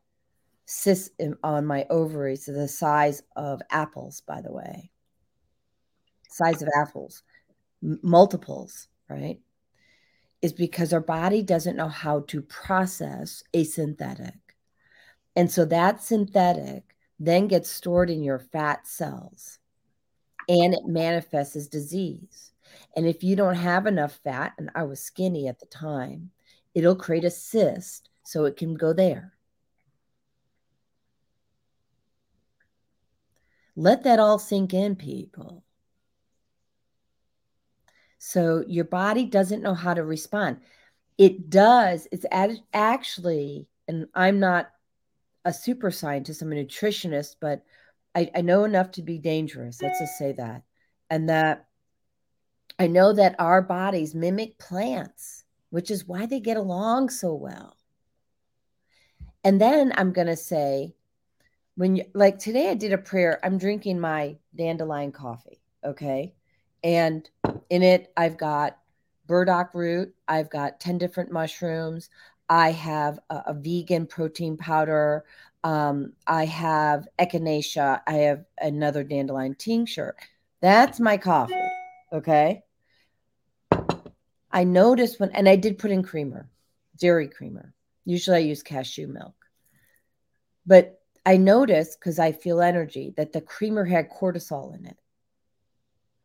cysts 0.68 1.10
um, 1.24 1.38
on 1.44 1.66
my 1.66 1.86
ovaries 1.90 2.46
the 2.46 2.68
size 2.68 3.24
of 3.36 3.62
apples, 3.72 4.22
by 4.22 4.42
the 4.42 4.52
way, 4.52 4.92
size 6.30 6.62
of 6.62 6.68
apples, 6.80 7.24
m- 7.82 8.00
multiples, 8.04 8.88
right? 9.10 9.40
Is 10.42 10.54
because 10.54 10.94
our 10.94 11.02
body 11.02 11.42
doesn't 11.42 11.78
know 11.78 11.88
how 11.88 12.20
to 12.28 12.42
process 12.42 13.44
a 13.54 13.64
synthetic. 13.64 14.36
And 15.36 15.50
so 15.50 15.66
that 15.66 16.04
synthetic 16.04 16.96
then 17.20 17.48
gets 17.48 17.70
stored 17.70 18.10
in 18.10 18.22
your 18.22 18.40
fat 18.40 18.86
cells 18.86 19.60
and 20.50 20.74
it 20.74 20.86
manifests 20.86 21.56
as 21.56 21.68
disease. 21.68 22.52
And 22.96 23.08
if 23.08 23.24
you 23.24 23.36
don't 23.36 23.56
have 23.56 23.88
enough 23.88 24.20
fat, 24.24 24.54
and 24.58 24.70
I 24.76 24.84
was 24.84 25.00
skinny 25.00 25.48
at 25.48 25.60
the 25.60 25.66
time, 25.66 26.32
it'll 26.76 26.96
create 26.96 27.24
a 27.24 27.30
cyst 27.30 28.10
so 28.24 28.46
it 28.46 28.58
can 28.58 28.76
go 28.76 28.94
there. 28.94 29.37
Let 33.78 34.04
that 34.04 34.20
all 34.20 34.40
sink 34.40 34.74
in, 34.74 34.96
people. 34.96 35.64
So 38.18 38.64
your 38.68 38.86
body 38.86 39.26
doesn't 39.26 39.62
know 39.62 39.76
how 39.76 39.94
to 39.94 40.04
respond. 40.04 40.58
It 41.20 41.52
does. 41.52 42.08
It's 42.12 42.26
actually, 42.74 43.68
and 43.88 44.08
I'm 44.16 44.40
not 44.40 44.72
a 45.46 45.54
super 45.54 45.92
scientist, 45.92 46.42
I'm 46.42 46.52
a 46.52 46.56
nutritionist, 46.56 47.36
but 47.40 47.64
I, 48.16 48.32
I 48.36 48.42
know 48.42 48.64
enough 48.64 48.92
to 48.94 49.04
be 49.04 49.20
dangerous. 49.20 49.80
Let's 49.80 50.00
just 50.00 50.18
say 50.18 50.32
that. 50.34 50.64
And 51.12 51.30
that 51.30 51.68
I 52.80 52.88
know 52.88 53.14
that 53.14 53.36
our 53.38 53.62
bodies 53.62 54.16
mimic 54.16 54.58
plants, 54.58 55.44
which 55.70 55.92
is 55.92 56.08
why 56.08 56.26
they 56.26 56.40
get 56.40 56.58
along 56.58 57.12
so 57.12 57.36
well. 57.36 57.78
And 59.44 59.62
then 59.62 59.94
I'm 59.96 60.14
going 60.14 60.28
to 60.28 60.36
say, 60.36 60.96
when 61.78 61.96
you 61.96 62.04
like 62.14 62.40
today, 62.40 62.70
I 62.70 62.74
did 62.74 62.92
a 62.92 62.98
prayer. 62.98 63.40
I'm 63.44 63.58
drinking 63.58 64.00
my 64.00 64.38
dandelion 64.56 65.12
coffee. 65.12 65.62
Okay. 65.86 66.34
And 66.84 67.30
in 67.70 67.84
it, 67.84 68.12
I've 68.18 68.38
got 68.38 68.78
burdock 69.28 69.74
root, 69.74 70.14
I've 70.28 70.50
got 70.50 70.80
10 70.80 70.98
different 70.98 71.32
mushrooms, 71.32 72.10
I 72.50 72.72
have 72.72 73.20
a, 73.30 73.44
a 73.48 73.54
vegan 73.54 74.08
protein 74.08 74.58
powder, 74.58 75.26
um, 75.64 76.14
I 76.26 76.46
have 76.46 77.08
echinacea. 77.20 78.02
I 78.08 78.14
have 78.14 78.46
another 78.58 79.04
dandelion 79.04 79.56
tincture. 79.56 80.16
That's 80.62 81.00
my 81.00 81.18
coffee. 81.18 81.56
Okay. 82.14 82.64
I 84.50 84.64
noticed 84.64 85.20
when, 85.20 85.32
and 85.32 85.50
I 85.50 85.58
did 85.58 85.78
put 85.78 85.92
in 85.92 86.04
creamer, 86.04 86.50
dairy 86.98 87.28
creamer. 87.28 87.74
Usually 88.06 88.38
I 88.38 88.40
use 88.40 88.64
cashew 88.64 89.08
milk. 89.08 89.36
But 90.66 90.97
I 91.28 91.36
noticed 91.36 92.00
because 92.00 92.20
I 92.20 92.32
feel 92.32 92.62
energy 92.62 93.14
that 93.18 93.34
the 93.34 93.42
creamer 93.42 93.84
had 93.84 94.10
cortisol 94.10 94.74
in 94.74 94.86
it, 94.86 94.96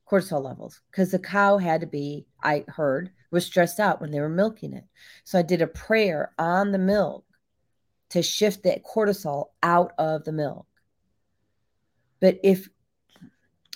cortisol 0.09 0.45
levels, 0.45 0.81
because 0.93 1.11
the 1.11 1.19
cow 1.19 1.59
had 1.59 1.81
to 1.81 1.89
be, 1.89 2.25
I 2.41 2.65
heard, 2.69 3.11
was 3.33 3.45
stressed 3.45 3.81
out 3.81 4.01
when 4.01 4.13
they 4.13 4.21
were 4.21 4.29
milking 4.29 4.75
it. 4.75 4.85
So 5.25 5.41
I 5.41 5.43
did 5.43 5.61
a 5.61 5.67
prayer 5.67 6.31
on 6.39 6.71
the 6.71 6.79
milk 6.79 7.25
to 8.11 8.23
shift 8.23 8.63
that 8.63 8.85
cortisol 8.85 9.47
out 9.65 9.91
of 9.99 10.23
the 10.23 10.31
milk. 10.31 10.69
But 12.21 12.39
if 12.45 12.69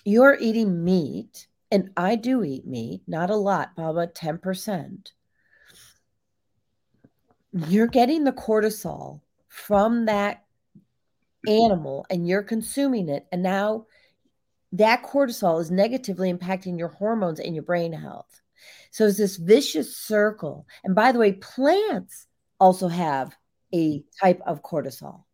you're 0.04 0.38
eating 0.40 0.84
meat, 0.84 1.48
and 1.72 1.90
I 1.96 2.14
do 2.14 2.44
eat 2.44 2.68
meat, 2.68 3.02
not 3.08 3.30
a 3.30 3.34
lot, 3.34 3.72
about 3.76 4.14
10%, 4.14 5.10
you're 7.66 7.88
getting 7.88 8.22
the 8.22 8.30
cortisol 8.30 9.22
from 9.48 10.04
that 10.06 10.44
animal 11.46 12.06
and 12.10 12.26
you're 12.26 12.42
consuming 12.42 13.08
it. 13.08 13.26
And 13.32 13.42
now 13.42 13.86
that 14.72 15.02
cortisol 15.02 15.60
is 15.60 15.70
negatively 15.70 16.32
impacting 16.32 16.78
your 16.78 16.88
hormones 16.88 17.40
and 17.40 17.54
your 17.54 17.64
brain 17.64 17.92
health. 17.92 18.42
So 18.90 19.06
it's 19.06 19.18
this 19.18 19.36
vicious 19.36 19.96
circle. 19.96 20.66
And 20.84 20.94
by 20.94 21.12
the 21.12 21.18
way, 21.18 21.32
plants 21.32 22.26
also 22.58 22.88
have 22.88 23.34
a 23.74 24.04
type 24.20 24.40
of 24.46 24.62
cortisol. 24.62 25.24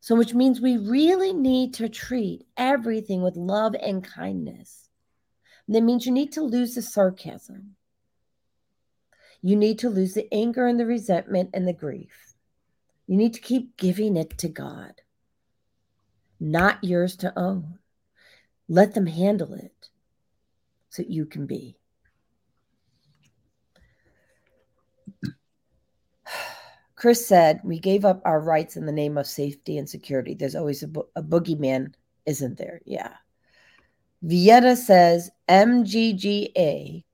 So, 0.00 0.14
which 0.14 0.34
means 0.34 0.60
we 0.60 0.76
really 0.76 1.32
need 1.32 1.74
to 1.74 1.88
treat 1.88 2.44
everything 2.58 3.22
with 3.22 3.36
love 3.36 3.74
and 3.74 4.04
kindness. 4.04 4.90
That 5.68 5.82
means 5.82 6.04
you 6.04 6.12
need 6.12 6.32
to 6.32 6.42
lose 6.42 6.74
the 6.74 6.82
sarcasm. 6.82 7.76
You 9.40 9.56
need 9.56 9.78
to 9.78 9.88
lose 9.88 10.12
the 10.12 10.28
anger 10.32 10.66
and 10.66 10.78
the 10.78 10.84
resentment 10.84 11.50
and 11.54 11.66
the 11.66 11.72
grief. 11.72 12.23
You 13.06 13.16
need 13.16 13.34
to 13.34 13.40
keep 13.40 13.76
giving 13.76 14.16
it 14.16 14.38
to 14.38 14.48
God, 14.48 15.02
not 16.40 16.82
yours 16.82 17.16
to 17.18 17.38
own. 17.38 17.78
Let 18.68 18.94
them 18.94 19.06
handle 19.06 19.52
it 19.54 19.90
so 20.88 21.04
you 21.06 21.26
can 21.26 21.46
be. 21.46 21.76
Chris 26.96 27.26
said, 27.26 27.60
We 27.62 27.78
gave 27.78 28.06
up 28.06 28.22
our 28.24 28.40
rights 28.40 28.76
in 28.76 28.86
the 28.86 28.92
name 28.92 29.18
of 29.18 29.26
safety 29.26 29.76
and 29.76 29.88
security. 29.88 30.34
There's 30.34 30.54
always 30.54 30.82
a, 30.82 30.88
bo- 30.88 31.08
a 31.14 31.22
boogeyman, 31.22 31.92
isn't 32.24 32.56
there? 32.56 32.80
Yeah. 32.86 33.12
Beata 34.26 34.76
says, 34.76 35.30
MGGA 35.50 37.04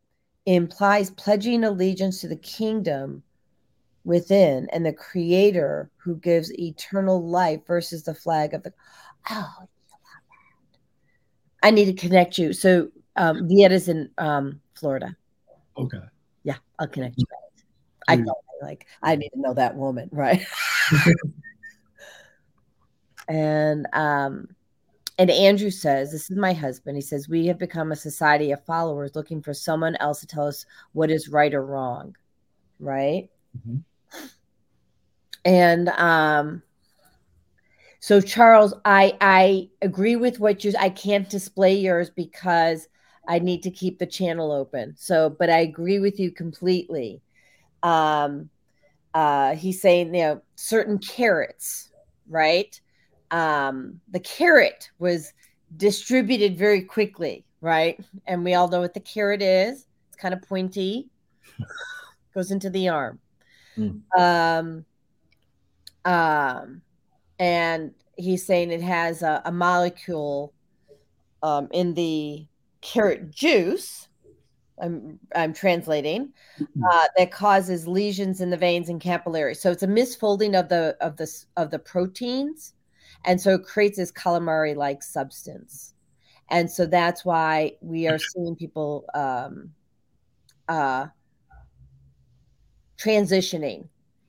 implies 0.46 1.10
pledging 1.10 1.64
allegiance 1.64 2.20
to 2.20 2.28
the 2.28 2.36
kingdom 2.36 3.24
within 4.04 4.68
and 4.72 4.84
the 4.84 4.92
creator 4.92 5.90
who 5.96 6.16
gives 6.16 6.52
eternal 6.58 7.26
life 7.26 7.60
versus 7.66 8.04
the 8.04 8.14
flag 8.14 8.54
of 8.54 8.62
the. 8.62 8.72
Oh, 9.30 9.54
I 11.62 11.70
need 11.70 11.86
to 11.86 11.92
connect 11.92 12.38
you. 12.38 12.52
So, 12.52 12.88
um, 13.16 13.46
Beata's 13.46 13.88
in 13.88 14.10
um, 14.18 14.60
Florida. 14.74 15.14
Okay. 15.76 15.98
Yeah, 16.42 16.56
I'll 16.78 16.88
connect 16.88 17.18
you. 17.18 17.26
I 18.08 18.16
know 18.16 18.34
like 18.62 18.86
I 19.02 19.16
need 19.16 19.30
to 19.30 19.40
know 19.40 19.54
that 19.54 19.76
woman, 19.76 20.08
right? 20.12 20.44
and 23.28 23.86
um 23.92 24.48
and 25.18 25.30
Andrew 25.30 25.70
says, 25.70 26.12
This 26.12 26.30
is 26.30 26.36
my 26.36 26.54
husband. 26.54 26.96
He 26.96 27.02
says, 27.02 27.28
We 27.28 27.46
have 27.46 27.58
become 27.58 27.92
a 27.92 27.96
society 27.96 28.52
of 28.52 28.64
followers 28.64 29.14
looking 29.14 29.42
for 29.42 29.52
someone 29.52 29.96
else 29.96 30.20
to 30.20 30.26
tell 30.26 30.46
us 30.46 30.64
what 30.92 31.10
is 31.10 31.28
right 31.28 31.52
or 31.52 31.64
wrong. 31.64 32.16
Right. 32.78 33.28
Mm-hmm. 33.56 33.78
And 35.44 35.88
um 35.90 36.62
so 38.00 38.20
Charles, 38.20 38.74
I 38.84 39.16
I 39.20 39.68
agree 39.82 40.16
with 40.16 40.40
what 40.40 40.64
you 40.64 40.72
I 40.78 40.90
can't 40.90 41.28
display 41.28 41.74
yours 41.74 42.10
because 42.10 42.88
I 43.28 43.38
need 43.38 43.62
to 43.64 43.70
keep 43.70 43.98
the 43.98 44.06
channel 44.06 44.52
open. 44.52 44.94
So, 44.96 45.30
but 45.30 45.50
I 45.50 45.58
agree 45.58 45.98
with 45.98 46.18
you 46.18 46.30
completely 46.30 47.22
um, 47.82 48.50
uh, 49.14 49.54
he's 49.54 49.80
saying 49.80 50.14
you 50.14 50.22
know 50.22 50.42
certain 50.56 50.98
carrots, 50.98 51.90
right? 52.28 52.80
Um, 53.30 54.00
the 54.10 54.20
carrot 54.20 54.90
was 54.98 55.32
distributed 55.76 56.56
very 56.56 56.82
quickly, 56.82 57.44
right? 57.60 58.00
And 58.26 58.44
we 58.44 58.54
all 58.54 58.68
know 58.68 58.80
what 58.80 58.94
the 58.94 59.00
carrot 59.00 59.42
is. 59.42 59.86
It's 60.08 60.16
kind 60.16 60.34
of 60.34 60.42
pointy, 60.42 61.08
goes 62.34 62.50
into 62.50 62.70
the 62.70 62.88
arm. 62.88 63.20
Mm. 63.78 64.00
Um, 64.18 64.84
um, 66.04 66.82
and 67.38 67.92
he's 68.16 68.44
saying 68.44 68.70
it 68.70 68.82
has 68.82 69.22
a, 69.22 69.42
a 69.44 69.52
molecule 69.52 70.52
um, 71.42 71.68
in 71.72 71.94
the 71.94 72.46
carrot 72.80 73.30
juice 73.30 74.08
I'm 74.80 75.18
I'm 75.34 75.52
translating 75.52 76.32
mm-hmm. 76.58 76.84
uh, 76.84 77.04
that 77.16 77.30
causes 77.30 77.86
lesions 77.86 78.40
in 78.40 78.50
the 78.50 78.56
veins 78.56 78.88
and 78.88 79.00
capillaries. 79.00 79.60
So 79.60 79.70
it's 79.70 79.82
a 79.82 79.88
misfolding 79.88 80.58
of 80.58 80.68
the 80.68 80.96
of 81.00 81.16
the 81.16 81.30
of 81.56 81.70
the 81.70 81.78
proteins, 81.78 82.74
and 83.24 83.40
so 83.40 83.54
it 83.54 83.64
creates 83.64 83.98
this 83.98 84.12
calamari 84.12 84.74
like 84.74 85.02
substance, 85.02 85.94
and 86.48 86.70
so 86.70 86.86
that's 86.86 87.24
why 87.24 87.72
we 87.80 88.08
are 88.08 88.18
seeing 88.18 88.56
people 88.56 89.04
um, 89.14 89.70
uh, 90.68 91.06
transitioning 92.98 93.88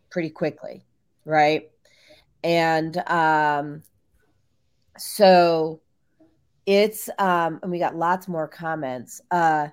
pretty 0.09 0.29
quickly, 0.29 0.83
right? 1.25 1.69
And 2.43 2.97
um, 3.07 3.83
so 4.97 5.81
it's 6.65 7.09
um, 7.17 7.59
and 7.61 7.71
we 7.71 7.79
got 7.79 7.95
lots 7.95 8.27
more 8.27 8.47
comments. 8.47 9.21
Uh, 9.31 9.67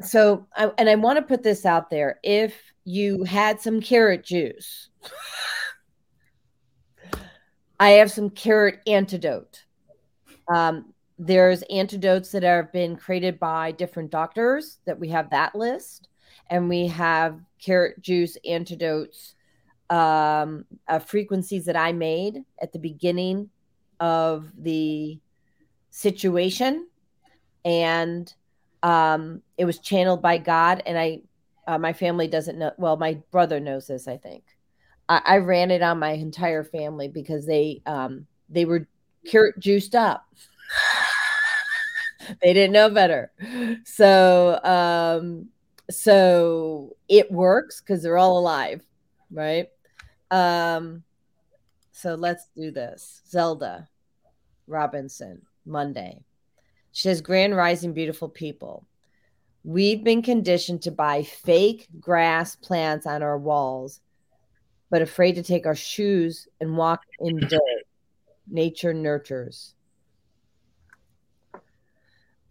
so 0.00 0.46
I, 0.56 0.70
and 0.78 0.88
I 0.88 0.94
want 0.94 1.16
to 1.18 1.22
put 1.22 1.42
this 1.42 1.64
out 1.64 1.90
there 1.90 2.20
if 2.22 2.54
you 2.84 3.24
had 3.24 3.60
some 3.60 3.80
carrot 3.80 4.24
juice 4.24 4.90
I 7.78 7.90
have 7.90 8.10
some 8.10 8.30
carrot 8.30 8.80
antidote. 8.86 9.64
Um, 10.48 10.94
there's 11.18 11.62
antidotes 11.62 12.30
that 12.32 12.42
have 12.42 12.72
been 12.72 12.96
created 12.96 13.38
by 13.38 13.72
different 13.72 14.10
doctors 14.10 14.78
that 14.86 14.98
we 14.98 15.08
have 15.08 15.30
that 15.30 15.54
list 15.54 16.08
and 16.48 16.68
we 16.68 16.86
have 16.86 17.40
carrot 17.60 18.00
juice 18.00 18.36
antidotes 18.46 19.34
um, 19.90 20.64
uh, 20.88 20.98
frequencies 20.98 21.66
that 21.66 21.76
I 21.76 21.92
made 21.92 22.44
at 22.60 22.72
the 22.72 22.78
beginning 22.78 23.50
of 24.00 24.50
the 24.56 25.18
situation, 25.90 26.86
and 27.64 28.32
um, 28.82 29.42
it 29.56 29.64
was 29.64 29.78
channeled 29.78 30.22
by 30.22 30.38
God. 30.38 30.82
And 30.86 30.98
I, 30.98 31.20
uh, 31.66 31.78
my 31.78 31.92
family 31.92 32.28
doesn't 32.28 32.58
know. 32.58 32.72
Well, 32.78 32.96
my 32.96 33.18
brother 33.30 33.60
knows 33.60 33.86
this. 33.86 34.06
I 34.08 34.16
think 34.16 34.44
I, 35.08 35.22
I 35.24 35.36
ran 35.38 35.70
it 35.70 35.82
on 35.82 35.98
my 35.98 36.12
entire 36.12 36.64
family 36.64 37.08
because 37.08 37.46
they 37.46 37.82
um, 37.86 38.26
they 38.48 38.64
were 38.64 38.86
juiced 39.58 39.94
up. 39.94 40.26
they 42.42 42.52
didn't 42.52 42.72
know 42.72 42.90
better. 42.90 43.30
So 43.84 44.62
um, 44.62 45.48
so 45.90 46.96
it 47.08 47.30
works 47.30 47.80
because 47.80 48.02
they're 48.02 48.18
all 48.18 48.38
alive, 48.38 48.82
right? 49.30 49.68
Um, 50.30 51.02
so 51.92 52.14
let's 52.14 52.48
do 52.56 52.70
this. 52.70 53.22
Zelda 53.28 53.88
Robinson, 54.66 55.42
Monday. 55.64 56.24
She 56.92 57.02
says, 57.02 57.20
Grand 57.20 57.56
Rising, 57.56 57.92
beautiful 57.92 58.28
people. 58.28 58.86
We've 59.64 60.02
been 60.02 60.22
conditioned 60.22 60.82
to 60.82 60.90
buy 60.90 61.22
fake 61.24 61.88
grass 62.00 62.54
plants 62.54 63.06
on 63.06 63.22
our 63.22 63.38
walls, 63.38 64.00
but 64.90 65.02
afraid 65.02 65.34
to 65.34 65.42
take 65.42 65.66
our 65.66 65.74
shoes 65.74 66.46
and 66.60 66.76
walk 66.76 67.02
in 67.20 67.38
dirt. 67.38 67.60
Nature 68.48 68.94
nurtures. 68.94 69.74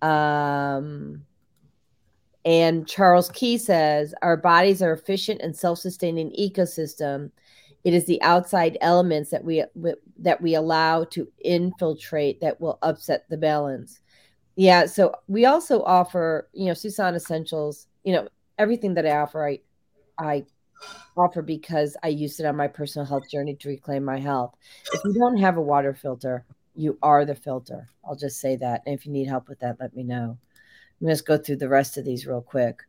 Um, 0.02 1.26
and 2.44 2.88
Charles 2.88 3.30
Key 3.30 3.58
says, 3.58 4.14
Our 4.22 4.36
bodies 4.36 4.82
are 4.82 4.92
efficient 4.92 5.42
and 5.42 5.56
self 5.56 5.80
sustaining 5.80 6.32
ecosystem 6.32 7.32
it 7.86 7.94
is 7.94 8.06
the 8.06 8.22
outside 8.24 8.80
elements 8.82 9.30
that 9.30 9.46
we 9.46 9.64
that 10.18 10.42
we 10.42 10.56
allow 10.56 11.04
to 11.06 11.32
infiltrate 11.44 12.42
that 12.42 12.60
will 12.60 12.80
upset 12.82 13.30
the 13.30 13.38
balance. 13.38 14.02
Yeah, 14.56 14.88
so 14.88 15.14
we 15.28 15.46
also 15.46 15.84
offer, 15.84 16.50
you 16.52 16.66
know, 16.66 16.74
Susan 16.74 17.14
Essentials, 17.14 17.88
you 18.04 18.14
know, 18.14 18.28
everything 18.58 18.96
that 18.96 19.06
I 19.06 19.18
offer 19.18 19.48
I 19.48 19.60
I 20.18 20.46
offer 21.16 21.44
because 21.44 21.96
I 22.02 22.08
used 22.08 22.40
it 22.40 22.48
on 22.48 22.56
my 22.56 22.68
personal 22.68 23.06
health 23.06 23.30
journey 23.30 23.56
to 23.56 23.70
reclaim 23.70 24.04
my 24.04 24.20
health. 24.20 24.56
If 24.92 25.02
you 25.06 25.14
don't 25.14 25.38
have 25.38 25.58
a 25.58 25.62
water 25.62 25.94
filter, 25.94 26.44
you 26.74 26.98
are 27.04 27.24
the 27.24 27.36
filter. 27.36 27.88
I'll 28.04 28.16
just 28.16 28.42
say 28.42 28.56
that. 28.58 28.82
And 28.86 28.98
if 28.98 29.06
you 29.06 29.12
need 29.12 29.28
help 29.28 29.48
with 29.48 29.60
that, 29.60 29.78
let 29.80 29.96
me 29.96 30.04
know. 30.04 30.38
I'm 31.02 31.16
to 31.16 31.24
go 31.24 31.38
through 31.38 31.58
the 31.58 31.70
rest 31.70 31.98
of 31.98 32.06
these 32.06 32.26
real 32.26 32.42
quick. 32.42 32.80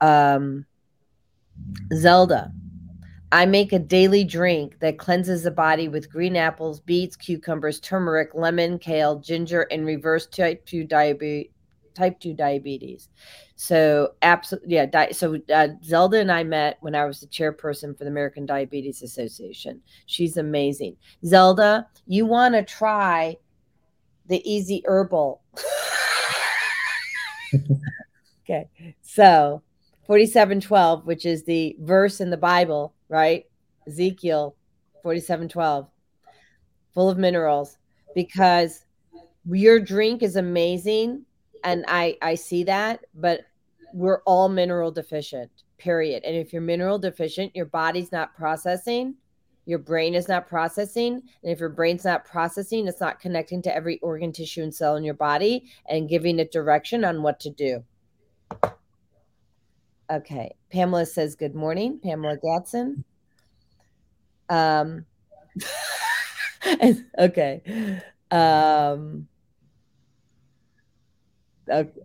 Um, 0.00 0.66
Zelda, 1.94 2.52
I 3.32 3.46
make 3.46 3.72
a 3.72 3.78
daily 3.78 4.24
drink 4.24 4.78
that 4.80 4.98
cleanses 4.98 5.42
the 5.42 5.50
body 5.50 5.88
with 5.88 6.10
green 6.10 6.36
apples, 6.36 6.80
beets, 6.80 7.16
cucumbers, 7.16 7.80
turmeric, 7.80 8.30
lemon, 8.34 8.78
kale, 8.78 9.18
ginger, 9.18 9.62
and 9.70 9.84
reverse 9.84 10.26
type 10.26 10.64
2 10.66 10.84
diabetes. 10.84 11.50
Type 11.94 12.18
2 12.18 12.34
diabetes. 12.34 13.08
So, 13.56 14.14
absolutely, 14.22 14.74
yeah. 14.74 14.86
Di- 14.86 15.12
so, 15.12 15.38
uh, 15.52 15.68
Zelda 15.84 16.18
and 16.18 16.30
I 16.30 16.42
met 16.42 16.78
when 16.80 16.96
I 16.96 17.04
was 17.04 17.20
the 17.20 17.26
chairperson 17.28 17.96
for 17.96 18.02
the 18.02 18.10
American 18.10 18.46
Diabetes 18.46 19.02
Association. 19.02 19.80
She's 20.06 20.36
amazing. 20.36 20.96
Zelda, 21.24 21.86
you 22.06 22.26
want 22.26 22.54
to 22.54 22.64
try 22.64 23.36
the 24.26 24.42
easy 24.50 24.82
herbal. 24.86 25.40
okay. 28.44 28.68
So, 29.02 29.62
4712, 30.06 31.06
which 31.06 31.24
is 31.24 31.44
the 31.44 31.76
verse 31.80 32.20
in 32.20 32.30
the 32.30 32.36
Bible 32.36 32.93
right? 33.08 33.44
Ezekiel 33.86 34.56
47 35.02 35.48
12, 35.48 35.88
full 36.92 37.10
of 37.10 37.18
minerals, 37.18 37.78
because 38.14 38.84
your 39.46 39.80
drink 39.80 40.22
is 40.22 40.36
amazing. 40.36 41.24
And 41.62 41.84
I, 41.88 42.16
I 42.20 42.34
see 42.34 42.64
that, 42.64 43.04
but 43.14 43.42
we're 43.92 44.22
all 44.22 44.48
mineral 44.48 44.90
deficient, 44.90 45.50
period. 45.78 46.24
And 46.24 46.36
if 46.36 46.52
you're 46.52 46.62
mineral 46.62 46.98
deficient, 46.98 47.54
your 47.54 47.66
body's 47.66 48.12
not 48.12 48.34
processing, 48.34 49.14
your 49.66 49.78
brain 49.78 50.14
is 50.14 50.28
not 50.28 50.46
processing. 50.46 51.22
And 51.42 51.52
if 51.52 51.58
your 51.58 51.70
brain's 51.70 52.04
not 52.04 52.24
processing, 52.24 52.86
it's 52.86 53.00
not 53.00 53.20
connecting 53.20 53.62
to 53.62 53.74
every 53.74 53.98
organ, 54.00 54.32
tissue, 54.32 54.62
and 54.62 54.74
cell 54.74 54.96
in 54.96 55.04
your 55.04 55.14
body 55.14 55.64
and 55.88 56.08
giving 56.08 56.38
it 56.38 56.52
direction 56.52 57.04
on 57.04 57.22
what 57.22 57.40
to 57.40 57.50
do. 57.50 57.82
Okay. 60.10 60.54
Pamela 60.70 61.06
says, 61.06 61.34
Good 61.34 61.54
morning. 61.54 61.98
Pamela 62.02 62.36
Gatson. 62.38 63.04
Um, 64.48 65.06
okay. 67.18 68.00
Um, 68.30 69.28
okay. 71.70 72.00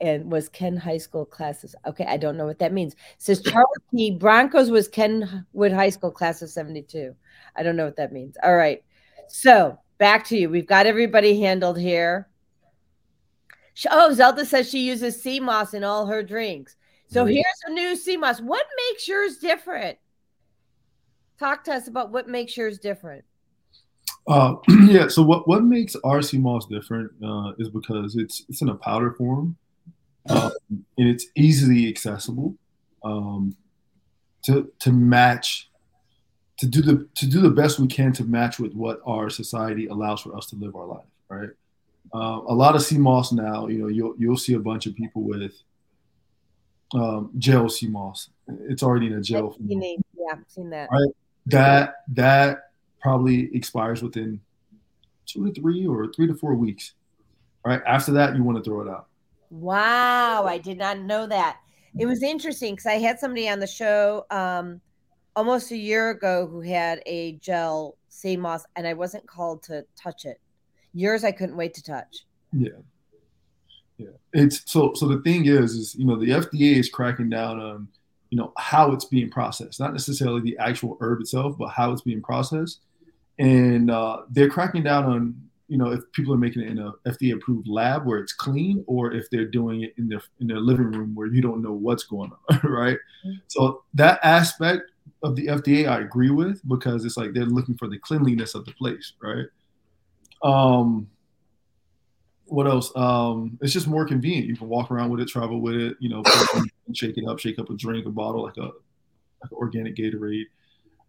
And 0.00 0.30
was 0.30 0.48
Ken 0.48 0.76
High 0.76 0.98
School 0.98 1.24
classes? 1.24 1.74
Okay, 1.86 2.04
I 2.04 2.18
don't 2.18 2.36
know 2.36 2.44
what 2.44 2.58
that 2.58 2.74
means. 2.74 2.92
It 2.92 2.98
says 3.18 3.40
Charles 3.40 3.78
P. 3.94 4.10
Broncos 4.10 4.68
was 4.68 4.88
Kenwood 4.88 5.72
High 5.72 5.88
School 5.88 6.10
class 6.10 6.42
of 6.42 6.50
72. 6.50 7.14
I 7.56 7.62
don't 7.62 7.76
know 7.76 7.86
what 7.86 7.96
that 7.96 8.12
means. 8.12 8.36
All 8.42 8.56
right. 8.56 8.84
So 9.28 9.78
back 9.98 10.26
to 10.26 10.36
you. 10.36 10.50
We've 10.50 10.66
got 10.66 10.86
everybody 10.86 11.40
handled 11.40 11.78
here. 11.78 12.28
Oh, 13.90 14.12
Zelda 14.12 14.44
says 14.44 14.68
she 14.68 14.80
uses 14.80 15.22
sea 15.22 15.40
moss 15.40 15.74
in 15.74 15.84
all 15.84 16.06
her 16.06 16.22
drinks. 16.22 16.76
So 17.14 17.24
here's 17.26 17.44
a 17.66 17.70
new 17.70 18.18
moss. 18.18 18.40
What 18.40 18.66
makes 18.88 19.06
yours 19.06 19.36
different? 19.36 19.98
Talk 21.38 21.62
to 21.64 21.72
us 21.72 21.86
about 21.86 22.10
what 22.10 22.28
makes 22.28 22.56
yours 22.56 22.80
different. 22.80 23.24
Uh, 24.26 24.56
yeah. 24.88 25.06
So 25.06 25.22
what 25.22 25.46
what 25.46 25.62
makes 25.62 25.94
our 26.02 26.20
moss 26.32 26.66
different 26.66 27.12
uh, 27.24 27.52
is 27.56 27.68
because 27.68 28.16
it's 28.16 28.44
it's 28.48 28.62
in 28.62 28.68
a 28.68 28.74
powder 28.74 29.12
form, 29.12 29.56
um, 30.28 30.50
and 30.70 31.08
it's 31.08 31.26
easily 31.36 31.88
accessible 31.88 32.56
um, 33.04 33.54
to 34.46 34.72
to 34.80 34.90
match 34.90 35.70
to 36.58 36.66
do 36.66 36.82
the 36.82 37.08
to 37.14 37.26
do 37.26 37.40
the 37.40 37.50
best 37.50 37.78
we 37.78 37.86
can 37.86 38.12
to 38.14 38.24
match 38.24 38.58
with 38.58 38.74
what 38.74 39.00
our 39.06 39.30
society 39.30 39.86
allows 39.86 40.20
for 40.20 40.36
us 40.36 40.46
to 40.46 40.56
live 40.56 40.74
our 40.74 40.86
life. 40.86 41.06
Right. 41.28 41.50
Uh, 42.12 42.40
a 42.48 42.54
lot 42.54 42.74
of 42.74 42.98
moss 42.98 43.30
now, 43.30 43.68
you 43.68 43.78
know, 43.78 43.86
you'll 43.86 44.14
you'll 44.18 44.36
see 44.36 44.54
a 44.54 44.58
bunch 44.58 44.86
of 44.86 44.96
people 44.96 45.22
with 45.22 45.52
um, 46.92 47.30
gel 47.38 47.68
sea 47.68 47.88
moss. 47.88 48.30
It's 48.68 48.82
already 48.82 49.06
in 49.06 49.14
a 49.14 49.20
gel. 49.20 49.56
Yeah, 49.58 49.96
I've 50.32 50.44
seen 50.48 50.70
that. 50.70 50.88
Right. 50.90 51.10
That 51.46 51.96
that 52.08 52.70
probably 53.00 53.54
expires 53.54 54.02
within 54.02 54.40
two 55.26 55.50
to 55.50 55.60
three 55.60 55.86
or 55.86 56.12
three 56.12 56.26
to 56.26 56.34
four 56.34 56.54
weeks. 56.54 56.94
Right. 57.64 57.80
After 57.86 58.12
that, 58.12 58.36
you 58.36 58.42
want 58.42 58.58
to 58.58 58.64
throw 58.64 58.82
it 58.82 58.88
out. 58.88 59.08
Wow, 59.50 60.44
I 60.46 60.58
did 60.58 60.78
not 60.78 60.98
know 60.98 61.26
that. 61.26 61.58
It 61.96 62.06
was 62.06 62.22
interesting 62.22 62.74
because 62.74 62.86
I 62.86 62.94
had 62.94 63.20
somebody 63.20 63.48
on 63.48 63.60
the 63.60 63.66
show 63.68 64.26
um, 64.30 64.80
almost 65.36 65.70
a 65.70 65.76
year 65.76 66.10
ago 66.10 66.46
who 66.46 66.60
had 66.60 67.00
a 67.06 67.32
gel 67.34 67.96
sea 68.08 68.36
moss, 68.36 68.64
and 68.74 68.86
I 68.86 68.94
wasn't 68.94 69.26
called 69.26 69.62
to 69.64 69.84
touch 69.96 70.24
it. 70.24 70.40
Yours, 70.92 71.24
I 71.24 71.30
couldn't 71.30 71.56
wait 71.56 71.74
to 71.74 71.82
touch. 71.82 72.26
Yeah. 72.52 72.70
Yeah, 73.96 74.08
it's 74.32 74.62
so. 74.70 74.92
So 74.94 75.06
the 75.06 75.20
thing 75.20 75.46
is, 75.46 75.74
is 75.74 75.94
you 75.94 76.04
know 76.04 76.16
the 76.16 76.30
FDA 76.30 76.76
is 76.76 76.88
cracking 76.88 77.30
down 77.30 77.60
on 77.60 77.88
you 78.30 78.38
know 78.38 78.52
how 78.58 78.92
it's 78.92 79.04
being 79.04 79.30
processed, 79.30 79.78
not 79.78 79.92
necessarily 79.92 80.40
the 80.40 80.58
actual 80.58 80.96
herb 81.00 81.20
itself, 81.20 81.56
but 81.56 81.68
how 81.68 81.92
it's 81.92 82.02
being 82.02 82.22
processed, 82.22 82.80
and 83.38 83.90
uh, 83.90 84.22
they're 84.30 84.50
cracking 84.50 84.82
down 84.82 85.04
on 85.04 85.40
you 85.68 85.78
know 85.78 85.92
if 85.92 86.00
people 86.12 86.34
are 86.34 86.38
making 86.38 86.62
it 86.62 86.68
in 86.68 86.78
a 86.78 86.92
FDA 87.06 87.34
approved 87.34 87.68
lab 87.68 88.04
where 88.04 88.18
it's 88.18 88.32
clean, 88.32 88.82
or 88.88 89.12
if 89.12 89.30
they're 89.30 89.46
doing 89.46 89.82
it 89.82 89.94
in 89.96 90.08
their 90.08 90.22
in 90.40 90.48
their 90.48 90.60
living 90.60 90.90
room 90.90 91.14
where 91.14 91.28
you 91.28 91.40
don't 91.40 91.62
know 91.62 91.72
what's 91.72 92.02
going 92.02 92.32
on, 92.50 92.60
right? 92.64 92.98
Mm-hmm. 93.24 93.34
So 93.46 93.84
that 93.94 94.18
aspect 94.24 94.90
of 95.22 95.36
the 95.36 95.46
FDA, 95.46 95.88
I 95.88 96.00
agree 96.00 96.30
with 96.30 96.60
because 96.68 97.04
it's 97.04 97.16
like 97.16 97.32
they're 97.32 97.46
looking 97.46 97.76
for 97.76 97.88
the 97.88 97.98
cleanliness 97.98 98.54
of 98.54 98.64
the 98.64 98.72
place, 98.72 99.12
right? 99.22 99.46
Um, 100.42 101.08
what 102.46 102.66
else? 102.66 102.92
Um, 102.94 103.58
it's 103.60 103.72
just 103.72 103.86
more 103.86 104.04
convenient. 104.04 104.46
You 104.46 104.56
can 104.56 104.68
walk 104.68 104.90
around 104.90 105.10
with 105.10 105.20
it, 105.20 105.28
travel 105.28 105.60
with 105.60 105.76
it, 105.76 105.96
you 106.00 106.08
know, 106.08 106.22
shake 106.92 107.16
it 107.16 107.26
up, 107.26 107.38
shake 107.38 107.58
up 107.58 107.70
a 107.70 107.74
drink, 107.74 108.06
a 108.06 108.10
bottle 108.10 108.42
like 108.42 108.56
a 108.56 108.70
like 109.42 109.50
an 109.50 109.56
organic 109.56 109.96
Gatorade. 109.96 110.46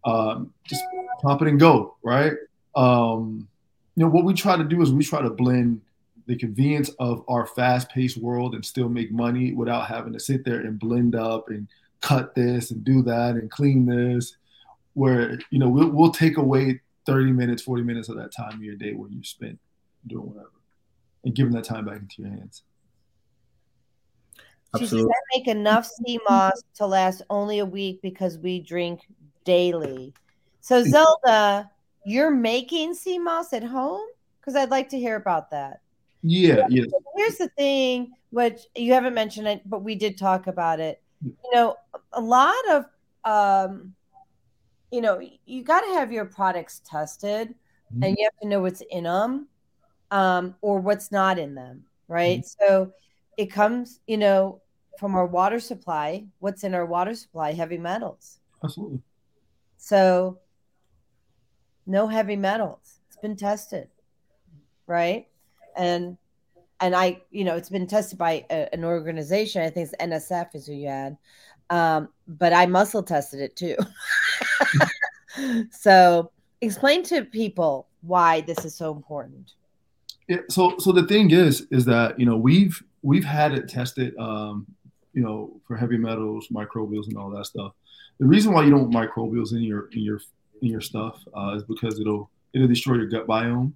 Um, 0.04 0.52
just 0.64 0.82
pop 1.22 1.42
it 1.42 1.48
and 1.48 1.58
go, 1.58 1.96
right? 2.02 2.32
Um, 2.74 3.48
you 3.96 4.04
know, 4.04 4.10
what 4.10 4.24
we 4.24 4.34
try 4.34 4.56
to 4.56 4.64
do 4.64 4.82
is 4.82 4.92
we 4.92 5.04
try 5.04 5.20
to 5.20 5.30
blend 5.30 5.80
the 6.26 6.36
convenience 6.36 6.90
of 6.98 7.24
our 7.28 7.46
fast-paced 7.46 8.16
world 8.16 8.54
and 8.54 8.64
still 8.64 8.88
make 8.88 9.12
money 9.12 9.52
without 9.52 9.86
having 9.86 10.12
to 10.12 10.20
sit 10.20 10.44
there 10.44 10.60
and 10.60 10.78
blend 10.78 11.14
up 11.14 11.48
and 11.48 11.68
cut 12.00 12.34
this 12.34 12.70
and 12.70 12.84
do 12.84 13.02
that 13.02 13.36
and 13.36 13.50
clean 13.50 13.86
this. 13.86 14.36
Where 14.94 15.38
you 15.50 15.58
know 15.58 15.68
we'll, 15.68 15.90
we'll 15.90 16.12
take 16.12 16.38
away 16.38 16.80
30 17.04 17.32
minutes, 17.32 17.62
40 17.62 17.82
minutes 17.82 18.08
of 18.08 18.16
that 18.16 18.32
time 18.32 18.54
of 18.54 18.62
your 18.62 18.76
day 18.76 18.94
where 18.94 19.10
you 19.10 19.22
spent 19.22 19.58
doing 20.06 20.26
whatever 20.26 20.55
and 21.26 21.34
giving 21.34 21.52
that 21.52 21.64
time 21.64 21.84
back 21.84 21.98
into 22.00 22.22
your 22.22 22.30
hands. 22.30 22.62
Absolutely. 24.74 25.12
She 25.34 25.38
make 25.38 25.48
enough 25.48 25.86
sea 25.86 26.18
moss 26.28 26.62
to 26.76 26.86
last 26.86 27.20
only 27.28 27.58
a 27.58 27.66
week 27.66 28.00
because 28.00 28.38
we 28.38 28.60
drink 28.60 29.00
daily. 29.44 30.14
So 30.60 30.82
Zelda, 30.84 31.70
you're 32.04 32.30
making 32.30 32.94
sea 32.94 33.18
moss 33.18 33.52
at 33.52 33.64
home? 33.64 34.06
Because 34.40 34.56
I'd 34.56 34.70
like 34.70 34.88
to 34.90 34.98
hear 34.98 35.16
about 35.16 35.50
that. 35.50 35.80
Yeah, 36.22 36.66
yeah. 36.68 36.84
Here's 37.16 37.36
the 37.36 37.48
thing, 37.48 38.12
which 38.30 38.60
you 38.74 38.92
haven't 38.92 39.14
mentioned 39.14 39.48
it, 39.48 39.62
but 39.68 39.82
we 39.82 39.94
did 39.94 40.16
talk 40.16 40.46
about 40.46 40.80
it. 40.80 41.02
You 41.22 41.50
know, 41.52 41.76
a 42.12 42.20
lot 42.20 42.54
of 42.70 42.84
um, 43.24 43.94
you 44.92 45.00
know, 45.00 45.20
you 45.46 45.64
got 45.64 45.80
to 45.80 45.94
have 45.94 46.12
your 46.12 46.24
products 46.24 46.80
tested, 46.84 47.48
mm-hmm. 47.48 48.02
and 48.02 48.16
you 48.16 48.24
have 48.24 48.40
to 48.40 48.48
know 48.48 48.60
what's 48.60 48.82
in 48.90 49.04
them, 49.04 49.48
um, 50.10 50.54
or 50.60 50.80
what's 50.80 51.10
not 51.10 51.38
in 51.38 51.54
them, 51.54 51.84
right? 52.08 52.40
Mm-hmm. 52.40 52.64
So 52.66 52.92
it 53.36 53.46
comes, 53.46 54.00
you 54.06 54.16
know, 54.16 54.60
from 54.98 55.14
our 55.14 55.26
water 55.26 55.60
supply. 55.60 56.24
What's 56.38 56.64
in 56.64 56.74
our 56.74 56.86
water 56.86 57.14
supply? 57.14 57.52
Heavy 57.52 57.78
metals. 57.78 58.38
Absolutely. 58.62 59.00
So 59.76 60.38
no 61.86 62.06
heavy 62.06 62.36
metals. 62.36 63.00
It's 63.08 63.16
been 63.16 63.36
tested, 63.36 63.88
right? 64.86 65.28
And 65.76 66.16
and 66.80 66.94
I, 66.94 67.22
you 67.30 67.44
know, 67.44 67.56
it's 67.56 67.70
been 67.70 67.86
tested 67.86 68.18
by 68.18 68.44
a, 68.50 68.72
an 68.74 68.84
organization. 68.84 69.62
I 69.62 69.70
think 69.70 69.88
it's 69.88 70.02
NSF 70.30 70.54
is 70.54 70.66
who 70.66 70.74
you 70.74 70.88
had, 70.88 71.16
um, 71.70 72.10
but 72.28 72.52
I 72.52 72.66
muscle 72.66 73.02
tested 73.02 73.40
it 73.40 73.56
too. 73.56 73.76
so 75.70 76.30
explain 76.60 77.02
to 77.04 77.24
people 77.24 77.88
why 78.02 78.40
this 78.42 78.64
is 78.64 78.74
so 78.74 78.92
important. 78.94 79.52
Yeah. 80.28 80.38
So 80.48 80.78
so 80.78 80.92
the 80.92 81.06
thing 81.06 81.30
is, 81.30 81.66
is 81.70 81.84
that 81.86 82.18
you 82.18 82.26
know 82.26 82.36
we've 82.36 82.82
we've 83.02 83.24
had 83.24 83.52
it 83.52 83.68
tested, 83.68 84.16
um, 84.18 84.66
you 85.12 85.22
know, 85.22 85.60
for 85.66 85.76
heavy 85.76 85.96
metals, 85.96 86.48
microbials, 86.48 87.06
and 87.06 87.16
all 87.16 87.30
that 87.30 87.46
stuff. 87.46 87.72
The 88.18 88.26
reason 88.26 88.52
why 88.52 88.64
you 88.64 88.70
don't 88.70 88.92
microbials 88.92 89.52
in 89.52 89.62
your 89.62 89.88
in 89.92 90.00
your 90.00 90.20
in 90.62 90.68
your 90.68 90.80
stuff 90.80 91.22
uh, 91.36 91.54
is 91.56 91.62
because 91.62 92.00
it'll 92.00 92.30
it'll 92.52 92.68
destroy 92.68 92.96
your 92.96 93.06
gut 93.06 93.26
biome. 93.26 93.72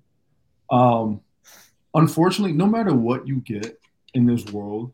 Um, 0.70 1.20
unfortunately, 1.94 2.52
no 2.52 2.66
matter 2.66 2.94
what 2.94 3.26
you 3.26 3.36
get 3.40 3.78
in 4.14 4.26
this 4.26 4.44
world, 4.46 4.92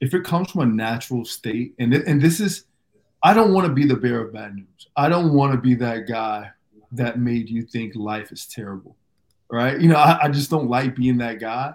if 0.00 0.14
it 0.14 0.24
comes 0.24 0.50
from 0.50 0.62
a 0.62 0.66
natural 0.66 1.24
state, 1.24 1.74
and 1.78 1.92
th- 1.92 2.04
and 2.06 2.20
this 2.20 2.40
is, 2.40 2.64
I 3.22 3.34
don't 3.34 3.52
want 3.52 3.66
to 3.66 3.72
be 3.72 3.86
the 3.86 3.96
bearer 3.96 4.26
of 4.26 4.32
bad 4.32 4.54
news. 4.54 4.88
I 4.96 5.08
don't 5.08 5.32
want 5.34 5.52
to 5.52 5.58
be 5.58 5.74
that 5.76 6.06
guy 6.08 6.50
that 6.92 7.18
made 7.18 7.48
you 7.48 7.62
think 7.62 7.94
life 7.94 8.32
is 8.32 8.46
terrible, 8.46 8.96
right? 9.52 9.78
You 9.78 9.88
know, 9.88 9.96
I, 9.96 10.24
I 10.24 10.28
just 10.30 10.50
don't 10.50 10.68
like 10.68 10.96
being 10.96 11.18
that 11.18 11.38
guy. 11.38 11.74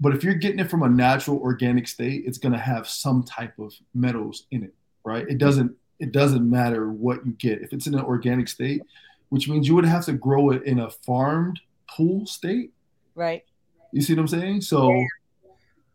But 0.00 0.14
if 0.14 0.24
you're 0.24 0.34
getting 0.34 0.60
it 0.60 0.70
from 0.70 0.84
a 0.84 0.88
natural 0.88 1.38
organic 1.38 1.86
state, 1.88 2.22
it's 2.26 2.38
going 2.38 2.52
to 2.52 2.58
have 2.58 2.88
some 2.88 3.24
type 3.24 3.58
of 3.58 3.74
metals 3.92 4.46
in 4.50 4.62
it, 4.62 4.72
right? 5.04 5.26
It 5.28 5.38
doesn't 5.38 5.76
it 6.00 6.10
doesn't 6.10 6.48
matter 6.48 6.90
what 6.90 7.24
you 7.26 7.32
get. 7.32 7.62
If 7.62 7.72
it's 7.72 7.86
in 7.86 7.94
an 7.94 8.00
organic 8.00 8.48
state, 8.48 8.82
which 9.28 9.48
means 9.48 9.68
you 9.68 9.74
would 9.74 9.84
have 9.84 10.04
to 10.06 10.12
grow 10.12 10.50
it 10.50 10.64
in 10.64 10.80
a 10.80 10.90
farmed 10.90 11.60
pool 11.88 12.26
state. 12.26 12.72
Right. 13.14 13.44
You 13.92 14.00
see 14.00 14.14
what 14.14 14.22
I'm 14.22 14.28
saying? 14.28 14.62
So 14.62 14.92
yeah. 14.92 15.06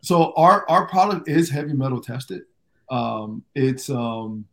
so 0.02 0.34
our 0.36 0.70
our 0.70 0.88
product 0.88 1.28
is 1.28 1.50
heavy 1.50 1.74
metal 1.74 2.00
tested. 2.00 2.44
Um, 2.90 3.44
it's 3.56 3.90
um 3.90 4.46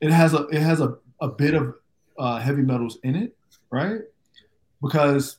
it 0.00 0.10
has 0.10 0.34
a 0.34 0.46
it 0.46 0.60
has 0.60 0.80
a, 0.80 0.96
a 1.20 1.28
bit 1.28 1.54
of 1.54 1.74
uh, 2.18 2.38
heavy 2.38 2.62
metals 2.62 2.98
in 3.02 3.16
it, 3.16 3.36
right? 3.70 4.00
Because 4.80 5.38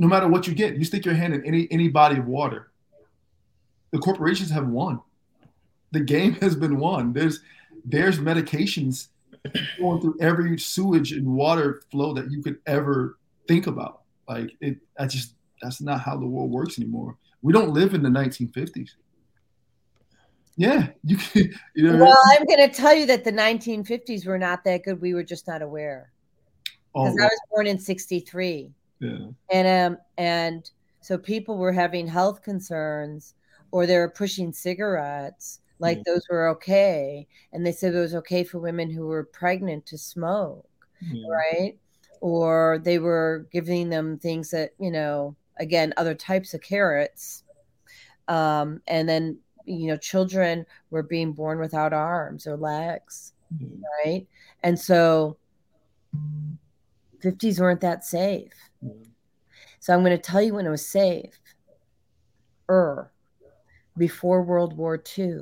no 0.00 0.08
matter 0.08 0.26
what 0.26 0.46
you 0.46 0.54
get, 0.54 0.76
you 0.76 0.84
stick 0.86 1.04
your 1.04 1.14
hand 1.14 1.34
in 1.34 1.44
any 1.44 1.68
any 1.70 1.88
body 1.88 2.16
of 2.16 2.26
water. 2.26 2.72
The 3.92 3.98
corporations 3.98 4.50
have 4.50 4.66
won. 4.66 5.00
The 5.92 6.00
game 6.00 6.32
has 6.36 6.56
been 6.56 6.78
won. 6.78 7.12
There's 7.12 7.40
there's 7.84 8.18
medications 8.18 9.08
going 9.78 10.00
through 10.00 10.16
every 10.18 10.58
sewage 10.58 11.12
and 11.12 11.26
water 11.26 11.82
flow 11.90 12.14
that 12.14 12.30
you 12.30 12.42
could 12.42 12.58
ever 12.66 13.18
think 13.46 13.66
about. 13.66 14.00
Like 14.26 14.52
it, 14.62 14.78
I 14.98 15.06
just 15.06 15.34
that's 15.60 15.82
not 15.82 16.00
how 16.00 16.16
the 16.16 16.26
world 16.26 16.50
works 16.50 16.78
anymore. 16.78 17.18
We 17.42 17.52
don't 17.52 17.74
live 17.74 17.92
in 17.92 18.02
the 18.02 18.08
1950s. 18.08 18.92
Yeah, 20.56 20.88
you 21.04 21.18
can. 21.18 21.52
You 21.74 21.92
know, 21.92 22.04
well, 22.04 22.18
I'm 22.30 22.46
going 22.46 22.68
to 22.68 22.74
tell 22.74 22.94
you 22.94 23.04
that 23.06 23.24
the 23.24 23.32
1950s 23.32 24.26
were 24.26 24.38
not 24.38 24.64
that 24.64 24.84
good. 24.84 25.00
We 25.00 25.12
were 25.12 25.22
just 25.22 25.46
not 25.46 25.60
aware. 25.60 26.10
Because 26.92 27.16
oh, 27.18 27.22
I 27.22 27.26
was 27.26 27.40
born 27.50 27.66
in 27.66 27.78
'63. 27.78 28.72
Yeah. 29.00 29.28
And 29.50 29.94
um 29.94 29.98
and 30.18 30.70
so 31.00 31.18
people 31.18 31.56
were 31.56 31.72
having 31.72 32.06
health 32.06 32.42
concerns, 32.42 33.34
or 33.70 33.86
they 33.86 33.96
were 33.96 34.10
pushing 34.10 34.52
cigarettes, 34.52 35.60
like 35.80 35.98
mm. 35.98 36.04
those 36.04 36.22
were 36.30 36.48
okay 36.48 37.26
and 37.52 37.66
they 37.66 37.72
said 37.72 37.94
it 37.94 37.98
was 37.98 38.14
okay 38.14 38.44
for 38.44 38.58
women 38.58 38.90
who 38.90 39.06
were 39.06 39.24
pregnant 39.24 39.84
to 39.86 39.98
smoke 39.98 40.68
mm. 41.04 41.22
right 41.28 41.76
or 42.20 42.80
they 42.84 42.98
were 42.98 43.46
giving 43.50 43.88
them 43.88 44.18
things 44.18 44.50
that 44.50 44.70
you 44.78 44.90
know 44.90 45.34
again 45.58 45.92
other 45.96 46.14
types 46.14 46.54
of 46.54 46.60
carrots 46.60 47.42
um, 48.28 48.80
and 48.86 49.08
then 49.08 49.36
you 49.64 49.88
know 49.88 49.96
children 49.96 50.64
were 50.90 51.02
being 51.02 51.32
born 51.32 51.58
without 51.58 51.92
arms 51.92 52.46
or 52.46 52.56
legs 52.56 53.32
mm. 53.54 53.80
right 54.04 54.26
and 54.62 54.78
so 54.78 55.36
50s 57.20 57.60
weren't 57.60 57.80
that 57.80 58.04
safe 58.04 58.52
so 59.78 59.94
i'm 59.94 60.04
going 60.04 60.16
to 60.16 60.18
tell 60.18 60.42
you 60.42 60.54
when 60.54 60.66
it 60.66 60.70
was 60.70 60.86
safe 60.86 61.38
er 62.68 63.10
before 63.96 64.42
world 64.42 64.76
war 64.76 65.02
ii 65.18 65.40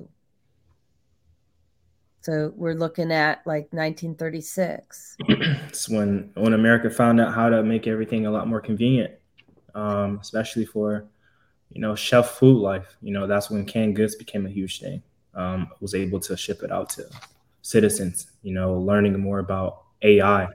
so 2.28 2.52
we're 2.56 2.74
looking 2.74 3.10
at 3.10 3.40
like 3.46 3.72
1936. 3.72 5.16
it's 5.28 5.88
when 5.88 6.30
when 6.34 6.52
America 6.52 6.90
found 6.90 7.22
out 7.22 7.32
how 7.32 7.48
to 7.48 7.62
make 7.62 7.86
everything 7.86 8.26
a 8.26 8.30
lot 8.30 8.46
more 8.46 8.60
convenient, 8.60 9.14
um, 9.74 10.18
especially 10.20 10.66
for 10.66 11.06
you 11.70 11.80
know 11.80 11.94
shelf 11.94 12.38
food 12.38 12.60
life. 12.60 12.96
You 13.00 13.14
know 13.14 13.26
that's 13.26 13.48
when 13.50 13.64
canned 13.64 13.96
goods 13.96 14.14
became 14.14 14.44
a 14.44 14.50
huge 14.50 14.78
thing. 14.78 15.02
Um, 15.32 15.68
was 15.80 15.94
able 15.94 16.20
to 16.20 16.36
ship 16.36 16.62
it 16.62 16.70
out 16.70 16.90
to 16.90 17.04
citizens. 17.62 18.32
You 18.42 18.52
know, 18.52 18.74
learning 18.74 19.18
more 19.18 19.38
about 19.38 19.84
AI 20.02 20.48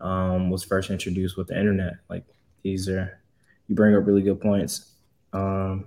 um, 0.00 0.50
was 0.50 0.64
first 0.64 0.90
introduced 0.90 1.36
with 1.36 1.48
the 1.48 1.58
internet. 1.58 1.94
Like 2.08 2.24
these 2.62 2.88
are 2.88 3.20
you 3.68 3.74
bring 3.74 3.94
up 3.96 4.06
really 4.06 4.22
good 4.22 4.40
points. 4.40 4.92
Um, 5.32 5.86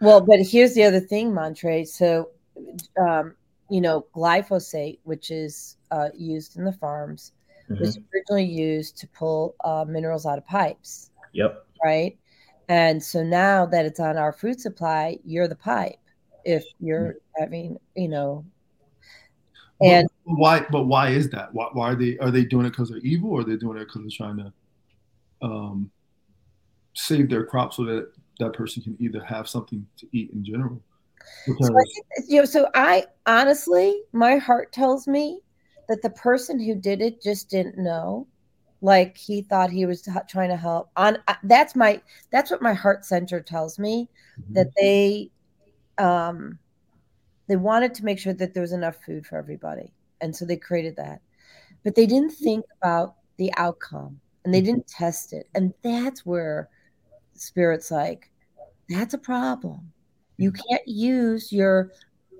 well, 0.00 0.20
but 0.20 0.40
here's 0.40 0.74
the 0.74 0.84
other 0.84 1.00
thing, 1.00 1.34
Montre. 1.34 1.84
So 1.84 2.30
um, 2.98 3.34
you 3.70 3.80
know, 3.80 4.06
glyphosate, 4.14 4.98
which 5.04 5.30
is 5.30 5.76
uh, 5.90 6.08
used 6.14 6.56
in 6.56 6.64
the 6.64 6.72
farms, 6.72 7.32
mm-hmm. 7.70 7.80
was 7.80 7.98
originally 8.14 8.44
used 8.44 8.98
to 8.98 9.08
pull 9.08 9.54
uh, 9.64 9.84
minerals 9.86 10.26
out 10.26 10.38
of 10.38 10.46
pipes. 10.46 11.10
Yep. 11.32 11.66
Right. 11.84 12.18
And 12.68 13.02
so 13.02 13.22
now 13.22 13.66
that 13.66 13.86
it's 13.86 14.00
on 14.00 14.16
our 14.16 14.32
food 14.32 14.60
supply, 14.60 15.18
you're 15.24 15.48
the 15.48 15.56
pipe. 15.56 15.98
If 16.44 16.64
you're 16.78 17.14
mm-hmm. 17.14 17.42
having, 17.42 17.76
you 17.96 18.08
know, 18.08 18.44
and 19.82 20.08
but 20.26 20.34
why? 20.36 20.66
But 20.70 20.84
why 20.84 21.10
is 21.10 21.30
that? 21.30 21.52
Why, 21.54 21.68
why 21.72 21.92
are 21.92 21.94
they? 21.94 22.18
Are 22.18 22.30
they 22.30 22.44
doing 22.44 22.66
it 22.66 22.70
because 22.70 22.90
they're 22.90 22.98
evil, 22.98 23.30
or 23.30 23.40
are 23.40 23.44
they 23.44 23.56
doing 23.56 23.78
it 23.78 23.86
because 23.86 24.02
they're 24.02 24.26
trying 24.26 24.36
to 24.38 24.52
um, 25.42 25.90
save 26.94 27.30
their 27.30 27.44
crop 27.44 27.72
so 27.72 27.84
that 27.84 28.12
that 28.38 28.52
person 28.52 28.82
can 28.82 28.96
either 29.00 29.22
have 29.24 29.48
something 29.48 29.86
to 29.98 30.06
eat 30.12 30.30
in 30.32 30.44
general? 30.44 30.80
So 31.46 31.52
I 31.66 31.82
you 32.28 32.40
know, 32.40 32.44
so 32.44 32.68
I 32.74 33.06
honestly, 33.26 34.02
my 34.12 34.36
heart 34.36 34.72
tells 34.72 35.06
me 35.06 35.40
that 35.88 36.02
the 36.02 36.10
person 36.10 36.60
who 36.60 36.74
did 36.74 37.02
it 37.02 37.22
just 37.22 37.50
didn't 37.50 37.76
know. 37.76 38.26
Like 38.82 39.18
he 39.18 39.42
thought 39.42 39.70
he 39.70 39.84
was 39.84 40.08
trying 40.28 40.48
to 40.48 40.56
help. 40.56 40.90
On 40.96 41.18
uh, 41.28 41.34
that's 41.44 41.76
my 41.76 42.00
that's 42.30 42.50
what 42.50 42.62
my 42.62 42.72
heart 42.72 43.04
center 43.04 43.40
tells 43.40 43.78
me 43.78 44.08
mm-hmm. 44.40 44.54
that 44.54 44.68
they 44.80 45.30
um 45.98 46.58
they 47.50 47.56
wanted 47.56 47.94
to 47.94 48.04
make 48.04 48.18
sure 48.18 48.32
that 48.32 48.54
there 48.54 48.62
was 48.62 48.72
enough 48.72 48.96
food 49.04 49.26
for 49.26 49.36
everybody, 49.36 49.92
and 50.20 50.34
so 50.34 50.44
they 50.44 50.56
created 50.56 50.96
that. 50.96 51.20
But 51.84 51.94
they 51.94 52.06
didn't 52.06 52.32
think 52.32 52.64
about 52.80 53.16
the 53.36 53.52
outcome, 53.56 54.20
and 54.44 54.54
they 54.54 54.60
mm-hmm. 54.60 54.66
didn't 54.66 54.86
test 54.86 55.32
it, 55.32 55.48
and 55.54 55.74
that's 55.82 56.24
where 56.24 56.68
spirits 57.34 57.90
like 57.90 58.30
that's 58.88 59.14
a 59.14 59.18
problem 59.18 59.92
you 60.40 60.50
can't 60.50 60.88
use 60.88 61.52
your 61.52 61.92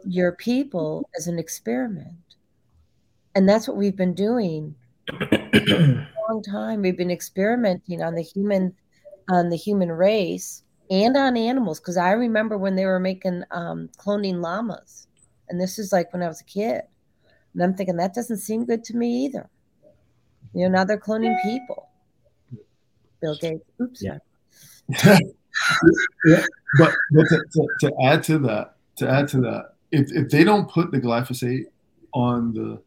your 0.06 0.32
people 0.32 1.08
as 1.18 1.26
an 1.26 1.38
experiment. 1.38 2.16
And 3.34 3.46
that's 3.46 3.68
what 3.68 3.76
we've 3.76 3.96
been 3.96 4.14
doing 4.14 4.74
a 5.20 6.06
long 6.28 6.42
time. 6.42 6.80
We've 6.80 6.96
been 6.96 7.10
experimenting 7.10 8.02
on 8.02 8.14
the 8.14 8.22
human 8.22 8.74
on 9.28 9.50
the 9.50 9.56
human 9.56 9.92
race 9.92 10.62
and 10.90 11.16
on 11.16 11.36
animals. 11.36 11.80
Because 11.80 11.96
I 11.96 12.12
remember 12.12 12.58
when 12.58 12.76
they 12.76 12.84
were 12.84 13.00
making 13.00 13.44
um, 13.50 13.88
cloning 13.96 14.40
llamas, 14.40 15.06
and 15.48 15.60
this 15.60 15.78
is 15.78 15.92
like 15.92 16.12
when 16.12 16.22
I 16.22 16.28
was 16.28 16.40
a 16.40 16.44
kid, 16.44 16.82
and 17.54 17.62
I'm 17.62 17.74
thinking 17.74 17.96
that 17.96 18.14
doesn't 18.14 18.38
seem 18.38 18.64
good 18.64 18.84
to 18.84 18.96
me 18.96 19.24
either. 19.24 19.48
You 20.54 20.64
know, 20.64 20.78
now 20.78 20.84
they're 20.84 20.98
cloning 20.98 21.40
people. 21.42 21.88
Bill 23.20 23.36
Gates. 23.40 23.64
Oops. 23.80 24.02
Yeah. 24.02 24.18
yeah, 25.04 25.18
but, 26.78 26.94
but 27.12 27.24
to, 27.28 27.44
to, 27.52 27.68
to, 27.80 27.92
add 28.02 28.22
to 28.24 28.38
that, 28.40 28.74
to 28.96 29.08
add 29.08 29.28
to 29.28 29.40
that, 29.42 29.74
if, 29.92 30.10
if 30.12 30.30
they 30.30 30.44
don't 30.44 30.68
put 30.70 30.90
the 30.90 31.00
glyphosate 31.00 31.64
on 32.12 32.52
the 32.52 32.82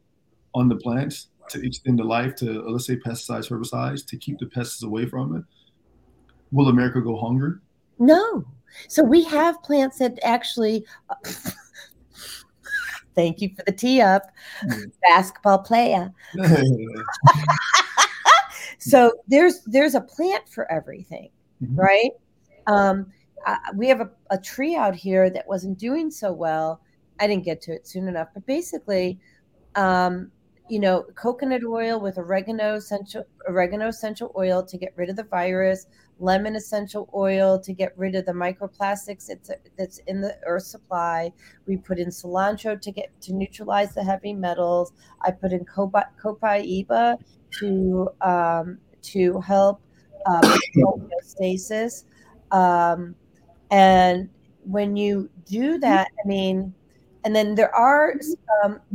on 0.55 0.69
the 0.69 0.75
plants 0.75 1.27
to 1.49 1.65
extend 1.65 1.97
the 1.97 2.03
life 2.03 2.35
to 2.35 2.61
let's 2.63 2.85
say 2.85 2.95
pesticides, 2.97 3.49
herbicides 3.49 4.05
to 4.05 4.17
keep 4.17 4.37
the 4.39 4.45
pests 4.45 4.83
away 4.83 5.05
from 5.05 5.35
it, 5.35 5.43
will 6.51 6.67
America 6.67 7.01
go 7.01 7.17
hungry? 7.17 7.53
No. 7.99 8.45
So 8.87 9.03
we 9.03 9.23
have 9.25 9.61
plants 9.63 9.99
that 9.99 10.17
actually. 10.23 10.85
thank 13.15 13.41
you 13.41 13.49
for 13.55 13.63
the 13.65 13.71
tee 13.71 14.01
up, 14.01 14.23
mm. 14.63 14.91
basketball 15.07 15.59
player. 15.59 16.11
so 18.79 19.11
there's 19.27 19.61
there's 19.65 19.95
a 19.95 20.01
plant 20.01 20.47
for 20.49 20.71
everything, 20.71 21.29
mm-hmm. 21.63 21.75
right? 21.75 22.11
Um, 22.67 23.11
uh, 23.45 23.57
we 23.75 23.87
have 23.87 24.01
a, 24.01 24.09
a 24.29 24.37
tree 24.37 24.75
out 24.75 24.95
here 24.95 25.29
that 25.29 25.47
wasn't 25.47 25.77
doing 25.77 26.09
so 26.09 26.31
well. 26.31 26.81
I 27.19 27.27
didn't 27.27 27.43
get 27.43 27.61
to 27.63 27.73
it 27.73 27.87
soon 27.87 28.07
enough, 28.07 28.29
but 28.33 28.45
basically, 28.45 29.19
um, 29.75 30.31
you 30.69 30.79
know, 30.79 31.03
coconut 31.15 31.63
oil 31.63 31.99
with 31.99 32.17
oregano 32.17 32.75
essential 32.75 33.25
oregano 33.47 33.87
essential 33.87 34.31
oil 34.37 34.63
to 34.63 34.77
get 34.77 34.93
rid 34.95 35.09
of 35.09 35.15
the 35.15 35.23
virus, 35.23 35.87
lemon 36.23 36.55
essential 36.55 37.09
oil 37.13 37.59
to 37.59 37.73
get 37.73 37.97
rid 37.97 38.15
of 38.15 38.25
the 38.25 38.31
microplastics 38.31 39.27
that's, 39.27 39.51
that's 39.77 39.97
in 40.07 40.21
the 40.21 40.37
earth 40.45 40.63
supply. 40.63 41.31
We 41.67 41.77
put 41.77 41.99
in 41.99 42.09
cilantro 42.09 42.79
to 42.79 42.91
get 42.91 43.09
to 43.21 43.33
neutralize 43.33 43.93
the 43.93 44.03
heavy 44.03 44.33
metals. 44.33 44.93
I 45.21 45.31
put 45.31 45.51
in 45.51 45.65
copaiba 45.65 47.17
to 47.59 48.09
um, 48.21 48.77
to 49.01 49.39
help 49.41 49.81
homeostasis. 50.27 52.05
Um, 52.51 53.15
and 53.71 54.29
when 54.63 54.95
you 54.95 55.29
do 55.45 55.77
that, 55.79 56.07
I 56.23 56.27
mean, 56.27 56.73
and 57.25 57.35
then 57.35 57.55
there 57.55 57.73
are 57.75 58.13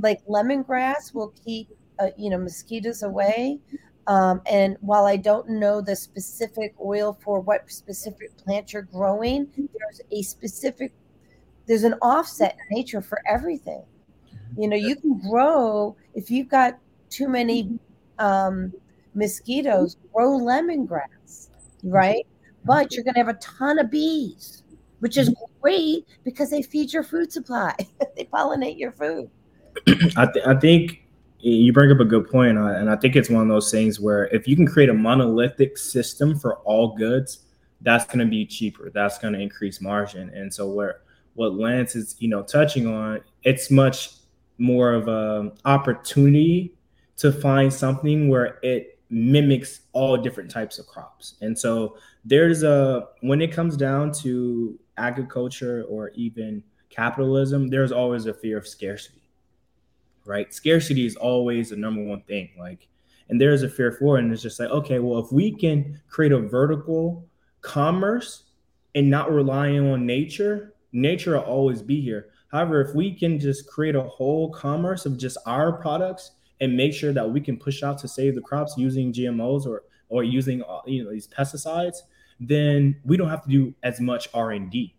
like 0.00 0.24
lemongrass 0.26 1.14
will 1.14 1.34
keep 1.44 1.68
uh, 1.98 2.10
you 2.16 2.30
know 2.30 2.38
mosquitoes 2.38 3.02
away. 3.02 3.58
Um, 4.08 4.40
and 4.50 4.78
while 4.80 5.04
I 5.04 5.16
don't 5.16 5.50
know 5.50 5.82
the 5.82 5.94
specific 5.94 6.74
oil 6.82 7.18
for 7.22 7.40
what 7.40 7.70
specific 7.70 8.36
plant 8.38 8.72
you're 8.72 8.82
growing, 8.82 9.46
there's 9.54 10.00
a 10.10 10.22
specific 10.22 10.92
there's 11.66 11.84
an 11.84 11.94
offset 12.00 12.56
in 12.70 12.76
nature 12.78 13.02
for 13.02 13.20
everything. 13.28 13.84
You 14.56 14.68
know, 14.68 14.76
you 14.76 14.96
can 14.96 15.20
grow 15.30 15.94
if 16.14 16.30
you've 16.30 16.48
got 16.48 16.78
too 17.10 17.28
many 17.28 17.78
um, 18.18 18.72
mosquitoes, 19.14 19.98
grow 20.14 20.38
lemongrass, 20.38 21.50
right? 21.84 22.26
But 22.64 22.94
you're 22.94 23.04
going 23.04 23.14
to 23.14 23.20
have 23.20 23.28
a 23.28 23.34
ton 23.34 23.78
of 23.78 23.90
bees, 23.90 24.62
which 25.00 25.18
is 25.18 25.34
great 25.60 26.06
because 26.24 26.48
they 26.48 26.62
feed 26.62 26.94
your 26.94 27.02
food 27.02 27.30
supply. 27.30 27.74
they 28.16 28.24
pollinate 28.24 28.78
your 28.78 28.92
food. 28.92 29.30
I, 30.16 30.26
th- 30.26 30.46
I 30.46 30.54
think 30.58 31.02
you 31.40 31.72
bring 31.72 31.90
up 31.92 32.00
a 32.00 32.04
good 32.04 32.28
point, 32.28 32.58
and 32.58 32.90
I 32.90 32.96
think 32.96 33.16
it's 33.16 33.30
one 33.30 33.42
of 33.42 33.48
those 33.48 33.70
things 33.70 34.00
where 34.00 34.26
if 34.28 34.48
you 34.48 34.56
can 34.56 34.66
create 34.66 34.88
a 34.88 34.94
monolithic 34.94 35.78
system 35.78 36.38
for 36.38 36.56
all 36.58 36.96
goods, 36.96 37.44
that's 37.80 38.04
going 38.06 38.18
to 38.18 38.26
be 38.26 38.44
cheaper. 38.44 38.90
That's 38.92 39.18
going 39.18 39.34
to 39.34 39.40
increase 39.40 39.80
margin. 39.80 40.30
And 40.30 40.52
so 40.52 40.68
where 40.68 41.02
what 41.34 41.54
Lance 41.54 41.94
is, 41.94 42.16
you 42.18 42.28
know, 42.28 42.42
touching 42.42 42.86
on, 42.86 43.20
it's 43.44 43.70
much 43.70 44.14
more 44.58 44.92
of 44.92 45.06
a 45.06 45.38
um, 45.40 45.52
opportunity 45.64 46.74
to 47.16 47.30
find 47.30 47.72
something 47.72 48.28
where 48.28 48.58
it 48.62 48.98
mimics 49.10 49.82
all 49.92 50.16
different 50.16 50.50
types 50.50 50.78
of 50.78 50.86
crops. 50.86 51.34
And 51.40 51.56
so 51.56 51.96
there's 52.24 52.62
a 52.64 53.08
when 53.20 53.40
it 53.40 53.52
comes 53.52 53.76
down 53.76 54.12
to 54.22 54.78
agriculture 54.96 55.84
or 55.88 56.10
even 56.10 56.62
capitalism, 56.90 57.68
there's 57.68 57.92
always 57.92 58.26
a 58.26 58.34
fear 58.34 58.58
of 58.58 58.66
scarcity. 58.66 59.27
Right? 60.28 60.52
Scarcity 60.52 61.06
is 61.06 61.16
always 61.16 61.70
the 61.70 61.76
number 61.76 62.02
one 62.02 62.22
thing. 62.22 62.50
Like, 62.58 62.86
and 63.28 63.40
there's 63.40 63.62
a 63.62 63.68
fear 63.68 63.92
for. 63.92 64.18
And 64.18 64.32
it's 64.32 64.42
just 64.42 64.60
like, 64.60 64.70
okay, 64.70 64.98
well, 64.98 65.18
if 65.18 65.32
we 65.32 65.50
can 65.52 66.00
create 66.08 66.32
a 66.32 66.38
vertical 66.38 67.26
commerce 67.62 68.44
and 68.94 69.10
not 69.10 69.32
relying 69.32 69.90
on 69.90 70.06
nature, 70.06 70.74
nature 70.92 71.32
will 71.32 71.40
always 71.40 71.82
be 71.82 72.00
here. 72.00 72.28
However, 72.52 72.80
if 72.80 72.94
we 72.94 73.14
can 73.14 73.38
just 73.38 73.68
create 73.68 73.94
a 73.94 74.02
whole 74.02 74.50
commerce 74.50 75.06
of 75.06 75.18
just 75.18 75.38
our 75.46 75.72
products 75.72 76.32
and 76.60 76.76
make 76.76 76.92
sure 76.92 77.12
that 77.12 77.30
we 77.30 77.40
can 77.40 77.56
push 77.56 77.82
out 77.82 77.98
to 77.98 78.08
save 78.08 78.34
the 78.34 78.40
crops 78.40 78.74
using 78.76 79.12
GMOs 79.12 79.66
or 79.66 79.84
or 80.08 80.24
using 80.24 80.62
uh, 80.62 80.80
you 80.86 81.04
know 81.04 81.10
these 81.10 81.28
pesticides, 81.28 81.98
then 82.40 82.96
we 83.04 83.16
don't 83.16 83.28
have 83.28 83.42
to 83.44 83.50
do 83.50 83.74
as 83.82 84.00
much 84.00 84.28
R&D. 84.32 84.94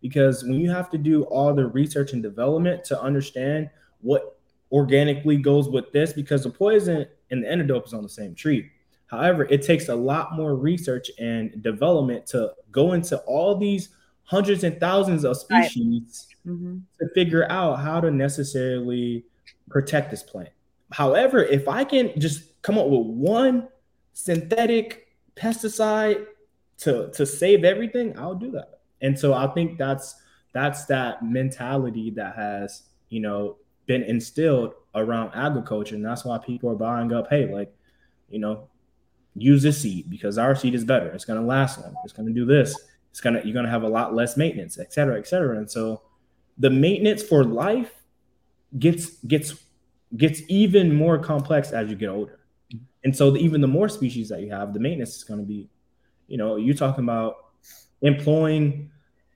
Because 0.00 0.42
when 0.42 0.54
you 0.54 0.70
have 0.70 0.90
to 0.90 0.98
do 0.98 1.24
all 1.24 1.54
the 1.54 1.66
research 1.66 2.12
and 2.12 2.22
development 2.22 2.84
to 2.84 3.00
understand 3.00 3.70
what 4.00 4.38
organically 4.72 5.36
goes 5.36 5.68
with 5.68 5.92
this, 5.92 6.12
because 6.12 6.42
the 6.44 6.50
poison 6.50 7.06
and 7.30 7.44
the 7.44 7.50
antidote 7.50 7.86
is 7.86 7.92
on 7.92 8.02
the 8.02 8.08
same 8.08 8.34
tree. 8.34 8.70
However, 9.06 9.44
it 9.50 9.60
takes 9.60 9.90
a 9.90 9.94
lot 9.94 10.34
more 10.34 10.56
research 10.56 11.10
and 11.18 11.62
development 11.62 12.26
to 12.28 12.52
go 12.70 12.94
into 12.94 13.18
all 13.18 13.56
these 13.56 13.90
hundreds 14.24 14.64
and 14.64 14.80
thousands 14.80 15.24
of 15.24 15.36
species 15.36 16.28
right. 16.46 16.54
mm-hmm. 16.54 16.78
to 16.98 17.08
figure 17.14 17.46
out 17.50 17.80
how 17.80 18.00
to 18.00 18.10
necessarily 18.10 19.24
protect 19.68 20.10
this 20.10 20.22
plant. 20.22 20.48
However, 20.92 21.44
if 21.44 21.68
I 21.68 21.84
can 21.84 22.18
just 22.18 22.62
come 22.62 22.78
up 22.78 22.86
with 22.86 23.06
one 23.06 23.68
synthetic 24.14 25.08
pesticide 25.36 26.26
to 26.78 27.10
to 27.10 27.26
save 27.26 27.64
everything, 27.64 28.18
I'll 28.18 28.34
do 28.34 28.50
that. 28.52 28.80
And 29.02 29.18
so 29.18 29.34
I 29.34 29.46
think 29.48 29.76
that's 29.76 30.14
that's 30.52 30.86
that 30.86 31.22
mentality 31.24 32.10
that 32.10 32.36
has, 32.36 32.84
you 33.08 33.20
know, 33.20 33.56
been 33.86 34.02
instilled 34.02 34.74
around 34.94 35.32
agriculture. 35.34 35.94
And 35.94 36.04
that's 36.04 36.24
why 36.24 36.38
people 36.38 36.70
are 36.70 36.76
buying 36.76 37.12
up, 37.12 37.28
hey, 37.30 37.52
like, 37.52 37.74
you 38.30 38.38
know, 38.38 38.68
use 39.34 39.62
this 39.62 39.80
seed 39.80 40.10
because 40.10 40.38
our 40.38 40.54
seed 40.54 40.74
is 40.74 40.84
better. 40.84 41.08
It's 41.08 41.24
gonna 41.24 41.42
last 41.42 41.80
long. 41.80 41.94
It's 42.04 42.12
gonna 42.12 42.32
do 42.32 42.44
this. 42.44 42.74
It's 43.10 43.20
gonna 43.20 43.40
you're 43.44 43.54
gonna 43.54 43.70
have 43.70 43.82
a 43.82 43.88
lot 43.88 44.14
less 44.14 44.36
maintenance, 44.36 44.78
et 44.78 44.92
cetera, 44.92 45.18
et 45.18 45.26
cetera. 45.26 45.58
And 45.58 45.70
so 45.70 46.02
the 46.58 46.70
maintenance 46.70 47.22
for 47.22 47.44
life 47.44 47.92
gets 48.78 49.16
gets 49.26 49.54
gets 50.16 50.42
even 50.48 50.94
more 50.94 51.18
complex 51.18 51.72
as 51.72 51.88
you 51.88 51.96
get 51.96 52.08
older. 52.08 52.40
Mm-hmm. 52.72 52.84
And 53.04 53.16
so 53.16 53.30
the, 53.30 53.38
even 53.38 53.60
the 53.60 53.66
more 53.66 53.88
species 53.88 54.28
that 54.28 54.40
you 54.42 54.50
have, 54.50 54.74
the 54.74 54.80
maintenance 54.80 55.16
is 55.16 55.24
going 55.24 55.40
to 55.40 55.46
be, 55.46 55.68
you 56.28 56.36
know, 56.36 56.56
you're 56.56 56.74
talking 56.74 57.04
about 57.04 57.36
employing 58.02 58.90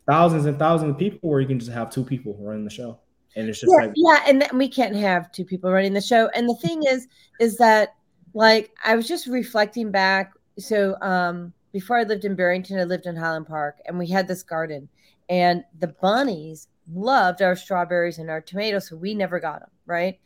thousands 0.07 0.47
and 0.47 0.59
thousands 0.59 0.91
of 0.91 0.99
people, 0.99 1.19
or 1.23 1.41
you 1.41 1.47
can 1.47 1.59
just 1.59 1.73
have 1.73 1.91
two 1.91 2.05
people 2.05 2.37
running 2.39 2.65
the 2.65 2.71
show. 2.71 2.99
And 3.37 3.49
it's 3.49 3.61
just 3.61 3.71
yeah, 3.71 3.87
like 3.87 3.93
yeah, 3.97 4.25
and 4.27 4.41
th- 4.41 4.53
we 4.53 4.69
can't 4.69 4.97
have 4.97 5.31
two 5.31 5.45
people 5.45 5.71
running 5.71 5.93
the 5.93 6.01
show. 6.01 6.29
And 6.35 6.49
the 6.49 6.57
thing 6.57 6.83
is, 6.89 7.07
is 7.39 7.59
that 7.59 7.95
like 8.35 8.73
I 8.85 8.97
was 8.97 9.07
just 9.07 9.27
reflecting 9.27 9.91
back. 9.91 10.33
So 10.59 10.97
um 11.03 11.53
before 11.73 11.99
I 11.99 12.05
lived 12.05 12.25
in 12.25 12.35
Barrington, 12.35 12.81
I 12.81 12.85
lived 12.85 13.07
in 13.07 13.15
Highland 13.15 13.47
Park, 13.47 13.79
and 13.87 13.99
we 13.99 14.09
had 14.09 14.27
this 14.27 14.43
garden, 14.43 14.89
and 15.29 15.63
the 15.79 15.89
bunnies 15.89 16.69
loved 16.93 17.43
our 17.43 17.55
strawberries 17.55 18.19
and 18.19 18.31
our 18.31 18.41
tomatoes, 18.41 18.89
so 18.89 18.97
we 18.97 19.15
never 19.15 19.39
got 19.39 19.61
them 19.61 19.71
right. 19.85 20.19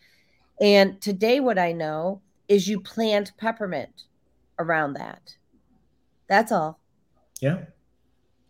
And 0.61 1.01
today, 1.01 1.41
what 1.41 1.59
I 1.59 1.73
know 1.73 2.21
is 2.49 2.69
you 2.69 2.81
plant 2.81 3.33
peppermint 3.39 4.05
around 4.59 4.93
that. 4.95 5.35
That's 6.29 6.53
all. 6.53 6.79
Yeah. 7.41 7.63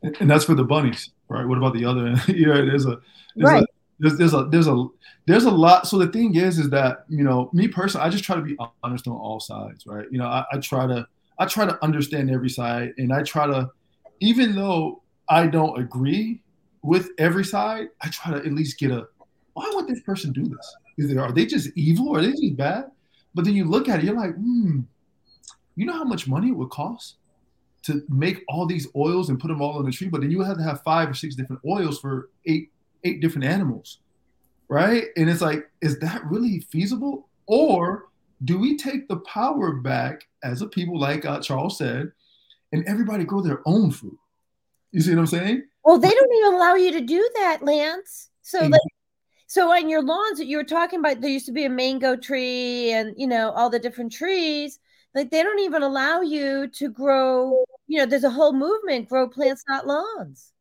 And 0.03 0.31
that's 0.31 0.45
for 0.45 0.55
the 0.55 0.65
bunnies, 0.65 1.11
right? 1.29 1.47
What 1.47 1.59
about 1.59 1.75
the 1.75 1.85
other? 1.85 2.09
yeah, 2.29 2.55
there's 2.55 2.87
a 2.87 2.99
there's 3.37 3.51
right. 3.51 3.67
There's, 4.01 4.17
there's 4.19 4.35
a 4.35 4.45
there's 4.45 4.67
a 4.67 4.87
there's 5.27 5.45
a 5.45 5.51
lot. 5.51 5.87
So 5.87 5.99
the 5.99 6.09
thing 6.09 6.35
is, 6.35 6.59
is 6.59 6.71
that 6.71 7.05
you 7.09 7.23
know, 7.23 7.51
me 7.53 7.69
personally, 7.69 8.07
I 8.07 8.11
just 8.11 8.25
try 8.25 8.35
to 8.37 8.43
be 8.43 8.57
honest 8.83 9.07
on 9.07 9.15
all 9.15 9.39
sides, 9.39 9.87
right? 9.87 10.07
You 10.11 10.19
know, 10.19 10.27
I, 10.27 10.45
I 10.53 10.59
try 10.59 10.87
to 10.87 11.07
I 11.39 11.47
try 11.47 11.67
to 11.67 11.79
understand 11.85 12.31
every 12.31 12.51
side, 12.51 12.95
and 12.99 13.13
I 13.13 13.23
try 13.23 13.47
to, 13.47 13.71
even 14.21 14.55
though 14.55 15.03
I 15.29 15.47
don't 15.47 15.79
agree 15.79 16.43
with 16.83 17.11
every 17.19 17.45
side, 17.45 17.89
I 18.01 18.09
try 18.09 18.33
to 18.33 18.39
at 18.39 18.53
least 18.53 18.79
get 18.79 18.91
a 18.91 19.07
why 19.53 19.71
would 19.75 19.87
this 19.87 20.01
person 20.01 20.33
do 20.33 20.45
this? 20.45 20.77
Is 20.99 21.17
are 21.17 21.33
they 21.33 21.47
just 21.47 21.71
evil? 21.77 22.17
Are 22.17 22.23
they 22.23 22.33
just 22.33 22.57
bad? 22.57 22.91
But 23.35 23.45
then 23.45 23.55
you 23.55 23.65
look 23.65 23.89
at 23.89 24.01
it, 24.01 24.05
you're 24.05 24.17
like, 24.17 24.35
hmm, 24.35 24.81
you 25.77 25.87
know 25.87 25.93
how 25.93 26.05
much 26.05 26.27
money 26.27 26.49
it 26.49 26.57
would 26.57 26.71
cost 26.71 27.17
to 27.83 28.03
make 28.09 28.43
all 28.49 28.67
these 28.67 28.89
oils 28.97 29.31
and 29.31 29.39
put 29.39 29.49
them 29.49 29.63
all 29.63 29.79
on 29.79 29.85
the 29.85 29.93
tree? 29.93 30.09
But 30.09 30.23
then 30.23 30.31
you 30.31 30.41
have 30.43 30.57
to 30.57 30.63
have 30.63 30.83
five 30.83 31.09
or 31.09 31.15
six 31.15 31.35
different 31.35 31.63
oils 31.65 32.01
for 32.01 32.31
eight 32.47 32.71
eight 33.05 33.21
different 33.21 33.45
animals, 33.45 33.99
right? 34.69 35.05
And 35.17 35.29
it's 35.29 35.41
like, 35.41 35.71
is 35.81 35.99
that 36.01 36.25
really 36.25 36.61
feasible? 36.71 37.29
Or 37.47 38.09
do 38.45 38.59
we 38.59 38.77
take 38.77 39.09
the 39.09 39.19
power 39.19 39.73
back 39.73 40.27
as 40.43 40.63
a 40.63 40.67
people, 40.67 40.99
like 40.99 41.25
uh, 41.25 41.41
Charles 41.41 41.79
said, 41.79 42.13
and 42.73 42.87
everybody 42.87 43.25
grow 43.25 43.41
their 43.41 43.61
own 43.67 43.91
food? 43.91 44.17
You 44.93 45.01
see 45.01 45.15
what 45.15 45.21
I'm 45.21 45.27
saying? 45.27 45.63
Well, 45.85 45.99
they 45.99 46.11
don't 46.11 46.37
even 46.37 46.55
allow 46.55 46.75
you 46.75 46.93
to 46.93 47.01
do 47.01 47.31
that, 47.37 47.63
Lance. 47.63 48.31
So, 48.43 48.67
like, 48.67 48.81
so 49.47 49.73
on 49.73 49.89
your 49.89 50.03
lawns 50.03 50.39
that 50.39 50.47
you 50.47 50.57
were 50.57 50.65
talking 50.65 51.01
about, 51.01 51.21
there 51.21 51.31
used 51.31 51.47
to 51.47 51.53
be 51.53 51.65
a 51.65 51.71
mango 51.71 52.17
tree 52.17 52.93
and 52.93 53.15
you 53.17 53.27
know 53.27 53.51
all 53.51 53.71
the 53.71 53.79
different 53.79 54.13
trees. 54.13 54.79
Like 55.15 55.31
they 55.31 55.43
don't 55.43 55.59
even 55.59 55.83
allow 55.83 56.21
you 56.21 56.69
to 56.69 56.89
grow. 56.89 57.65
You 57.89 57.99
know, 57.99 58.07
there's 58.07 58.25
a 58.25 58.31
whole 58.31 58.53
movement: 58.53 59.09
grow 59.09 59.29
plants, 59.29 59.65
not 59.69 59.87
lawns. 59.87 60.53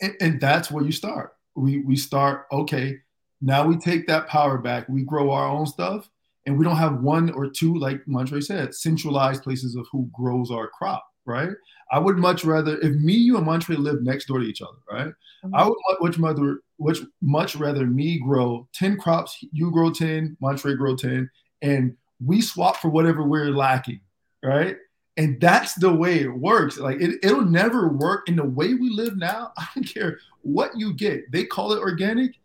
And, 0.00 0.14
and 0.20 0.40
that's 0.40 0.70
where 0.70 0.84
you 0.84 0.92
start. 0.92 1.34
We 1.54 1.78
we 1.78 1.96
start. 1.96 2.46
Okay, 2.52 2.98
Now 3.40 3.66
we 3.66 3.76
take 3.76 4.06
that 4.06 4.28
power 4.28 4.58
back. 4.58 4.88
We 4.88 5.02
grow 5.02 5.30
our 5.30 5.48
own 5.48 5.66
stuff, 5.66 6.08
and 6.46 6.58
we 6.58 6.64
don't 6.64 6.76
have 6.76 7.02
one 7.02 7.30
or 7.30 7.48
two, 7.48 7.76
like 7.78 8.06
Montre 8.06 8.40
said, 8.40 8.74
centralized 8.74 9.42
places 9.42 9.76
of 9.76 9.86
who 9.92 10.08
grows 10.12 10.50
our 10.50 10.68
crop. 10.68 11.06
Right? 11.26 11.50
I 11.90 11.98
would 11.98 12.18
much 12.18 12.44
rather 12.44 12.78
if 12.80 12.94
me, 12.94 13.14
you, 13.14 13.36
and 13.36 13.46
Montre 13.46 13.76
live 13.76 14.02
next 14.02 14.26
door 14.26 14.38
to 14.38 14.46
each 14.46 14.62
other. 14.62 14.78
Right? 14.90 15.12
Mm-hmm. 15.44 15.54
I 15.54 15.66
would 15.66 15.78
much 16.00 16.18
rather, 16.18 16.60
much 16.78 16.98
much 17.20 17.56
rather 17.56 17.86
me 17.86 18.18
grow 18.18 18.68
ten 18.72 18.96
crops, 18.96 19.38
you 19.52 19.70
grow 19.70 19.90
ten, 19.90 20.36
Montre 20.40 20.76
grow 20.76 20.96
ten, 20.96 21.30
and 21.62 21.96
we 22.24 22.40
swap 22.40 22.76
for 22.76 22.88
whatever 22.88 23.22
we're 23.22 23.50
lacking. 23.50 24.00
Right? 24.42 24.76
And 25.16 25.40
that's 25.40 25.74
the 25.74 25.92
way 25.92 26.20
it 26.20 26.32
works. 26.32 26.78
Like 26.78 27.00
it, 27.00 27.18
it'll 27.22 27.44
never 27.44 27.88
work. 27.88 28.28
In 28.28 28.36
the 28.36 28.44
way 28.44 28.74
we 28.74 28.90
live 28.90 29.16
now 29.16 29.52
i 29.58 29.66
don't 29.74 29.84
care 29.84 30.18
what 30.42 30.76
you 30.76 30.92
get. 30.92 31.30
They 31.32 31.44
call 31.44 31.72
it 31.72 31.78
organic. 31.78 32.38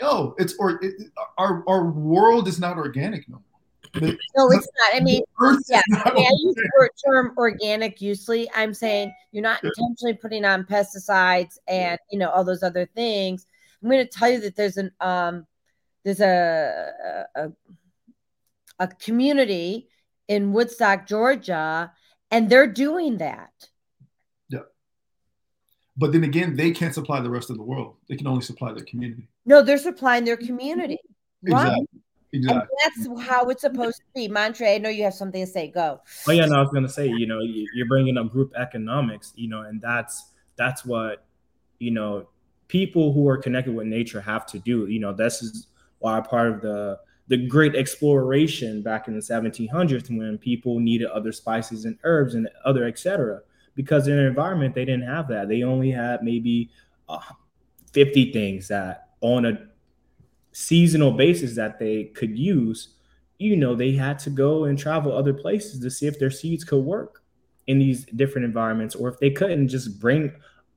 Oh 0.00 0.34
it's 0.38 0.54
or 0.58 0.82
it, 0.82 0.94
our, 1.36 1.64
our 1.68 1.86
world 1.90 2.48
is 2.48 2.60
not 2.60 2.76
organic 2.76 3.28
no 3.28 3.36
more. 3.36 3.42
No, 4.36 4.50
it's 4.50 4.68
not. 4.92 4.94
I 4.94 5.00
mean, 5.00 5.22
yeah, 5.68 5.80
I, 6.04 6.12
mean, 6.12 6.26
I 6.26 6.30
use 6.42 6.54
the 6.54 6.90
term 7.06 7.32
organic 7.38 8.02
usually. 8.02 8.48
I'm 8.54 8.74
saying 8.74 9.12
you're 9.32 9.42
not 9.42 9.64
intentionally 9.64 10.14
putting 10.14 10.44
on 10.44 10.64
pesticides 10.64 11.58
and 11.66 11.98
you 12.10 12.18
know 12.18 12.28
all 12.28 12.44
those 12.44 12.62
other 12.62 12.86
things. 12.94 13.46
I'm 13.82 13.88
going 13.88 14.06
to 14.06 14.10
tell 14.10 14.28
you 14.28 14.40
that 14.40 14.56
there's 14.56 14.76
an 14.76 14.92
um, 15.00 15.46
there's 16.04 16.20
a, 16.20 17.24
a 17.34 17.52
a 18.78 18.88
community 18.88 19.88
in 20.28 20.52
Woodstock, 20.52 21.06
Georgia, 21.06 21.92
and 22.30 22.48
they're 22.48 22.66
doing 22.66 23.18
that. 23.18 23.50
Yeah. 24.48 24.60
But 25.96 26.12
then 26.12 26.24
again, 26.24 26.54
they 26.54 26.70
can't 26.70 26.94
supply 26.94 27.20
the 27.20 27.30
rest 27.30 27.50
of 27.50 27.56
the 27.56 27.62
world. 27.62 27.96
They 28.08 28.16
can 28.16 28.26
only 28.26 28.42
supply 28.42 28.72
their 28.72 28.84
community. 28.84 29.28
No, 29.46 29.62
they're 29.62 29.78
supplying 29.78 30.24
their 30.24 30.36
community. 30.36 30.98
Exactly. 31.42 31.70
Right? 31.70 31.88
Exactly. 32.32 32.60
And 32.60 33.14
that's 33.16 33.26
how 33.26 33.48
it's 33.48 33.62
supposed 33.62 33.96
to 33.96 34.04
be. 34.14 34.28
Montre, 34.28 34.66
I 34.66 34.78
know 34.78 34.90
you 34.90 35.04
have 35.04 35.14
something 35.14 35.44
to 35.44 35.50
say. 35.50 35.68
Go. 35.70 36.00
Oh 36.26 36.32
yeah, 36.32 36.44
no, 36.44 36.56
I 36.56 36.60
was 36.60 36.70
gonna 36.70 36.88
say, 36.88 37.06
you 37.06 37.26
know, 37.26 37.40
you're 37.40 37.88
bringing 37.88 38.18
up 38.18 38.30
group 38.30 38.52
economics, 38.54 39.32
you 39.34 39.48
know, 39.48 39.62
and 39.62 39.80
that's 39.80 40.32
that's 40.56 40.84
what 40.84 41.24
you 41.78 41.90
know 41.90 42.28
people 42.68 43.14
who 43.14 43.26
are 43.28 43.38
connected 43.38 43.74
with 43.74 43.86
nature 43.86 44.20
have 44.20 44.44
to 44.46 44.58
do. 44.58 44.86
You 44.88 45.00
know, 45.00 45.14
this 45.14 45.42
is 45.42 45.68
why 46.00 46.20
part 46.20 46.50
of 46.50 46.60
the 46.60 46.98
the 47.28 47.46
great 47.46 47.76
exploration 47.76 48.82
back 48.82 49.06
in 49.06 49.14
the 49.14 49.20
1700s 49.20 50.08
when 50.16 50.38
people 50.38 50.80
needed 50.80 51.08
other 51.08 51.30
spices 51.30 51.84
and 51.84 51.98
herbs 52.02 52.34
and 52.34 52.48
other 52.64 52.86
etc 52.86 53.40
because 53.78 54.08
in 54.08 54.16
their 54.16 54.26
environment 54.26 54.74
they 54.74 54.84
didn't 54.84 55.06
have 55.06 55.28
that. 55.28 55.48
They 55.48 55.62
only 55.62 55.92
had 55.92 56.24
maybe 56.24 56.68
uh, 57.08 57.20
50 57.92 58.32
things 58.32 58.66
that 58.66 59.10
on 59.20 59.46
a 59.46 59.68
seasonal 60.50 61.12
basis 61.12 61.54
that 61.54 61.78
they 61.78 62.06
could 62.06 62.36
use. 62.36 62.88
You 63.38 63.54
know 63.54 63.76
they 63.76 63.92
had 63.92 64.18
to 64.20 64.30
go 64.30 64.64
and 64.64 64.76
travel 64.76 65.16
other 65.16 65.32
places 65.32 65.78
to 65.78 65.92
see 65.92 66.08
if 66.08 66.18
their 66.18 66.28
seeds 66.28 66.64
could 66.64 66.80
work 66.80 67.22
in 67.68 67.78
these 67.78 68.04
different 68.06 68.46
environments 68.46 68.96
or 68.96 69.10
if 69.10 69.20
they 69.20 69.30
couldn't 69.30 69.68
just 69.68 70.00
bring 70.00 70.32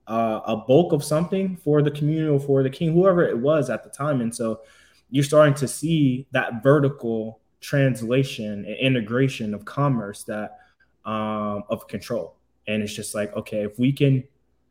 uh, 0.05 0.41
a 0.45 0.55
bulk 0.55 0.93
of 0.93 1.03
something 1.03 1.57
for 1.57 1.81
the 1.81 1.89
community 1.89 2.29
or 2.29 2.39
for 2.39 2.61
the 2.61 2.69
king 2.69 2.93
whoever 2.93 3.23
it 3.23 3.39
was 3.39 3.71
at 3.71 3.83
the 3.83 3.89
time. 3.89 4.21
And 4.21 4.35
so 4.35 4.61
you're 5.11 5.23
starting 5.23 5.53
to 5.55 5.67
see 5.67 6.25
that 6.31 6.63
vertical 6.63 7.41
translation 7.59 8.65
and 8.65 8.75
integration 8.77 9.53
of 9.53 9.65
commerce 9.65 10.23
that 10.23 10.57
um, 11.05 11.63
of 11.69 11.87
control. 11.87 12.37
And 12.67 12.81
it's 12.81 12.93
just 12.93 13.13
like, 13.13 13.35
okay, 13.35 13.63
if 13.63 13.77
we 13.77 13.91
can 13.91 14.23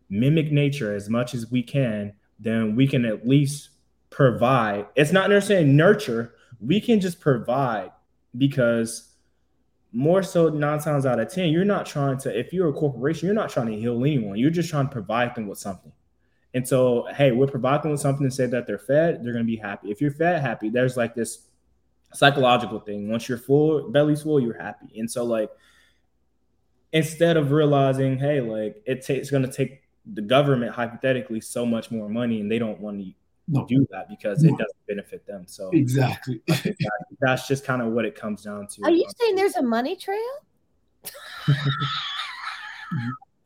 mimic 0.09 0.51
nature 0.51 0.95
as 0.95 1.09
much 1.09 1.35
as 1.35 1.51
we 1.51 1.63
can, 1.63 2.15
then 2.39 2.75
we 2.75 2.89
can 2.89 3.05
at 3.05 3.29
least 3.29 3.71
provide. 4.09 4.87
It's 4.97 5.13
not 5.13 5.31
necessarily 5.31 5.67
nurture. 5.67 6.35
We 6.59 6.81
can 6.81 7.01
just 7.01 7.21
provide 7.21 7.93
because 8.37 9.15
more 9.93 10.23
so 10.23 10.49
nine 10.49 10.81
times 10.81 11.05
out 11.05 11.21
of 11.21 11.33
10, 11.33 11.51
you're 11.51 11.65
not 11.65 11.85
trying 11.85 12.17
to, 12.19 12.37
if 12.37 12.53
you're 12.53 12.69
a 12.69 12.73
corporation, 12.73 13.27
you're 13.27 13.35
not 13.35 13.51
trying 13.51 13.67
to 13.67 13.77
heal 13.77 14.03
anyone. 14.05 14.39
You're 14.39 14.51
just 14.51 14.71
trying 14.71 14.87
to 14.87 14.93
provide 14.93 15.35
them 15.35 15.49
with 15.49 15.59
something. 15.59 15.93
And 16.53 16.67
so, 16.67 17.07
hey, 17.15 17.31
we're 17.33 17.47
providing 17.47 17.83
them 17.83 17.91
with 17.93 18.01
something 18.01 18.29
to 18.29 18.35
say 18.35 18.47
that 18.47 18.67
they're 18.67 18.79
fed, 18.79 19.23
they're 19.23 19.33
going 19.33 19.45
to 19.45 19.51
be 19.51 19.57
happy. 19.57 19.91
If 19.91 20.01
you're 20.01 20.11
fed, 20.11 20.41
happy, 20.43 20.69
there's 20.69 20.97
like 20.97 21.15
this 21.15 21.47
psychological 22.13 22.81
thing. 22.81 23.09
Once 23.09 23.29
you're 23.29 23.39
full, 23.39 23.89
belly's 23.91 24.23
full, 24.23 24.41
you're 24.41 24.61
happy. 24.61 24.99
And 24.99 25.11
so, 25.11 25.25
like, 25.25 25.51
instead 26.93 27.37
of 27.37 27.53
realizing, 27.53 28.19
hey, 28.19 28.41
like, 28.41 28.83
it 28.85 29.07
t- 29.07 29.15
it's 29.15 29.31
going 29.31 29.45
to 29.45 29.53
take 29.53 29.83
the 30.13 30.23
government 30.23 30.75
hypothetically 30.75 31.41
so 31.41 31.65
much 31.65 31.91
more 31.91 32.09
money 32.09 32.41
and 32.41 32.51
they 32.51 32.59
don't 32.59 32.81
want 32.81 33.01
to 33.01 33.13
no. 33.47 33.65
do 33.67 33.87
that 33.93 34.09
because 34.09 34.43
no. 34.43 34.53
it 34.53 34.59
doesn't 34.59 34.87
benefit 34.89 35.25
them. 35.27 35.45
So, 35.47 35.71
exactly. 35.71 36.43
that's 37.21 37.47
just 37.47 37.65
kind 37.65 37.81
of 37.81 37.93
what 37.93 38.05
it 38.05 38.17
comes 38.17 38.43
down 38.43 38.67
to. 38.67 38.83
Are 38.83 38.91
you 38.91 39.07
saying 39.19 39.37
there's 39.37 39.55
a 39.57 39.63
money 39.63 39.95
trail? 39.95 40.19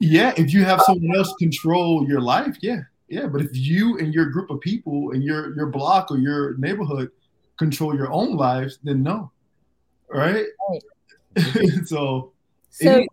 yeah, 0.00 0.32
if 0.38 0.54
you 0.54 0.64
have 0.64 0.80
someone 0.82 1.14
else 1.16 1.34
control 1.38 2.06
your 2.08 2.22
life, 2.22 2.56
yeah. 2.62 2.80
Yeah, 3.08 3.26
but 3.26 3.42
if 3.42 3.50
you 3.54 3.98
and 3.98 4.14
your 4.14 4.26
group 4.26 4.50
of 4.50 4.60
people 4.60 5.10
and 5.12 5.22
your 5.22 5.54
your 5.56 5.66
block 5.66 6.10
or 6.10 6.18
your 6.18 6.56
neighborhood 6.56 7.10
control 7.58 7.94
your 7.94 8.10
own 8.10 8.36
lives, 8.36 8.78
then 8.82 9.02
no, 9.02 9.30
right? 10.08 10.46
right. 10.70 10.82
so, 11.84 12.32
so 12.70 12.98
it, 12.98 13.08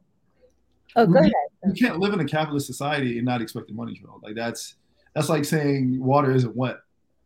oh, 0.95 1.05
go 1.05 1.19
ahead. 1.19 1.31
You 1.65 1.73
can't 1.73 1.99
live 1.99 2.13
in 2.13 2.19
a 2.19 2.26
capitalist 2.26 2.68
society 2.68 3.18
and 3.18 3.26
not 3.26 3.41
expect 3.41 3.68
the 3.68 3.73
money 3.73 3.93
trail. 3.95 4.19
Like 4.23 4.35
that's 4.35 4.76
that's 5.13 5.30
like 5.30 5.45
saying 5.45 6.03
water 6.03 6.31
isn't 6.31 6.55
wet, 6.55 6.77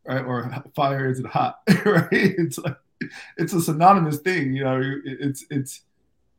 right? 0.06 0.26
Or 0.26 0.52
fire 0.76 1.10
isn't 1.10 1.28
hot, 1.28 1.60
right? 1.86 2.08
It's 2.12 2.58
like 2.58 2.78
it's 3.38 3.54
a 3.54 3.62
synonymous 3.62 4.20
thing, 4.20 4.54
you 4.54 4.64
know. 4.64 4.82
It's 5.06 5.46
it's 5.50 5.82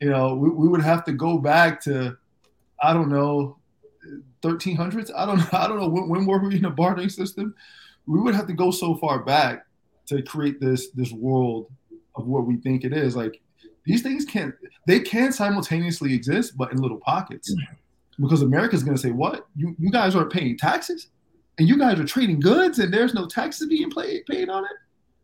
you 0.01 0.11
know 0.11 0.35
we, 0.35 0.51
we 0.51 0.69
would 0.69 0.83
have 0.83 1.05
to 1.05 1.13
go 1.13 1.39
back 1.39 1.81
to 1.83 2.17
I 2.83 2.93
don't 2.93 3.11
know 3.11 3.59
1300s. 4.43 5.11
I 5.17 5.27
don't 5.27 5.39
know. 5.39 5.47
I 5.53 5.69
don't 5.69 5.79
know 5.79 5.89
when, 5.89 6.09
when 6.09 6.27
were 6.27 6.39
we 6.39 6.57
in 6.57 6.65
a 6.65 6.71
bartering 6.71 7.09
system. 7.09 7.55
We 8.07 8.21
would 8.21 8.35
have 8.35 8.47
to 8.47 8.53
go 8.53 8.71
so 8.71 8.97
far 8.97 9.21
back 9.21 9.67
to 10.07 10.23
create 10.23 10.61
this 10.61 10.91
this 10.91 11.13
world 11.13 11.71
of 12.15 12.27
what 12.27 12.47
we 12.47 12.57
think 12.59 12.85
it 12.85 12.93
is. 12.93 13.17
Like 13.17 13.41
these 13.85 14.03
things 14.03 14.25
can't 14.25 14.55
they 14.87 15.01
can 15.01 15.33
simultaneously 15.33 16.15
exist, 16.15 16.57
but 16.57 16.73
in 16.73 16.79
little 16.79 17.01
pockets. 17.01 17.55
Because 18.19 18.43
America's 18.43 18.83
going 18.83 18.97
to 18.97 19.03
say, 19.03 19.11
"What 19.11 19.47
you 19.57 19.75
you 19.79 19.91
guys 19.91 20.15
aren't 20.15 20.33
paying 20.33 20.57
taxes, 20.57 21.09
and 21.59 21.69
you 21.69 21.79
guys 21.79 22.01
are 22.01 22.05
trading 22.05 22.41
goods, 22.41 22.79
and 22.79 22.93
there's 22.93 23.13
no 23.13 23.27
taxes 23.27 23.69
being 23.69 23.91
paid 23.91 24.25
paid 24.27 24.49
on 24.49 24.65
it." 24.65 24.71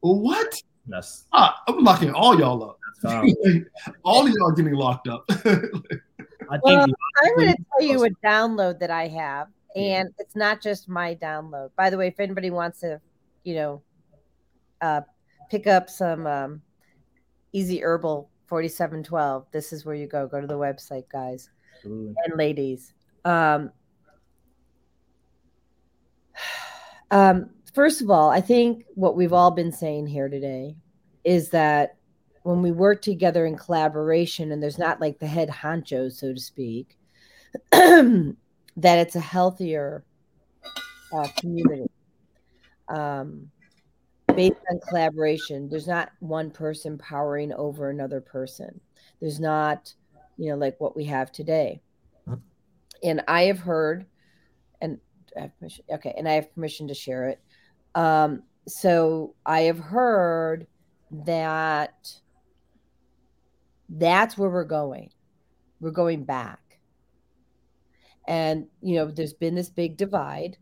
What? 0.00 0.60
That's, 0.86 1.26
ah, 1.32 1.62
I'm 1.68 1.84
locking 1.84 2.12
all 2.12 2.38
y'all 2.38 2.62
up. 2.62 2.78
all 4.04 4.26
of 4.26 4.32
y'all 4.32 4.50
getting 4.52 4.74
locked 4.74 5.08
up. 5.08 5.28
I 6.50 6.58
well, 6.62 6.86
I'm 7.22 7.36
going 7.36 7.52
to 7.52 7.64
tell 7.78 7.88
you 7.88 8.04
a 8.04 8.10
download 8.24 8.78
that 8.80 8.90
I 8.90 9.08
have, 9.08 9.48
and 9.76 10.08
it's 10.18 10.36
not 10.36 10.60
just 10.60 10.88
my 10.88 11.14
download. 11.14 11.70
By 11.76 11.90
the 11.90 11.96
way, 11.96 12.08
if 12.08 12.20
anybody 12.20 12.50
wants 12.50 12.80
to, 12.80 13.00
you 13.44 13.54
know, 13.54 13.82
uh, 14.80 15.02
pick 15.50 15.66
up 15.66 15.88
some 15.88 16.26
um, 16.26 16.62
Easy 17.52 17.82
Herbal 17.82 18.30
4712, 18.46 19.46
this 19.52 19.72
is 19.72 19.84
where 19.84 19.94
you 19.94 20.06
go. 20.06 20.26
Go 20.26 20.40
to 20.40 20.46
the 20.46 20.58
website, 20.58 21.08
guys 21.10 21.50
Absolutely. 21.76 22.14
and 22.24 22.36
ladies. 22.36 22.94
Um, 23.24 23.70
um, 27.10 27.50
first 27.74 28.02
of 28.02 28.10
all, 28.10 28.30
I 28.30 28.40
think 28.40 28.84
what 28.94 29.16
we've 29.16 29.32
all 29.32 29.50
been 29.50 29.72
saying 29.72 30.06
here 30.06 30.28
today 30.28 30.76
is 31.24 31.50
that 31.50 31.96
when 32.42 32.62
we 32.62 32.72
work 32.72 33.02
together 33.02 33.46
in 33.46 33.56
collaboration 33.56 34.52
and 34.52 34.62
there's 34.62 34.78
not 34.78 35.00
like 35.00 35.18
the 35.18 35.26
head 35.26 35.48
honcho 35.48 36.10
so 36.10 36.32
to 36.32 36.40
speak 36.40 36.96
that 37.72 38.34
it's 38.76 39.16
a 39.16 39.20
healthier 39.20 40.04
uh, 41.12 41.28
community. 41.36 41.90
Um, 42.88 43.50
based 44.34 44.60
on 44.70 44.80
collaboration 44.88 45.68
there's 45.68 45.86
not 45.86 46.10
one 46.20 46.50
person 46.50 46.98
powering 46.98 47.52
over 47.52 47.90
another 47.90 48.20
person. 48.20 48.80
There's 49.20 49.40
not 49.40 49.92
you 50.36 50.50
know 50.50 50.56
like 50.56 50.80
what 50.80 50.96
we 50.96 51.04
have 51.04 51.30
today. 51.32 51.80
And 53.04 53.22
i 53.28 53.42
have 53.44 53.58
heard 53.58 54.06
and 54.80 54.98
I 55.36 55.40
have 55.42 55.58
permission, 55.58 55.84
okay 55.92 56.14
and 56.16 56.28
i 56.28 56.32
have 56.32 56.54
permission 56.54 56.88
to 56.88 56.94
share 56.94 57.28
it. 57.28 57.40
Um, 57.94 58.42
so 58.66 59.34
i 59.44 59.62
have 59.62 59.78
heard 59.78 60.66
that 61.10 62.14
that's 63.92 64.36
where 64.38 64.50
we're 64.50 64.64
going. 64.64 65.10
We're 65.80 65.90
going 65.90 66.24
back. 66.24 66.58
And, 68.26 68.66
you 68.80 68.96
know, 68.96 69.06
there's 69.10 69.34
been 69.34 69.54
this 69.54 69.70
big 69.70 69.96
divide. 69.96 70.56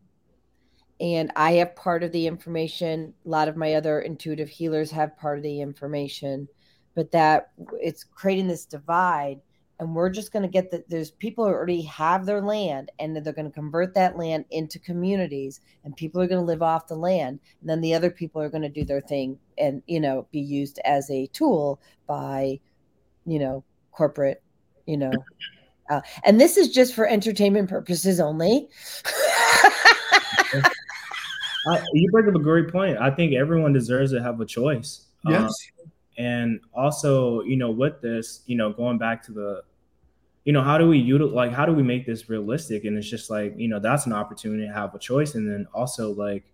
And 1.00 1.30
I 1.36 1.52
have 1.52 1.76
part 1.76 2.02
of 2.02 2.12
the 2.12 2.26
information. 2.26 3.14
A 3.24 3.28
lot 3.28 3.48
of 3.48 3.56
my 3.56 3.74
other 3.74 4.00
intuitive 4.00 4.48
healers 4.48 4.90
have 4.90 5.16
part 5.16 5.38
of 5.38 5.42
the 5.44 5.60
information, 5.60 6.48
but 6.94 7.10
that 7.12 7.52
it's 7.80 8.04
creating 8.04 8.48
this 8.48 8.66
divide. 8.66 9.40
and 9.80 9.94
we're 9.94 10.10
just 10.10 10.30
going 10.30 10.42
to 10.42 10.48
get 10.48 10.70
that 10.70 10.88
there's 10.90 11.10
people 11.10 11.44
who 11.46 11.50
already 11.50 11.80
have 11.82 12.26
their 12.26 12.42
land 12.42 12.92
and 12.98 13.16
they're 13.16 13.32
going 13.32 13.46
to 13.46 13.50
convert 13.50 13.94
that 13.94 14.16
land 14.16 14.44
into 14.50 14.78
communities 14.78 15.60
and 15.84 15.96
people 15.96 16.20
are 16.20 16.26
going 16.28 16.40
to 16.40 16.44
live 16.44 16.62
off 16.62 16.86
the 16.86 16.94
land 16.94 17.40
and 17.60 17.70
then 17.70 17.80
the 17.80 17.94
other 17.94 18.10
people 18.10 18.42
are 18.42 18.50
going 18.50 18.62
to 18.62 18.68
do 18.68 18.84
their 18.84 19.00
thing 19.00 19.38
and 19.56 19.82
you 19.86 19.98
know 19.98 20.26
be 20.30 20.40
used 20.40 20.78
as 20.84 21.10
a 21.10 21.26
tool 21.28 21.80
by 22.06 22.60
you 23.26 23.38
know 23.38 23.64
corporate 23.92 24.42
you 24.86 24.96
know 24.96 25.12
uh, 25.90 26.00
and 26.24 26.40
this 26.40 26.56
is 26.56 26.72
just 26.72 26.94
for 26.94 27.06
entertainment 27.06 27.68
purposes 27.68 28.20
only. 28.20 28.68
I, 31.66 31.84
you 31.92 32.10
bring 32.10 32.28
up 32.28 32.34
a 32.34 32.38
great 32.38 32.70
point. 32.70 32.96
I 32.98 33.10
think 33.10 33.34
everyone 33.34 33.72
deserves 33.72 34.12
to 34.12 34.22
have 34.22 34.40
a 34.40 34.46
choice. 34.46 35.06
Yes. 35.26 35.42
Um, 35.42 35.90
and 36.16 36.60
also 36.74 37.42
you 37.42 37.56
know 37.56 37.70
with 37.70 38.00
this 38.00 38.42
you 38.46 38.56
know 38.56 38.72
going 38.72 38.98
back 38.98 39.22
to 39.24 39.32
the 39.32 39.62
you 40.44 40.52
know 40.52 40.62
how 40.62 40.78
do 40.78 40.88
we 40.88 40.98
utilize 40.98 41.34
like 41.34 41.52
how 41.52 41.66
do 41.66 41.72
we 41.72 41.82
make 41.82 42.06
this 42.06 42.30
realistic? 42.30 42.84
And 42.84 42.96
it's 42.96 43.08
just 43.08 43.28
like 43.28 43.54
you 43.56 43.68
know 43.68 43.80
that's 43.80 44.06
an 44.06 44.12
opportunity 44.12 44.66
to 44.66 44.72
have 44.72 44.94
a 44.94 44.98
choice. 44.98 45.34
And 45.34 45.50
then 45.50 45.66
also 45.74 46.14
like 46.14 46.44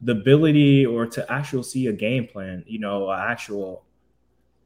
the 0.00 0.12
ability 0.12 0.86
or 0.86 1.06
to 1.06 1.30
actually 1.32 1.62
see 1.62 1.86
a 1.86 1.92
game 1.92 2.26
plan 2.26 2.64
you 2.66 2.78
know 2.78 3.08
an 3.08 3.20
actual 3.20 3.84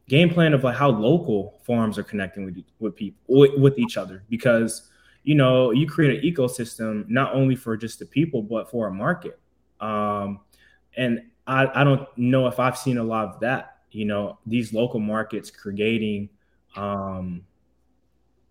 game 0.08 0.30
plan 0.30 0.54
of 0.54 0.64
like 0.64 0.76
how 0.76 0.90
local 0.90 1.60
farms 1.64 1.98
are 1.98 2.02
connecting 2.02 2.44
with 2.44 2.62
with 2.78 2.96
people 2.96 3.18
with, 3.28 3.58
with 3.58 3.78
each 3.78 3.96
other. 3.96 4.22
Because 4.28 4.90
you 5.24 5.34
know 5.34 5.70
you 5.70 5.86
create 5.86 6.22
an 6.22 6.30
ecosystem 6.30 7.08
not 7.08 7.34
only 7.34 7.56
for 7.56 7.76
just 7.76 7.98
the 7.98 8.06
people 8.06 8.42
but 8.42 8.70
for 8.70 8.88
a 8.88 8.92
market. 8.92 9.38
Um 9.80 10.40
and 10.96 11.22
i 11.46 11.80
i 11.80 11.84
don't 11.84 12.06
know 12.16 12.46
if 12.46 12.58
i've 12.58 12.76
seen 12.76 12.98
a 12.98 13.02
lot 13.02 13.28
of 13.28 13.40
that 13.40 13.78
you 13.90 14.04
know 14.04 14.38
these 14.46 14.72
local 14.72 15.00
markets 15.00 15.50
creating 15.50 16.28
um 16.74 17.42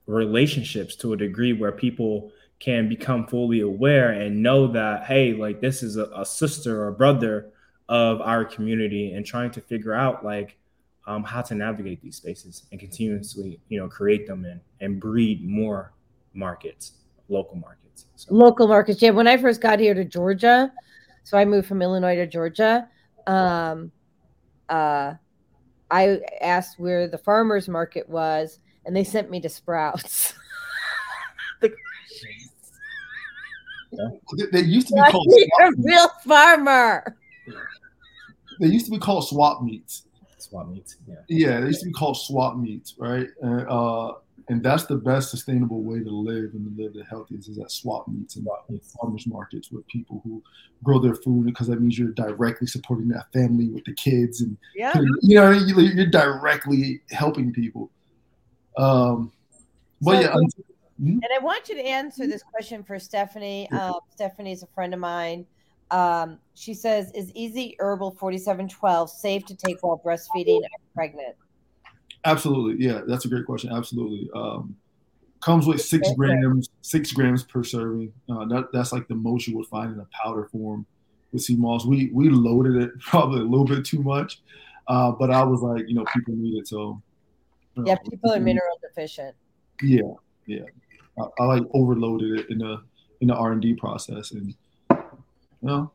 relationships 0.07 0.95
to 0.95 1.13
a 1.13 1.17
degree 1.17 1.53
where 1.53 1.71
people 1.71 2.31
can 2.59 2.87
become 2.87 3.27
fully 3.27 3.61
aware 3.61 4.11
and 4.11 4.41
know 4.41 4.67
that 4.67 5.03
hey 5.05 5.33
like 5.33 5.59
this 5.59 5.83
is 5.83 5.97
a, 5.97 6.05
a 6.15 6.25
sister 6.25 6.83
or 6.85 6.91
brother 6.91 7.49
of 7.89 8.21
our 8.21 8.45
community 8.45 9.13
and 9.13 9.25
trying 9.25 9.51
to 9.51 9.61
figure 9.61 9.93
out 9.93 10.23
like 10.23 10.57
um, 11.07 11.23
how 11.23 11.41
to 11.41 11.55
navigate 11.55 12.01
these 12.01 12.15
spaces 12.15 12.63
and 12.71 12.79
continuously 12.79 13.59
you 13.69 13.79
know 13.79 13.87
create 13.87 14.27
them 14.27 14.45
and, 14.45 14.59
and 14.81 14.99
breed 14.99 15.47
more 15.47 15.93
markets 16.33 16.93
local 17.29 17.55
markets. 17.55 18.05
So, 18.15 18.33
local 18.33 18.67
markets 18.67 19.01
yeah. 19.01 19.11
When 19.11 19.27
i 19.27 19.37
first 19.37 19.61
got 19.61 19.79
here 19.79 19.93
to 19.93 20.05
georgia 20.05 20.71
so 21.23 21.37
i 21.37 21.45
moved 21.45 21.67
from 21.67 21.81
illinois 21.81 22.15
to 22.15 22.27
georgia 22.27 22.87
um 23.27 23.91
uh 24.69 25.13
i 25.91 26.19
asked 26.41 26.79
where 26.79 27.07
the 27.07 27.17
farmers 27.17 27.67
market 27.67 28.07
was 28.09 28.59
and 28.85 28.95
they 28.95 29.03
sent 29.03 29.29
me 29.29 29.39
to 29.41 29.49
sprouts. 29.49 30.33
They, 34.37 34.45
they 34.51 34.61
used 34.61 34.89
to 34.89 34.95
be 34.95 34.99
I 34.99 35.11
called 35.11 35.27
need 35.27 35.43
a 35.43 35.47
swap 35.47 35.73
real 35.77 36.09
farmer? 36.25 37.17
They 38.59 38.67
used 38.67 38.85
to 38.85 38.91
be 38.91 38.97
called 38.97 39.27
swap 39.27 39.61
meets. 39.63 40.03
Swap 40.45 40.67
meets 40.69 40.97
yeah 41.07 41.15
Yeah, 41.27 41.59
they 41.61 41.67
used 41.67 41.81
to 41.81 41.87
be 41.87 41.93
called 41.93 42.17
swap 42.17 42.57
meets, 42.57 42.95
right? 42.97 43.27
And 43.41 43.67
uh, 43.69 44.13
and 44.47 44.61
that's 44.63 44.85
the 44.85 44.95
best 44.97 45.31
sustainable 45.31 45.81
way 45.81 45.99
to 46.03 46.09
live 46.11 46.51
and 46.53 46.63
to 46.77 46.83
live 46.83 46.93
the 46.93 47.03
healthiest 47.05 47.49
is 47.49 47.57
at 47.57 47.71
swap 47.71 48.07
meets 48.07 48.35
and 48.35 48.47
farmers 48.99 49.25
markets 49.25 49.71
with 49.71 49.85
people 49.87 50.21
who 50.23 50.43
grow 50.83 50.99
their 50.99 51.15
food 51.15 51.45
because 51.47 51.67
that 51.67 51.81
means 51.81 51.97
you're 51.97 52.11
directly 52.11 52.67
supporting 52.67 53.07
that 53.07 53.25
family 53.33 53.69
with 53.69 53.83
the 53.85 53.93
kids 53.95 54.41
and 54.41 54.55
yeah 54.75 54.93
you 55.21 55.35
know 55.35 55.49
you- 55.51 55.79
you're 55.79 56.05
directly 56.23 57.01
helping 57.11 57.51
people. 57.51 57.89
Um, 58.77 59.31
but 60.01 60.15
So- 60.15 60.21
yeah, 60.21 60.27
I'm- 60.35 60.49
And 60.99 61.27
I 61.35 61.39
want 61.43 61.67
you 61.67 61.75
to 61.75 61.81
answer 61.85 62.25
this 62.25 62.41
question 62.43 62.81
for 62.83 62.97
Stephanie. 62.99 63.69
Um, 63.71 63.95
Stephanie's 64.11 64.63
a 64.63 64.67
friend 64.67 64.93
of 64.93 64.99
mine. 64.99 65.45
Um, 65.91 66.39
she 66.53 66.73
says, 66.73 67.11
"Is 67.13 67.31
Easy 67.33 67.75
Herbal 67.79 68.11
4712 68.11 69.09
safe 69.09 69.45
to 69.45 69.55
take 69.55 69.77
while 69.81 70.01
breastfeeding 70.03 70.57
and 70.57 70.93
pregnant?" 70.93 71.35
Absolutely, 72.25 72.83
yeah, 72.83 73.01
that's 73.07 73.25
a 73.25 73.27
great 73.27 73.45
question. 73.45 73.71
Absolutely, 73.71 74.29
um, 74.35 74.75
comes 75.41 75.67
with 75.67 75.81
six 75.81 76.07
Okay. 76.07 76.15
grams, 76.17 76.69
six 76.81 77.11
grams 77.11 77.43
per 77.43 77.63
serving. 77.63 78.11
Uh, 78.29 78.45
that, 78.45 78.69
that's 78.73 78.91
like 78.91 79.07
the 79.07 79.15
most 79.15 79.47
you 79.47 79.55
would 79.57 79.67
find 79.67 79.93
in 79.93 79.99
a 79.99 80.07
powder 80.23 80.45
form 80.51 80.85
with 81.31 81.43
sea 81.43 81.55
moss. 81.55 81.85
We 81.85 82.09
we 82.13 82.29
loaded 82.29 82.81
it 82.81 82.99
probably 82.99 83.41
a 83.41 83.43
little 83.43 83.65
bit 83.65 83.85
too 83.85 84.01
much, 84.01 84.41
uh, 84.87 85.11
but 85.11 85.29
I 85.29 85.43
was 85.43 85.61
like, 85.61 85.87
you 85.87 85.93
know, 85.93 86.05
people 86.13 86.33
need 86.35 86.57
it, 86.57 86.67
so 86.67 87.01
uh, 87.77 87.83
Yeah, 87.85 87.97
people 88.09 88.31
are 88.31 88.39
mineral 88.39 88.79
deficient. 88.81 89.35
Yeah, 89.83 90.01
yeah, 90.47 90.63
I, 91.19 91.25
I 91.39 91.45
like 91.45 91.63
overloaded 91.73 92.39
it 92.39 92.49
in 92.49 92.57
the 92.57 92.81
in 93.21 93.27
the 93.27 93.35
R 93.35 93.51
and 93.51 93.61
D 93.61 93.75
process, 93.75 94.31
and 94.31 94.55
you 95.65 95.71
know, 95.71 95.91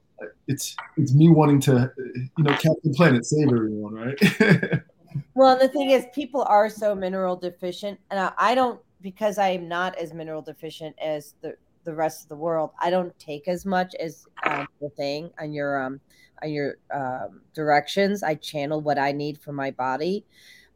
it's 0.48 0.76
it's 0.96 1.14
me 1.14 1.28
wanting 1.28 1.60
to, 1.60 1.90
you 1.96 2.44
know, 2.44 2.52
Captain 2.54 2.92
Planet 2.94 3.24
save 3.24 3.48
everyone, 3.48 3.94
right? 3.94 4.82
Well, 5.34 5.58
the 5.58 5.66
thing 5.66 5.90
is, 5.90 6.06
people 6.14 6.44
are 6.44 6.70
so 6.70 6.94
mineral 6.94 7.34
deficient, 7.34 7.98
and 8.12 8.20
I, 8.20 8.32
I 8.38 8.54
don't 8.54 8.80
because 9.00 9.38
I 9.38 9.48
am 9.48 9.66
not 9.66 9.98
as 9.98 10.14
mineral 10.14 10.40
deficient 10.40 10.94
as 11.02 11.34
the 11.40 11.56
the 11.82 11.92
rest 11.92 12.22
of 12.22 12.28
the 12.28 12.36
world. 12.36 12.70
I 12.78 12.90
don't 12.90 13.16
take 13.18 13.48
as 13.48 13.66
much 13.66 13.96
as 13.96 14.26
um, 14.44 14.68
the 14.80 14.88
thing 14.90 15.30
on 15.40 15.52
your 15.52 15.82
um 15.82 16.00
on 16.44 16.50
your 16.52 16.76
um, 16.94 17.40
directions. 17.54 18.22
I 18.22 18.36
channel 18.36 18.80
what 18.80 18.98
I 19.00 19.10
need 19.10 19.40
for 19.40 19.52
my 19.52 19.72
body, 19.72 20.24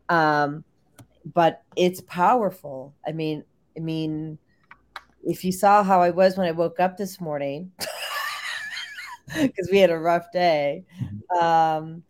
um, 0.08 0.64
but 1.32 1.62
it's 1.76 2.00
powerful. 2.00 2.92
I 3.06 3.12
mean, 3.12 3.44
I 3.76 3.80
mean, 3.80 4.36
if 5.22 5.44
you 5.44 5.52
saw 5.52 5.84
how 5.84 6.02
I 6.02 6.10
was 6.10 6.36
when 6.36 6.48
I 6.48 6.52
woke 6.52 6.80
up 6.80 6.96
this 6.96 7.20
morning, 7.20 7.70
because 9.40 9.68
we 9.70 9.78
had 9.78 9.90
a 9.90 9.98
rough 9.98 10.30
day. 10.32 10.84
Um, 11.40 12.02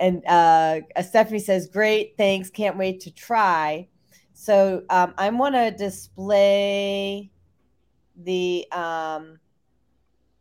and 0.00 0.24
uh, 0.26 0.80
Stephanie 1.02 1.38
says, 1.38 1.68
"Great, 1.68 2.14
thanks. 2.16 2.50
Can't 2.50 2.76
wait 2.76 3.00
to 3.00 3.10
try." 3.10 3.88
So 4.32 4.82
um, 4.90 5.14
I 5.18 5.28
want 5.30 5.54
to 5.54 5.70
display 5.70 7.30
the. 8.16 8.66
Um, 8.72 9.38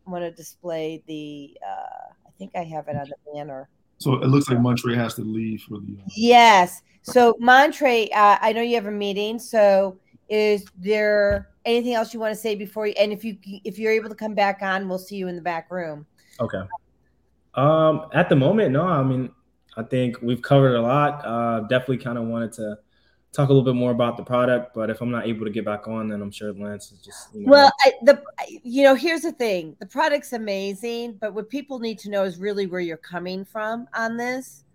want 0.07 0.23
to 0.23 0.31
display 0.31 1.03
the. 1.07 1.57
Uh, 1.65 2.13
I 2.27 2.31
think 2.37 2.51
I 2.55 2.63
have 2.63 2.87
it 2.87 2.95
on 2.95 3.07
the 3.07 3.33
banner. 3.33 3.69
so 3.97 4.15
it 4.15 4.27
looks 4.27 4.49
like 4.49 4.59
Montre 4.59 4.95
has 4.95 5.15
to 5.15 5.21
leave 5.21 5.61
for 5.61 5.79
the. 5.79 5.97
Uh, 5.99 6.09
Yes. 6.15 6.81
So 7.03 7.35
Montre, 7.39 8.09
uh, 8.13 8.37
I 8.41 8.53
know 8.53 8.61
you 8.61 8.75
have 8.75 8.85
a 8.85 8.91
meeting. 8.91 9.39
So 9.39 9.97
is 10.29 10.65
there 10.77 11.49
anything 11.65 11.93
else 11.93 12.13
you 12.13 12.19
want 12.19 12.33
to 12.33 12.39
say 12.39 12.55
before 12.55 12.87
you? 12.87 12.93
And 12.97 13.11
if 13.11 13.23
you 13.23 13.37
if 13.43 13.77
you're 13.77 13.91
able 13.91 14.09
to 14.09 14.15
come 14.15 14.33
back 14.33 14.61
on, 14.61 14.87
we'll 14.87 14.99
see 14.99 15.17
you 15.17 15.27
in 15.27 15.35
the 15.35 15.41
back 15.41 15.69
room. 15.71 16.05
Okay. 16.41 16.61
Um, 17.53 18.07
at 18.13 18.30
the 18.30 18.35
moment, 18.35 18.72
no. 18.72 18.84
I 18.84 19.03
mean, 19.03 19.30
I 19.77 19.84
think 19.84 20.22
we've 20.22 20.41
covered 20.41 20.76
a 20.76 20.81
lot. 20.81 21.26
Uh, 21.26 21.61
definitely 21.61 21.99
kind 21.99 22.18
of 22.18 22.26
wanted 22.26 22.51
to 22.53 22.77
talk 23.31 23.49
a 23.49 23.53
little 23.53 23.63
bit 23.63 23.77
more 23.77 23.91
about 23.91 24.18
the 24.18 24.23
product, 24.23 24.73
but 24.73 24.89
if 24.89 25.01
I'm 25.01 25.11
not 25.11 25.26
able 25.26 25.45
to 25.45 25.51
get 25.51 25.63
back 25.63 25.88
on, 25.88 26.09
then 26.09 26.22
I'm 26.22 26.31
sure 26.31 26.51
Lance 26.53 26.91
is 26.91 26.99
just. 26.99 27.34
You 27.34 27.45
know, 27.45 27.51
Well, 27.51 27.72
I, 27.81 27.93
the 28.03 28.22
you 28.63 28.84
know, 28.84 28.95
here's 28.95 29.22
the 29.22 29.31
thing: 29.31 29.76
the 29.80 29.85
product's 29.85 30.34
amazing, 30.34 31.18
but 31.19 31.34
what 31.34 31.49
people 31.49 31.80
need 31.80 31.99
to 31.99 32.09
know 32.09 32.23
is 32.23 32.38
really 32.38 32.68
where 32.68 32.81
you're 32.81 32.97
coming 32.97 33.45
from 33.45 33.88
on 33.93 34.18
this, 34.18 34.65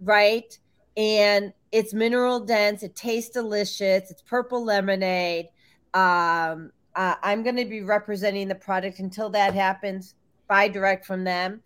right? 0.00 0.58
And 0.96 1.52
it's 1.70 1.92
mineral 1.92 2.40
dense. 2.40 2.82
It 2.82 2.96
tastes 2.96 3.30
delicious. 3.30 4.10
It's 4.10 4.22
purple 4.22 4.64
lemonade. 4.64 5.48
Um, 5.94 6.72
uh, 6.94 7.14
I'm 7.22 7.42
going 7.42 7.56
to 7.56 7.64
be 7.64 7.82
representing 7.82 8.48
the 8.48 8.54
product 8.54 8.98
until 8.98 9.30
that 9.30 9.54
happens. 9.54 10.14
Buy 10.48 10.68
direct 10.68 11.06
from 11.06 11.24
them. 11.24 11.62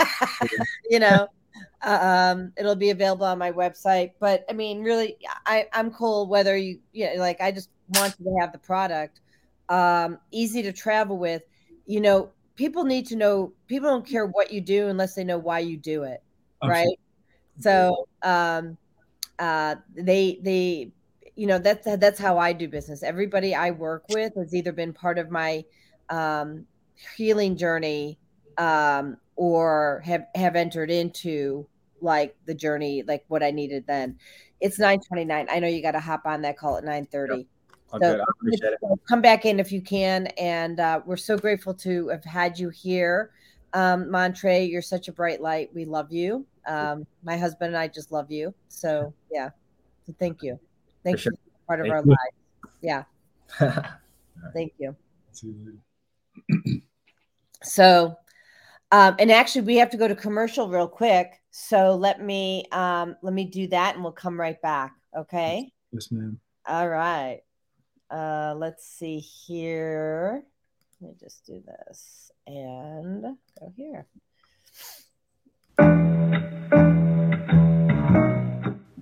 you 0.90 1.00
know, 1.00 1.28
um, 1.82 2.52
it'll 2.56 2.76
be 2.76 2.90
available 2.90 3.26
on 3.26 3.38
my 3.38 3.52
website. 3.52 4.12
But 4.20 4.44
I 4.48 4.52
mean, 4.52 4.82
really, 4.82 5.16
I, 5.46 5.66
I'm 5.72 5.90
cool 5.90 6.28
whether 6.28 6.56
you, 6.56 6.80
yeah, 6.92 7.14
like 7.18 7.40
I 7.40 7.50
just 7.50 7.70
want 7.88 8.14
you 8.18 8.26
to 8.26 8.38
have 8.40 8.52
the 8.52 8.58
product. 8.58 9.20
Um, 9.68 10.18
easy 10.30 10.62
to 10.62 10.72
travel 10.72 11.18
with. 11.18 11.42
You 11.86 12.00
know, 12.00 12.30
people 12.56 12.84
need 12.84 13.06
to 13.06 13.16
know. 13.16 13.52
People 13.66 13.90
don't 13.90 14.06
care 14.06 14.26
what 14.26 14.52
you 14.52 14.60
do 14.60 14.88
unless 14.88 15.14
they 15.14 15.24
know 15.24 15.38
why 15.38 15.60
you 15.60 15.76
do 15.76 16.04
it, 16.04 16.22
right? 16.62 16.98
So, 17.60 18.08
um, 18.22 18.76
uh, 19.38 19.76
they 19.94 20.38
they, 20.42 20.92
you 21.36 21.46
know, 21.46 21.58
that's 21.58 21.86
that's 21.98 22.18
how 22.18 22.38
I 22.38 22.52
do 22.52 22.68
business. 22.68 23.02
Everybody 23.02 23.54
I 23.54 23.70
work 23.70 24.04
with 24.10 24.34
has 24.36 24.54
either 24.54 24.72
been 24.72 24.92
part 24.92 25.18
of 25.18 25.30
my 25.30 25.64
um, 26.10 26.66
healing 27.16 27.56
journey 27.56 28.18
um, 28.56 29.16
or 29.36 30.02
have 30.04 30.26
have 30.34 30.56
entered 30.56 30.90
into 30.90 31.66
like 32.00 32.36
the 32.46 32.54
journey, 32.54 33.02
like 33.02 33.24
what 33.28 33.42
I 33.42 33.50
needed 33.50 33.84
then. 33.86 34.18
It's 34.60 34.78
nine 34.78 35.00
twenty 35.00 35.24
nine. 35.24 35.46
I 35.50 35.60
know 35.60 35.68
you 35.68 35.82
got 35.82 35.92
to 35.92 36.00
hop 36.00 36.22
on 36.26 36.42
that 36.42 36.58
call 36.58 36.76
at 36.76 36.84
nine 36.84 37.06
thirty. 37.06 37.46
Okay, 37.94 38.04
So 38.04 38.20
I 38.20 38.24
appreciate 38.40 38.72
it. 38.74 39.00
come 39.08 39.22
back 39.22 39.46
in 39.46 39.58
if 39.58 39.72
you 39.72 39.80
can, 39.80 40.26
and 40.38 40.78
uh, 40.80 41.00
we're 41.06 41.16
so 41.16 41.38
grateful 41.38 41.72
to 41.74 42.08
have 42.08 42.24
had 42.24 42.58
you 42.58 42.68
here, 42.68 43.30
um, 43.72 44.10
Montre. 44.10 44.64
You're 44.64 44.82
such 44.82 45.08
a 45.08 45.12
bright 45.12 45.40
light. 45.40 45.70
We 45.74 45.84
love 45.84 46.12
you. 46.12 46.46
Um, 46.66 47.06
my 47.22 47.38
husband 47.38 47.68
and 47.68 47.78
I 47.78 47.88
just 47.88 48.12
love 48.12 48.30
you. 48.30 48.52
So 48.68 49.14
yeah, 49.32 49.50
so 50.06 50.14
thank 50.18 50.42
you. 50.42 50.60
Thank 51.02 51.20
sure. 51.20 51.32
you. 51.32 51.38
part 51.66 51.80
of 51.80 51.90
our 51.90 52.02
you. 52.04 52.10
lives. 52.10 52.36
Yeah. 52.82 53.04
Thank 54.52 54.72
you. 54.78 54.96
See 57.62 57.82
you 57.82 57.88
later. 57.88 58.14
So, 58.14 58.16
um, 58.90 59.16
and 59.18 59.30
actually, 59.30 59.62
we 59.62 59.76
have 59.76 59.90
to 59.90 59.96
go 59.96 60.08
to 60.08 60.14
commercial 60.14 60.68
real 60.68 60.88
quick. 60.88 61.40
So 61.50 61.94
let 61.96 62.22
me 62.22 62.64
um, 62.72 63.16
let 63.22 63.34
me 63.34 63.44
do 63.44 63.66
that, 63.68 63.94
and 63.94 64.04
we'll 64.04 64.12
come 64.12 64.38
right 64.38 64.60
back. 64.62 64.94
Okay. 65.16 65.72
Yes, 65.92 66.10
ma'am. 66.10 66.40
All 66.66 66.88
right. 66.88 67.40
Uh, 68.10 68.54
let's 68.56 68.86
see 68.86 69.18
here. 69.18 70.42
Let 71.00 71.10
me 71.10 71.16
just 71.20 71.46
do 71.46 71.62
this 71.66 72.30
and 72.46 73.22
go 73.58 73.72
here. 73.76 74.06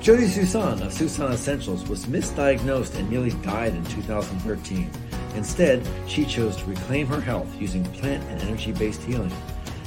Jody 0.00 0.28
Susan 0.28 0.82
of 0.82 0.92
Susan 0.92 1.30
Essentials 1.30 1.88
was 1.88 2.06
misdiagnosed 2.06 2.98
and 2.98 3.08
nearly 3.10 3.30
died 3.42 3.74
in 3.74 3.84
2013. 3.84 4.90
Instead, 5.34 5.86
she 6.06 6.24
chose 6.24 6.56
to 6.56 6.64
reclaim 6.64 7.06
her 7.06 7.20
health 7.20 7.54
using 7.60 7.84
plant 7.84 8.24
and 8.30 8.40
energy 8.42 8.72
based 8.72 9.02
healing. 9.02 9.30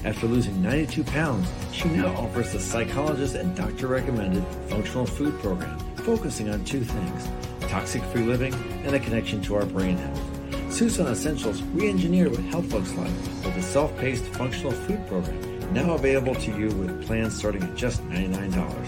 After 0.06 0.28
losing 0.28 0.62
92 0.62 1.04
pounds, 1.06 1.50
she 1.72 1.90
now 1.90 2.14
offers 2.16 2.54
the 2.54 2.60
psychologist 2.60 3.34
and 3.36 3.56
doctor 3.56 3.88
recommended 3.88 4.46
functional 4.68 5.08
food 5.08 5.40
program 5.40 5.80
focusing 5.96 6.50
on 6.50 6.64
two 6.66 6.84
things 6.84 7.30
toxic 7.62 8.04
free 8.04 8.24
living 8.24 8.54
and 8.86 8.94
a 8.94 9.00
connection 9.00 9.42
to 9.42 9.56
our 9.56 9.66
brain 9.66 9.98
health. 9.98 10.33
Susan 10.74 11.06
Essentials 11.06 11.62
re 11.62 11.88
engineered 11.88 12.32
what 12.32 12.40
health 12.46 12.74
looks 12.74 12.92
like 12.94 13.12
with 13.46 13.56
a 13.58 13.62
self 13.62 13.96
paced 14.00 14.26
functional 14.26 14.72
food 14.72 15.06
program 15.08 15.54
now 15.72 15.94
available 15.94 16.34
to 16.34 16.52
you 16.58 16.68
with 16.70 17.06
plans 17.06 17.38
starting 17.38 17.62
at 17.64 17.76
just 17.76 18.02
$99. 18.10 18.86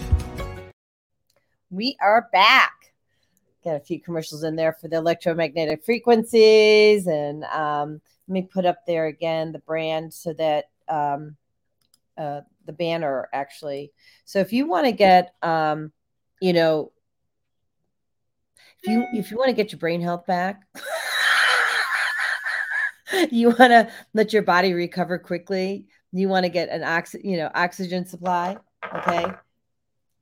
We 1.70 1.96
are 2.00 2.28
back. 2.32 2.92
Got 3.64 3.76
a 3.76 3.80
few 3.80 4.00
commercials 4.00 4.42
in 4.42 4.56
there 4.56 4.72
for 4.72 4.88
the 4.88 4.96
electromagnetic 4.96 5.84
frequencies. 5.84 7.06
And 7.06 7.44
um, 7.44 8.00
let 8.26 8.32
me 8.32 8.42
put 8.42 8.66
up 8.66 8.86
there 8.86 9.06
again 9.06 9.52
the 9.52 9.58
brand 9.60 10.12
so 10.12 10.32
that 10.34 10.70
um, 10.88 11.36
uh, 12.18 12.40
the 12.64 12.72
banner 12.72 13.28
actually. 13.32 13.92
So 14.24 14.40
if 14.40 14.52
you 14.52 14.68
want 14.68 14.86
to 14.86 14.92
get, 14.92 15.34
um, 15.42 15.92
you 16.40 16.52
know, 16.52 16.90
if 18.82 18.90
you 18.90 19.06
if 19.12 19.30
you 19.30 19.36
want 19.36 19.48
to 19.50 19.56
get 19.56 19.72
your 19.72 19.78
brain 19.78 20.00
health 20.00 20.26
back, 20.26 20.62
you 23.30 23.48
want 23.48 23.58
to 23.58 23.90
let 24.14 24.32
your 24.32 24.42
body 24.42 24.72
recover 24.72 25.18
quickly. 25.18 25.86
You 26.12 26.28
want 26.28 26.44
to 26.44 26.50
get 26.50 26.68
an 26.68 26.82
oxy, 26.82 27.20
you 27.22 27.36
know, 27.36 27.50
oxygen 27.54 28.06
supply. 28.06 28.56
Okay, 28.94 29.26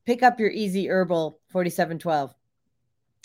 pick 0.06 0.22
up 0.22 0.40
your 0.40 0.50
Easy 0.50 0.88
Herbal 0.88 1.38
4712. 1.48 2.34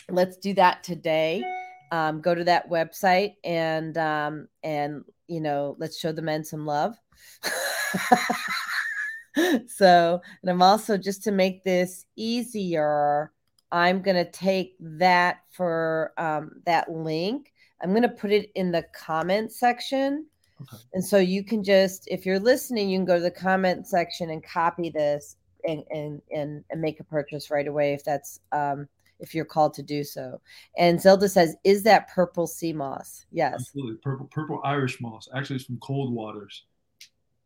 Let's 0.10 0.38
do 0.38 0.53
that 0.56 0.84
today. 0.84 1.44
Um, 1.91 2.22
go 2.22 2.36
to 2.36 2.44
that 2.44 2.69
website 2.69 3.36
and 3.44 3.98
um, 3.98 4.48
and 4.64 5.03
you 5.27 5.41
know, 5.41 5.76
let's 5.80 5.99
show 5.99 6.11
the 6.11 6.22
men 6.22 6.44
some 6.44 6.65
love. 6.65 6.95
so, 9.68 10.22
and 10.41 10.49
I'm 10.49 10.61
also 10.61 10.98
just 10.98 11.23
to 11.23 11.31
make 11.31 11.64
this 11.64 12.06
easier, 12.15 13.31
I'm 13.72 14.02
going 14.02 14.18
to 14.18 14.30
take 14.30 14.76
that 14.80 15.41
for 15.52 16.14
um, 16.18 16.61
that 16.65 16.91
link. 16.91 17.53
I'm 17.81 17.91
going 17.91 18.03
to 18.03 18.10
put 18.10 18.31
it 18.31 18.51
in 18.56 18.72
the 18.72 18.84
comment 18.93 19.51
section. 19.51 20.26
Okay. 20.61 20.77
And 20.93 21.03
so 21.03 21.18
you 21.18 21.43
can 21.43 21.64
just, 21.64 22.07
if 22.07 22.26
you're 22.26 22.39
listening, 22.39 22.89
you 22.89 22.97
can 22.97 23.06
go 23.06 23.15
to 23.15 23.23
the 23.23 23.31
comment 23.31 23.88
section 23.88 24.30
and 24.30 24.43
copy 24.43 24.89
this 24.89 25.38
and 25.68 25.84
and 25.89 26.22
and, 26.31 26.64
and 26.69 26.81
make 26.81 26.99
a 26.99 27.03
purchase 27.03 27.51
right 27.51 27.68
away 27.68 27.93
if 27.93 28.03
that's 28.03 28.39
um, 28.51 28.88
if 29.19 29.35
you're 29.35 29.45
called 29.45 29.73
to 29.76 29.84
do 29.84 30.03
so. 30.03 30.41
And 30.77 31.01
Zelda 31.01 31.30
says, 31.30 31.56
"Is 31.64 31.84
that 31.84 32.10
purple 32.10 32.47
sea 32.47 32.73
moss?" 32.73 33.26
Yes. 33.31 33.56
Absolutely. 33.56 33.95
Purple 33.95 34.27
purple 34.31 34.61
Irish 34.64 35.01
moss. 35.01 35.27
Actually, 35.35 35.57
it's 35.57 35.65
from 35.65 35.80
cold 35.80 36.14
waters. 36.14 36.64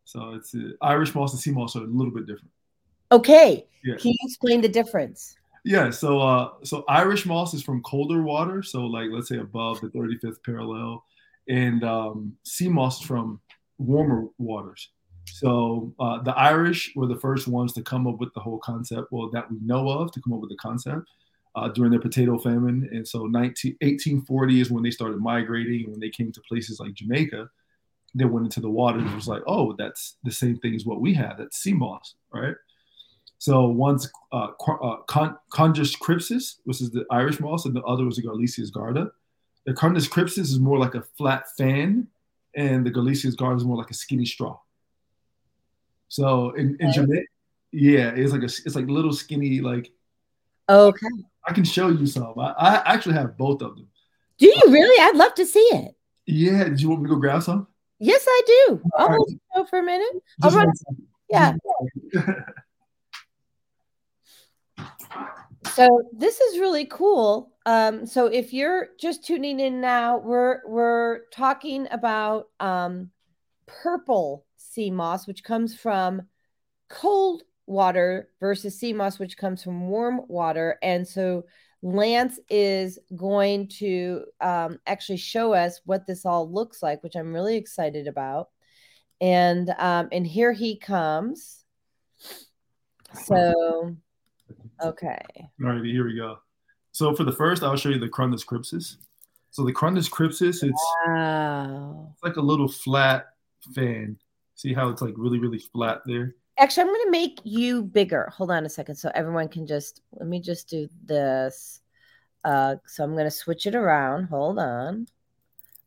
So 0.05 0.33
it's 0.33 0.53
uh, 0.53 0.71
Irish 0.81 1.15
moss 1.15 1.33
and 1.33 1.41
sea 1.41 1.51
moss 1.51 1.75
are 1.75 1.83
a 1.83 1.87
little 1.87 2.13
bit 2.13 2.27
different. 2.27 2.51
Okay. 3.11 3.65
Yeah. 3.83 3.95
Can 3.95 4.11
you 4.11 4.17
explain 4.23 4.61
the 4.61 4.69
difference? 4.69 5.35
Yeah, 5.63 5.91
so 5.91 6.19
uh 6.19 6.49
so 6.63 6.83
Irish 6.89 7.25
moss 7.25 7.53
is 7.53 7.63
from 7.63 7.81
colder 7.83 8.21
water, 8.21 8.63
so 8.63 8.85
like 8.85 9.09
let's 9.11 9.29
say 9.29 9.37
above 9.37 9.79
the 9.81 9.87
35th 9.87 10.43
parallel, 10.43 11.03
and 11.47 11.83
um, 11.83 12.33
sea 12.43 12.69
moss 12.69 13.01
from 13.01 13.39
warmer 13.77 14.27
waters. 14.37 14.89
So 15.25 15.93
uh, 15.99 16.21
the 16.21 16.33
Irish 16.37 16.91
were 16.95 17.07
the 17.07 17.19
first 17.19 17.47
ones 17.47 17.73
to 17.73 17.81
come 17.81 18.07
up 18.07 18.19
with 18.19 18.33
the 18.33 18.39
whole 18.41 18.59
concept, 18.59 19.11
well, 19.11 19.29
that 19.31 19.49
we 19.49 19.57
know 19.61 19.89
of, 19.89 20.11
to 20.11 20.21
come 20.21 20.33
up 20.33 20.41
with 20.41 20.49
the 20.49 20.57
concept 20.57 21.07
uh, 21.55 21.69
during 21.69 21.91
the 21.91 21.99
potato 21.99 22.37
famine. 22.37 22.89
And 22.91 23.07
so 23.07 23.25
19, 23.25 23.77
1840 23.81 24.61
is 24.61 24.71
when 24.71 24.83
they 24.83 24.91
started 24.91 25.19
migrating. 25.19 25.89
When 25.89 25.99
they 25.99 26.09
came 26.09 26.31
to 26.33 26.41
places 26.41 26.79
like 26.79 26.93
Jamaica, 26.93 27.49
they 28.15 28.25
went 28.25 28.45
into 28.45 28.59
the 28.59 28.69
waters. 28.69 29.09
It 29.09 29.15
was 29.15 29.27
like, 29.27 29.43
oh, 29.47 29.73
that's 29.77 30.17
the 30.23 30.31
same 30.31 30.57
thing 30.57 30.75
as 30.75 30.85
what 30.85 31.01
we 31.01 31.13
have. 31.13 31.37
That's 31.37 31.57
sea 31.57 31.73
moss, 31.73 32.15
right? 32.33 32.55
So 33.43 33.67
one's 33.67 34.09
uh, 34.31 34.51
uh, 34.67 34.95
Con- 35.09 35.37
crypsis, 35.51 36.59
which 36.63 36.79
is 36.79 36.91
the 36.91 37.03
Irish 37.11 37.41
moss, 37.41 37.65
and 37.65 37.75
the 37.75 37.81
other 37.83 38.05
was 38.05 38.15
the 38.15 38.21
Garlices 38.21 38.71
garda. 38.71 39.11
The 39.65 39.73
Chondrus 39.73 40.09
crypsis 40.09 40.37
is 40.53 40.59
more 40.59 40.79
like 40.79 40.95
a 40.95 41.01
flat 41.17 41.43
fan, 41.57 42.07
and 42.55 42.85
the 42.85 42.89
Garlices 42.89 43.35
garda 43.35 43.57
is 43.57 43.65
more 43.65 43.75
like 43.75 43.91
a 43.91 43.93
skinny 43.95 44.23
straw. 44.23 44.57
So 46.07 46.51
in, 46.51 46.77
in 46.79 46.87
Okay. 46.87 46.93
Jamaica, 46.93 47.25
yeah, 47.73 48.11
it's 48.15 48.31
like 48.31 48.43
a 48.43 48.45
it's 48.45 48.75
like 48.75 48.87
little 48.87 49.11
skinny 49.11 49.59
like. 49.59 49.91
Okay. 50.69 51.07
I 51.45 51.51
can 51.51 51.65
show 51.65 51.89
you 51.89 52.07
some. 52.07 52.39
I, 52.39 52.51
I 52.57 52.93
actually 52.93 53.15
have 53.15 53.37
both 53.37 53.61
of 53.61 53.75
them. 53.75 53.89
Do 54.37 54.45
you 54.47 54.61
really? 54.67 55.01
I'd 55.03 55.17
love 55.17 55.33
to 55.33 55.45
see 55.45 55.67
it. 55.73 55.93
Yeah, 56.27 56.63
did 56.63 56.79
you 56.79 56.87
want 56.87 57.01
me 57.01 57.09
to 57.09 57.15
go 57.15 57.19
grab 57.19 57.43
some? 57.43 57.67
Yes, 57.99 58.23
I 58.25 58.41
do. 58.47 58.81
I'll 58.97 59.09
right. 59.09 59.19
hold 59.49 59.67
for 59.69 59.79
a 59.79 59.83
minute. 59.83 60.23
I'll 60.41 60.51
run- 60.51 60.71
Yeah. 61.29 61.55
So 65.73 65.87
this 66.11 66.39
is 66.39 66.59
really 66.59 66.85
cool. 66.85 67.51
Um, 67.65 68.05
so 68.05 68.27
if 68.27 68.53
you're 68.53 68.89
just 68.99 69.25
tuning 69.25 69.59
in 69.59 69.79
now, 69.79 70.17
we're 70.17 70.61
we're 70.67 71.21
talking 71.31 71.87
about 71.91 72.49
um, 72.59 73.09
purple 73.65 74.45
sea 74.57 74.91
moss, 74.91 75.27
which 75.27 75.43
comes 75.43 75.75
from 75.75 76.23
cold 76.89 77.43
water, 77.65 78.29
versus 78.39 78.77
sea 78.77 78.93
moss, 78.93 79.19
which 79.19 79.37
comes 79.37 79.63
from 79.63 79.87
warm 79.87 80.21
water. 80.27 80.77
And 80.83 81.07
so 81.07 81.45
Lance 81.81 82.39
is 82.49 82.99
going 83.15 83.67
to 83.79 84.25
um, 84.41 84.79
actually 84.87 85.17
show 85.17 85.53
us 85.53 85.81
what 85.85 86.07
this 86.07 86.25
all 86.25 86.51
looks 86.51 86.83
like, 86.83 87.03
which 87.03 87.15
I'm 87.15 87.33
really 87.33 87.57
excited 87.57 88.07
about. 88.07 88.49
And 89.21 89.69
um, 89.77 90.09
and 90.11 90.25
here 90.25 90.53
he 90.53 90.77
comes. 90.77 91.63
So, 93.13 93.95
okay. 94.81 95.19
All 95.37 95.69
right, 95.69 95.83
here 95.83 96.05
we 96.05 96.15
go. 96.15 96.37
So 96.91 97.15
for 97.15 97.23
the 97.23 97.31
first, 97.31 97.63
I'll 97.63 97.75
show 97.75 97.89
you 97.89 97.99
the 97.99 98.07
Chondrus 98.09 98.45
crypsis. 98.45 98.97
So 99.51 99.63
the 99.63 99.73
Chondrus 99.73 100.09
crypsis, 100.09 100.63
it's, 100.63 100.85
Wow. 101.07 102.09
it's 102.13 102.23
like 102.23 102.37
a 102.37 102.41
little 102.41 102.67
flat 102.67 103.27
fan. 103.73 104.17
See 104.55 104.73
how 104.73 104.89
it's 104.89 105.01
like 105.01 105.13
really, 105.17 105.39
really 105.39 105.59
flat 105.59 106.01
there? 106.05 106.35
Actually, 106.59 106.81
I'm 106.83 106.87
going 106.89 107.05
to 107.05 107.11
make 107.11 107.39
you 107.43 107.81
bigger. 107.83 108.29
Hold 108.35 108.51
on 108.51 108.65
a 108.65 108.69
second, 108.69 108.95
so 108.95 109.11
everyone 109.15 109.47
can 109.49 109.65
just 109.65 110.01
let 110.13 110.27
me 110.27 110.39
just 110.39 110.69
do 110.69 110.87
this. 111.05 111.81
Uh, 112.43 112.75
so 112.85 113.03
I'm 113.03 113.13
going 113.13 113.25
to 113.25 113.31
switch 113.31 113.65
it 113.65 113.73
around. 113.73 114.25
Hold 114.25 114.59
on. 114.59 115.07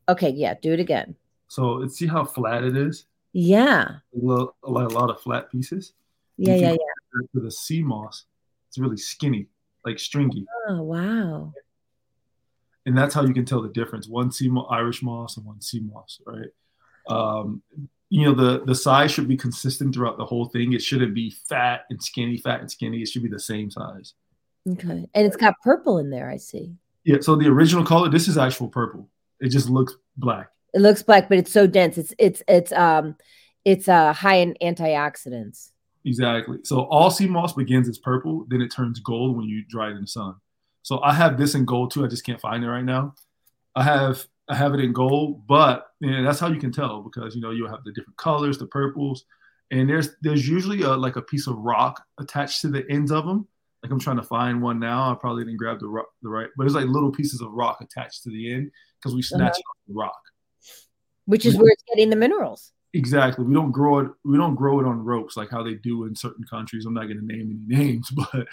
Okay, 0.09 0.29
yeah, 0.29 0.55
do 0.61 0.73
it 0.73 0.79
again. 0.81 1.15
So 1.47 1.81
it's 1.83 1.97
see 1.97 2.07
how 2.07 2.25
flat 2.25 2.63
it 2.65 2.75
is? 2.75 3.05
Yeah, 3.33 3.85
A, 4.13 4.17
lot, 4.17 4.55
a 4.63 4.69
lot 4.69 5.09
of 5.09 5.21
flat 5.21 5.49
pieces. 5.51 5.93
yeah, 6.37 6.55
yeah, 6.55 6.71
yeah. 6.71 7.27
To 7.33 7.39
the 7.39 7.51
sea 7.51 7.81
moss, 7.83 8.25
it's 8.67 8.77
really 8.77 8.97
skinny, 8.97 9.47
like 9.85 9.99
stringy. 9.99 10.45
Oh, 10.69 10.81
wow. 10.83 11.53
and 12.85 12.97
that's 12.97 13.13
how 13.13 13.23
you 13.25 13.33
can 13.33 13.45
tell 13.45 13.61
the 13.61 13.69
difference. 13.69 14.07
One 14.07 14.31
sea 14.31 14.49
mo- 14.49 14.67
Irish 14.69 15.01
moss 15.03 15.37
and 15.37 15.45
one 15.45 15.61
sea 15.61 15.81
moss, 15.81 16.21
right? 16.25 16.49
Um, 17.09 17.61
you 18.09 18.25
know, 18.25 18.33
the 18.33 18.63
the 18.65 18.75
size 18.75 19.11
should 19.11 19.27
be 19.27 19.35
consistent 19.37 19.93
throughout 19.93 20.17
the 20.17 20.25
whole 20.25 20.45
thing. 20.45 20.73
It 20.73 20.81
shouldn't 20.81 21.13
be 21.13 21.29
fat 21.49 21.81
and 21.89 22.01
skinny, 22.01 22.37
fat 22.37 22.61
and 22.61 22.71
skinny. 22.71 23.01
It 23.01 23.07
should 23.09 23.23
be 23.23 23.29
the 23.29 23.39
same 23.39 23.69
size. 23.69 24.13
Okay, 24.69 25.07
and 25.13 25.25
it's 25.27 25.37
got 25.37 25.55
purple 25.63 25.97
in 25.97 26.09
there. 26.09 26.29
I 26.29 26.37
see. 26.37 26.73
Yeah. 27.03 27.17
So 27.21 27.35
the 27.35 27.47
original 27.47 27.85
color, 27.85 28.09
this 28.09 28.27
is 28.27 28.37
actual 28.37 28.67
purple. 28.69 29.09
It 29.39 29.49
just 29.49 29.69
looks 29.69 29.95
black. 30.17 30.49
It 30.73 30.81
looks 30.81 31.03
black, 31.03 31.29
but 31.29 31.37
it's 31.37 31.51
so 31.51 31.67
dense. 31.67 31.97
It's 31.97 32.13
it's 32.17 32.43
it's 32.47 32.71
um, 32.73 33.15
it's 33.65 33.87
uh 33.89 34.13
high 34.13 34.35
in 34.37 34.55
antioxidants. 34.61 35.71
Exactly. 36.07 36.59
So 36.63 36.85
all 36.85 37.11
sea 37.11 37.27
moss 37.27 37.51
begins 37.51 37.89
as 37.89 37.97
purple, 37.97 38.45
then 38.47 38.61
it 38.61 38.71
turns 38.71 39.01
gold 39.01 39.35
when 39.35 39.45
you 39.45 39.65
dry 39.67 39.89
it 39.89 39.95
in 39.95 40.01
the 40.01 40.07
sun. 40.07 40.35
So 40.81 41.01
I 41.01 41.13
have 41.13 41.37
this 41.37 41.53
in 41.53 41.65
gold 41.65 41.91
too. 41.91 42.05
I 42.05 42.07
just 42.07 42.25
can't 42.25 42.39
find 42.39 42.63
it 42.63 42.69
right 42.69 42.85
now. 42.85 43.13
I 43.75 43.83
have 43.83 44.25
I 44.47 44.55
have 44.55 44.73
it 44.73 44.79
in 44.79 44.93
gold, 44.93 45.45
but 45.45 45.87
know, 45.99 46.23
that's 46.23 46.39
how 46.39 46.47
you 46.47 46.61
can 46.61 46.71
tell 46.71 47.01
because 47.01 47.35
you 47.35 47.41
know 47.41 47.51
you'll 47.51 47.69
have 47.69 47.83
the 47.83 47.91
different 47.91 48.15
colors, 48.15 48.57
the 48.57 48.67
purples, 48.67 49.25
and 49.69 49.89
there's 49.89 50.11
there's 50.21 50.47
usually 50.47 50.83
a, 50.83 50.91
like 50.91 51.17
a 51.17 51.21
piece 51.21 51.45
of 51.45 51.57
rock 51.57 52.01
attached 52.21 52.61
to 52.61 52.69
the 52.69 52.85
ends 52.89 53.11
of 53.11 53.25
them. 53.25 53.45
Like 53.83 53.91
I'm 53.91 53.99
trying 53.99 54.15
to 54.15 54.23
find 54.23 54.61
one 54.61 54.79
now. 54.79 55.11
I 55.11 55.15
probably 55.15 55.43
didn't 55.43 55.57
grab 55.57 55.81
the 55.81 55.89
rock, 55.89 56.07
the 56.21 56.29
right, 56.29 56.47
but 56.55 56.63
there's 56.63 56.75
like 56.75 56.85
little 56.85 57.11
pieces 57.11 57.41
of 57.41 57.51
rock 57.51 57.81
attached 57.81 58.23
to 58.23 58.29
the 58.29 58.53
end 58.53 58.71
because 58.97 59.13
we 59.13 59.21
snatch 59.21 59.41
uh-huh. 59.41 59.59
it 59.59 59.69
off 59.69 59.87
the 59.89 59.93
rock. 59.93 60.21
which 61.25 61.45
is 61.45 61.57
where 61.57 61.69
it's 61.69 61.83
getting 61.89 62.09
the 62.09 62.15
minerals. 62.15 62.71
Exactly. 62.93 63.45
We 63.45 63.53
don't 63.53 63.71
grow 63.71 63.99
it. 63.99 64.11
We 64.23 64.37
don't 64.37 64.55
grow 64.55 64.79
it 64.79 64.85
on 64.85 65.03
ropes 65.03 65.37
like 65.37 65.49
how 65.49 65.63
they 65.63 65.75
do 65.75 66.05
in 66.05 66.15
certain 66.15 66.45
countries. 66.49 66.85
I'm 66.85 66.93
not 66.93 67.05
going 67.05 67.19
to 67.19 67.25
name 67.25 67.65
any 67.69 67.83
names, 67.85 68.09
but 68.11 68.47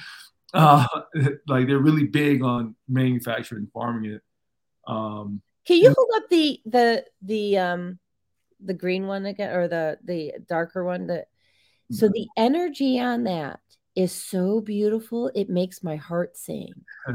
uh, 0.52 0.86
like 1.48 1.66
they're 1.66 1.78
really 1.78 2.06
big 2.06 2.42
on 2.42 2.74
manufacturing 2.88 3.62
and 3.62 3.72
farming 3.72 4.12
it. 4.12 4.22
Um, 4.86 5.40
Can 5.66 5.78
you 5.78 5.94
hold 5.96 6.10
up 6.16 6.28
the 6.28 6.60
the 6.66 7.04
the 7.22 7.58
um 7.58 7.98
the 8.64 8.74
green 8.74 9.06
one 9.06 9.26
again 9.26 9.54
or 9.54 9.68
the 9.68 9.98
the 10.04 10.34
darker 10.48 10.84
one? 10.84 11.06
That 11.06 11.26
so 11.90 12.08
the 12.08 12.26
energy 12.36 12.98
on 12.98 13.24
that 13.24 13.60
is 13.94 14.12
so 14.12 14.60
beautiful. 14.60 15.30
It 15.34 15.48
makes 15.48 15.82
my 15.82 15.96
heart 15.96 16.36
sing. 16.36 16.72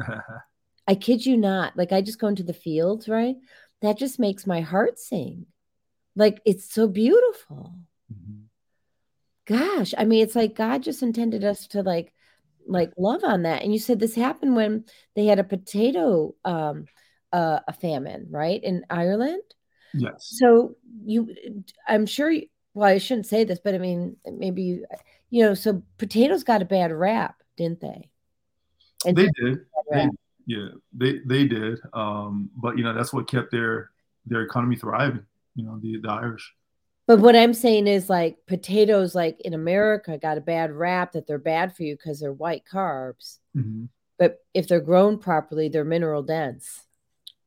I 0.88 0.96
kid 0.96 1.26
you 1.26 1.38
not. 1.38 1.78
Like 1.78 1.92
I 1.92 2.02
just 2.02 2.20
go 2.20 2.28
into 2.28 2.44
the 2.44 2.54
fields, 2.54 3.08
right? 3.08 3.36
That 3.82 3.98
just 3.98 4.20
makes 4.20 4.48
my 4.48 4.62
heart 4.62 5.00
sing. 5.00 5.46
Like 6.16 6.42
it's 6.46 6.72
so 6.72 6.88
beautiful. 6.88 7.76
Gosh, 9.46 9.96
I 9.98 10.06
mean, 10.06 10.24
it's 10.24 10.36
like 10.36 10.56
God 10.56 10.84
just 10.84 11.02
intended 11.02 11.44
us 11.44 11.68
to 11.68 11.82
like 11.82 12.14
like 12.68 12.92
love 12.98 13.24
on 13.24 13.44
that. 13.44 13.64
And 13.64 13.74
you 13.74 13.80
said 13.80 14.00
this 14.00 14.16
happened 14.16 14.56
when 14.56 14.86
they 15.16 15.26
had 15.26 15.40
a 15.40 15.44
potato 15.44 16.36
um 16.46 16.86
uh, 17.32 17.60
a 17.68 17.74
famine, 17.74 18.28
right? 18.30 18.64
In 18.64 18.86
Ireland. 18.90 19.44
yes. 19.94 20.14
So 20.18 20.76
you 21.04 21.36
I'm 21.88 22.06
sure 22.06 22.30
you, 22.30 22.48
well, 22.74 22.90
I 22.90 22.98
shouldn't 22.98 23.28
say 23.28 23.44
this, 23.44 23.60
but 23.64 23.76
I 23.76 23.78
mean 23.78 24.18
maybe 24.26 24.62
you, 24.64 24.86
you 25.30 25.44
know, 25.44 25.54
so 25.54 25.84
potatoes 25.98 26.44
got 26.44 26.62
a 26.62 26.66
bad 26.66 26.92
rap, 26.92 27.42
didn't 27.58 27.82
they? 27.82 28.10
And 29.06 29.18
They 29.18 29.30
did. 29.42 29.60
They, 29.92 30.08
yeah, 30.46 30.70
they 30.94 31.20
they 31.26 31.48
did. 31.48 31.80
Um, 31.94 32.50
but 32.56 32.78
you 32.78 32.84
know 32.84 32.94
that's 32.94 33.14
what 33.14 33.28
kept 33.28 33.52
their 33.52 33.92
their 34.26 34.42
economy 34.42 34.76
thriving. 34.76 35.26
You 35.56 35.66
know 35.66 35.80
the 35.80 36.00
the 36.02 36.10
Irish. 36.10 36.54
But 37.08 37.20
what 37.20 37.36
I'm 37.36 37.56
saying 37.56 37.88
is 37.88 38.08
like 38.08 38.38
potatoes, 38.46 39.16
like 39.16 39.42
in 39.42 39.56
America, 39.56 40.18
got 40.18 40.38
a 40.38 40.42
bad 40.42 40.72
rap 40.72 41.14
that 41.14 41.26
they're 41.26 41.40
bad 41.40 41.76
for 41.76 41.82
you 41.82 41.96
because 41.96 42.20
they're 42.20 42.32
white 42.32 42.64
carbs. 42.72 43.40
Mhm. 43.58 43.90
But 44.20 44.46
if 44.54 44.68
they're 44.68 44.80
grown 44.80 45.18
properly, 45.18 45.70
they're 45.70 45.84
mineral 45.84 46.22
dense. 46.22 46.86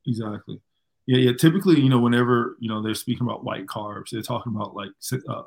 Exactly. 0.06 0.60
Yeah, 1.06 1.18
yeah. 1.18 1.32
Typically, 1.38 1.80
you 1.80 1.88
know, 1.88 2.00
whenever 2.00 2.56
you 2.58 2.68
know 2.68 2.82
they're 2.82 2.94
speaking 2.94 3.26
about 3.26 3.44
white 3.44 3.66
carbs, 3.66 4.10
they're 4.10 4.22
talking 4.22 4.54
about 4.54 4.74
like 4.74 4.90
uh, 5.28 5.42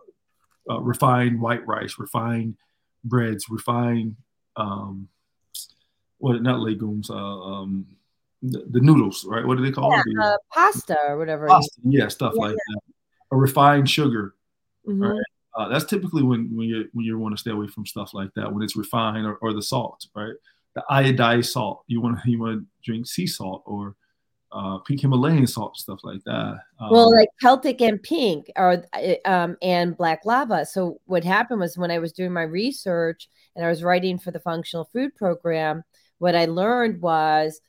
uh, 0.70 0.82
refined 0.82 1.42
white 1.42 1.66
rice, 1.68 1.96
refined 1.98 2.56
breads, 3.04 3.50
refined 3.50 4.16
um, 4.56 5.10
what 6.18 6.42
not 6.42 6.60
legumes, 6.60 7.10
uh, 7.10 7.14
um, 7.16 7.86
the, 8.52 8.66
the 8.72 8.80
noodles, 8.80 9.26
right? 9.26 9.46
What 9.46 9.58
do 9.58 9.64
they 9.64 9.72
call 9.72 9.92
Yeah, 9.92 10.02
it? 10.06 10.18
Uh, 10.24 10.38
pasta 10.54 10.98
or 11.08 11.18
whatever. 11.18 11.48
pasta, 11.48 11.82
yeah, 11.84 12.08
stuff 12.08 12.34
Yeah, 12.36 12.42
like 12.42 12.56
that. 12.56 12.80
A 13.32 13.38
refined 13.38 13.90
sugar. 13.90 14.36
Mhm. 14.88 15.10
right? 15.10 15.24
Uh, 15.58 15.70
that's 15.70 15.86
typically 15.86 16.22
when 16.22 16.56
when 16.56 16.68
you 16.68 16.90
when 16.94 17.06
you 17.06 17.18
want 17.18 17.34
to 17.36 17.40
stay 17.40 17.52
away 17.52 17.68
from 17.68 17.86
stuff 17.86 18.14
like 18.14 18.30
that 18.36 18.52
when 18.54 18.62
it's 18.62 18.76
refined 18.76 19.26
or, 19.26 19.36
or 19.36 19.54
the 19.54 19.62
salt, 19.62 20.06
right? 20.16 20.34
The 20.76 20.84
iodized 20.92 21.52
salt. 21.52 21.84
You 21.88 22.02
want 22.02 22.22
to 22.22 22.30
you 22.30 22.40
want 22.40 22.60
to 22.62 22.66
drink 22.84 23.08
sea 23.08 23.26
salt 23.28 23.64
or 23.66 23.96
uh, 24.52 24.78
pink 24.80 25.02
Himalayan 25.02 25.48
salt, 25.48 25.76
stuff 25.78 26.00
like 26.04 26.24
that. 26.26 26.60
Um, 26.80 26.90
Well, 26.92 27.14
like 27.14 27.30
Celtic 27.42 27.82
and 27.82 28.02
pink 28.02 28.52
are 28.56 28.84
uh, 28.94 29.16
um, 29.26 29.58
and 29.62 29.98
black 29.98 30.26
lava. 30.26 30.66
So 30.66 31.00
what 31.06 31.24
happened 31.24 31.60
was 31.62 31.78
when 31.78 31.92
I 31.92 32.00
was 32.00 32.14
doing 32.14 32.32
my 32.32 32.44
research 32.44 33.28
and 33.56 33.66
I 33.66 33.70
was 33.70 33.84
writing 33.84 34.18
for 34.18 34.32
the 34.32 34.40
functional 34.40 34.86
food 34.94 35.16
program, 35.16 35.84
what 36.20 36.36
I 36.36 36.46
learned 36.46 37.02
was 37.02 37.60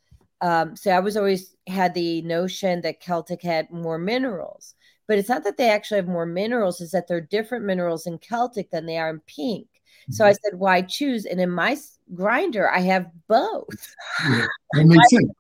um, 0.41 0.77
so 0.77 0.91
I 0.91 1.01
was 1.01 1.17
always 1.17 1.57
had 1.67 1.95
the 1.95 2.23
notion 2.23 2.81
that 2.83 3.01
Celtic 3.01 3.43
had 3.43 3.71
more 3.71 3.99
minerals, 3.99 4.75
but 5.07 5.19
it's 5.19 5.29
not 5.29 5.45
that 5.45 5.57
they 5.57 5.71
actually 5.71 5.97
have 5.97 6.09
more 6.09 6.27
minerals; 6.27 6.81
is 6.81 6.91
that 6.93 7.09
they're 7.09 7.21
different 7.21 7.65
minerals 7.65 8.07
in 8.07 8.19
Celtic 8.19 8.71
than 8.71 8.87
they 8.87 8.99
are 8.99 9.11
in 9.11 9.21
pink. 9.27 9.69
So 10.11 10.25
I 10.25 10.33
said, 10.33 10.59
why 10.59 10.83
choose? 10.83 11.25
And 11.27 11.41
in 11.41 11.51
my 11.51 11.77
grinder, 12.15 12.71
I 12.71 12.79
have 12.81 13.11
both. 13.29 13.95
yeah, 14.29 14.47
that 14.73 14.87
makes 14.87 15.11
sense. 15.11 15.33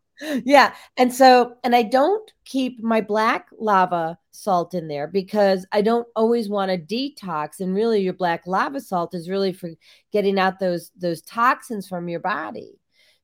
yeah 0.46 0.72
and 0.96 1.12
so 1.12 1.54
and 1.62 1.76
i 1.76 1.82
don't 1.82 2.32
keep 2.46 2.82
my 2.82 3.02
black 3.02 3.48
lava 3.58 4.18
salt 4.30 4.72
in 4.72 4.88
there 4.88 5.06
because 5.06 5.66
i 5.72 5.82
don't 5.82 6.08
always 6.16 6.48
want 6.48 6.70
to 6.70 6.78
detox 6.78 7.60
and 7.60 7.74
really 7.74 8.00
your 8.00 8.14
black 8.14 8.46
lava 8.46 8.80
salt 8.80 9.12
is 9.14 9.28
really 9.28 9.52
for 9.52 9.68
getting 10.12 10.38
out 10.38 10.58
those 10.58 10.90
those 10.96 11.20
toxins 11.20 11.86
from 11.86 12.08
your 12.08 12.20
body 12.20 12.78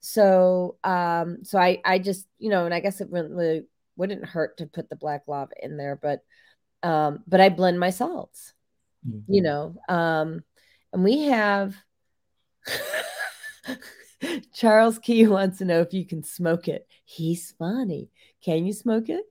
so 0.04 0.76
um 0.82 1.44
so 1.44 1.58
i 1.58 1.80
i 1.84 1.96
just 1.98 2.26
you 2.38 2.50
know 2.50 2.64
and 2.64 2.74
i 2.74 2.80
guess 2.80 3.00
it 3.00 3.08
really 3.10 3.62
wouldn't 3.96 4.24
hurt 4.24 4.56
to 4.56 4.66
put 4.66 4.90
the 4.90 4.96
black 4.96 5.22
lava 5.28 5.52
in 5.62 5.76
there 5.76 5.94
but 5.94 6.24
um 6.82 7.22
but 7.28 7.40
i 7.40 7.48
blend 7.48 7.78
my 7.78 7.90
salts 7.90 8.52
Mhm. 9.08 9.22
you 9.28 9.42
know 9.42 9.74
um 9.88 10.44
and 10.92 11.04
we 11.04 11.22
have 11.22 11.76
Charles 14.54 14.98
Key 14.98 15.26
wants 15.26 15.58
to 15.58 15.64
know 15.64 15.80
if 15.80 15.92
you 15.92 16.06
can 16.06 16.22
smoke 16.22 16.68
it. 16.68 16.86
He's 17.04 17.52
funny. 17.58 18.08
Can 18.44 18.64
you 18.66 18.72
smoke 18.72 19.08
it? 19.08 19.24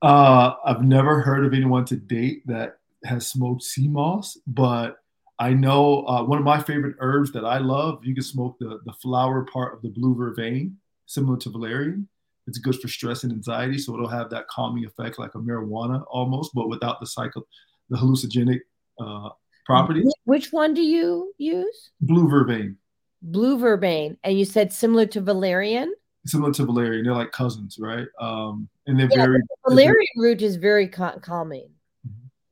Uh, 0.00 0.54
I've 0.64 0.82
never 0.82 1.20
heard 1.20 1.44
of 1.44 1.52
anyone 1.52 1.84
to 1.86 1.96
date 1.96 2.46
that 2.46 2.78
has 3.04 3.26
smoked 3.26 3.62
sea 3.62 3.88
moss, 3.88 4.38
but 4.46 4.96
I 5.38 5.52
know 5.52 6.04
uh, 6.06 6.22
one 6.24 6.38
of 6.38 6.44
my 6.44 6.62
favorite 6.62 6.96
herbs 7.00 7.32
that 7.32 7.44
I 7.44 7.58
love. 7.58 8.04
You 8.04 8.14
can 8.14 8.22
smoke 8.22 8.56
the 8.60 8.80
the 8.84 8.92
flower 8.94 9.44
part 9.52 9.74
of 9.74 9.82
the 9.82 9.88
blue 9.88 10.14
vervain, 10.14 10.74
similar 11.06 11.36
to 11.38 11.50
valerian. 11.50 12.08
It's 12.46 12.58
good 12.58 12.78
for 12.80 12.88
stress 12.88 13.24
and 13.24 13.32
anxiety, 13.32 13.78
so 13.78 13.94
it'll 13.94 14.08
have 14.08 14.30
that 14.30 14.46
calming 14.48 14.84
effect 14.84 15.18
like 15.18 15.34
a 15.34 15.38
marijuana 15.38 16.04
almost, 16.08 16.52
but 16.54 16.68
without 16.68 17.00
the 17.00 17.06
cycle, 17.06 17.46
the 17.88 17.96
hallucinogenic 17.96 18.60
uh, 19.00 19.30
properties. 19.64 20.12
Which 20.24 20.52
one 20.52 20.74
do 20.74 20.82
you 20.82 21.32
use? 21.38 21.90
Blue 22.02 22.28
vervain, 22.28 22.76
Blue 23.22 23.58
vervain. 23.58 24.18
And 24.22 24.38
you 24.38 24.44
said 24.44 24.72
similar 24.72 25.06
to 25.06 25.20
valerian? 25.20 25.94
similar 26.26 26.52
to 26.54 26.64
valerian, 26.64 27.04
they're 27.04 27.12
like 27.14 27.32
cousins, 27.32 27.76
right? 27.78 28.06
Um, 28.20 28.68
and 28.86 28.98
they're 28.98 29.08
Yeah, 29.10 29.16
very 29.26 29.42
Valerian 29.68 30.06
root 30.16 30.40
is 30.42 30.56
very 30.56 30.88
cal- 30.88 31.20
calming. 31.20 31.68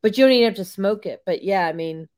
but 0.03 0.17
you 0.19 0.25
don't 0.25 0.33
even 0.33 0.45
have 0.47 0.57
to 0.57 0.65
smoke 0.65 1.07
it. 1.07 1.23
But 1.25 1.43
yeah, 1.43 1.67
I 1.67 1.73
mean, 1.73 2.09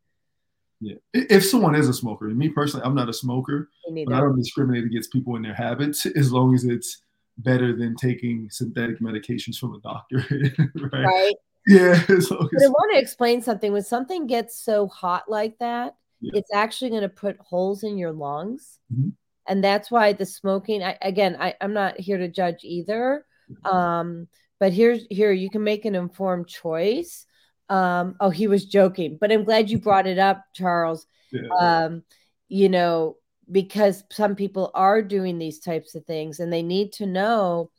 yeah. 0.81 0.97
If 1.13 1.45
someone 1.45 1.75
is 1.75 1.89
a 1.89 1.95
smoker, 1.95 2.29
and 2.29 2.37
me 2.37 2.49
personally, 2.49 2.85
I'm 2.85 2.95
not 2.95 3.09
a 3.09 3.13
smoker. 3.13 3.71
But 3.89 4.15
I 4.15 4.21
don't 4.21 4.37
discriminate 4.37 4.85
against 4.85 5.13
people 5.13 5.37
and 5.37 5.45
their 5.45 5.55
habits 5.55 6.07
as 6.17 6.33
long 6.33 6.55
as 6.55 6.65
it's 6.65 7.03
better 7.39 7.77
than 7.77 7.97
taking 7.97 8.49
synthetic 8.51 9.01
medications 9.01 9.57
from 9.59 9.75
a 9.75 9.81
doctor. 9.81 10.25
right? 10.93 11.05
right? 11.05 11.35
Yeah. 11.67 12.01
As 12.09 12.29
But 12.29 12.63
I 12.63 12.69
want 12.69 12.95
to 12.95 13.01
explain 13.01 13.43
something. 13.43 13.73
When 13.73 13.83
something 13.83 14.27
gets 14.27 14.59
so 14.59 14.87
hot 14.87 15.25
like 15.29 15.59
that, 15.59 15.97
Yeah. 16.21 16.33
it's 16.35 16.53
actually 16.53 16.91
going 16.91 17.03
to 17.03 17.09
put 17.09 17.39
holes 17.39 17.83
in 17.83 17.99
your 17.99 18.13
lungs. 18.13 18.79
Mhm. 18.93 19.13
And 19.49 19.65
that's 19.65 19.91
why 19.91 20.13
the 20.13 20.27
smoking, 20.27 20.83
I, 20.83 20.97
again, 21.03 21.37
I, 21.39 21.55
I'm 21.61 21.75
not 21.75 22.01
here 22.01 22.19
to 22.19 22.29
judge 22.29 22.61
either. 22.63 23.27
Um, 23.65 24.29
but 24.59 24.73
here's 24.73 25.05
here, 25.11 25.33
you 25.33 25.51
can 25.51 25.63
make 25.63 25.85
an 25.85 25.95
informed 25.95 26.49
choice. 26.49 27.27
Um, 27.69 28.17
oh, 28.21 28.31
he 28.31 28.47
was 28.47 28.67
joking, 28.67 29.19
but 29.21 29.33
I'm 29.33 29.45
glad 29.45 29.71
you 29.71 29.79
brought 29.79 30.07
it 30.07 30.19
up, 30.19 30.45
Charles. 30.55 31.07
yeah. 31.33 31.85
Um, 31.85 32.03
you 32.49 32.69
know, 32.69 33.17
because 33.51 34.05
some 34.11 34.35
people 34.35 34.71
are 34.75 35.03
doing 35.03 35.39
these 35.39 35.59
types 35.59 35.95
of 35.95 36.05
things 36.05 36.41
and 36.41 36.53
they 36.53 36.63
need 36.63 36.93
to 36.95 37.07
know 37.07 37.71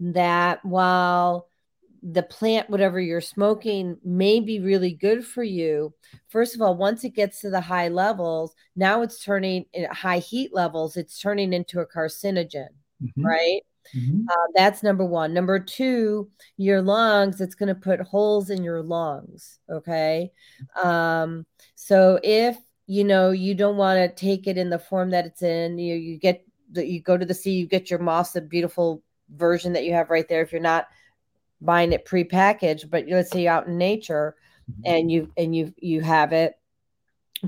that 0.00 0.64
while 0.64 1.48
the 2.02 2.22
plant, 2.22 2.68
whatever 2.68 3.00
you're 3.00 3.20
smoking, 3.22 3.96
may 4.04 4.40
be 4.40 4.60
really 4.60 4.92
good 4.92 5.24
for 5.24 5.42
you. 5.42 5.94
First 6.28 6.54
of 6.54 6.60
all, 6.60 6.76
once 6.76 7.02
it 7.04 7.14
gets 7.14 7.40
to 7.40 7.50
the 7.50 7.62
high 7.62 7.88
levels, 7.88 8.54
now 8.76 9.00
it's 9.02 9.22
turning 9.22 9.64
at 9.74 9.92
high 9.92 10.18
heat 10.18 10.52
levels, 10.52 10.96
it's 10.96 11.18
turning 11.18 11.52
into 11.54 11.80
a 11.80 11.86
carcinogen, 11.86 12.68
Mhm. 13.02 13.24
right? 13.24 13.62
Mhm. 13.94 14.24
Uh, 14.28 14.46
that's 14.54 14.82
number 14.82 15.04
one. 15.04 15.34
Number 15.34 15.58
two, 15.58 16.30
your 16.56 16.80
lungs, 16.82 17.40
it's 17.40 17.54
going 17.54 17.68
to 17.68 17.74
put 17.74 18.00
holes 18.00 18.50
in 18.50 18.62
your 18.64 18.82
lungs. 18.82 19.58
Okay. 19.70 20.32
Um, 20.82 21.46
so 21.74 22.18
if 22.22 22.58
you 22.86 23.04
know 23.04 23.30
you 23.30 23.54
don't 23.54 23.76
want 23.76 23.98
to 23.98 24.14
take 24.14 24.46
it 24.46 24.58
in 24.58 24.70
the 24.70 24.78
form 24.78 25.10
that 25.10 25.26
it's 25.26 25.42
in, 25.42 25.78
you 25.78 25.94
you 25.94 26.18
get 26.18 26.44
you 26.74 27.00
go 27.00 27.16
to 27.16 27.24
the 27.26 27.34
sea, 27.34 27.52
you 27.52 27.66
get 27.66 27.90
your 27.90 27.98
moss, 28.00 28.32
the 28.32 28.40
beautiful 28.40 29.02
version 29.36 29.72
that 29.74 29.84
you 29.84 29.92
have 29.92 30.10
right 30.10 30.28
there. 30.28 30.42
If 30.42 30.52
you're 30.52 30.60
not 30.60 30.88
buying 31.60 31.92
it 31.92 32.04
prepackaged, 32.04 32.90
but 32.90 33.06
let's 33.08 33.30
say 33.30 33.42
you're 33.42 33.52
out 33.52 33.66
in 33.66 33.78
nature 33.78 34.34
Mhm. 34.70 34.82
and 34.86 35.10
you 35.10 35.32
and 35.36 35.54
you 35.54 35.74
you 35.78 36.00
have 36.00 36.32
it, 36.32 36.58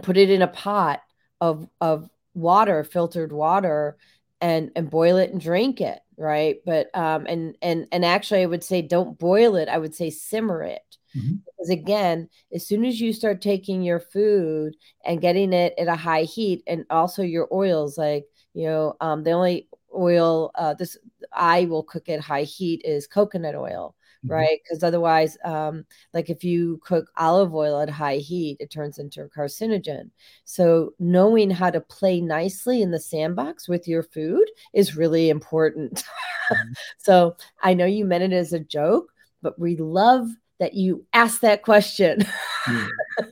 put 0.02 0.16
it 0.16 0.30
in 0.30 0.42
a 0.42 0.48
pot 0.48 1.00
of 1.40 1.68
of 1.80 2.08
water, 2.34 2.84
filtered 2.84 3.32
water, 3.32 3.96
and 4.40 4.70
and 4.76 4.90
boil 4.90 5.16
it 5.16 5.30
and 5.32 5.40
drink 5.40 5.80
it, 5.80 6.00
right? 6.16 6.56
But 6.64 6.88
um 6.94 7.26
and 7.28 7.56
and 7.62 7.86
and 7.93 8.05
actually 8.05 8.43
I 8.43 8.47
would 8.47 8.64
say 8.64 8.82
don't 8.82 9.18
boil 9.18 9.56
it, 9.56 9.68
I 9.68 9.78
would 9.78 9.94
say 9.94 10.10
simmer 10.10 10.62
it. 10.62 10.97
Mhm. 11.16 11.40
Because 11.44 11.70
again, 11.70 12.28
as 12.52 12.66
soon 12.66 12.84
as 12.84 13.01
you 13.01 13.12
start 13.12 13.40
taking 13.43 13.82
your 13.82 14.01
food 14.01 14.76
and 15.05 15.20
getting 15.20 15.52
it 15.52 15.74
at 15.78 15.88
a 15.88 15.97
high 15.97 16.22
heat 16.24 16.62
and 16.66 16.84
also 16.90 17.22
your 17.22 17.48
oils 17.52 17.97
like, 17.98 18.26
you 18.55 18.66
know, 18.66 18.94
um 19.01 19.22
the 19.24 19.32
only 19.32 19.68
oil 19.94 20.51
uh 20.56 20.74
this 20.74 20.97
I 21.32 21.64
will 21.66 21.82
cook 21.82 22.09
at 22.09 22.20
high 22.20 22.43
heat 22.44 22.82
is 22.84 23.06
coconut 23.06 23.55
oil. 23.55 23.94
Right? 24.28 24.58
Because 24.62 24.82
otherwise, 24.82 25.36
um, 25.44 25.84
like 26.14 26.30
if 26.30 26.44
you 26.44 26.80
cook 26.84 27.10
olive 27.16 27.54
oil 27.54 27.80
at 27.80 27.90
high 27.90 28.16
heat, 28.16 28.56
it 28.60 28.70
turns 28.70 28.98
into 28.98 29.22
a 29.22 29.28
carcinogen. 29.28 30.10
So 30.44 30.94
knowing 30.98 31.50
how 31.50 31.70
to 31.70 31.80
play 31.80 32.20
nicely 32.20 32.82
in 32.82 32.90
the 32.90 33.00
sandbox 33.00 33.68
with 33.68 33.86
your 33.88 34.02
food 34.02 34.48
is 34.72 34.96
really 34.96 35.30
important. 35.30 36.04
Mhm. 36.50 36.74
so 36.98 37.36
I 37.62 37.74
know 37.74 37.86
you 37.86 38.04
meant 38.04 38.24
it 38.24 38.32
as 38.32 38.52
a 38.52 38.60
joke, 38.60 39.12
but 39.42 39.58
we 39.58 39.76
love 39.76 40.28
that 40.58 40.74
you 40.74 41.04
asked 41.12 41.42
that 41.42 41.62
question. 41.62 42.24
Yeah. 42.68 42.86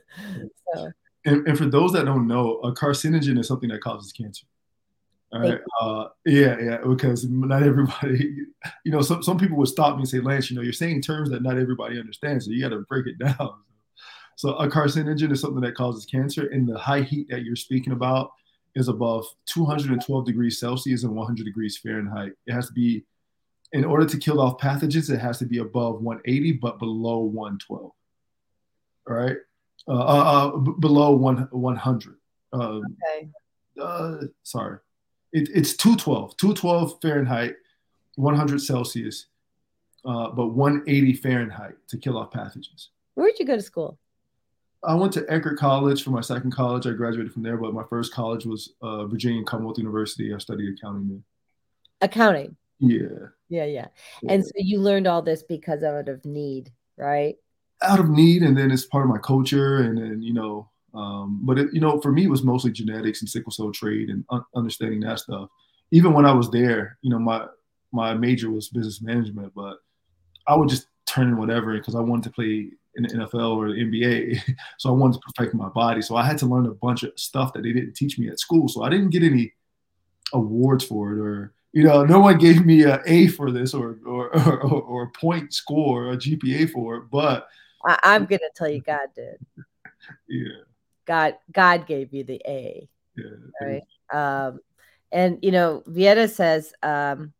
so 0.73 0.91
And, 1.25 1.47
and 1.47 1.57
for 1.57 1.65
those 1.65 1.91
that 1.93 2.05
don't 2.05 2.27
know, 2.27 2.59
a 2.59 2.71
carcinogen 2.73 3.39
is 3.39 3.47
something 3.47 3.69
that 3.69 3.81
causes 3.81 4.11
cancer. 4.11 4.45
All 5.35 5.41
Thank 5.41 5.53
right. 5.53 5.61
Uh, 5.81 6.07
yeah, 6.25 6.57
yeah, 6.61 6.77
because 6.77 7.25
not 7.25 7.61
everybody, 7.61 8.37
you 8.85 8.91
know, 8.91 9.01
some, 9.01 9.21
some 9.21 9.37
people 9.37 9.57
would 9.57 9.67
stop 9.67 9.95
me 9.95 10.01
and 10.01 10.07
say, 10.07 10.21
Lance, 10.21 10.49
you 10.49 10.55
know, 10.55 10.61
you're 10.61 10.71
saying 10.71 11.01
terms 11.01 11.29
that 11.29 11.43
not 11.43 11.57
everybody 11.57 11.99
understands, 11.99 12.45
so 12.45 12.51
you 12.51 12.61
got 12.61 12.69
to 12.69 12.85
break 12.87 13.05
it 13.05 13.19
down. 13.19 13.53
So 14.37 14.55
a 14.55 14.69
carcinogen 14.69 15.33
is 15.33 15.41
something 15.41 15.61
that 15.61 15.75
causes 15.75 16.05
cancer, 16.05 16.47
and 16.47 16.67
the 16.67 16.77
high 16.77 17.01
heat 17.01 17.27
that 17.29 17.43
you're 17.43 17.57
speaking 17.57 17.91
about 17.91 18.31
is 18.75 18.87
above 18.87 19.25
212 19.47 20.25
degrees 20.25 20.57
Celsius 20.57 21.03
and 21.03 21.13
100 21.13 21.43
degrees 21.43 21.77
Fahrenheit. 21.77 22.31
It 22.47 22.53
has 22.53 22.67
to 22.67 22.73
be, 22.73 23.03
in 23.73 23.83
order 23.83 24.05
to 24.05 24.17
kill 24.17 24.39
off 24.39 24.57
pathogens, 24.57 25.09
it 25.09 25.19
has 25.19 25.37
to 25.39 25.45
be 25.45 25.57
above 25.57 26.01
180 26.01 26.53
but 26.53 26.79
below 26.79 27.19
112. 27.19 27.81
All 27.81 27.93
right, 29.07 29.37
uh, 29.89 29.91
uh, 29.91 30.53
uh, 30.55 30.57
b- 30.57 30.73
below 30.79 31.13
one 31.13 31.49
100. 31.51 32.15
Um, 32.53 32.83
okay. 33.07 33.29
uh, 33.81 34.17
sorry, 34.43 34.79
it, 35.31 35.49
it's 35.53 35.75
212, 35.75 36.37
212 36.37 37.01
Fahrenheit, 37.01 37.55
100 38.15 38.61
Celsius, 38.61 39.27
uh, 40.05 40.29
but 40.29 40.47
180 40.47 41.13
Fahrenheit 41.13 41.75
to 41.89 41.97
kill 41.97 42.17
off 42.17 42.31
pathogens. 42.31 42.87
Where'd 43.15 43.39
you 43.39 43.45
go 43.45 43.55
to 43.55 43.61
school? 43.61 43.97
I 44.83 44.93
went 44.93 45.13
to 45.13 45.21
Eckerd 45.21 45.57
College 45.57 46.03
for 46.03 46.11
my 46.11 46.21
second 46.21 46.51
college. 46.51 46.85
I 46.85 46.91
graduated 46.91 47.33
from 47.33 47.41
there, 47.41 47.57
but 47.57 47.73
my 47.73 47.83
first 47.89 48.13
college 48.13 48.45
was 48.45 48.73
uh, 48.81 49.05
Virginia 49.05 49.43
Commonwealth 49.43 49.79
University. 49.79 50.33
I 50.33 50.37
studied 50.37 50.77
accounting 50.77 51.07
there. 51.07 51.21
Accounting. 52.01 52.55
Yeah. 52.79 53.29
Yeah, 53.49 53.65
yeah. 53.65 53.87
And 54.27 54.43
so 54.43 54.51
you 54.57 54.79
learned 54.79 55.07
all 55.07 55.21
this 55.21 55.43
because 55.43 55.81
out 55.83 56.09
of 56.09 56.23
need, 56.25 56.71
right? 56.97 57.35
out 57.81 57.99
of 57.99 58.09
need, 58.09 58.41
and 58.43 58.57
then 58.57 58.71
it's 58.71 58.85
part 58.85 59.05
of 59.05 59.09
my 59.09 59.17
culture, 59.17 59.77
and 59.77 59.97
then 59.97 60.21
you 60.21 60.33
know, 60.33 60.69
um, 60.95 61.39
but 61.43 61.59
it, 61.59 61.73
you 61.73 61.81
know, 61.81 61.99
for 61.99 62.11
me, 62.11 62.25
it 62.25 62.29
was 62.29 62.43
mostly 62.43 62.71
genetics 62.71 63.21
and 63.21 63.29
sickle 63.29 63.51
cell 63.51 63.71
trade 63.71 64.09
and 64.09 64.23
un- 64.29 64.45
understanding 64.55 65.01
that 65.01 65.19
stuff. 65.19 65.49
Even 65.91 66.13
when 66.13 66.25
I 66.25 66.33
was 66.33 66.49
there, 66.49 66.97
you 67.01 67.09
know, 67.09 67.19
my 67.19 67.45
my 67.91 68.13
major 68.13 68.49
was 68.49 68.69
business 68.69 69.01
management, 69.01 69.53
but 69.55 69.77
I 70.47 70.55
would 70.55 70.69
just 70.69 70.87
turn 71.05 71.27
in 71.27 71.37
whatever 71.37 71.77
because 71.77 71.95
I 71.95 72.01
wanted 72.01 72.23
to 72.25 72.31
play 72.31 72.69
in 72.95 73.03
the 73.03 73.09
NFL 73.09 73.57
or 73.57 73.69
the 73.69 73.79
NBA, 73.79 74.55
so 74.77 74.89
I 74.89 74.93
wanted 74.93 75.15
to 75.15 75.33
perfect 75.33 75.53
my 75.53 75.69
body. 75.69 76.01
So 76.01 76.15
I 76.15 76.25
had 76.25 76.37
to 76.39 76.45
learn 76.45 76.65
a 76.65 76.71
bunch 76.71 77.03
of 77.03 77.11
stuff 77.17 77.53
that 77.53 77.63
they 77.63 77.73
didn't 77.73 77.95
teach 77.95 78.17
me 78.17 78.29
at 78.29 78.39
school. 78.39 78.67
So 78.67 78.83
I 78.83 78.89
didn't 78.89 79.09
get 79.09 79.23
any 79.23 79.53
awards 80.33 80.83
for 80.83 81.13
it 81.13 81.19
or 81.19 81.53
you 81.73 81.83
know, 81.83 82.05
no 82.05 82.19
one 82.19 82.37
gave 82.39 82.65
me 82.65 82.83
a 82.83 83.01
A 83.05 83.27
for 83.27 83.51
this 83.51 83.73
or 83.73 83.99
or 84.05 84.35
or, 84.63 84.81
or 84.81 85.03
a 85.03 85.19
point 85.19 85.53
score 85.53 86.05
or 86.05 86.11
a 86.13 86.17
GPA 86.17 86.71
for 86.71 86.95
it, 86.97 87.03
but 87.11 87.47
I, 87.85 87.99
I'm 88.03 88.25
gonna 88.25 88.43
tell 88.55 88.69
you 88.69 88.81
God 88.81 89.09
did. 89.13 89.37
yeah, 90.27 90.63
God 91.05 91.35
God 91.51 91.87
gave 91.87 92.13
you 92.13 92.23
the 92.23 92.41
A. 92.47 92.87
yeah. 93.15 93.23
right 93.61 93.83
um 94.13 94.59
and 95.11 95.39
you 95.41 95.51
know 95.51 95.83
Beata 95.91 96.27
says 96.27 96.73
um 96.83 97.33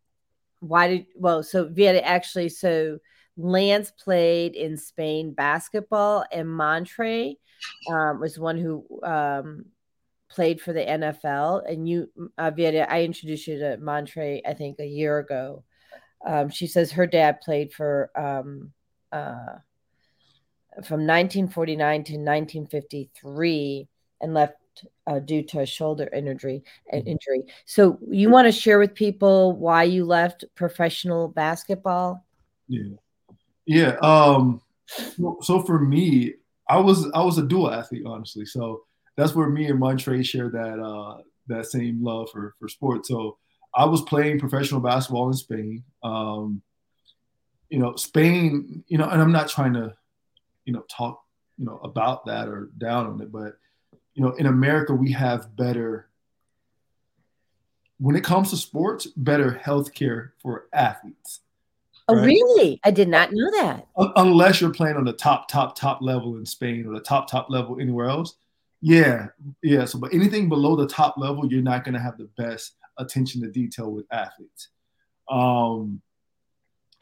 why 0.59 0.87
did 0.87 1.05
well 1.15 1.43
so 1.43 1.65
Beata 1.65 2.05
actually 2.05 2.49
so 2.49 2.99
lance 3.37 3.91
played 3.91 4.55
in 4.55 4.77
spain 4.77 5.33
basketball 5.33 6.23
and 6.31 6.47
montre 6.49 7.35
um 7.89 8.19
was 8.19 8.39
one 8.39 8.57
who 8.57 8.85
um 9.03 9.65
played 10.29 10.61
for 10.61 10.71
the 10.71 10.79
nfl 10.85 11.69
and 11.69 11.87
you 11.87 12.09
uh, 12.37 12.49
Beata 12.49 12.89
i 12.91 13.03
introduced 13.03 13.47
you 13.47 13.59
to 13.59 13.77
montre 13.77 14.41
i 14.45 14.53
think 14.53 14.79
a 14.79 14.85
year 14.85 15.19
ago 15.19 15.63
um 16.25 16.49
she 16.49 16.65
says 16.65 16.91
her 16.93 17.05
dad 17.05 17.41
played 17.41 17.73
for 17.73 18.09
um 18.15 18.71
uh 19.11 19.57
from 20.83 21.05
1949 21.07 22.03
to 22.05 22.13
1953 22.17 23.87
and 24.21 24.33
left 24.33 24.55
uh, 25.07 25.19
due 25.19 25.41
to 25.41 25.61
a 25.61 25.65
shoulder 25.65 26.09
injury. 26.13 26.61
An 26.91 27.01
Mhm. 27.03 27.07
injury. 27.07 27.43
So 27.65 27.97
you 28.09 28.29
want 28.29 28.45
to 28.47 28.51
share 28.51 28.77
with 28.77 28.93
people 28.93 29.53
why 29.53 29.83
you 29.83 30.03
left 30.03 30.43
professional 30.55 31.29
basketball? 31.29 32.25
Yeah. 32.67 32.95
Yeah. 33.65 33.91
Um, 34.01 34.61
so- 35.41 35.61
for 35.63 35.79
me, 35.79 36.33
I 36.67 36.77
was 36.79 37.09
I 37.11 37.23
was 37.23 37.37
a 37.37 37.43
dual 37.47 37.71
athlete, 37.71 38.03
honestly. 38.05 38.45
So 38.45 38.83
that's 39.15 39.33
where 39.33 39.47
me 39.49 39.67
and 39.67 39.79
Montre 39.79 40.21
share 40.23 40.49
that 40.49 40.79
uh, 40.79 41.21
that 41.47 41.67
same 41.67 42.03
love 42.03 42.29
for 42.31 42.53
for 42.59 42.67
sports. 42.67 43.07
So 43.07 43.37
I 43.73 43.85
was 43.85 44.01
playing 44.01 44.39
professional 44.39 44.81
basketball 44.81 45.27
in 45.27 45.33
Spain. 45.35 45.83
Um, 46.03 46.61
you 47.69 47.79
know, 47.79 47.95
Spain. 47.95 48.83
You 48.87 48.97
know, 48.97 49.05
and 49.07 49.21
I'm 49.21 49.31
not 49.31 49.47
trying 49.47 49.73
to, 49.73 49.95
you 50.65 50.73
know, 50.73 50.83
talk 50.89 51.23
you 51.57 51.65
know 51.65 51.79
about 51.83 52.25
that 52.25 52.47
or 52.47 52.69
down 52.77 53.07
on 53.07 53.21
it, 53.21 53.31
but 53.31 53.57
you 54.13 54.23
know, 54.23 54.31
in 54.33 54.45
America 54.45 54.93
we 54.93 55.11
have 55.11 55.55
better. 55.55 56.09
When 57.97 58.17
it 58.17 58.25
comes 58.25 58.49
to 58.49 58.57
sports, 58.57 59.05
better 59.05 59.59
healthcare 59.63 60.31
for 60.41 60.67
athletes. 60.73 61.39
Oh, 62.07 62.15
really? 62.15 62.79
I 62.83 62.91
did 62.91 63.07
not 63.07 63.31
know 63.31 63.49
that. 63.51 63.87
Unless 64.15 64.61
you're 64.61 64.71
playing 64.71 64.97
on 64.97 65.05
the 65.05 65.13
top, 65.13 65.47
top, 65.47 65.75
top 65.75 66.01
level 66.01 66.35
in 66.35 66.45
Spain 66.45 66.85
or 66.85 66.93
the 66.93 66.99
top, 66.99 67.29
top 67.29 67.49
level 67.49 67.79
anywhere 67.79 68.07
else. 68.07 68.35
Yeah, 68.81 69.27
yeah. 69.63 69.85
So, 69.85 69.97
but 69.97 70.13
anything 70.13 70.47
below 70.47 70.75
the 70.75 70.87
top 70.87 71.15
level, 71.17 71.47
you're 71.47 71.63
not 71.63 71.83
going 71.83 71.95
to 71.95 71.99
have 71.99 72.17
the 72.17 72.29
best 72.37 72.75
attention 72.99 73.41
to 73.41 73.49
detail 73.49 73.91
with 73.91 74.05
athletes. 74.11 74.69
Um, 75.29 76.01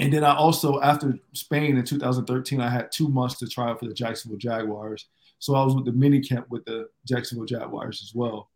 and 0.03 0.11
then 0.11 0.25
I 0.25 0.35
also, 0.35 0.81
after 0.81 1.17
Spain 1.31 1.77
in 1.77 1.85
2013, 1.85 2.59
I 2.59 2.69
had 2.69 2.91
two 2.91 3.07
months 3.07 3.39
to 3.39 3.47
try 3.47 3.69
out 3.69 3.79
for 3.79 3.85
the 3.85 3.93
Jacksonville 3.93 4.37
Jaguars. 4.37 5.07
So 5.39 5.55
I 5.55 5.63
was 5.63 5.75
with 5.75 5.85
the 5.85 5.93
mini 5.93 6.19
camp 6.19 6.47
with 6.49 6.65
the 6.65 6.89
Jacksonville 7.07 7.45
Jaguars 7.45 8.01
as 8.03 8.13
well. 8.13 8.49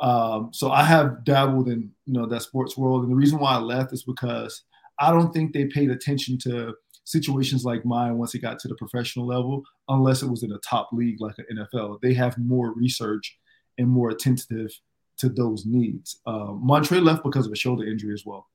Um, 0.00 0.50
so 0.52 0.72
I 0.72 0.82
have 0.82 1.22
dabbled 1.22 1.68
in 1.68 1.92
you 2.04 2.14
know 2.14 2.26
that 2.26 2.42
sports 2.42 2.76
world, 2.76 3.04
and 3.04 3.12
the 3.12 3.16
reason 3.16 3.38
why 3.38 3.52
I 3.52 3.58
left 3.58 3.92
is 3.92 4.02
because 4.02 4.64
I 4.98 5.12
don't 5.12 5.32
think 5.32 5.52
they 5.52 5.66
paid 5.66 5.92
attention 5.92 6.36
to 6.38 6.74
situations 7.04 7.64
like 7.64 7.84
mine 7.84 8.18
once 8.18 8.34
it 8.34 8.40
got 8.40 8.58
to 8.58 8.68
the 8.68 8.74
professional 8.74 9.24
level, 9.24 9.62
unless 9.88 10.24
it 10.24 10.28
was 10.28 10.42
in 10.42 10.50
a 10.50 10.58
top 10.58 10.88
league 10.92 11.20
like 11.20 11.36
an 11.38 11.58
NFL. 11.58 12.00
They 12.00 12.14
have 12.14 12.36
more 12.38 12.72
research 12.72 13.38
and 13.78 13.88
more 13.88 14.10
attentive 14.10 14.72
to 15.18 15.28
those 15.28 15.64
needs. 15.64 16.18
Uh, 16.26 16.54
Montre 16.54 17.00
left 17.00 17.22
because 17.22 17.46
of 17.46 17.52
a 17.52 17.56
shoulder 17.56 17.84
injury 17.86 18.14
as 18.14 18.26
well. 18.26 18.48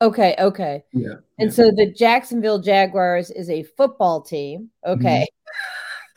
Okay, 0.00 0.36
okay. 0.38 0.84
Yeah. 0.92 1.14
And 1.38 1.50
yeah. 1.50 1.54
so 1.54 1.70
the 1.70 1.92
Jacksonville 1.92 2.60
Jaguars 2.60 3.30
is 3.30 3.50
a 3.50 3.64
football 3.64 4.22
team. 4.22 4.70
Okay. 4.86 5.26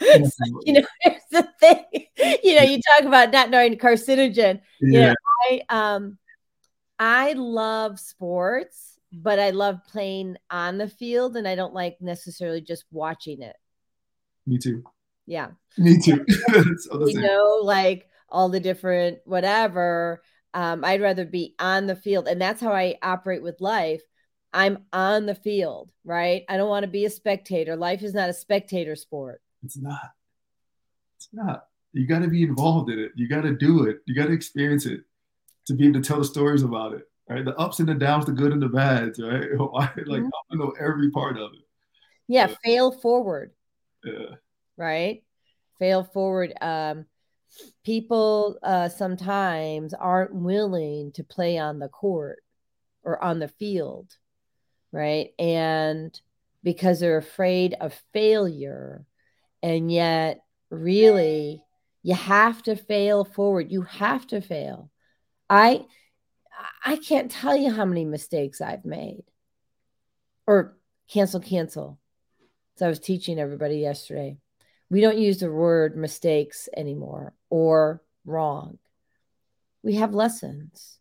Mm-hmm. 0.01 0.25
so, 0.25 0.61
you 0.63 0.73
know, 0.73 0.85
here's 1.01 1.21
the 1.31 1.47
thing. 1.59 2.07
You 2.43 2.55
know, 2.55 2.63
you 2.63 2.79
talk 2.95 3.05
about 3.05 3.31
not 3.31 3.49
knowing 3.49 3.77
carcinogen. 3.77 4.61
You 4.79 4.99
yeah. 4.99 5.07
know, 5.09 5.15
I 5.49 5.61
um 5.69 6.17
I 6.99 7.33
love 7.33 7.99
sports, 7.99 8.99
but 9.11 9.39
I 9.39 9.49
love 9.49 9.79
playing 9.87 10.37
on 10.51 10.77
the 10.77 10.87
field 10.87 11.35
and 11.35 11.47
I 11.47 11.55
don't 11.55 11.73
like 11.73 11.97
necessarily 12.01 12.61
just 12.61 12.85
watching 12.91 13.41
it. 13.41 13.55
Me 14.45 14.57
too. 14.59 14.83
Yeah. 15.25 15.49
Me 15.77 15.99
too. 15.99 16.23
you 16.27 17.19
know, 17.19 17.61
like 17.63 18.07
all 18.29 18.49
the 18.49 18.59
different 18.59 19.19
whatever 19.25 20.21
um, 20.53 20.83
I'd 20.83 21.01
rather 21.01 21.25
be 21.25 21.55
on 21.59 21.87
the 21.87 21.95
field. 21.95 22.27
And 22.27 22.41
that's 22.41 22.61
how 22.61 22.71
I 22.71 22.95
operate 23.01 23.43
with 23.43 23.61
life. 23.61 24.01
I'm 24.53 24.79
on 24.91 25.25
the 25.25 25.35
field, 25.35 25.91
right? 26.03 26.43
I 26.49 26.57
don't 26.57 26.69
want 26.69 26.83
to 26.83 26.91
be 26.91 27.05
a 27.05 27.09
spectator. 27.09 27.75
Life 27.75 28.03
is 28.03 28.13
not 28.13 28.29
a 28.29 28.33
spectator 28.33 28.95
sport. 28.95 29.41
It's 29.63 29.77
not. 29.77 30.11
It's 31.17 31.29
not. 31.31 31.65
You 31.93 32.07
got 32.07 32.19
to 32.19 32.27
be 32.27 32.43
involved 32.43 32.89
in 32.89 32.99
it. 32.99 33.11
You 33.15 33.29
got 33.29 33.41
to 33.41 33.55
do 33.55 33.85
it. 33.85 33.99
You 34.05 34.15
got 34.15 34.27
to 34.27 34.33
experience 34.33 34.85
it 34.85 35.01
to 35.67 35.73
be 35.73 35.87
able 35.87 36.01
to 36.01 36.07
tell 36.07 36.19
the 36.19 36.25
stories 36.25 36.63
about 36.63 36.93
it, 36.93 37.03
right? 37.29 37.45
The 37.45 37.55
ups 37.55 37.79
and 37.79 37.87
the 37.87 37.93
downs, 37.93 38.25
the 38.25 38.31
good 38.31 38.51
and 38.51 38.61
the 38.61 38.67
bads, 38.67 39.21
right? 39.21 39.49
like 39.57 39.95
mm-hmm. 39.95 40.27
I 40.51 40.55
know 40.55 40.73
every 40.79 41.11
part 41.11 41.37
of 41.37 41.51
it. 41.53 41.65
Yeah, 42.27 42.49
yeah. 42.49 42.55
fail 42.63 42.91
forward. 42.91 43.51
Yeah. 44.03 44.35
Right? 44.77 45.23
Fail 45.79 46.03
forward. 46.03 46.53
Um, 46.61 47.05
people 47.83 48.57
uh, 48.63 48.89
sometimes 48.89 49.93
aren't 49.93 50.33
willing 50.33 51.11
to 51.13 51.23
play 51.23 51.57
on 51.57 51.79
the 51.79 51.89
court 51.89 52.39
or 53.03 53.23
on 53.23 53.39
the 53.39 53.47
field, 53.47 54.11
right? 54.91 55.29
And 55.39 56.19
because 56.63 56.99
they're 56.99 57.17
afraid 57.17 57.75
of 57.79 57.99
failure. 58.13 59.05
And 59.63 59.91
yet, 59.91 60.41
really, 60.69 61.61
you 62.03 62.15
have 62.15 62.63
to 62.63 62.75
fail 62.75 63.25
forward. 63.25 63.71
You 63.71 63.83
have 63.83 64.25
to 64.27 64.41
fail. 64.41 64.89
I 65.49 65.85
I 66.85 66.97
can't 66.97 67.31
tell 67.31 67.55
you 67.55 67.71
how 67.71 67.85
many 67.85 68.05
mistakes 68.05 68.61
I've 68.61 68.85
made. 68.85 69.23
Or 70.47 70.77
cancel, 71.09 71.39
cancel. 71.39 71.99
So 72.77 72.85
I 72.85 72.89
was 72.89 72.99
teaching 72.99 73.39
everybody 73.39 73.77
yesterday 73.77 74.37
we 74.91 74.99
don't 74.99 75.17
use 75.17 75.39
the 75.39 75.49
word 75.49 75.95
mistakes 75.95 76.67
anymore 76.75 77.33
or 77.49 78.03
wrong. 78.25 78.77
We 79.83 79.95
have 79.95 80.13
lessons. 80.13 80.99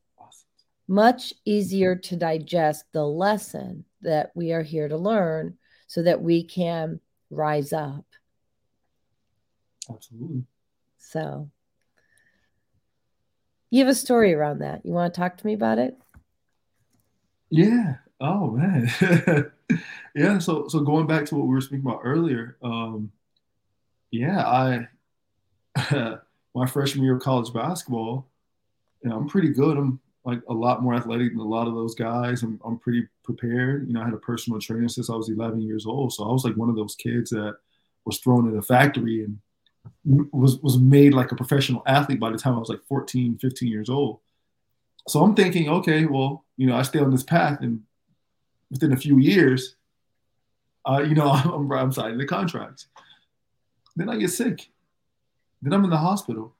Much 0.87 1.35
easier 1.45 1.97
to 1.97 2.17
digest 2.17 2.85
the 2.93 3.05
lesson 3.05 3.85
that 4.03 4.31
we 4.37 4.53
are 4.53 4.63
here 4.63 4.89
to 4.89 4.97
learn 4.97 5.59
so 5.89 6.03
that 6.05 6.23
we 6.23 6.45
can 6.45 7.01
rise 7.31 7.73
up. 7.73 8.05
Absolutely. 9.93 10.45
So, 10.99 11.51
you 13.71 13.81
have 13.81 13.91
a 13.91 13.95
story 13.95 14.33
around 14.33 14.61
that. 14.61 14.87
You 14.87 14.93
want 14.93 15.13
to 15.13 15.21
talk 15.21 15.37
to 15.37 15.47
me 15.47 15.55
about 15.55 15.79
it? 15.79 15.99
Yeah. 17.51 17.97
Oh 18.21 18.53
man. 18.53 18.89
yeah. 20.15 20.39
So 20.39 20.69
so 20.69 20.81
going 20.81 21.09
back 21.09 21.27
to 21.27 21.35
what 21.35 21.47
we 21.47 21.55
were 21.55 21.61
speaking 21.61 21.87
about 21.87 22.03
earlier, 22.05 22.57
um, 22.63 23.11
yeah, 24.11 24.47
I 24.47 24.89
my 26.55 26.67
freshman 26.67 27.05
year 27.05 27.17
of 27.17 27.23
college 27.23 27.53
basketball, 27.53 28.29
you 29.03 29.11
know, 29.11 29.17
I'm 29.17 29.29
pretty 29.29 29.51
good. 29.51 29.77
I'm 29.77 30.01
like 30.25 30.41
a 30.49 30.55
lot 30.55 30.83
more 30.83 30.95
athletic 30.95 31.33
than 31.33 31.41
a 31.41 31.45
lot 31.45 31.67
of 31.67 31.75
those 31.75 31.95
guys. 31.95 32.43
I'm, 32.43 32.61
I'm 32.65 32.79
pretty 32.79 33.07
prepared. 33.25 33.87
You 33.87 33.95
know, 33.95 34.03
I 34.03 34.05
had 34.05 34.15
a 34.15 34.19
personal 34.19 34.61
trainer 34.61 34.89
since 34.89 35.09
I 35.09 35.15
was 35.15 35.31
11 35.31 35.63
years 35.63 35.87
old, 35.87 36.13
so 36.13 36.29
I 36.29 36.33
was 36.33 36.45
like 36.45 36.57
one 36.57 36.69
of 36.69 36.77
those 36.77 36.97
kids 36.97 37.31
that 37.31 37.57
was 38.05 38.19
thrown 38.19 38.49
in 38.49 38.59
a 38.59 38.63
factory 38.63 39.25
and 39.25 39.39
was 40.33 40.59
was 40.59 40.79
made 40.79 41.15
like 41.15 41.33
a 41.33 41.37
professional 41.37 41.83
athlete 41.87 42.21
by 42.21 42.31
the 42.31 42.39
time 42.39 42.55
I 42.55 42.59
was 42.59 42.69
like 42.69 42.85
14, 42.89 43.39
15 43.39 43.69
years 43.69 43.89
old. 43.89 44.21
So 45.09 45.23
I'm 45.23 45.35
thinking, 45.35 45.71
okay, 45.71 46.05
well, 46.05 46.45
you 46.57 46.67
know, 46.67 46.77
I 46.77 46.83
stay 46.83 46.99
on 46.99 47.11
this 47.11 47.23
path, 47.23 47.61
and 47.61 47.83
within 48.71 48.93
a 48.93 48.97
few 48.97 49.19
years, 49.19 49.77
uh, 50.87 51.03
you 51.07 51.15
know, 51.15 51.31
I'm, 51.31 51.71
I'm 51.73 51.93
signing 51.93 52.19
the 52.19 52.27
contracts. 52.27 52.89
Then 53.97 54.09
I 54.09 54.17
get 54.17 54.31
sick. 54.31 54.71
Then 55.63 55.73
I'm 55.73 55.85
in 55.85 55.91
the 55.91 55.97
hospital. 55.97 56.55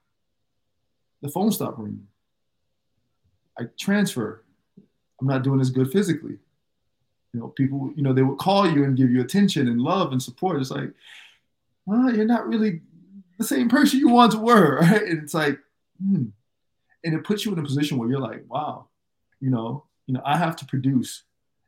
The 1.21 1.29
phone 1.29 1.51
stopped 1.51 1.79
ringing. 1.79 2.07
I 3.57 3.63
transfer. 3.79 4.43
I'm 5.19 5.27
not 5.27 5.43
doing 5.43 5.59
as 5.59 5.69
good 5.69 5.91
physically. 5.91 6.37
You 7.33 7.39
know, 7.39 7.47
people, 7.47 7.93
you 7.95 8.03
know, 8.03 8.13
they 8.13 8.23
would 8.23 8.39
call 8.39 8.69
you 8.69 8.83
and 8.83 8.97
give 8.97 9.11
you 9.11 9.21
attention 9.21 9.67
and 9.67 9.79
love 9.79 10.11
and 10.11 10.21
support. 10.21 10.59
It's 10.59 10.71
like, 10.71 10.91
well, 11.85 12.13
you're 12.13 12.25
not 12.25 12.47
really 12.47 12.81
the 13.37 13.43
same 13.43 13.69
person 13.69 13.99
you 13.99 14.09
once 14.09 14.35
were, 14.35 14.77
right? 14.81 15.03
And 15.03 15.23
it's 15.23 15.33
like, 15.33 15.59
hmm. 16.01 16.25
And 17.03 17.15
it 17.15 17.23
puts 17.23 17.45
you 17.45 17.53
in 17.53 17.59
a 17.59 17.63
position 17.63 17.97
where 17.97 18.09
you're 18.09 18.19
like, 18.19 18.43
wow, 18.47 18.87
you 19.39 19.49
know, 19.49 19.85
you 20.05 20.13
know, 20.13 20.21
I 20.23 20.37
have 20.37 20.55
to 20.57 20.65
produce 20.65 21.23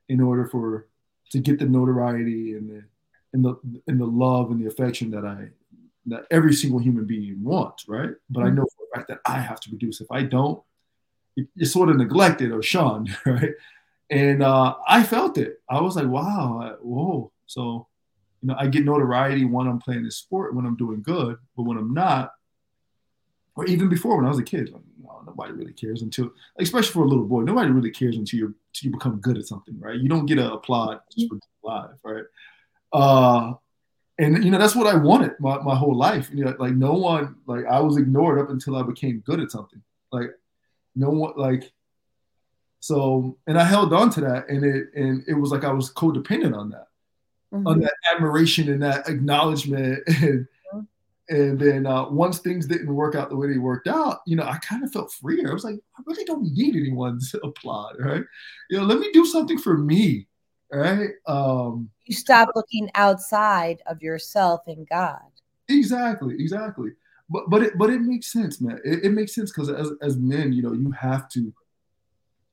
in 0.07 0.22
order 0.22 0.45
for 0.45 0.88
to 1.31 1.40
get 1.40 1.57
the 1.57 1.65
notoriety 1.65 2.53
and 2.53 2.69
the 2.69 2.84
and 3.34 3.43
the 3.43 3.55
and 3.88 3.99
the 3.99 4.05
love 4.05 4.51
and 4.51 4.61
the 4.61 4.68
affection 4.68 5.11
that 5.11 5.26
I 5.26 5.49
that 6.05 6.26
every 6.31 6.53
single 6.53 6.80
human 6.80 7.05
being 7.05 7.43
wants, 7.43 7.88
right? 7.88 8.11
But 8.30 8.41
mm-hmm. 8.41 8.47
I 8.47 8.51
know 8.51 8.65
for 8.65 8.85
a 8.91 8.97
fact 8.97 9.07
that 9.10 9.19
I 9.26 9.39
have 9.39 9.60
to 9.61 9.69
produce. 9.69 10.01
If 10.01 10.11
I 10.11 10.23
don't, 10.23 10.61
you're 11.35 11.65
sort 11.65 11.89
of 11.89 11.97
neglected 11.97 12.51
or 12.51 12.61
shunned, 12.61 13.15
right? 13.26 13.51
And 14.10 14.43
uh, 14.43 14.76
I 14.88 15.03
felt 15.03 15.38
it. 15.38 15.61
I 15.69 15.81
was 15.81 15.95
like, 15.95 16.07
wow, 16.07 16.77
whoa. 16.81 17.31
So, 17.45 17.88
you 18.41 18.49
know, 18.49 18.55
I 18.60 18.68
get 18.68 18.84
notoriety 18.84 19.45
when 19.45 19.68
I'm 19.68 19.80
playing 19.80 20.03
this 20.03 20.18
sport, 20.18 20.53
when 20.53 20.65
I'm 20.65 20.76
doing 20.76 21.01
good, 21.01 21.38
but 21.55 21.64
when 21.64 21.77
I'm 21.77 21.93
not, 21.93 22.34
or 23.55 23.65
even 23.65 23.88
before 23.88 24.18
when 24.18 24.26
I 24.26 24.30
was 24.30 24.39
a 24.39 24.43
kid, 24.43 24.72
like, 24.72 24.84
nobody 25.26 25.53
really 25.53 25.73
cares 25.73 26.01
until, 26.01 26.31
especially 26.60 26.91
for 26.91 27.03
a 27.03 27.07
little 27.07 27.26
boy, 27.26 27.41
nobody 27.41 27.72
really 27.72 27.91
cares 27.91 28.18
until 28.18 28.39
you 28.39 28.55
you 28.81 28.91
become 28.91 29.18
good 29.18 29.38
at 29.38 29.45
something, 29.45 29.80
right? 29.80 29.99
You 29.99 30.10
don't 30.10 30.26
get 30.26 30.39
a 30.39 30.53
applaud 30.53 30.99
just 31.15 31.30
for 31.30 31.38
live, 31.64 31.97
right? 32.03 32.23
Uh, 32.93 33.53
and 34.19 34.43
you 34.43 34.51
know 34.51 34.59
that's 34.59 34.75
what 34.75 34.87
I 34.87 34.95
wanted 34.95 35.31
my, 35.39 35.59
my 35.59 35.75
whole 35.75 35.95
life. 35.95 36.29
You 36.31 36.45
know, 36.45 36.55
like 36.59 36.73
no 36.73 36.93
one, 36.93 37.35
like 37.47 37.65
I 37.65 37.79
was 37.79 37.97
ignored 37.97 38.39
up 38.39 38.49
until 38.49 38.75
I 38.75 38.83
became 38.83 39.23
good 39.25 39.39
at 39.39 39.51
something. 39.51 39.81
Like 40.11 40.29
no 40.95 41.09
one, 41.09 41.33
like 41.35 41.71
so, 42.79 43.37
and 43.47 43.57
I 43.57 43.63
held 43.63 43.91
on 43.93 44.11
to 44.11 44.21
that, 44.21 44.49
and 44.49 44.63
it 44.63 44.93
and 44.95 45.23
it 45.27 45.33
was 45.33 45.51
like 45.51 45.63
I 45.63 45.71
was 45.71 45.91
codependent 45.91 46.55
on 46.55 46.69
that, 46.69 46.87
mm-hmm. 47.51 47.65
on 47.65 47.79
that 47.79 47.95
admiration 48.13 48.71
and 48.71 48.83
that 48.83 49.09
acknowledgement, 49.09 50.03
and 50.07 50.47
mm-hmm. 50.47 50.79
and 51.35 51.59
then 51.59 51.87
uh, 51.87 52.07
once 52.07 52.37
things 52.37 52.67
didn't 52.67 52.93
work 52.93 53.15
out 53.15 53.29
the 53.29 53.35
way 53.35 53.47
they 53.47 53.57
worked 53.57 53.87
out, 53.87 54.19
you 54.27 54.35
know, 54.35 54.43
I 54.43 54.59
kind 54.59 54.83
of 54.83 54.91
felt 54.91 55.11
freer. 55.11 55.49
I 55.49 55.53
was 55.53 55.63
like, 55.63 55.79
I 55.97 56.03
really 56.05 56.25
don't 56.25 56.53
need 56.53 56.75
anyone's 56.75 57.33
applaud, 57.43 57.95
right? 57.97 58.23
You 58.69 58.77
know, 58.77 58.83
let 58.83 58.99
me 58.99 59.09
do 59.11 59.25
something 59.25 59.57
for 59.57 59.75
me 59.75 60.27
right? 60.73 61.11
Um, 61.27 61.89
you 62.05 62.13
stop 62.13 62.49
looking 62.55 62.89
outside 62.95 63.81
of 63.88 64.01
yourself 64.01 64.61
and 64.67 64.88
God. 64.88 65.21
Exactly, 65.69 66.35
exactly. 66.35 66.91
But 67.30 67.49
but 67.49 67.63
it 67.63 67.77
but 67.77 67.89
it 67.89 68.01
makes 68.01 68.31
sense, 68.31 68.61
man. 68.61 68.80
It, 68.84 69.05
it 69.05 69.09
makes 69.11 69.34
sense 69.34 69.51
because 69.51 69.69
as 69.69 69.91
as 70.01 70.17
men, 70.17 70.53
you 70.53 70.61
know, 70.61 70.73
you 70.73 70.91
have 70.91 71.30
to 71.30 71.53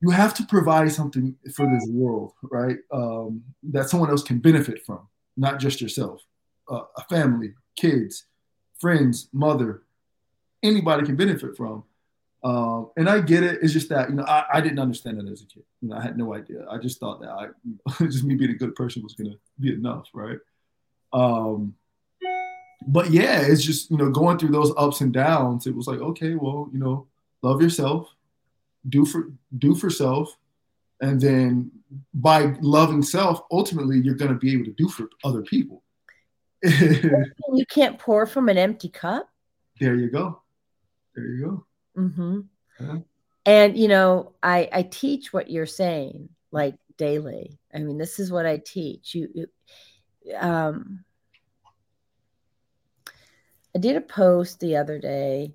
you 0.01 0.10
have 0.10 0.32
to 0.35 0.44
provide 0.44 0.90
something 0.93 1.36
for 1.55 1.66
this 1.66 1.86
world, 1.90 2.32
right? 2.43 2.78
Um, 2.93 3.43
that 3.64 3.90
someone 3.90 4.10
else 4.10 4.22
can 4.22 4.39
benefit 4.39 4.85
from, 4.86 5.06
not 5.36 5.60
just 5.60 5.81
yourself. 5.81 6.22
Uh, 6.70 6.85
a 6.97 7.05
family, 7.05 7.52
kids, 7.77 8.24
friends, 8.78 9.28
mother, 9.32 9.82
anybody 10.62 11.05
can 11.05 11.16
benefit 11.16 11.56
from. 11.56 11.85
Um, 12.42 12.90
and 12.96 13.08
I 13.08 13.20
get 13.20 13.42
it. 13.42 13.58
It's 13.62 13.72
just 13.72 13.90
that 13.90 14.08
you 14.08 14.16
know 14.16 14.24
I, 14.24 14.44
I 14.54 14.60
didn't 14.60 14.78
understand 14.78 15.18
it 15.18 15.30
as 15.30 15.42
a 15.42 15.46
kid. 15.46 15.62
You 15.82 15.90
know, 15.90 15.96
I 15.96 16.02
had 16.02 16.16
no 16.16 16.34
idea. 16.34 16.66
I 16.70 16.78
just 16.78 16.98
thought 16.98 17.20
that 17.20 17.30
I 17.30 18.04
just 18.04 18.24
me 18.24 18.34
being 18.34 18.50
a 18.50 18.54
good 18.54 18.74
person 18.74 19.02
was 19.02 19.14
gonna 19.14 19.36
be 19.58 19.74
enough, 19.74 20.08
right? 20.14 20.38
Um, 21.12 21.74
but 22.86 23.10
yeah, 23.10 23.42
it's 23.42 23.62
just 23.62 23.90
you 23.90 23.98
know 23.98 24.10
going 24.10 24.38
through 24.38 24.52
those 24.52 24.72
ups 24.76 25.02
and 25.02 25.12
downs. 25.12 25.66
It 25.66 25.76
was 25.76 25.86
like 25.86 26.00
okay, 26.00 26.34
well, 26.34 26.68
you 26.72 26.78
know, 26.78 27.06
love 27.42 27.60
yourself, 27.60 28.14
do 28.88 29.04
for 29.04 29.30
do 29.58 29.74
for 29.74 29.90
self, 29.90 30.34
and 31.00 31.20
then 31.20 31.70
by 32.14 32.54
loving 32.60 33.02
self, 33.02 33.42
ultimately 33.50 34.00
you're 34.00 34.14
going 34.14 34.32
to 34.32 34.38
be 34.38 34.52
able 34.54 34.64
to 34.64 34.72
do 34.72 34.88
for 34.88 35.08
other 35.24 35.42
people. 35.42 35.82
you 36.62 37.66
can't 37.68 37.98
pour 37.98 38.26
from 38.26 38.48
an 38.48 38.58
empty 38.58 38.88
cup. 38.88 39.28
There 39.78 39.94
you 39.94 40.10
go. 40.10 40.42
There 41.14 41.24
you 41.24 41.44
go. 41.44 41.66
Mm-hmm. 41.96 42.40
Yeah. 42.80 42.98
And 43.46 43.76
you 43.76 43.88
know, 43.88 44.32
I 44.42 44.68
I 44.72 44.82
teach 44.82 45.32
what 45.32 45.50
you're 45.50 45.66
saying 45.66 46.28
like 46.50 46.76
daily. 46.96 47.58
I 47.74 47.78
mean, 47.78 47.98
this 47.98 48.18
is 48.18 48.30
what 48.30 48.46
I 48.46 48.58
teach. 48.58 49.14
You, 49.14 49.28
you 49.34 50.36
um, 50.38 51.04
I 53.74 53.78
did 53.78 53.96
a 53.96 54.00
post 54.00 54.60
the 54.60 54.76
other 54.76 54.98
day 54.98 55.54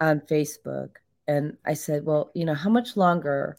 on 0.00 0.20
Facebook, 0.20 0.96
and 1.28 1.56
I 1.64 1.74
said, 1.74 2.04
"Well, 2.04 2.30
you 2.34 2.44
know, 2.44 2.54
how 2.54 2.70
much 2.70 2.96
longer?" 2.96 3.56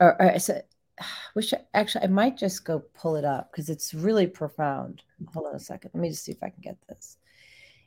Or, 0.00 0.20
or 0.20 0.32
I 0.32 0.38
said, 0.38 0.64
"Wish 1.34 1.54
I, 1.54 1.60
actually 1.72 2.04
I 2.04 2.08
might 2.08 2.36
just 2.36 2.64
go 2.64 2.80
pull 2.94 3.16
it 3.16 3.24
up 3.24 3.50
because 3.50 3.70
it's 3.70 3.94
really 3.94 4.26
profound." 4.26 5.02
Hold 5.32 5.46
on 5.46 5.54
a 5.54 5.60
second. 5.60 5.92
Let 5.94 6.00
me 6.00 6.10
just 6.10 6.24
see 6.24 6.32
if 6.32 6.42
I 6.42 6.50
can 6.50 6.60
get 6.60 6.76
this. 6.88 7.16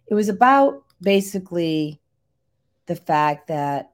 It 0.08 0.16
was 0.16 0.30
about 0.30 0.84
basically 1.02 2.00
the 2.88 2.96
fact 2.96 3.48
that 3.48 3.92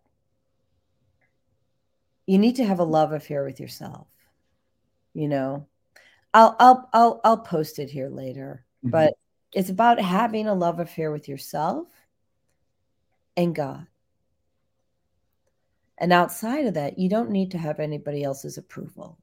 you 2.26 2.38
need 2.38 2.56
to 2.56 2.66
have 2.66 2.80
a 2.80 2.86
love 2.86 3.12
affair 3.12 3.44
with 3.44 3.60
yourself. 3.60 4.08
You 5.14 5.28
know, 5.28 5.68
I'll 6.34 6.56
I'll 6.60 6.90
I'll 6.94 7.22
I'll 7.24 7.38
post 7.38 7.80
it 7.80 7.90
here 7.90 8.10
later, 8.10 8.66
mm-hmm. 8.80 8.92
but 8.92 9.14
it's 9.54 9.70
about 9.70 10.00
having 10.00 10.48
a 10.48 10.54
love 10.54 10.80
affair 10.80 11.12
with 11.12 11.28
yourself 11.28 11.88
and 13.38 13.54
God. 13.54 13.86
And 15.98 16.12
outside 16.12 16.66
of 16.66 16.74
that, 16.74 16.98
you 16.98 17.08
don't 17.08 17.30
need 17.30 17.52
to 17.52 17.58
have 17.58 17.80
anybody 17.80 18.24
else's 18.24 18.58
approval. 18.58 19.20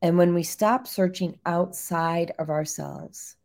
And 0.00 0.18
when 0.18 0.34
we 0.34 0.42
stop 0.42 0.86
searching 0.86 1.38
outside 1.46 2.32
of 2.38 2.50
ourselves 2.50 3.36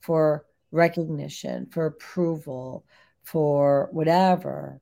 for 0.00 0.44
recognition, 0.70 1.66
for 1.66 1.86
approval, 1.86 2.84
for 3.26 3.88
whatever, 3.90 4.80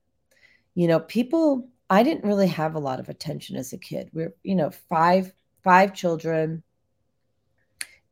you 0.74 0.86
know, 0.86 1.00
people, 1.00 1.68
I 1.88 2.02
didn't 2.02 2.24
really 2.24 2.48
have 2.48 2.74
a 2.74 2.80
lot 2.80 3.00
of 3.00 3.08
attention 3.08 3.56
as 3.56 3.72
a 3.72 3.78
kid. 3.78 4.10
We're, 4.12 4.34
you 4.42 4.54
know, 4.54 4.70
five, 4.70 5.32
five 5.62 5.94
children 5.94 6.62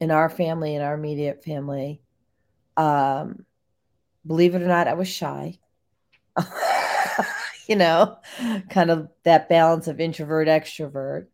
in 0.00 0.10
our 0.10 0.30
family, 0.30 0.74
in 0.74 0.82
our 0.82 0.94
immediate 0.94 1.44
family. 1.44 2.00
Um, 2.76 3.44
believe 4.26 4.54
it 4.54 4.62
or 4.62 4.66
not, 4.66 4.88
I 4.88 4.94
was 4.94 5.08
shy. 5.08 5.58
you 7.68 7.76
know, 7.76 8.16
kind 8.70 8.90
of 8.90 9.10
that 9.24 9.50
balance 9.50 9.86
of 9.86 10.00
introvert, 10.00 10.48
extrovert. 10.48 11.26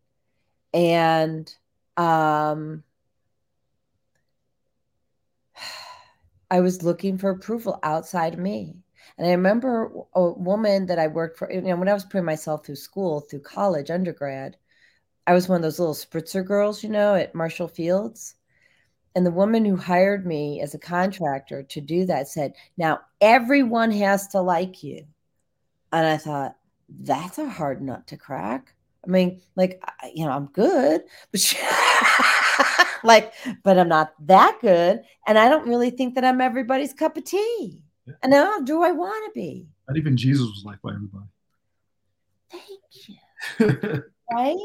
And 0.75 1.49
um, 1.97 2.83
I 6.51 6.61
was 6.61 6.83
looking 6.83 7.17
for 7.17 7.31
approval 7.31 7.79
outside 7.83 8.39
me. 8.39 8.75
And 9.19 9.27
I 9.27 9.33
remember 9.33 9.91
a 10.15 10.31
woman 10.31 10.87
that 10.87 10.99
I 10.99 11.09
worked 11.09 11.39
for, 11.39 11.53
you 11.53 11.61
know, 11.61 11.77
when 11.77 11.89
I 11.89 11.95
was 11.95 12.05
putting 12.05 12.25
myself 12.25 12.65
through 12.65 12.77
school, 12.77 13.21
through 13.21 13.41
college, 13.41 13.91
undergrad, 13.91 14.57
I 15.27 15.35
was 15.35 15.49
one 15.49 15.57
of 15.57 15.63
those 15.63 15.81
little 15.81 15.95
spritzer 15.95 16.47
girls, 16.47 16.83
you 16.85 16.89
know, 16.89 17.15
at 17.15 17.35
Marshall 17.35 17.69
Fields. 17.69 18.37
And 19.17 19.27
the 19.27 19.33
woman 19.33 19.65
who 19.65 19.77
hired 19.77 20.25
me 20.25 20.61
as 20.61 20.75
a 20.75 20.79
contractor 20.79 21.65
to 21.65 21.81
do 21.81 22.07
that 22.07 22.29
said, 22.29 22.55
Now 22.77 23.01
everyone 23.21 23.91
has 23.91 24.29
to 24.29 24.41
like 24.41 24.85
you. 24.85 25.05
And 25.93 26.07
I 26.07 26.17
thought, 26.17 26.57
That's 26.89 27.39
a 27.39 27.49
hard 27.49 27.83
nut 27.83 28.07
to 28.09 28.17
crack. 28.17 28.75
I 29.07 29.11
mean, 29.11 29.41
like, 29.57 29.83
you 30.15 30.25
know, 30.25 30.33
I'm 30.33 30.47
good, 30.47 31.03
but 31.33 31.41
she, 31.41 31.57
like, 33.05 33.33
but 33.65 33.79
I'm 33.79 33.89
not 33.89 34.13
that 34.27 34.59
good. 34.61 35.03
And 35.27 35.39
I 35.39 35.49
don't 35.49 35.69
really 35.69 35.91
think 35.91 36.15
that 36.15 36.25
I'm 36.25 36.41
everybody's 36.41 36.93
cup 36.93 37.17
of 37.17 37.25
tea. 37.25 37.83
Yeah. 38.09 38.15
And 38.23 38.31
now 38.31 38.59
do 38.61 38.83
I 38.83 38.93
want 38.93 39.23
to 39.27 39.39
be? 39.39 39.69
Not 39.87 39.99
even 39.99 40.17
Jesus 40.17 40.47
was 40.47 40.65
liked 40.65 40.83
by 40.83 40.91
everybody. 40.91 41.27
Thank 42.51 43.09
you. 43.61 44.03
right? 44.33 44.57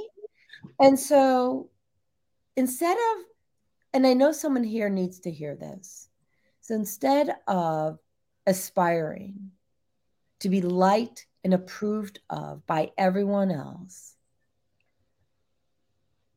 And 0.80 0.98
so 0.98 1.70
instead 2.56 2.95
of, 2.98 3.26
and 3.94 4.07
I 4.07 4.14
know 4.14 4.32
someone 4.32 4.64
here 4.64 4.90
needs 4.90 5.20
to 5.22 5.32
hear 5.32 5.56
this. 5.56 6.07
So 6.61 6.74
instead 6.74 7.36
of 7.48 7.99
aspiring 8.48 9.52
to 10.40 10.49
be 10.49 10.61
liked 10.61 11.28
and 11.44 11.53
approved 11.53 12.20
of 12.30 12.65
by 12.65 12.91
everyone 12.98 13.52
else, 13.52 14.15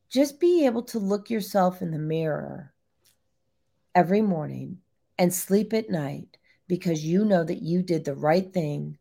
just 0.09 0.39
be 0.39 0.65
able 0.65 0.83
to 0.83 0.99
look 0.99 1.29
yourself 1.29 1.81
in 1.81 1.91
the 1.91 1.99
mirror 1.99 2.73
every 3.95 4.21
morning 4.21 4.79
and 5.17 5.33
sleep 5.33 5.73
at 5.73 5.89
night 5.89 6.37
because 6.67 7.05
you 7.05 7.25
know 7.25 7.43
that 7.43 7.61
you 7.61 7.81
did 7.81 8.03
the 8.05 8.15
right 8.15 8.53
thing 8.53 8.97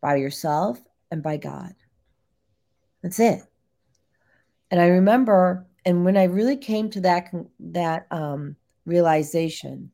by 0.00 0.16
yourself 0.16 0.80
and 1.10 1.22
by 1.22 1.36
God. 1.36 1.74
That's 3.02 3.20
it. 3.20 3.42
And 4.70 4.80
I 4.80 4.88
remember, 4.88 5.66
and 5.84 6.04
when 6.04 6.16
I 6.16 6.24
really 6.24 6.56
came 6.56 6.90
to 6.90 7.00
that 7.02 7.32
that 7.60 8.06
um, 8.10 8.56
realization, 8.84 9.90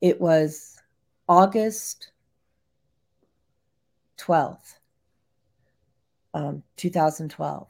it 0.00 0.20
was 0.20 0.76
August 1.28 2.10
twelfth, 4.16 4.78
um, 6.32 6.62
two 6.76 6.90
thousand 6.90 7.30
twelve 7.30 7.68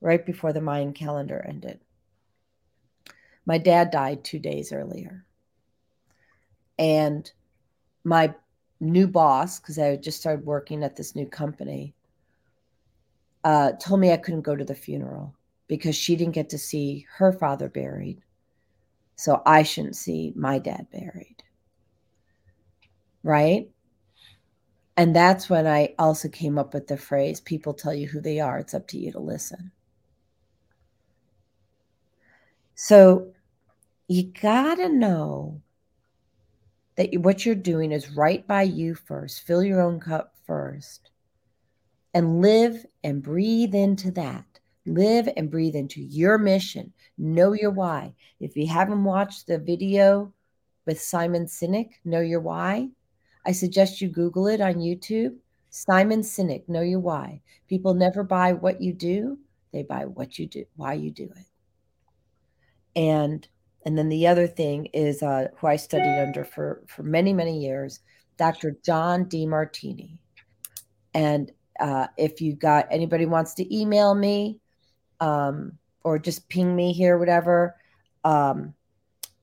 right 0.00 0.24
before 0.24 0.52
the 0.52 0.60
Mayan 0.60 0.92
calendar 0.92 1.44
ended. 1.46 1.80
My 3.46 3.58
dad 3.58 3.90
died 3.90 4.24
two 4.24 4.38
days 4.38 4.72
earlier. 4.72 5.24
And 6.78 7.30
my 8.04 8.34
new 8.80 9.08
boss, 9.08 9.58
because 9.58 9.78
I 9.78 9.96
just 9.96 10.20
started 10.20 10.46
working 10.46 10.84
at 10.84 10.96
this 10.96 11.14
new 11.14 11.26
company, 11.26 11.94
uh, 13.44 13.72
told 13.72 14.00
me 14.00 14.12
I 14.12 14.16
couldn't 14.16 14.42
go 14.42 14.56
to 14.56 14.64
the 14.64 14.74
funeral 14.74 15.34
because 15.66 15.96
she 15.96 16.16
didn't 16.16 16.34
get 16.34 16.48
to 16.50 16.58
see 16.58 17.06
her 17.16 17.32
father 17.32 17.68
buried. 17.68 18.22
So 19.16 19.42
I 19.44 19.62
shouldn't 19.62 19.96
see 19.96 20.32
my 20.36 20.58
dad 20.58 20.86
buried. 20.92 21.42
Right? 23.22 23.68
And 24.96 25.14
that's 25.14 25.48
when 25.48 25.66
I 25.66 25.94
also 25.98 26.28
came 26.28 26.58
up 26.58 26.74
with 26.74 26.88
the 26.88 26.96
phrase 26.96 27.40
people 27.40 27.72
tell 27.72 27.94
you 27.94 28.08
who 28.08 28.20
they 28.20 28.40
are, 28.40 28.58
it's 28.58 28.74
up 28.74 28.88
to 28.88 28.98
you 28.98 29.12
to 29.12 29.20
listen. 29.20 29.70
So 32.74 33.32
you 34.08 34.24
got 34.24 34.76
to 34.76 34.88
know 34.88 35.60
that 36.98 37.08
what 37.20 37.46
you're 37.46 37.54
doing 37.54 37.92
is 37.92 38.10
right 38.10 38.46
by 38.46 38.62
you 38.62 38.94
first. 38.94 39.46
Fill 39.46 39.62
your 39.62 39.80
own 39.80 40.00
cup 40.00 40.34
first 40.46 41.10
and 42.12 42.42
live 42.42 42.84
and 43.02 43.22
breathe 43.22 43.74
into 43.74 44.10
that. 44.10 44.44
Live 44.84 45.28
and 45.36 45.50
breathe 45.50 45.76
into 45.76 46.02
your 46.02 46.36
mission. 46.36 46.92
Know 47.16 47.52
your 47.52 47.70
why. 47.70 48.14
If 48.40 48.56
you 48.56 48.66
haven't 48.66 49.04
watched 49.04 49.46
the 49.46 49.58
video 49.58 50.34
with 50.84 51.00
Simon 51.00 51.46
Sinek, 51.46 51.90
Know 52.04 52.20
Your 52.20 52.40
Why, 52.40 52.88
I 53.46 53.52
suggest 53.52 54.00
you 54.00 54.08
Google 54.08 54.46
it 54.48 54.60
on 54.60 54.74
YouTube. 54.74 55.36
Simon 55.70 56.20
Sinek, 56.20 56.68
Know 56.68 56.80
Your 56.80 57.00
Why. 57.00 57.42
People 57.68 57.94
never 57.94 58.22
buy 58.22 58.52
what 58.54 58.82
you 58.82 58.92
do, 58.92 59.38
they 59.72 59.82
buy 59.82 60.04
what 60.04 60.38
you 60.38 60.46
do, 60.46 60.64
why 60.76 60.94
you 60.94 61.10
do 61.10 61.24
it 61.24 61.48
and 62.98 63.46
and 63.88 63.96
then 63.96 64.10
the 64.10 64.26
other 64.26 64.46
thing 64.46 64.84
is 64.92 65.22
uh, 65.22 65.48
who 65.56 65.66
I 65.66 65.76
studied 65.76 66.20
under 66.20 66.44
for 66.44 66.82
for 66.88 67.02
many 67.02 67.32
many 67.32 67.58
years, 67.58 68.00
Dr. 68.36 68.76
John 68.84 69.24
Demartini. 69.24 70.18
And 71.14 71.50
uh, 71.80 72.08
if 72.18 72.42
you 72.42 72.52
got 72.52 72.86
anybody 72.90 73.24
wants 73.24 73.54
to 73.54 73.74
email 73.74 74.14
me, 74.14 74.60
um, 75.20 75.78
or 76.04 76.18
just 76.18 76.50
ping 76.50 76.76
me 76.76 76.92
here, 76.92 77.16
whatever, 77.16 77.76
um, 78.24 78.74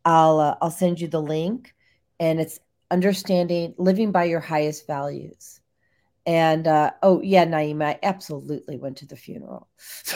I'll 0.06 0.40
uh, 0.40 0.58
I'll 0.62 0.70
send 0.70 1.02
you 1.02 1.08
the 1.08 1.24
link, 1.24 1.74
and 2.20 2.40
it's 2.40 2.60
understanding 2.92 3.74
living 3.80 4.12
by 4.12 4.26
your 4.26 4.42
highest 4.42 4.86
values. 4.86 5.60
And 6.28 6.68
uh, 6.68 6.92
oh 7.02 7.20
yeah, 7.24 7.46
Naima, 7.46 7.84
I 7.84 8.00
absolutely 8.04 8.78
went 8.78 8.98
to 8.98 9.08
the 9.08 9.16
funeral. 9.16 9.70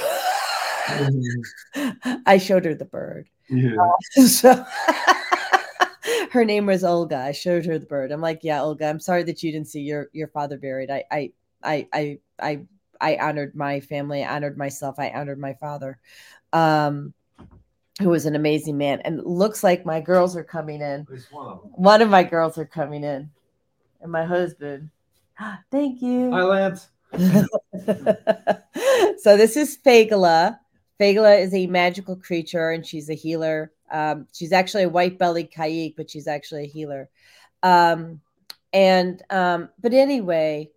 I 2.27 2.38
showed 2.38 2.65
her 2.65 2.76
the 2.76 2.85
bird. 2.85 3.27
Yeah. 3.49 3.76
Uh, 4.17 4.21
so 4.27 4.65
her 6.31 6.45
name 6.45 6.65
was 6.65 6.84
Olga. 6.84 7.17
I 7.17 7.31
showed 7.31 7.65
her 7.65 7.80
the 7.80 7.85
bird. 7.85 8.11
I'm 8.11 8.21
like, 8.21 8.43
yeah, 8.43 8.61
Olga, 8.61 8.85
I'm 8.85 8.99
sorry 8.99 9.23
that 9.23 9.43
you 9.43 9.51
didn't 9.51 9.67
see 9.67 9.81
your 9.81 10.09
your 10.13 10.27
father 10.27 10.57
buried. 10.57 10.91
I 10.91 11.03
I 11.11 11.31
I 11.63 11.88
I 11.93 12.19
I, 12.39 12.61
I 13.01 13.17
honored 13.17 13.55
my 13.55 13.80
family, 13.80 14.23
I 14.23 14.35
honored 14.35 14.57
myself, 14.57 14.99
I 14.99 15.09
honored 15.11 15.39
my 15.39 15.53
father. 15.53 15.99
Um 16.53 17.13
who 17.99 18.09
was 18.09 18.26
an 18.26 18.35
amazing 18.35 18.77
man. 18.77 19.01
And 19.01 19.23
looks 19.23 19.63
like 19.63 19.85
my 19.85 19.99
girls 19.99 20.35
are 20.35 20.43
coming 20.43 20.81
in. 20.81 21.05
One 21.31 21.47
of, 21.47 21.59
one 21.73 22.01
of 22.01 22.09
my 22.09 22.23
girls 22.23 22.57
are 22.57 22.65
coming 22.65 23.03
in. 23.03 23.30
And 24.01 24.11
my 24.11 24.26
husband. 24.26 24.89
Thank 25.71 26.01
you. 26.01 26.31
Hi, 26.31 26.43
Lance. 26.43 26.88
so 29.21 29.35
this 29.35 29.57
is 29.57 29.77
Fagala. 29.85 30.59
Fagala 30.99 31.41
is 31.41 31.53
a 31.53 31.67
magical 31.67 32.15
creature 32.15 32.71
and 32.71 32.85
she's 32.85 33.09
a 33.09 33.15
healer. 33.15 33.71
Um, 33.91 34.27
she's 34.34 34.51
actually 34.51 34.84
a 34.84 34.89
white 34.89 35.17
bellied 35.17 35.51
caique, 35.51 35.95
but 35.95 36.09
she's 36.09 36.27
actually 36.27 36.65
a 36.65 36.67
healer. 36.67 37.09
Um, 37.63 38.21
and 38.73 39.21
um, 39.30 39.69
but 39.80 39.93
anyway, 39.93 40.69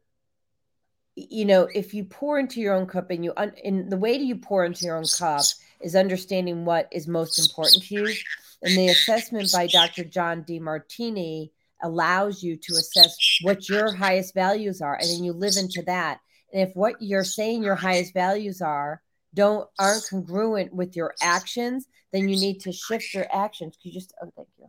you 1.14 1.44
know, 1.44 1.68
if 1.72 1.92
you 1.92 2.04
pour 2.04 2.38
into 2.38 2.60
your 2.60 2.74
own 2.74 2.86
cup 2.86 3.10
and 3.10 3.24
you 3.24 3.32
un- 3.36 3.54
in 3.62 3.90
the 3.90 3.98
way 3.98 4.16
that 4.16 4.24
you 4.24 4.36
pour 4.36 4.64
into 4.64 4.84
your 4.84 4.96
own 4.96 5.04
cup 5.18 5.42
is 5.80 5.96
understanding 5.96 6.64
what 6.64 6.88
is 6.92 7.06
most 7.06 7.38
important 7.38 7.82
to 7.84 7.94
you. 7.94 8.14
And 8.62 8.76
the 8.76 8.88
assessment 8.88 9.50
by 9.52 9.66
Dr. 9.66 10.04
John 10.04 10.44
Demartini 10.44 11.50
allows 11.82 12.44
you 12.44 12.56
to 12.56 12.72
assess 12.74 13.16
what 13.42 13.68
your 13.68 13.92
highest 13.92 14.34
values 14.34 14.80
are, 14.80 14.94
and 14.94 15.10
then 15.10 15.24
you 15.24 15.32
live 15.32 15.54
into 15.56 15.82
that. 15.82 16.20
And 16.52 16.68
if 16.68 16.76
what 16.76 16.94
you're 17.00 17.24
saying 17.24 17.64
your 17.64 17.74
highest 17.74 18.14
values 18.14 18.62
are 18.62 19.02
don't 19.34 19.68
aren't 19.78 20.04
congruent 20.09 20.72
with 20.72 20.96
your 20.96 21.14
actions, 21.20 21.86
then 22.12 22.28
you 22.28 22.36
need 22.36 22.60
to 22.60 22.72
shift 22.72 23.14
your 23.14 23.26
actions. 23.32 23.76
Could 23.76 23.88
you 23.88 23.92
just 23.92 24.14
oh 24.22 24.32
thank 24.36 24.48
you. 24.59 24.68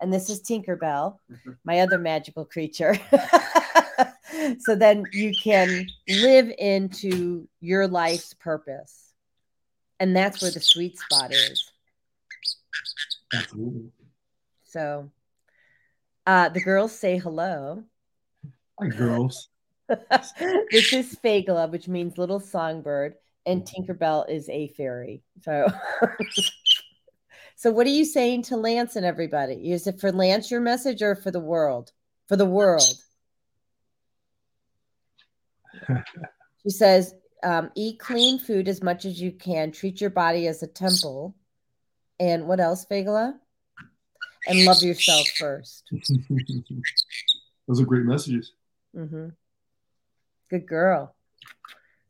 And 0.00 0.12
this 0.12 0.28
is 0.28 0.42
Tinkerbell, 0.42 1.18
my 1.64 1.80
other 1.80 1.98
magical 1.98 2.44
creature. 2.44 2.98
so 4.58 4.74
then 4.74 5.04
you 5.12 5.32
can 5.42 5.86
live 6.08 6.52
into 6.58 7.48
your 7.60 7.86
life's 7.86 8.34
purpose. 8.34 9.12
And 10.00 10.14
that's 10.14 10.42
where 10.42 10.50
the 10.50 10.60
sweet 10.60 10.98
spot 10.98 11.32
is. 11.32 11.70
Absolutely. 13.32 13.92
So 14.64 15.10
uh, 16.26 16.48
the 16.48 16.60
girls 16.60 16.98
say 16.98 17.18
hello. 17.18 17.84
Hi, 18.80 18.88
girls. 18.88 19.48
this 19.88 20.92
is 20.92 21.16
Fagala, 21.22 21.70
which 21.70 21.86
means 21.86 22.18
little 22.18 22.40
songbird, 22.40 23.14
and 23.46 23.62
Tinkerbell 23.62 24.28
is 24.30 24.48
a 24.48 24.68
fairy. 24.68 25.22
So, 25.42 25.66
so 27.56 27.70
what 27.70 27.86
are 27.86 27.90
you 27.90 28.04
saying 28.04 28.42
to 28.44 28.56
Lance 28.56 28.96
and 28.96 29.04
everybody? 29.04 29.72
Is 29.72 29.86
it 29.86 30.00
for 30.00 30.12
Lance 30.12 30.50
your 30.50 30.60
message 30.60 31.02
or 31.02 31.14
for 31.14 31.30
the 31.30 31.40
world? 31.40 31.92
For 32.28 32.36
the 32.36 32.46
world. 32.46 32.94
she 36.62 36.70
says, 36.70 37.14
um, 37.42 37.70
eat 37.74 37.98
clean 37.98 38.38
food 38.38 38.68
as 38.68 38.82
much 38.82 39.04
as 39.04 39.20
you 39.20 39.30
can. 39.30 39.70
Treat 39.70 40.00
your 40.00 40.10
body 40.10 40.46
as 40.46 40.62
a 40.62 40.66
temple. 40.66 41.34
And 42.18 42.46
what 42.46 42.60
else, 42.60 42.86
Fagala? 42.86 43.34
And 44.46 44.64
love 44.64 44.82
yourself 44.82 45.26
first. 45.38 45.84
Those 47.68 47.80
are 47.80 47.84
great 47.84 48.04
messages. 48.04 48.52
Mm-hmm. 48.96 49.28
Good 50.50 50.66
girl. 50.66 51.14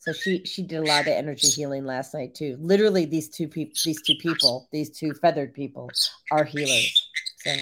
So 0.04 0.12
she 0.12 0.44
she 0.44 0.62
did 0.62 0.80
a 0.80 0.86
lot 0.86 1.00
of 1.00 1.08
energy 1.08 1.46
healing 1.48 1.86
last 1.86 2.12
night 2.12 2.34
too. 2.34 2.58
Literally, 2.60 3.06
these 3.06 3.30
two 3.30 3.48
people, 3.48 3.72
these 3.86 4.02
two 4.02 4.16
people, 4.20 4.68
these 4.70 4.90
two 4.90 5.14
feathered 5.14 5.54
people 5.54 5.90
are 6.30 6.44
healers. 6.44 7.10
So, 7.38 7.54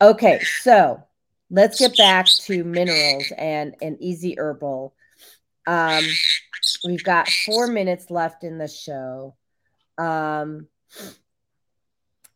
okay, 0.00 0.40
so 0.40 1.02
let's 1.50 1.78
get 1.78 1.98
back 1.98 2.24
to 2.24 2.64
minerals 2.64 3.30
and 3.36 3.74
and 3.82 4.00
easy 4.00 4.36
herbal. 4.38 4.94
Um, 5.66 6.02
we've 6.82 7.04
got 7.04 7.28
four 7.28 7.66
minutes 7.66 8.10
left 8.10 8.42
in 8.42 8.56
the 8.56 8.68
show. 8.68 9.36
Um, 9.98 10.66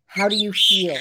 how 0.04 0.28
do 0.28 0.36
you 0.36 0.52
feel 0.52 0.98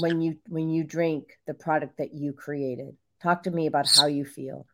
when 0.00 0.20
you 0.20 0.36
when 0.48 0.68
you 0.68 0.84
drink 0.84 1.38
the 1.46 1.54
product 1.54 1.96
that 1.96 2.12
you 2.12 2.34
created? 2.34 2.98
Talk 3.22 3.44
to 3.44 3.50
me 3.50 3.66
about 3.66 3.88
how 3.88 4.08
you 4.08 4.26
feel. 4.26 4.66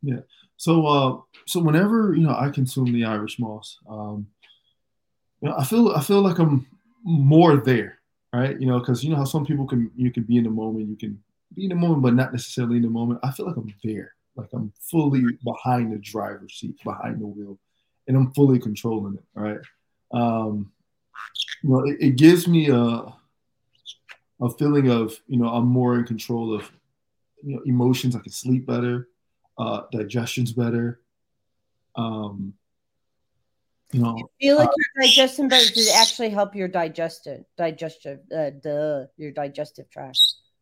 Yeah. 0.00 0.20
So, 0.60 0.86
uh, 0.86 1.16
so 1.46 1.58
whenever 1.58 2.14
you 2.14 2.22
know 2.22 2.36
I 2.38 2.50
consume 2.50 2.92
the 2.92 3.06
Irish 3.06 3.38
moss, 3.38 3.78
um, 3.88 4.26
you 5.40 5.48
know, 5.48 5.54
I 5.56 5.64
feel 5.64 5.92
I 5.92 6.02
feel 6.02 6.20
like 6.20 6.38
I'm 6.38 6.66
more 7.02 7.56
there, 7.56 7.98
right? 8.34 8.60
You 8.60 8.66
know, 8.66 8.78
because 8.78 9.02
you 9.02 9.08
know 9.08 9.16
how 9.16 9.24
some 9.24 9.46
people 9.46 9.66
can 9.66 9.90
you 9.96 10.10
can 10.10 10.24
be 10.24 10.36
in 10.36 10.44
the 10.44 10.50
moment, 10.50 10.90
you 10.90 10.96
can 10.96 11.18
be 11.54 11.62
in 11.62 11.70
the 11.70 11.76
moment, 11.76 12.02
but 12.02 12.12
not 12.12 12.32
necessarily 12.32 12.76
in 12.76 12.82
the 12.82 12.90
moment. 12.90 13.20
I 13.22 13.30
feel 13.30 13.46
like 13.46 13.56
I'm 13.56 13.72
there, 13.82 14.12
like 14.36 14.50
I'm 14.52 14.70
fully 14.82 15.22
behind 15.42 15.94
the 15.94 15.98
driver's 15.98 16.52
seat, 16.52 16.76
behind 16.84 17.22
the 17.22 17.26
wheel, 17.26 17.58
and 18.06 18.14
I'm 18.14 18.30
fully 18.32 18.58
controlling 18.58 19.14
it. 19.14 19.24
Right? 19.32 19.60
Um, 20.12 20.70
you 21.62 21.70
know, 21.70 21.86
it, 21.86 21.96
it 22.00 22.16
gives 22.16 22.46
me 22.46 22.68
a 22.68 23.06
a 24.42 24.50
feeling 24.58 24.90
of 24.90 25.18
you 25.26 25.38
know 25.38 25.48
I'm 25.48 25.68
more 25.68 25.98
in 25.98 26.04
control 26.04 26.52
of 26.54 26.70
you 27.42 27.56
know 27.56 27.62
emotions. 27.64 28.14
I 28.14 28.18
can 28.18 28.30
sleep 28.30 28.66
better 28.66 29.08
uh, 29.58 29.82
digestion's 29.92 30.52
better. 30.52 31.00
Um, 31.96 32.54
you 33.92 34.00
know, 34.00 34.16
you 34.16 34.28
feel 34.40 34.56
like 34.56 34.68
uh, 34.68 34.72
your 34.76 35.06
digestion 35.06 35.48
better. 35.48 35.66
Did 35.66 35.88
it 35.88 35.96
actually 35.96 36.30
help 36.30 36.54
your 36.54 36.68
digestion, 36.68 37.44
digestive, 37.58 38.20
uh, 38.32 38.54
the 38.62 39.08
your 39.16 39.32
digestive 39.32 39.90
tract? 39.90 40.20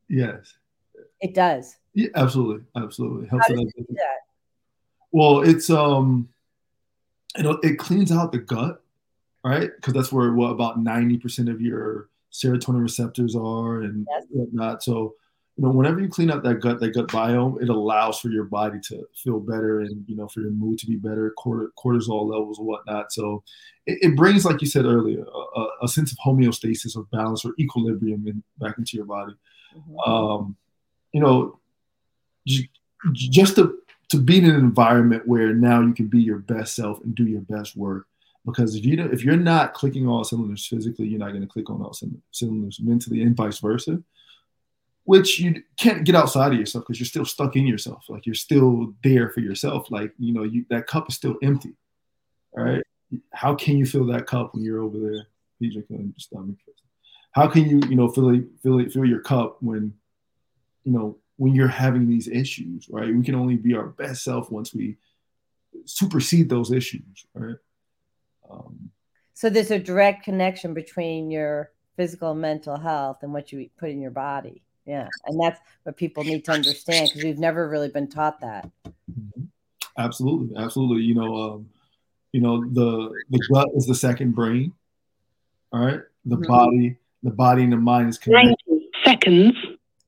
Yes, 0.08 0.54
it 1.20 1.34
does. 1.34 1.76
Yeah, 1.94 2.08
absolutely, 2.14 2.64
absolutely. 2.76 3.26
It 3.26 3.30
How 3.30 3.38
helps 3.38 3.48
does 3.48 3.60
it 3.60 3.76
do 3.76 3.84
that. 3.88 3.94
that? 3.96 4.18
Well, 5.12 5.42
it's 5.42 5.68
um, 5.68 6.28
it 7.34 7.58
it 7.62 7.78
cleans 7.78 8.10
out 8.10 8.32
the 8.32 8.38
gut, 8.38 8.82
right? 9.44 9.70
Because 9.76 9.92
that's 9.92 10.12
where 10.12 10.32
what 10.32 10.50
about 10.50 10.80
ninety 10.80 11.18
percent 11.18 11.48
of 11.48 11.60
your 11.60 12.08
serotonin 12.32 12.82
receptors 12.82 13.36
are 13.36 13.82
and 13.82 14.06
Yes. 14.10 14.24
whatnot. 14.30 14.82
So 14.82 15.14
you 15.58 15.64
know, 15.64 15.70
whenever 15.72 16.00
you 16.00 16.08
clean 16.08 16.30
up 16.30 16.44
that 16.44 16.60
gut, 16.60 16.78
that 16.78 16.94
gut 16.94 17.08
biome, 17.08 17.60
it 17.60 17.68
allows 17.68 18.20
for 18.20 18.28
your 18.28 18.44
body 18.44 18.78
to 18.84 19.04
feel 19.16 19.40
better 19.40 19.80
and 19.80 20.04
you 20.06 20.14
know 20.14 20.28
for 20.28 20.40
your 20.40 20.52
mood 20.52 20.78
to 20.78 20.86
be 20.86 20.94
better, 20.94 21.34
cortisol 21.36 22.30
levels 22.30 22.58
and 22.58 22.66
whatnot. 22.68 23.12
So 23.12 23.42
it, 23.84 23.98
it 24.02 24.16
brings, 24.16 24.44
like 24.44 24.60
you 24.60 24.68
said 24.68 24.84
earlier, 24.84 25.24
a, 25.56 25.66
a- 25.82 25.88
sense 25.88 26.12
of 26.12 26.18
homeostasis 26.24 26.96
or 26.96 27.06
balance 27.10 27.44
or 27.44 27.54
equilibrium 27.58 28.28
in, 28.28 28.40
back 28.58 28.78
into 28.78 28.96
your 28.96 29.06
body. 29.06 29.34
Mhm. 29.76 30.08
Um, 30.08 30.56
you 31.12 31.20
know, 31.20 31.58
j- 32.46 32.70
just 33.12 33.56
to 33.56 33.78
to 34.10 34.16
be 34.18 34.38
in 34.38 34.44
an 34.44 34.54
environment 34.54 35.26
where 35.26 35.52
now 35.52 35.80
you 35.80 35.92
can 35.92 36.06
be 36.06 36.20
your 36.22 36.38
best 36.38 36.76
self 36.76 37.02
and 37.02 37.16
do 37.16 37.24
your 37.26 37.42
best 37.42 37.76
work. 37.76 38.06
Because 38.46 38.76
if 38.76 38.84
you 38.84 38.94
don't, 38.96 39.12
if 39.12 39.24
you're 39.24 39.36
not 39.36 39.74
clicking 39.74 40.06
all 40.06 40.22
cylinders 40.22 40.66
physically, 40.68 41.08
you're 41.08 41.18
not 41.18 41.30
going 41.30 41.42
to 41.42 41.48
click 41.48 41.68
on 41.68 41.82
all 41.82 41.92
cylinders 42.30 42.78
mentally, 42.80 43.22
and 43.22 43.36
vice 43.36 43.58
versa 43.58 44.00
which 45.08 45.40
you 45.40 45.62
can't 45.78 46.04
get 46.04 46.14
outside 46.14 46.52
of 46.52 46.58
yourself 46.58 46.84
because 46.84 47.00
you're 47.00 47.06
still 47.06 47.24
stuck 47.24 47.56
in 47.56 47.66
yourself. 47.66 48.04
Like 48.10 48.26
you're 48.26 48.34
still 48.34 48.92
there 49.02 49.30
for 49.30 49.40
yourself. 49.40 49.90
Like, 49.90 50.12
you 50.18 50.34
know, 50.34 50.42
you 50.42 50.66
that 50.68 50.86
cup 50.86 51.08
is 51.08 51.16
still 51.16 51.36
empty. 51.42 51.72
All 52.54 52.62
right. 52.62 52.82
How 53.32 53.54
can 53.54 53.78
you 53.78 53.86
fill 53.86 54.04
that 54.08 54.26
cup 54.26 54.54
when 54.54 54.62
you're 54.62 54.82
over 54.82 54.98
there? 54.98 55.72
Stomach. 56.18 56.56
How 57.32 57.46
can 57.48 57.66
you, 57.66 57.80
you 57.88 57.96
know, 57.96 58.10
fill 58.10 58.38
fill 58.62 58.86
fill 58.90 59.06
your 59.06 59.22
cup 59.22 59.56
when, 59.62 59.94
you 60.84 60.92
know, 60.92 61.16
when 61.36 61.54
you're 61.54 61.68
having 61.68 62.06
these 62.06 62.28
issues, 62.28 62.86
right? 62.90 63.16
We 63.16 63.24
can 63.24 63.34
only 63.34 63.56
be 63.56 63.74
our 63.74 63.86
best 63.86 64.22
self 64.22 64.50
once 64.50 64.74
we 64.74 64.98
supersede 65.86 66.50
those 66.50 66.70
issues, 66.70 67.24
right? 67.32 67.56
Um, 68.50 68.90
So 69.32 69.48
there's 69.48 69.70
a 69.70 69.78
direct 69.78 70.24
connection 70.24 70.74
between 70.74 71.30
your 71.30 71.70
physical 71.96 72.32
and 72.32 72.42
mental 72.42 72.76
health 72.76 73.22
and 73.22 73.32
what 73.32 73.52
you 73.52 73.70
put 73.78 73.88
in 73.88 74.02
your 74.02 74.10
body. 74.10 74.64
Yeah, 74.88 75.06
and 75.26 75.38
that's 75.38 75.60
what 75.82 75.98
people 75.98 76.24
need 76.24 76.46
to 76.46 76.52
understand 76.52 77.10
because 77.10 77.22
we've 77.22 77.38
never 77.38 77.68
really 77.68 77.90
been 77.90 78.08
taught 78.08 78.40
that. 78.40 78.70
Absolutely, 79.98 80.56
absolutely. 80.56 81.02
You 81.02 81.14
know, 81.14 81.36
um, 81.36 81.68
you 82.32 82.40
know 82.40 82.64
the 82.64 83.12
the 83.28 83.48
gut 83.52 83.68
is 83.74 83.86
the 83.86 83.94
second 83.94 84.32
brain. 84.34 84.72
All 85.74 85.80
right, 85.80 86.00
the 86.24 86.36
Mhm. 86.38 86.48
body, 86.48 86.96
the 87.22 87.30
body 87.30 87.64
and 87.64 87.72
the 87.74 87.76
mind 87.76 88.08
is 88.08 88.16
connected. 88.16 88.56
90 88.66 88.90
seconds. 89.04 89.56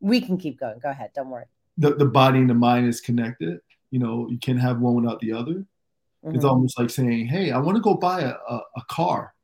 We 0.01 0.23
can 0.23 0.39
keep 0.39 0.59
going. 0.59 0.79
Go 0.79 0.89
ahead. 0.89 1.11
Don't 1.15 1.29
worry. 1.29 1.45
The, 1.77 1.95
the 1.97 2.07
body 2.07 2.39
and 2.39 2.49
the 2.49 2.55
mind 2.55 2.89
is 2.89 3.03
connected. 3.03 3.61
You 3.91 3.99
know, 3.99 4.31
you 4.31 4.39
can't 4.39 4.61
have 4.61 4.81
one 4.81 4.95
without 4.95 5.21
the 5.21 5.33
other. 5.33 5.67
It's 6.23 6.43
Mhm. 6.43 6.49
almost 6.49 6.79
like 6.79 6.89
saying, 6.89 7.27
"Hey, 7.27 7.51
I 7.51 7.59
want 7.59 7.77
to 7.77 7.83
go 7.83 7.95
buy 7.97 8.23
a, 8.23 8.35
a, 8.49 8.63
a 8.77 8.83
car, 8.89 9.35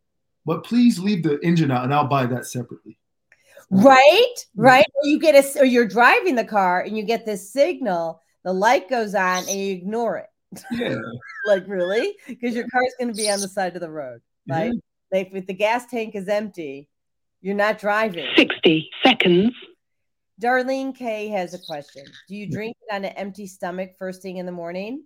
but 0.47 0.65
please 0.65 0.99
leave 0.99 1.23
the 1.23 1.39
engine 1.45 1.71
out, 1.71 1.85
and 1.85 1.93
I'll 1.93 2.09
buy 2.09 2.25
that 2.25 2.47
separately." 2.47 2.97
Right, 3.71 4.35
right. 4.55 4.87
Or 5.03 5.09
you 5.09 5.19
get 5.19 5.35
a, 5.35 5.61
or 5.61 5.65
you're 5.65 5.89
driving 5.89 6.35
the 6.37 6.45
car 6.45 6.83
and 6.83 6.97
you 6.97 7.03
get 7.03 7.27
this 7.27 7.53
signal, 7.53 8.21
the 8.45 8.53
light 8.53 8.89
goes 8.89 9.15
on 9.15 9.39
and 9.49 9.59
you 9.59 9.73
ignore 9.73 10.19
it. 10.19 10.29
Yeah, 10.71 10.95
Like 11.47 11.65
really, 11.67 12.15
because 12.27 12.55
your 12.55 12.67
car's 12.69 12.95
going 12.99 13.13
to 13.13 13.17
be 13.17 13.31
on 13.31 13.41
the 13.41 13.49
side 13.49 13.75
of 13.75 13.81
the 13.81 13.91
road. 13.91 14.21
Right. 14.49 14.73
Yeah. 14.73 15.19
Like 15.19 15.31
if 15.33 15.47
the 15.47 15.55
gas 15.55 15.87
tank 15.87 16.15
is 16.15 16.29
empty, 16.29 16.89
you're 17.41 17.55
not 17.55 17.79
driving. 17.79 18.27
60 18.37 18.89
seconds. 19.03 19.53
Darlene 20.41 20.95
K 20.95 21.29
has 21.29 21.55
a 21.55 21.59
question. 21.59 22.05
Do 22.29 22.37
you 22.37 22.51
drink 22.51 22.77
it 22.81 22.95
on 22.95 23.05
an 23.05 23.13
empty 23.13 23.47
stomach 23.47 23.93
first 23.99 24.23
thing 24.23 24.37
in 24.37 24.47
the 24.47 24.53
morning? 24.53 25.05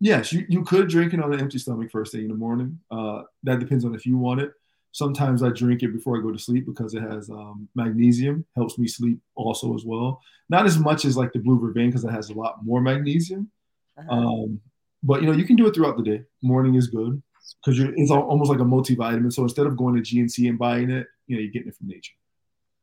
Yes, 0.00 0.32
you, 0.32 0.44
you 0.48 0.64
could 0.64 0.88
drink 0.88 1.14
it 1.14 1.22
on 1.22 1.32
an 1.32 1.40
empty 1.40 1.58
stomach 1.58 1.90
first 1.90 2.12
thing 2.12 2.22
in 2.22 2.28
the 2.28 2.34
morning. 2.34 2.80
Uh, 2.90 3.22
that 3.44 3.60
depends 3.60 3.84
on 3.84 3.94
if 3.94 4.04
you 4.06 4.16
want 4.16 4.40
it. 4.40 4.52
Sometimes 4.92 5.42
I 5.42 5.48
drink 5.48 5.82
it 5.82 5.92
before 5.92 6.18
I 6.18 6.22
go 6.22 6.30
to 6.30 6.38
sleep 6.38 6.66
because 6.66 6.94
it 6.94 7.02
has 7.02 7.30
um, 7.30 7.68
magnesium, 7.74 8.44
helps 8.54 8.78
me 8.78 8.86
sleep 8.86 9.18
also 9.34 9.74
as 9.74 9.84
well. 9.84 10.20
Not 10.48 10.66
as 10.66 10.78
much 10.78 11.04
as 11.04 11.16
like 11.16 11.32
the 11.32 11.38
blue 11.38 11.58
vervain 11.58 11.88
because 11.88 12.04
it 12.04 12.10
has 12.10 12.28
a 12.28 12.34
lot 12.34 12.64
more 12.64 12.80
magnesium. 12.80 13.50
Uh-huh. 13.98 14.14
Um, 14.14 14.60
but 15.02 15.22
you 15.22 15.26
know, 15.26 15.34
you 15.34 15.44
can 15.44 15.56
do 15.56 15.66
it 15.66 15.74
throughout 15.74 15.96
the 15.96 16.02
day. 16.02 16.22
Morning 16.42 16.74
is 16.74 16.88
good 16.88 17.22
because 17.64 17.80
it's 17.80 18.10
almost 18.10 18.50
like 18.50 18.60
a 18.60 18.64
multivitamin. 18.64 19.32
So 19.32 19.42
instead 19.42 19.66
of 19.66 19.76
going 19.76 19.96
to 19.96 20.02
GNC 20.02 20.48
and 20.48 20.58
buying 20.58 20.90
it, 20.90 21.06
you 21.26 21.36
know, 21.36 21.42
you're 21.42 21.50
getting 21.50 21.68
it 21.68 21.76
from 21.76 21.88
nature. 21.88 22.12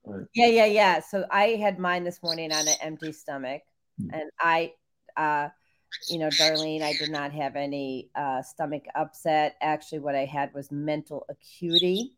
Right. 0.04 0.26
Yeah, 0.34 0.48
yeah, 0.48 0.66
yeah. 0.66 1.00
So 1.00 1.26
I 1.30 1.50
had 1.50 1.78
mine 1.78 2.04
this 2.04 2.24
morning 2.24 2.52
on 2.52 2.68
an 2.68 2.76
empty 2.82 3.12
stomach, 3.12 3.62
mm-hmm. 4.02 4.14
and 4.14 4.30
I, 4.40 4.74
uh, 5.16 5.50
you 6.08 6.20
know, 6.20 6.30
Darlene, 6.30 6.82
I 6.82 6.94
did 6.94 7.10
not 7.10 7.32
have 7.34 7.56
any 7.56 8.10
uh, 8.16 8.42
stomach 8.42 8.86
upset. 8.96 9.56
Actually, 9.62 10.00
what 10.00 10.16
I 10.16 10.26
had 10.26 10.54
was 10.54 10.72
mental 10.72 11.26
acuity, 11.30 12.14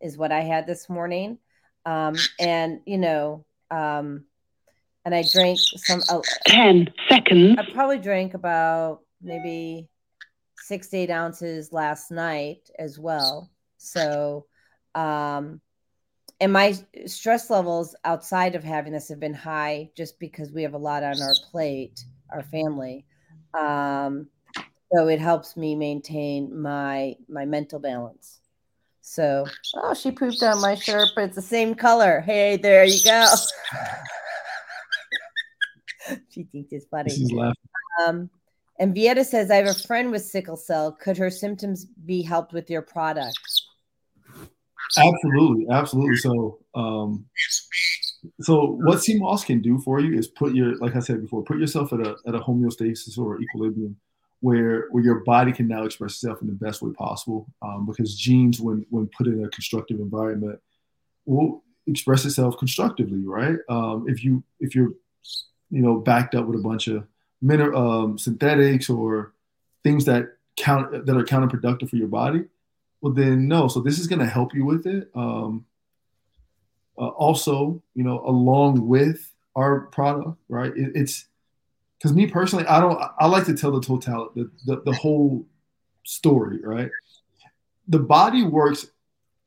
is 0.00 0.16
what 0.16 0.32
I 0.32 0.40
had 0.40 0.66
this 0.66 0.88
morning. 0.88 1.38
Um, 1.86 2.14
and 2.38 2.80
you 2.86 2.98
know, 2.98 3.44
um, 3.70 4.24
and 5.04 5.14
I 5.14 5.24
drank 5.32 5.58
some. 5.58 6.02
Uh, 6.08 6.20
10 6.46 6.88
seconds. 7.08 7.56
I 7.58 7.72
probably 7.72 7.98
drank 7.98 8.34
about 8.34 9.00
maybe 9.22 9.88
six 10.56 10.88
to 10.88 10.98
eight 10.98 11.10
ounces 11.10 11.72
last 11.72 12.10
night 12.10 12.70
as 12.78 12.98
well. 12.98 13.50
So, 13.78 14.46
um, 14.94 15.60
and 16.40 16.52
my 16.52 16.74
stress 17.06 17.50
levels 17.50 17.94
outside 18.04 18.54
of 18.54 18.64
having 18.64 18.92
this 18.92 19.08
have 19.08 19.20
been 19.20 19.34
high 19.34 19.90
just 19.96 20.18
because 20.18 20.52
we 20.52 20.62
have 20.62 20.74
a 20.74 20.78
lot 20.78 21.02
on 21.02 21.20
our 21.20 21.34
plate, 21.50 22.04
our 22.32 22.42
family. 22.42 23.04
Um, 23.58 24.28
so 24.92 25.08
it 25.08 25.20
helps 25.20 25.56
me 25.56 25.74
maintain 25.74 26.60
my 26.60 27.16
my 27.28 27.44
mental 27.44 27.78
balance. 27.78 28.40
So, 29.02 29.44
oh, 29.76 29.94
she 29.94 30.12
pooped 30.12 30.42
on 30.42 30.60
my 30.60 30.74
shirt, 30.74 31.08
but 31.16 31.24
it's 31.24 31.36
the 31.36 31.42
same 31.42 31.74
color. 31.74 32.20
Hey, 32.20 32.56
there 32.56 32.84
you 32.84 33.02
go. 33.04 33.26
she 36.28 36.44
thinks 36.44 36.70
it's 36.72 36.86
funny. 36.86 37.10
She's. 37.10 37.32
Um, 38.06 38.30
and 38.78 38.94
Beata 38.94 39.24
says, 39.24 39.50
I 39.50 39.56
have 39.56 39.66
a 39.66 39.74
friend 39.74 40.10
with 40.10 40.22
sickle 40.22 40.56
cell. 40.56 40.92
Could 40.92 41.18
her 41.18 41.28
symptoms 41.28 41.84
be 41.84 42.22
helped 42.22 42.52
with 42.52 42.70
your 42.70 42.82
product? 42.82 43.38
Absolutely, 44.96 45.66
absolutely. 45.70 46.16
So, 46.16 46.60
um, 46.74 47.26
so 48.40 48.64
what 48.66 49.02
sea 49.02 49.18
moss 49.18 49.44
can 49.44 49.60
do 49.62 49.78
for 49.78 50.00
you 50.00 50.18
is 50.18 50.26
put 50.26 50.54
your, 50.54 50.76
like 50.76 50.96
I 50.96 51.00
said 51.00 51.22
before, 51.22 51.42
put 51.42 51.58
yourself 51.58 51.92
at 51.92 52.00
a 52.00 52.16
at 52.26 52.34
a 52.34 52.40
homeostasis 52.40 53.18
or 53.18 53.40
equilibrium 53.40 53.96
where 54.40 54.88
where 54.90 55.04
your 55.04 55.20
body 55.20 55.52
can 55.52 55.68
now 55.68 55.84
express 55.84 56.12
itself 56.12 56.40
in 56.42 56.48
the 56.48 56.54
best 56.54 56.82
way 56.82 56.92
possible. 56.92 57.46
Um, 57.62 57.86
because 57.86 58.16
genes, 58.16 58.60
when 58.60 58.84
when 58.90 59.08
put 59.16 59.26
in 59.26 59.44
a 59.44 59.48
constructive 59.50 60.00
environment, 60.00 60.58
will 61.26 61.62
express 61.86 62.24
itself 62.24 62.58
constructively, 62.58 63.24
right? 63.24 63.58
Um, 63.68 64.06
if 64.08 64.24
you 64.24 64.42
if 64.58 64.74
you're 64.74 64.92
you 65.70 65.82
know 65.82 65.96
backed 65.96 66.34
up 66.34 66.46
with 66.46 66.58
a 66.58 66.62
bunch 66.62 66.88
of 66.88 67.06
mineral 67.42 68.02
um, 68.02 68.18
synthetics 68.18 68.90
or 68.90 69.34
things 69.84 70.04
that 70.06 70.36
count 70.56 71.06
that 71.06 71.16
are 71.16 71.24
counterproductive 71.24 71.90
for 71.90 71.96
your 71.96 72.08
body, 72.08 72.44
well 73.00 73.12
then 73.12 73.48
no. 73.48 73.68
So 73.68 73.80
this 73.80 73.98
is 73.98 74.06
going 74.06 74.20
to 74.20 74.26
help 74.26 74.54
you 74.54 74.64
with 74.64 74.86
it. 74.86 75.10
Um, 75.14 75.66
uh, 77.00 77.08
also, 77.08 77.82
you 77.94 78.04
know, 78.04 78.22
along 78.26 78.86
with 78.86 79.32
our 79.56 79.86
product, 79.86 80.38
right? 80.48 80.72
It, 80.76 80.92
it's 80.94 81.26
because 81.98 82.14
me 82.14 82.26
personally, 82.26 82.66
I 82.66 82.80
don't. 82.80 83.00
I 83.18 83.26
like 83.26 83.46
to 83.46 83.54
tell 83.54 83.72
the 83.72 83.80
totality, 83.80 84.32
the, 84.36 84.50
the 84.66 84.82
the 84.82 84.92
whole 84.92 85.46
story, 86.04 86.60
right? 86.62 86.90
The 87.88 87.98
body 87.98 88.42
works 88.44 88.86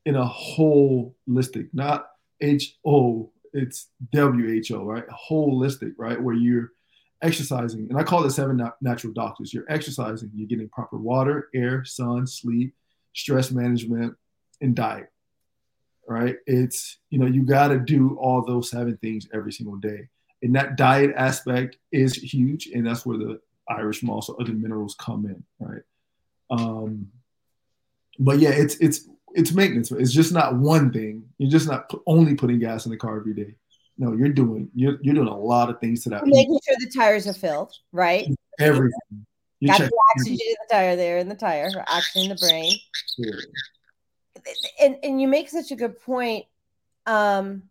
in 0.04 0.16
a 0.16 0.24
holistic, 0.24 1.68
not 1.72 2.08
H 2.40 2.76
O. 2.84 3.30
It's 3.52 3.88
W 4.12 4.52
H 4.52 4.72
O, 4.72 4.84
right? 4.84 5.04
Holistic, 5.30 5.94
right? 5.96 6.20
Where 6.20 6.34
you're 6.34 6.72
exercising, 7.22 7.86
and 7.88 7.98
I 7.98 8.02
call 8.02 8.24
it 8.24 8.30
seven 8.30 8.60
natural 8.80 9.12
doctors. 9.12 9.54
You're 9.54 9.70
exercising, 9.70 10.30
you're 10.34 10.48
getting 10.48 10.68
proper 10.68 10.98
water, 10.98 11.48
air, 11.54 11.84
sun, 11.84 12.26
sleep, 12.26 12.74
stress 13.14 13.50
management, 13.50 14.14
and 14.60 14.74
diet. 14.74 15.10
Right? 16.08 16.36
It's 16.46 16.98
you 17.10 17.18
know 17.18 17.26
you 17.26 17.42
got 17.42 17.68
to 17.68 17.78
do 17.78 18.16
all 18.20 18.44
those 18.44 18.70
seven 18.70 18.96
things 18.98 19.26
every 19.32 19.52
single 19.52 19.76
day, 19.76 20.08
and 20.42 20.54
that 20.54 20.76
diet 20.76 21.12
aspect 21.16 21.78
is 21.92 22.14
huge, 22.14 22.66
and 22.66 22.86
that's 22.86 23.06
where 23.06 23.18
the 23.18 23.40
Irish 23.68 24.02
moss 24.02 24.28
or 24.28 24.40
other 24.40 24.52
minerals 24.52 24.96
come 24.98 25.26
in. 25.26 25.42
Right? 25.58 25.82
Um, 26.50 27.08
but 28.18 28.38
yeah, 28.38 28.50
it's 28.50 28.76
it's 28.76 29.08
it's 29.34 29.52
maintenance. 29.52 29.90
It's 29.90 30.12
just 30.12 30.32
not 30.32 30.56
one 30.56 30.92
thing. 30.92 31.24
You're 31.38 31.50
just 31.50 31.68
not 31.68 31.90
only 32.06 32.34
putting 32.34 32.58
gas 32.58 32.86
in 32.86 32.92
the 32.92 32.96
car 32.96 33.18
every 33.18 33.34
day. 33.34 33.54
No, 33.98 34.12
you're 34.12 34.28
doing 34.28 34.68
you're 34.74 34.98
you're 35.02 35.14
doing 35.14 35.28
a 35.28 35.38
lot 35.38 35.70
of 35.70 35.80
things 35.80 36.02
to 36.04 36.10
that. 36.10 36.26
Making 36.26 36.58
sure 36.64 36.76
the 36.80 36.90
tires 36.90 37.26
are 37.26 37.34
filled, 37.34 37.72
right? 37.92 38.26
Everything. 38.58 39.26
You 39.60 39.68
Got 39.68 39.78
the 39.78 39.90
oxygen 40.16 40.38
in 40.46 40.54
the 40.68 40.74
tire 40.74 40.96
there 40.96 41.18
in 41.18 41.28
the 41.28 41.34
tire, 41.34 41.70
oxygen 41.86 42.30
in 42.30 42.36
the 42.36 42.46
brain. 42.46 42.72
Yeah. 43.16 43.32
And 44.80 44.96
and 45.02 45.20
you 45.20 45.28
make 45.28 45.48
such 45.48 45.70
a 45.70 45.76
good 45.76 46.00
point. 46.00 46.46
Um 47.06 47.64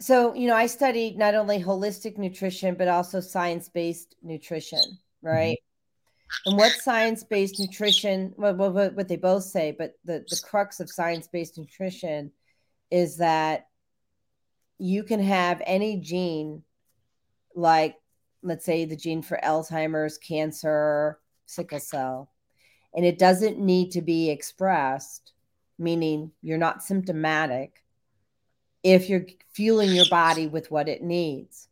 so 0.00 0.34
you 0.34 0.46
know, 0.48 0.56
I 0.56 0.66
studied 0.66 1.16
not 1.16 1.34
only 1.34 1.62
holistic 1.62 2.18
nutrition 2.18 2.74
but 2.74 2.88
also 2.88 3.20
science-based 3.20 4.16
nutrition, 4.22 4.98
right? 5.22 5.56
Mm-hmm. 5.56 6.50
And 6.50 6.58
what 6.58 6.72
science-based 6.72 7.60
nutrition, 7.60 8.32
what, 8.36 8.56
what, 8.56 8.94
what 8.94 9.08
they 9.08 9.16
both 9.16 9.44
say, 9.44 9.74
but 9.76 9.94
the, 10.04 10.24
the 10.28 10.40
crux 10.42 10.80
of 10.80 10.90
science-based 10.90 11.56
nutrition 11.56 12.32
is 12.90 13.18
that 13.18 13.68
you 14.78 15.04
can 15.04 15.20
have 15.20 15.62
any 15.64 16.00
gene, 16.00 16.62
like 17.54 17.96
let's 18.42 18.64
say 18.64 18.84
the 18.84 18.96
gene 18.96 19.22
for 19.22 19.38
Alzheimer's, 19.42 20.18
cancer, 20.18 21.18
sickle 21.46 21.80
cell, 21.80 22.30
and 22.94 23.04
it 23.04 23.18
doesn't 23.18 23.58
need 23.58 23.90
to 23.92 24.02
be 24.02 24.30
expressed, 24.30 25.32
meaning 25.78 26.30
you're 26.42 26.58
not 26.58 26.82
symptomatic 26.82 27.82
if 28.82 29.08
you're 29.08 29.26
fueling 29.52 29.90
your 29.90 30.08
body 30.10 30.46
with 30.46 30.70
what 30.70 30.88
it 30.88 31.02
needs. 31.02 31.68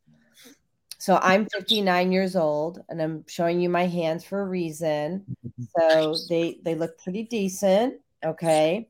So 0.98 1.18
I'm 1.20 1.46
59 1.46 2.12
years 2.12 2.36
old 2.36 2.82
and 2.88 3.02
I'm 3.02 3.24
showing 3.26 3.60
you 3.60 3.68
my 3.68 3.86
hands 3.86 4.24
for 4.24 4.40
a 4.40 4.46
reason. 4.46 5.24
So 5.76 6.14
they 6.28 6.58
they 6.62 6.74
look 6.74 6.98
pretty 6.98 7.24
decent, 7.24 8.00
okay? 8.24 8.88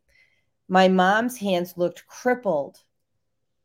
My 0.68 0.88
mom's 0.88 1.38
hands 1.38 1.74
looked 1.76 2.06
crippled 2.06 2.78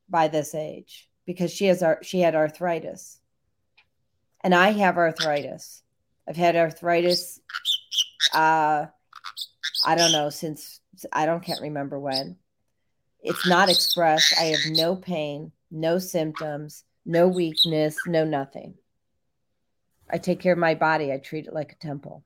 by 0.10 0.30
this 0.30 0.56
age 0.56 1.10
because 1.26 1.52
she 1.52 1.66
has 1.66 1.84
she 2.02 2.22
had 2.22 2.36
arthritis. 2.36 3.20
And 4.42 4.56
I 4.56 4.72
have 4.72 4.98
arthritis. 4.98 5.84
I've 6.28 6.38
had 6.38 6.56
arthritis 6.56 7.42
uh 8.34 8.88
I 9.86 9.96
don't 9.96 10.12
know 10.12 10.30
since 10.30 10.80
I 11.12 11.26
don't 11.26 11.44
can't 11.44 11.62
remember 11.62 12.00
when. 12.00 12.38
It's 13.22 13.48
not 13.48 13.70
expressed. 13.70 14.34
I 14.40 14.46
have 14.46 14.72
no 14.72 14.96
pain, 14.96 15.52
no 15.72 16.00
symptoms, 16.00 16.84
no 17.06 17.28
weakness, 17.28 17.98
no 18.06 18.26
nothing. 18.26 18.76
I 20.10 20.18
take 20.18 20.40
care 20.40 20.54
of 20.54 20.60
my 20.60 20.76
body. 20.76 21.12
I 21.12 21.18
treat 21.18 21.48
it 21.48 21.54
like 21.54 21.72
a 21.72 21.76
temple. 21.76 22.24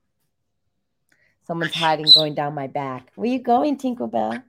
Someone's 1.48 1.74
hiding 1.74 2.08
going 2.14 2.36
down 2.36 2.54
my 2.54 2.68
back. 2.68 3.12
Where 3.16 3.30
you 3.30 3.40
going, 3.40 3.78
Tinkerbell? 3.78 4.44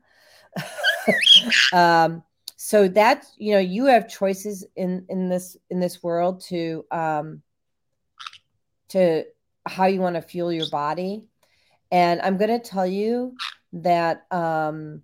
um, 1.73 2.23
so 2.57 2.87
that's 2.87 3.35
you 3.39 3.55
know 3.55 3.59
you 3.59 3.87
have 3.87 4.09
choices 4.09 4.65
in 4.77 5.05
in 5.09 5.29
this 5.29 5.57
in 5.69 5.81
this 5.81 6.03
world 6.03 6.43
to 6.43 6.85
um 6.93 7.43
to 8.91 9.24
how 9.66 9.87
you 9.87 10.01
want 10.01 10.15
to 10.15 10.23
fuel 10.23 10.53
your 10.53 10.69
body 10.70 11.24
and 11.93 12.20
i'm 12.23 12.36
going 12.36 12.51
to 12.51 12.59
tell 12.59 12.86
you 12.86 13.36
that 13.73 14.27
um 14.32 15.02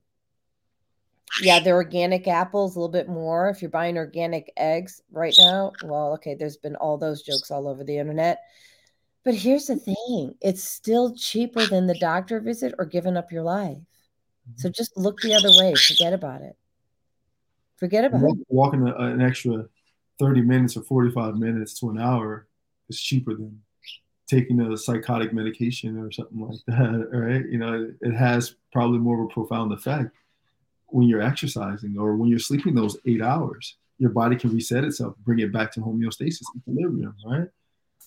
yeah 1.42 1.60
the 1.60 1.70
organic 1.70 2.26
apples 2.26 2.74
a 2.74 2.80
little 2.80 2.90
bit 2.90 3.08
more. 3.08 3.48
If 3.48 3.62
you're 3.62 3.70
buying 3.70 3.96
organic 3.96 4.52
eggs 4.56 5.02
right 5.12 5.34
now 5.38 5.72
well 5.84 6.14
okay 6.14 6.34
there's 6.34 6.56
been 6.56 6.74
all 6.76 6.98
those 6.98 7.22
jokes 7.22 7.50
all 7.50 7.68
over 7.68 7.84
the 7.84 7.98
internet. 7.98 8.42
But 9.24 9.34
here's 9.34 9.66
the 9.66 9.76
thing 9.76 10.34
it's 10.40 10.62
still 10.62 11.14
cheaper 11.14 11.66
than 11.66 11.86
the 11.86 11.98
doctor 11.98 12.40
visit 12.40 12.74
or 12.78 12.86
giving 12.86 13.16
up 13.16 13.30
your 13.30 13.42
life. 13.42 13.78
So 14.56 14.70
just 14.70 14.96
look 14.96 15.20
the 15.20 15.34
other 15.34 15.50
way 15.50 15.74
forget 15.74 16.12
about 16.14 16.40
it. 16.40 16.56
Forget 17.76 18.06
about 18.06 18.22
Walk, 18.22 18.38
walking 18.48 18.88
a, 18.88 18.94
an 18.94 19.20
extra 19.20 19.66
30 20.18 20.42
minutes 20.42 20.76
or 20.76 20.82
45 20.82 21.36
minutes 21.36 21.78
to 21.80 21.90
an 21.90 21.98
hour 21.98 22.48
is 22.88 23.00
cheaper 23.00 23.34
than 23.34 23.60
taking 24.28 24.60
a 24.60 24.76
psychotic 24.76 25.32
medication 25.32 25.98
or 25.98 26.12
something 26.12 26.40
like 26.40 26.58
that, 26.66 27.08
right? 27.12 27.44
You 27.50 27.58
know, 27.58 27.92
it 28.00 28.14
has 28.14 28.54
probably 28.72 28.98
more 28.98 29.20
of 29.20 29.30
a 29.30 29.32
profound 29.32 29.72
effect 29.72 30.14
when 30.86 31.08
you're 31.08 31.22
exercising 31.22 31.96
or 31.98 32.16
when 32.16 32.28
you're 32.28 32.38
sleeping 32.38 32.74
those 32.74 32.96
eight 33.06 33.22
hours. 33.22 33.76
Your 33.98 34.10
body 34.10 34.36
can 34.36 34.52
reset 34.52 34.84
itself, 34.84 35.14
bring 35.24 35.40
it 35.40 35.52
back 35.52 35.72
to 35.72 35.80
homeostasis, 35.80 36.44
equilibrium, 36.56 37.14
right? 37.26 37.48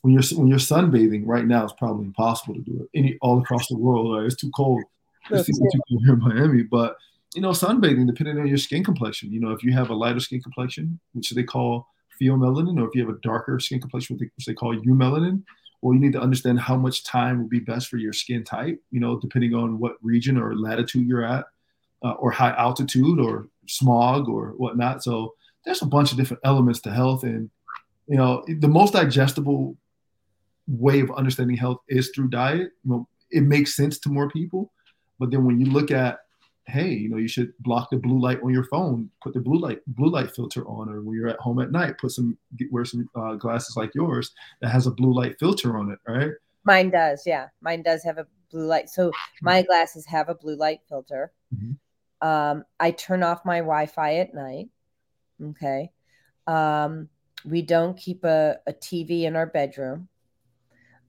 When 0.03 0.13
you're 0.13 0.23
when 0.35 0.47
you're 0.47 0.57
sunbathing 0.57 1.23
right 1.25 1.45
now, 1.45 1.63
it's 1.63 1.73
probably 1.73 2.05
impossible 2.05 2.55
to 2.55 2.61
do 2.61 2.81
it 2.81 2.97
any 2.97 3.17
all 3.21 3.39
across 3.39 3.67
the 3.67 3.77
world. 3.77 4.15
Right? 4.15 4.25
It's 4.25 4.35
too 4.35 4.49
cold. 4.55 4.81
It's 5.29 5.45
too 5.45 5.53
cold 5.59 6.03
here 6.03 6.13
in 6.13 6.19
Miami, 6.19 6.63
but 6.63 6.95
you 7.35 7.41
know, 7.41 7.51
sunbathing, 7.51 8.07
depending 8.07 8.39
on 8.39 8.47
your 8.47 8.57
skin 8.57 8.83
complexion. 8.83 9.31
You 9.31 9.39
know, 9.39 9.51
if 9.51 9.63
you 9.63 9.73
have 9.73 9.89
a 9.89 9.93
lighter 9.93 10.19
skin 10.19 10.41
complexion, 10.41 10.99
which 11.13 11.29
they 11.29 11.43
call 11.43 11.87
pheomelanin, 12.19 12.79
or 12.79 12.87
if 12.87 12.95
you 12.95 13.05
have 13.05 13.15
a 13.15 13.19
darker 13.19 13.59
skin 13.59 13.79
complexion, 13.79 14.17
which 14.17 14.45
they 14.45 14.53
call 14.53 14.75
eumelanin, 14.75 15.43
well, 15.81 15.95
you 15.95 15.99
need 15.99 16.13
to 16.13 16.21
understand 16.21 16.59
how 16.59 16.77
much 16.77 17.03
time 17.03 17.39
would 17.39 17.49
be 17.49 17.59
best 17.59 17.87
for 17.87 17.97
your 17.97 18.13
skin 18.13 18.43
type, 18.43 18.79
you 18.91 18.99
know, 18.99 19.19
depending 19.19 19.55
on 19.55 19.79
what 19.79 19.97
region 20.01 20.37
or 20.37 20.55
latitude 20.55 21.07
you're 21.07 21.25
at, 21.25 21.45
uh, 22.03 22.11
or 22.11 22.31
high 22.31 22.51
altitude 22.51 23.19
or 23.19 23.47
smog 23.67 24.29
or 24.29 24.49
whatnot. 24.57 25.03
So 25.03 25.33
there's 25.65 25.81
a 25.81 25.87
bunch 25.87 26.11
of 26.11 26.17
different 26.17 26.41
elements 26.43 26.81
to 26.81 26.91
health. 26.91 27.23
And, 27.23 27.49
you 28.07 28.17
know, 28.17 28.43
the 28.47 28.67
most 28.67 28.93
digestible 28.93 29.75
way 30.67 30.99
of 30.99 31.11
understanding 31.11 31.57
health 31.57 31.79
is 31.87 32.11
through 32.13 32.29
diet. 32.29 32.71
You 32.83 32.91
know, 32.91 33.07
it 33.31 33.41
makes 33.41 33.75
sense 33.75 33.97
to 33.99 34.09
more 34.09 34.29
people. 34.29 34.71
But 35.19 35.31
then 35.31 35.45
when 35.45 35.59
you 35.59 35.65
look 35.65 35.91
at 35.91 36.19
hey, 36.67 36.89
you 36.89 37.09
know, 37.09 37.17
you 37.17 37.27
should 37.27 37.53
block 37.59 37.89
the 37.89 37.97
blue 37.97 38.19
light 38.19 38.41
on 38.43 38.53
your 38.53 38.63
phone, 38.65 39.09
put 39.21 39.33
the 39.33 39.39
blue 39.39 39.59
light 39.59 39.79
blue 39.87 40.09
light 40.09 40.33
filter 40.35 40.65
on, 40.67 40.89
or 40.89 41.01
when 41.01 41.15
you're 41.15 41.29
at 41.29 41.39
home 41.39 41.59
at 41.59 41.71
night, 41.71 41.97
put 41.97 42.11
some 42.11 42.37
wear 42.69 42.85
some 42.85 43.09
uh, 43.15 43.35
glasses 43.35 43.75
like 43.75 43.93
yours 43.95 44.31
that 44.61 44.69
has 44.69 44.87
a 44.87 44.91
blue 44.91 45.13
light 45.13 45.37
filter 45.39 45.77
on 45.77 45.91
it, 45.91 45.99
right? 46.07 46.31
Mine 46.63 46.91
does, 46.91 47.23
yeah. 47.25 47.47
Mine 47.61 47.81
does 47.81 48.03
have 48.03 48.17
a 48.17 48.27
blue 48.51 48.65
light. 48.65 48.89
So 48.89 49.11
my 49.41 49.63
glasses 49.63 50.05
have 50.05 50.29
a 50.29 50.35
blue 50.35 50.55
light 50.55 50.81
filter. 50.87 51.31
Mm-hmm. 51.55 52.27
Um, 52.27 52.65
I 52.79 52.91
turn 52.91 53.23
off 53.23 53.45
my 53.45 53.59
Wi-Fi 53.59 54.17
at 54.17 54.33
night. 54.35 54.69
Okay. 55.43 55.91
Um, 56.45 57.09
we 57.45 57.63
don't 57.63 57.97
keep 57.97 58.23
a, 58.23 58.57
a 58.67 58.73
TV 58.73 59.23
in 59.23 59.35
our 59.35 59.47
bedroom. 59.47 60.07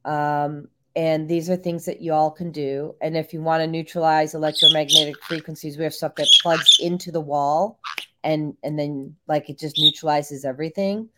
Um, 0.04 0.68
and 0.94 1.28
these 1.28 1.48
are 1.48 1.56
things 1.56 1.84
that 1.86 2.00
you 2.00 2.12
all 2.12 2.30
can 2.30 2.50
do 2.50 2.94
and 3.00 3.16
if 3.16 3.32
you 3.32 3.40
want 3.40 3.62
to 3.62 3.66
neutralize 3.66 4.34
electromagnetic 4.34 5.16
frequencies 5.24 5.78
we 5.78 5.84
have 5.84 5.94
stuff 5.94 6.14
that 6.14 6.28
plugs 6.42 6.78
into 6.80 7.10
the 7.10 7.20
wall 7.20 7.78
and 8.24 8.56
and 8.62 8.78
then 8.78 9.16
like 9.28 9.50
it 9.50 9.58
just 9.58 9.78
neutralizes 9.78 10.44
everything. 10.44 11.08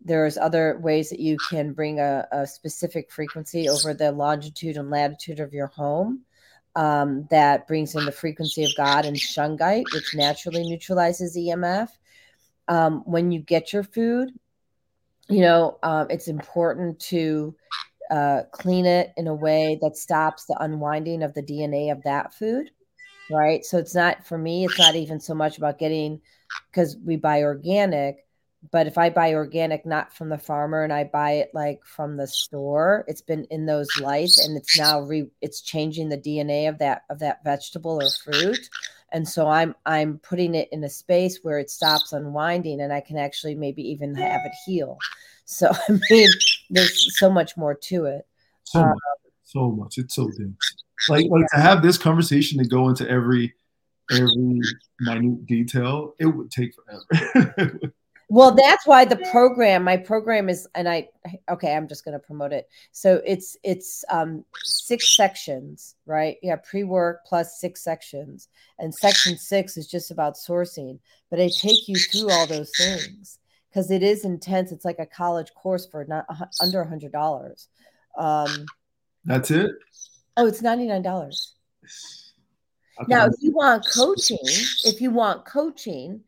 There's 0.00 0.38
other 0.38 0.78
ways 0.80 1.10
that 1.10 1.18
you 1.18 1.36
can 1.50 1.72
bring 1.72 1.98
a, 1.98 2.26
a 2.30 2.46
specific 2.46 3.10
frequency 3.10 3.68
over 3.68 3.94
the 3.94 4.12
longitude 4.12 4.76
and 4.76 4.90
latitude 4.90 5.40
of 5.40 5.52
your 5.52 5.66
home 5.66 6.22
um, 6.76 7.26
that 7.30 7.66
brings 7.66 7.94
in 7.94 8.04
the 8.04 8.12
frequency 8.12 8.62
of 8.64 8.70
god 8.76 9.04
and 9.04 9.16
shungite 9.16 9.84
which 9.92 10.14
naturally 10.14 10.62
neutralizes 10.62 11.36
emf 11.36 11.88
um, 12.68 13.02
when 13.06 13.32
you 13.32 13.40
get 13.40 13.72
your 13.72 13.82
food 13.82 14.30
you 15.28 15.40
know 15.40 15.78
um, 15.82 16.06
it's 16.10 16.28
important 16.28 17.00
to 17.00 17.54
uh, 18.10 18.42
clean 18.52 18.86
it 18.86 19.12
in 19.16 19.26
a 19.26 19.34
way 19.34 19.78
that 19.82 19.96
stops 19.96 20.44
the 20.44 20.56
unwinding 20.60 21.22
of 21.22 21.34
the 21.34 21.42
DNA 21.42 21.90
of 21.90 22.02
that 22.04 22.34
food. 22.34 22.70
Right. 23.30 23.64
So 23.64 23.76
it's 23.78 23.94
not 23.94 24.26
for 24.26 24.38
me, 24.38 24.64
it's 24.64 24.78
not 24.78 24.94
even 24.94 25.20
so 25.20 25.34
much 25.34 25.58
about 25.58 25.78
getting 25.78 26.20
because 26.70 26.96
we 27.04 27.16
buy 27.16 27.42
organic. 27.42 28.24
But 28.72 28.86
if 28.86 28.98
I 28.98 29.10
buy 29.10 29.34
organic, 29.34 29.86
not 29.86 30.12
from 30.12 30.30
the 30.30 30.38
farmer, 30.38 30.82
and 30.82 30.92
I 30.92 31.04
buy 31.04 31.32
it 31.32 31.50
like 31.54 31.84
from 31.84 32.16
the 32.16 32.26
store, 32.26 33.04
it's 33.06 33.20
been 33.20 33.44
in 33.50 33.66
those 33.66 33.88
lights, 34.00 34.44
and 34.44 34.56
it's 34.56 34.76
now 34.76 35.00
re, 35.00 35.26
it's 35.40 35.60
changing 35.60 36.08
the 36.08 36.18
DNA 36.18 36.68
of 36.68 36.78
that 36.78 37.02
of 37.08 37.20
that 37.20 37.44
vegetable 37.44 38.02
or 38.02 38.10
fruit, 38.24 38.68
and 39.12 39.28
so 39.28 39.46
I'm 39.46 39.76
I'm 39.86 40.18
putting 40.18 40.56
it 40.56 40.68
in 40.72 40.82
a 40.82 40.90
space 40.90 41.38
where 41.42 41.60
it 41.60 41.70
stops 41.70 42.12
unwinding, 42.12 42.80
and 42.80 42.92
I 42.92 43.00
can 43.00 43.16
actually 43.16 43.54
maybe 43.54 43.82
even 43.82 44.14
have 44.16 44.40
it 44.44 44.52
heal. 44.66 44.98
So 45.44 45.70
I 45.88 45.98
mean, 46.10 46.28
there's 46.70 47.18
so 47.18 47.30
much 47.30 47.56
more 47.56 47.74
to 47.74 48.06
it. 48.06 48.26
So 48.64 48.80
um, 48.80 48.88
much, 48.88 48.98
so 49.44 49.70
much. 49.70 49.98
It's 49.98 50.14
so 50.14 50.28
dense. 50.30 50.56
Like 51.08 51.26
like 51.30 51.46
to 51.54 51.60
have 51.60 51.82
this 51.82 51.96
conversation 51.96 52.58
to 52.58 52.68
go 52.68 52.88
into 52.88 53.08
every 53.08 53.54
every 54.10 54.60
minute 55.00 55.46
detail, 55.46 56.14
it 56.18 56.26
would 56.26 56.50
take 56.50 56.72
forever. 56.74 57.80
well, 58.28 58.54
that's 58.54 58.86
why 58.86 59.04
the 59.04 59.16
program, 59.30 59.84
my 59.84 59.96
program 59.96 60.48
is, 60.48 60.66
and 60.74 60.88
I 60.88 61.08
okay, 61.48 61.74
I'm 61.74 61.88
just 61.88 62.04
going 62.04 62.12
to 62.12 62.18
promote 62.18 62.52
it. 62.52 62.68
So 62.92 63.22
it's 63.24 63.56
it's 63.62 64.04
um 64.10 64.44
six 64.64 65.16
sections, 65.16 65.94
right? 66.04 66.36
Yeah, 66.42 66.56
pre-work 66.56 67.24
plus 67.26 67.60
six 67.60 67.82
sections, 67.82 68.48
and 68.78 68.94
section 68.94 69.38
six 69.38 69.76
is 69.76 69.86
just 69.86 70.10
about 70.10 70.34
sourcing. 70.34 70.98
But 71.30 71.40
I 71.40 71.48
take 71.48 71.88
you 71.88 71.96
through 71.96 72.30
all 72.30 72.46
those 72.46 72.72
things 72.76 73.38
because 73.70 73.90
it 73.90 74.02
is 74.02 74.24
intense. 74.24 74.72
It's 74.72 74.84
like 74.84 74.98
a 74.98 75.06
college 75.06 75.52
course 75.54 75.86
for 75.86 76.04
not 76.04 76.26
under 76.60 76.80
a 76.80 76.88
hundred 76.88 77.12
dollars. 77.12 77.68
Um, 78.16 78.66
That's 79.24 79.50
it. 79.50 79.70
Oh, 80.36 80.46
it's 80.46 80.62
ninety 80.62 80.86
nine 80.86 81.02
dollars. 81.02 81.54
Now, 83.06 83.26
if 83.26 83.34
you 83.40 83.52
want 83.52 83.86
coaching, 83.94 84.38
if 84.84 85.00
you 85.00 85.10
want 85.10 85.44
coaching, 85.44 86.22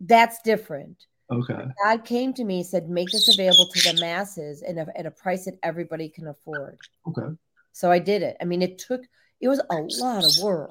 that's 0.00 0.40
different. 0.42 1.06
Okay. 1.30 1.64
God 1.82 2.04
came 2.04 2.32
to 2.34 2.44
me 2.44 2.58
and 2.58 2.66
said, 2.66 2.88
make 2.88 3.10
this 3.10 3.32
available 3.32 3.68
to 3.72 3.92
the 3.92 4.00
masses 4.00 4.62
and 4.62 4.78
at 4.78 5.06
a 5.06 5.10
price 5.10 5.44
that 5.44 5.58
everybody 5.62 6.08
can 6.08 6.26
afford. 6.28 6.78
Okay. 7.06 7.34
So 7.72 7.90
I 7.90 7.98
did 7.98 8.22
it. 8.22 8.36
I 8.40 8.44
mean, 8.44 8.62
it 8.62 8.78
took, 8.78 9.02
it 9.40 9.48
was 9.48 9.60
a 9.70 9.76
lot 10.02 10.24
of 10.24 10.42
work. 10.42 10.70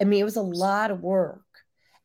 I 0.00 0.04
mean, 0.04 0.20
it 0.20 0.24
was 0.24 0.36
a 0.36 0.42
lot 0.42 0.90
of 0.90 1.02
work 1.02 1.42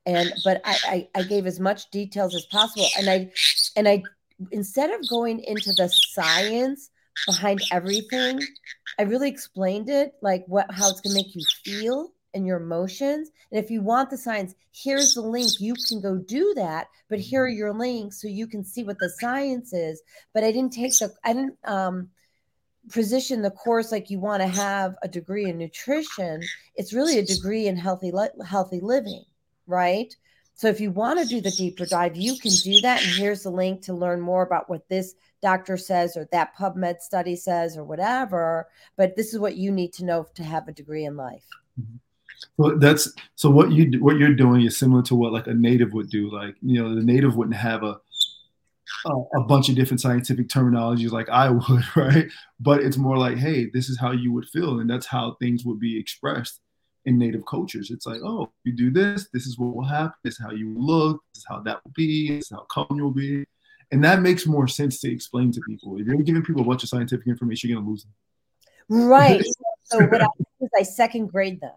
and 0.05 0.33
but 0.43 0.61
I, 0.65 1.07
I, 1.15 1.19
I 1.19 1.23
gave 1.23 1.45
as 1.45 1.59
much 1.59 1.89
details 1.91 2.35
as 2.35 2.45
possible 2.45 2.87
and 2.97 3.09
i 3.09 3.31
and 3.75 3.87
i 3.87 4.03
instead 4.51 4.89
of 4.91 5.07
going 5.09 5.39
into 5.39 5.71
the 5.73 5.89
science 5.89 6.89
behind 7.27 7.61
everything 7.71 8.39
i 8.99 9.03
really 9.03 9.29
explained 9.29 9.89
it 9.89 10.13
like 10.21 10.43
what 10.47 10.65
how 10.71 10.89
it's 10.89 11.01
going 11.01 11.15
to 11.15 11.23
make 11.23 11.35
you 11.35 11.43
feel 11.63 12.13
and 12.33 12.47
your 12.47 12.61
emotions 12.61 13.29
and 13.51 13.63
if 13.63 13.69
you 13.69 13.81
want 13.81 14.09
the 14.09 14.17
science 14.17 14.55
here's 14.71 15.13
the 15.13 15.21
link 15.21 15.51
you 15.59 15.75
can 15.87 16.01
go 16.01 16.17
do 16.17 16.53
that 16.55 16.87
but 17.09 17.19
here 17.19 17.43
are 17.43 17.49
your 17.49 17.73
links 17.73 18.21
so 18.21 18.27
you 18.27 18.47
can 18.47 18.63
see 18.63 18.83
what 18.83 18.97
the 18.99 19.09
science 19.19 19.73
is 19.73 20.01
but 20.33 20.43
i 20.43 20.51
didn't 20.51 20.73
take 20.73 20.97
the 20.99 21.11
i 21.25 21.33
didn't 21.33 21.57
um 21.65 22.09
position 22.91 23.43
the 23.43 23.51
course 23.51 23.91
like 23.91 24.09
you 24.09 24.19
want 24.19 24.41
to 24.41 24.47
have 24.47 24.95
a 25.03 25.07
degree 25.07 25.45
in 25.45 25.57
nutrition 25.57 26.41
it's 26.75 26.93
really 26.93 27.19
a 27.19 27.25
degree 27.25 27.67
in 27.67 27.75
healthy 27.75 28.11
healthy 28.47 28.79
living 28.79 29.23
right? 29.71 30.15
So 30.53 30.67
if 30.67 30.79
you 30.79 30.91
want 30.91 31.19
to 31.19 31.25
do 31.25 31.41
the 31.41 31.49
deeper 31.51 31.85
dive, 31.87 32.15
you 32.15 32.37
can 32.37 32.51
do 32.63 32.81
that. 32.81 33.01
And 33.01 33.11
here's 33.13 33.43
the 33.43 33.49
link 33.49 33.81
to 33.83 33.93
learn 33.93 34.21
more 34.21 34.43
about 34.43 34.69
what 34.69 34.87
this 34.89 35.15
doctor 35.41 35.75
says 35.75 36.15
or 36.15 36.27
that 36.31 36.55
PubMed 36.55 36.99
study 36.99 37.35
says 37.35 37.77
or 37.77 37.83
whatever. 37.83 38.67
But 38.95 39.15
this 39.15 39.33
is 39.33 39.39
what 39.39 39.55
you 39.55 39.71
need 39.71 39.93
to 39.93 40.05
know 40.05 40.27
to 40.35 40.43
have 40.43 40.67
a 40.67 40.71
degree 40.71 41.05
in 41.05 41.15
life. 41.15 41.43
Mm-hmm. 41.79 41.97
Well, 42.57 42.77
that's 42.77 43.11
so 43.35 43.49
what 43.49 43.71
you 43.71 43.99
what 44.03 44.17
you're 44.17 44.33
doing 44.33 44.61
is 44.61 44.77
similar 44.77 45.03
to 45.03 45.15
what 45.15 45.31
like 45.31 45.47
a 45.47 45.53
native 45.53 45.93
would 45.93 46.09
do. 46.09 46.31
Like 46.31 46.55
you 46.61 46.81
know, 46.81 46.95
the 46.95 47.03
native 47.03 47.35
wouldn't 47.35 47.55
have 47.55 47.83
a 47.83 47.99
a, 49.05 49.13
a 49.37 49.43
bunch 49.43 49.69
of 49.69 49.75
different 49.75 50.01
scientific 50.01 50.47
terminologies 50.47 51.11
like 51.11 51.29
I 51.29 51.49
would, 51.69 51.95
right? 51.95 52.27
But 52.59 52.81
it's 52.81 52.97
more 52.97 53.17
like, 53.17 53.37
hey, 53.37 53.69
this 53.73 53.89
is 53.89 53.99
how 53.99 54.11
you 54.11 54.31
would 54.33 54.47
feel, 54.47 54.79
and 54.79 54.89
that's 54.89 55.05
how 55.05 55.37
things 55.39 55.65
would 55.65 55.79
be 55.79 55.99
expressed 55.99 56.59
in 57.05 57.17
native 57.17 57.45
cultures. 57.45 57.91
It's 57.91 58.05
like, 58.05 58.21
oh, 58.23 58.51
you 58.63 58.73
do 58.73 58.91
this, 58.91 59.27
this 59.33 59.45
is 59.45 59.57
what 59.57 59.75
will 59.75 59.85
happen, 59.85 60.13
this 60.23 60.35
is 60.35 60.39
how 60.39 60.51
you 60.51 60.75
look, 60.77 61.21
this 61.33 61.41
is 61.41 61.45
how 61.47 61.59
that 61.61 61.83
will 61.83 61.91
be, 61.95 62.35
this 62.35 62.45
is 62.45 62.51
how 62.51 62.65
calm 62.69 62.87
you'll 62.91 63.11
be. 63.11 63.45
And 63.91 64.03
that 64.03 64.21
makes 64.21 64.45
more 64.45 64.67
sense 64.67 64.99
to 65.01 65.11
explain 65.11 65.51
to 65.51 65.61
people. 65.67 65.99
If 65.99 66.07
you're 66.07 66.15
giving 66.17 66.43
people 66.43 66.61
a 66.61 66.65
bunch 66.65 66.83
of 66.83 66.89
scientific 66.89 67.27
information, 67.27 67.69
you're 67.69 67.79
gonna 67.79 67.89
lose 67.89 68.03
them. 68.03 69.09
Right. 69.09 69.43
so 69.83 69.99
what 69.99 70.21
I 70.21 70.27
do 70.37 70.45
is 70.61 70.69
I 70.77 70.83
second 70.83 71.27
grade 71.27 71.59
them. 71.59 71.73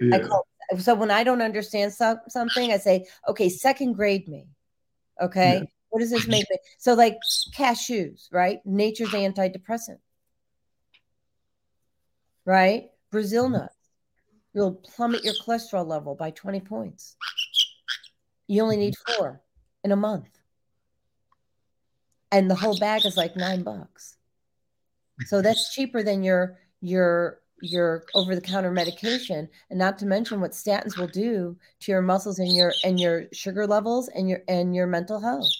Yeah. 0.00 0.16
I 0.16 0.18
call 0.20 0.46
so 0.76 0.94
when 0.94 1.10
I 1.10 1.24
don't 1.24 1.40
understand 1.40 1.92
so, 1.92 2.18
something, 2.28 2.72
I 2.72 2.76
say, 2.76 3.06
okay, 3.26 3.48
second 3.48 3.94
grade 3.94 4.28
me. 4.28 4.46
Okay. 5.20 5.54
Yeah. 5.54 5.64
What 5.88 6.00
does 6.00 6.10
this 6.10 6.26
make 6.28 6.44
me? 6.50 6.58
So 6.76 6.94
like 6.94 7.16
cashews, 7.56 8.28
right? 8.32 8.58
Nature's 8.66 9.10
antidepressant. 9.10 9.98
Right? 12.44 12.90
Brazil 13.10 13.46
mm-hmm. 13.46 13.54
You'll 14.58 14.74
plummet 14.74 15.22
your 15.22 15.34
cholesterol 15.34 15.86
level 15.86 16.16
by 16.16 16.32
20 16.32 16.58
points. 16.62 17.14
You 18.48 18.60
only 18.62 18.76
need 18.76 18.94
mm-hmm. 18.94 19.12
four 19.16 19.40
in 19.84 19.92
a 19.92 19.96
month. 19.96 20.28
And 22.32 22.50
the 22.50 22.56
whole 22.56 22.76
bag 22.76 23.06
is 23.06 23.16
like 23.16 23.36
nine 23.36 23.62
bucks. 23.62 24.16
So 25.26 25.40
that's 25.42 25.72
cheaper 25.72 26.02
than 26.02 26.24
your 26.24 26.58
your 26.80 27.40
your 27.60 28.04
over 28.14 28.34
the 28.34 28.40
counter 28.40 28.70
medication 28.70 29.48
and 29.70 29.78
not 29.78 29.98
to 29.98 30.06
mention 30.06 30.40
what 30.40 30.52
statins 30.52 30.96
will 30.96 31.08
do 31.08 31.56
to 31.80 31.92
your 31.92 32.02
muscles 32.02 32.38
and 32.40 32.52
your 32.54 32.72
and 32.84 32.98
your 33.00 33.26
sugar 33.32 33.66
levels 33.66 34.08
and 34.08 34.28
your 34.28 34.40
and 34.48 34.74
your 34.74 34.88
mental 34.88 35.20
health. 35.20 35.50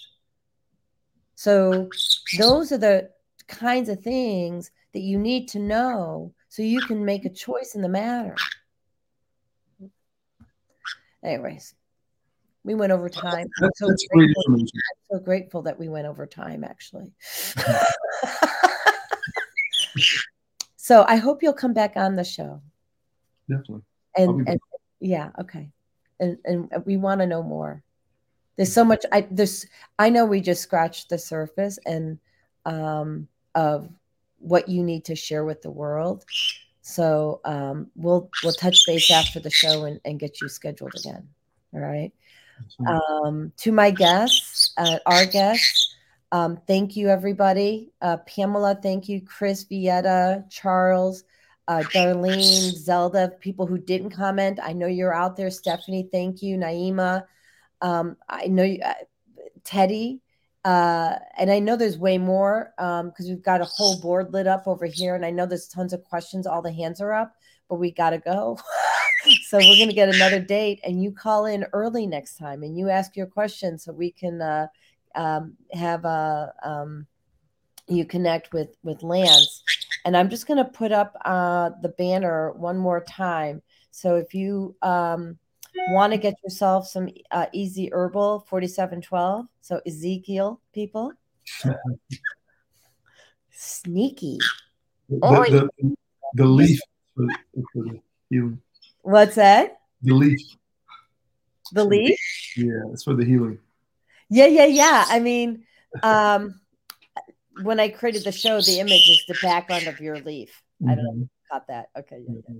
So 1.35 1.89
those 2.37 2.73
are 2.73 2.77
the 2.77 3.09
kinds 3.47 3.87
of 3.87 4.01
things 4.01 4.71
that 4.93 5.01
you 5.01 5.17
need 5.17 5.47
to 5.49 5.59
know 5.59 6.33
so 6.49 6.63
you 6.63 6.81
can 6.81 7.05
make 7.05 7.23
a 7.23 7.29
choice 7.29 7.75
in 7.75 7.81
the 7.81 7.89
matter 7.89 8.35
anyways, 11.23 11.75
we 12.63 12.75
went 12.75 12.91
over 12.91 13.09
time. 13.09 13.47
I'm 13.61 13.69
so, 13.75 13.87
grateful, 14.11 14.43
I'm 14.47 14.67
so 15.11 15.19
grateful 15.19 15.61
that 15.63 15.79
we 15.79 15.89
went 15.89 16.07
over 16.07 16.25
time, 16.25 16.63
actually. 16.63 17.11
so 20.75 21.05
I 21.07 21.15
hope 21.17 21.41
you'll 21.41 21.53
come 21.53 21.73
back 21.73 21.93
on 21.95 22.15
the 22.15 22.23
show. 22.23 22.61
Definitely. 23.49 23.81
And, 24.17 24.47
and 24.47 24.59
yeah, 24.99 25.29
okay. 25.39 25.69
And 26.19 26.37
and 26.43 26.69
we 26.85 26.97
want 26.97 27.21
to 27.21 27.27
know 27.27 27.41
more. 27.41 27.81
There's 28.57 28.73
so 28.73 28.83
much 28.83 29.05
I 29.11 29.25
there's 29.31 29.65
I 29.97 30.09
know 30.09 30.25
we 30.25 30.41
just 30.41 30.61
scratched 30.61 31.09
the 31.09 31.17
surface 31.17 31.79
and 31.85 32.19
um 32.65 33.29
of 33.55 33.89
what 34.39 34.67
you 34.67 34.83
need 34.83 35.05
to 35.05 35.15
share 35.15 35.45
with 35.45 35.61
the 35.61 35.71
world. 35.71 36.25
So 36.89 37.39
um, 37.45 37.91
we'll 37.95 38.29
we'll 38.43 38.53
touch 38.53 38.85
base 38.87 39.11
after 39.11 39.39
the 39.39 39.51
show 39.51 39.85
and, 39.85 40.01
and 40.03 40.19
get 40.19 40.41
you 40.41 40.49
scheduled 40.49 40.93
again. 40.97 41.29
All 41.73 41.79
right. 41.79 42.11
Um, 42.85 43.53
to 43.57 43.71
my 43.71 43.91
guests, 43.91 44.73
uh, 44.75 44.97
our 45.05 45.25
guests, 45.25 45.95
um, 46.31 46.59
thank 46.67 46.95
you 46.97 47.07
everybody. 47.07 47.91
Uh, 48.01 48.17
Pamela, 48.17 48.77
thank 48.81 49.07
you. 49.07 49.21
Chris 49.21 49.63
Beata, 49.63 50.43
Charles, 50.49 51.23
uh, 51.67 51.83
Darlene, 51.93 52.73
Zelda, 52.73 53.29
people 53.39 53.67
who 53.67 53.77
didn't 53.77 54.09
comment. 54.09 54.59
I 54.61 54.73
know 54.73 54.87
you're 54.87 55.13
out 55.13 55.37
there. 55.37 55.51
Stephanie, 55.51 56.09
thank 56.11 56.41
you. 56.41 56.57
Naima, 56.57 57.23
um, 57.81 58.17
I 58.27 58.47
know 58.47 58.63
you, 58.63 58.81
uh, 58.83 58.93
Teddy, 59.63 60.21
uh, 60.69 61.17
and 61.39 61.49
I 61.49 61.57
know 61.57 61.75
there's 61.75 61.97
way 61.97 62.19
more 62.19 62.71
because 62.77 63.01
um, 63.01 63.27
we've 63.27 63.41
got 63.41 63.59
a 63.59 63.65
whole 63.65 63.99
board 63.99 64.31
lit 64.33 64.45
up 64.45 64.67
over 64.67 64.85
here, 64.85 65.15
and 65.15 65.25
I 65.25 65.31
know 65.31 65.47
there's 65.47 65.67
tons 65.67 65.93
of 65.93 66.03
questions. 66.03 66.45
All 66.45 66.61
the 66.61 66.71
hands 66.71 67.01
are 67.01 67.11
up, 67.11 67.33
but 67.69 67.79
we 67.79 67.89
got 67.89 68.11
to 68.11 68.19
go. 68.19 68.59
so 69.47 69.57
we're 69.57 69.77
to 69.89 69.95
get 69.95 70.13
another 70.13 70.39
date, 70.39 70.79
and 70.83 71.01
you 71.01 71.11
call 71.11 71.47
in 71.47 71.65
early 71.73 72.05
next 72.05 72.37
time, 72.37 72.61
and 72.61 72.77
you 72.77 72.87
ask 72.87 73.15
your 73.15 73.25
question 73.25 73.79
so 73.79 73.91
we 73.91 74.11
can 74.11 74.43
uh, 74.43 74.67
um, 75.15 75.57
have 75.73 76.05
a 76.05 76.53
um, 76.61 77.07
you 77.87 78.05
connect 78.05 78.53
with 78.53 78.77
with 78.83 79.01
Lance. 79.01 79.63
And 80.05 80.15
I'm 80.15 80.29
just 80.29 80.45
to 80.63 80.69
put 80.69 80.91
up 80.91 81.17
uh, 81.25 81.71
the 81.81 81.89
banner 81.89 82.51
one 82.51 82.77
more 82.77 83.03
time. 83.03 83.63
So 83.89 84.17
if 84.17 84.35
you 84.35 84.75
um, 84.83 85.39
want 85.89 86.13
to 86.13 86.17
get 86.17 86.35
yourself 86.43 86.87
some 86.87 87.09
uh, 87.31 87.47
easy 87.53 87.89
herbal 87.91 88.45
4712 88.47 89.47
so 89.61 89.81
ezekiel 89.85 90.61
people. 90.73 91.13
Sneaky. 93.51 94.37
The, 95.09 95.69
the, 95.79 95.95
the, 96.35 96.45
leaf 96.45 96.79
for, 97.15 97.25
for 97.73 97.83
the 97.83 97.99
healing 98.29 98.61
what's 99.01 99.35
that? 99.35 99.79
The 100.01 100.13
leaf. 100.13 100.39
The 101.71 101.83
leaf? 101.83 102.19
Yeah 102.55 102.91
it's 102.91 103.03
for 103.03 103.15
the 103.15 103.25
healing. 103.25 103.59
Yeah 104.29 104.47
yeah 104.47 104.65
yeah. 104.65 105.05
I 105.07 105.19
mean 105.19 105.63
um 106.03 106.59
when 107.63 107.79
i 107.79 107.89
created 107.89 108.23
the 108.23 108.31
show 108.31 108.61
the 108.61 108.79
image 108.79 109.09
is 109.09 109.23
the 109.27 109.37
background 109.41 109.87
of 109.87 109.99
your 109.99 110.19
leaf. 110.19 110.61
Mm-hmm. 110.81 110.91
i 110.91 110.95
don't 110.95 111.05
know 111.05 111.11
if 111.11 111.17
you 111.17 111.29
caught 111.51 111.67
that. 111.67 111.89
Okay 111.97 112.23
yeah, 112.27 112.35
yeah, 112.47 112.59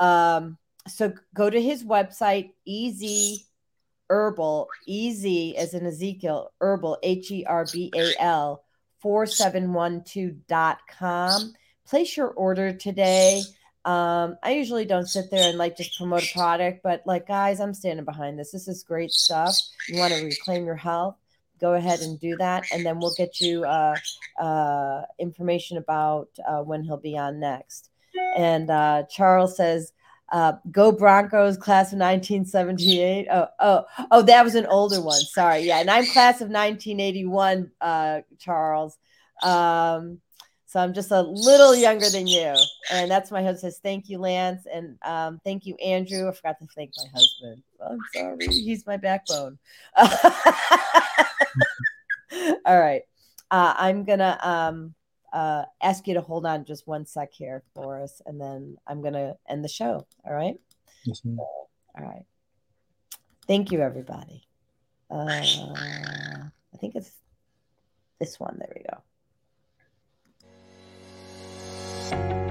yeah. 0.00 0.36
um 0.36 0.58
so 0.88 1.12
go 1.34 1.50
to 1.50 1.60
his 1.60 1.84
website, 1.84 2.52
Easy 2.64 3.44
Herbal, 4.10 4.68
Easy 4.86 5.56
as 5.56 5.74
in 5.74 5.86
Ezekiel, 5.86 6.52
Herbal, 6.60 6.98
H 7.02 7.30
E 7.30 7.44
R 7.44 7.66
B 7.72 7.92
A 7.94 8.14
L, 8.20 8.64
4712.com. 9.02 11.54
Place 11.86 12.16
your 12.16 12.28
order 12.28 12.72
today. 12.72 13.42
Um, 13.84 14.36
I 14.42 14.52
usually 14.52 14.84
don't 14.84 15.08
sit 15.08 15.30
there 15.30 15.48
and 15.48 15.58
like 15.58 15.76
just 15.76 15.98
promote 15.98 16.22
a 16.22 16.32
product, 16.32 16.82
but 16.84 17.02
like, 17.04 17.26
guys, 17.26 17.58
I'm 17.58 17.74
standing 17.74 18.04
behind 18.04 18.38
this. 18.38 18.52
This 18.52 18.68
is 18.68 18.84
great 18.84 19.10
stuff. 19.10 19.56
You 19.88 19.98
want 19.98 20.14
to 20.14 20.24
reclaim 20.24 20.64
your 20.64 20.76
health? 20.76 21.16
Go 21.60 21.74
ahead 21.74 22.00
and 22.00 22.18
do 22.20 22.36
that. 22.36 22.64
And 22.72 22.86
then 22.86 22.98
we'll 22.98 23.14
get 23.16 23.40
you 23.40 23.64
uh, 23.64 23.96
uh, 24.40 25.02
information 25.18 25.78
about 25.78 26.28
uh, 26.46 26.62
when 26.62 26.82
he'll 26.82 26.96
be 26.96 27.18
on 27.18 27.40
next. 27.40 27.90
And 28.36 28.70
uh, 28.70 29.04
Charles 29.10 29.56
says, 29.56 29.92
uh, 30.32 30.54
Go 30.70 30.90
Broncos, 30.90 31.58
class 31.58 31.92
of 31.92 31.98
1978. 31.98 33.28
Oh, 33.30 33.46
oh, 33.60 33.84
oh, 34.10 34.22
that 34.22 34.42
was 34.42 34.54
an 34.54 34.66
older 34.66 35.00
one. 35.00 35.20
Sorry. 35.20 35.60
Yeah. 35.60 35.78
And 35.78 35.90
I'm 35.90 36.06
class 36.06 36.40
of 36.40 36.48
1981, 36.48 37.70
uh, 37.80 38.20
Charles. 38.38 38.96
Um, 39.42 40.20
so 40.66 40.80
I'm 40.80 40.94
just 40.94 41.10
a 41.10 41.20
little 41.20 41.76
younger 41.76 42.08
than 42.08 42.26
you. 42.26 42.54
And 42.90 43.10
that's 43.10 43.30
my 43.30 43.42
husband 43.42 43.60
says, 43.74 43.80
thank 43.82 44.08
you, 44.08 44.18
Lance. 44.18 44.66
And 44.72 44.96
um, 45.02 45.38
thank 45.44 45.66
you, 45.66 45.74
Andrew. 45.74 46.26
I 46.26 46.32
forgot 46.32 46.58
to 46.60 46.66
thank 46.74 46.92
my 46.96 47.04
husband. 47.12 47.62
I'm 47.86 47.98
sorry. 48.14 48.46
He's 48.46 48.86
my 48.86 48.96
backbone. 48.96 49.58
All 52.64 52.80
right. 52.80 53.02
Uh, 53.50 53.74
I'm 53.76 54.04
going 54.04 54.20
to 54.20 54.48
um, 54.48 54.94
uh, 55.32 55.64
ask 55.82 56.06
you 56.06 56.14
to 56.14 56.20
hold 56.20 56.46
on 56.46 56.64
just 56.64 56.86
one 56.86 57.06
sec 57.06 57.32
here 57.32 57.62
Boris, 57.74 58.20
and 58.26 58.40
then 58.40 58.76
I'm 58.86 59.00
going 59.00 59.14
to 59.14 59.36
end 59.48 59.64
the 59.64 59.68
show. 59.68 60.06
All 60.24 60.34
right. 60.34 60.56
Yes, 61.04 61.22
ma'am. 61.24 61.38
All 61.38 62.04
right. 62.04 62.24
Thank 63.46 63.72
you, 63.72 63.80
everybody. 63.80 64.46
Uh, 65.10 65.26
I 65.26 66.76
think 66.80 66.94
it's 66.94 67.12
this 68.18 68.38
one. 68.38 68.58
There 68.58 68.72
we 68.74 68.82
go. 72.32 72.41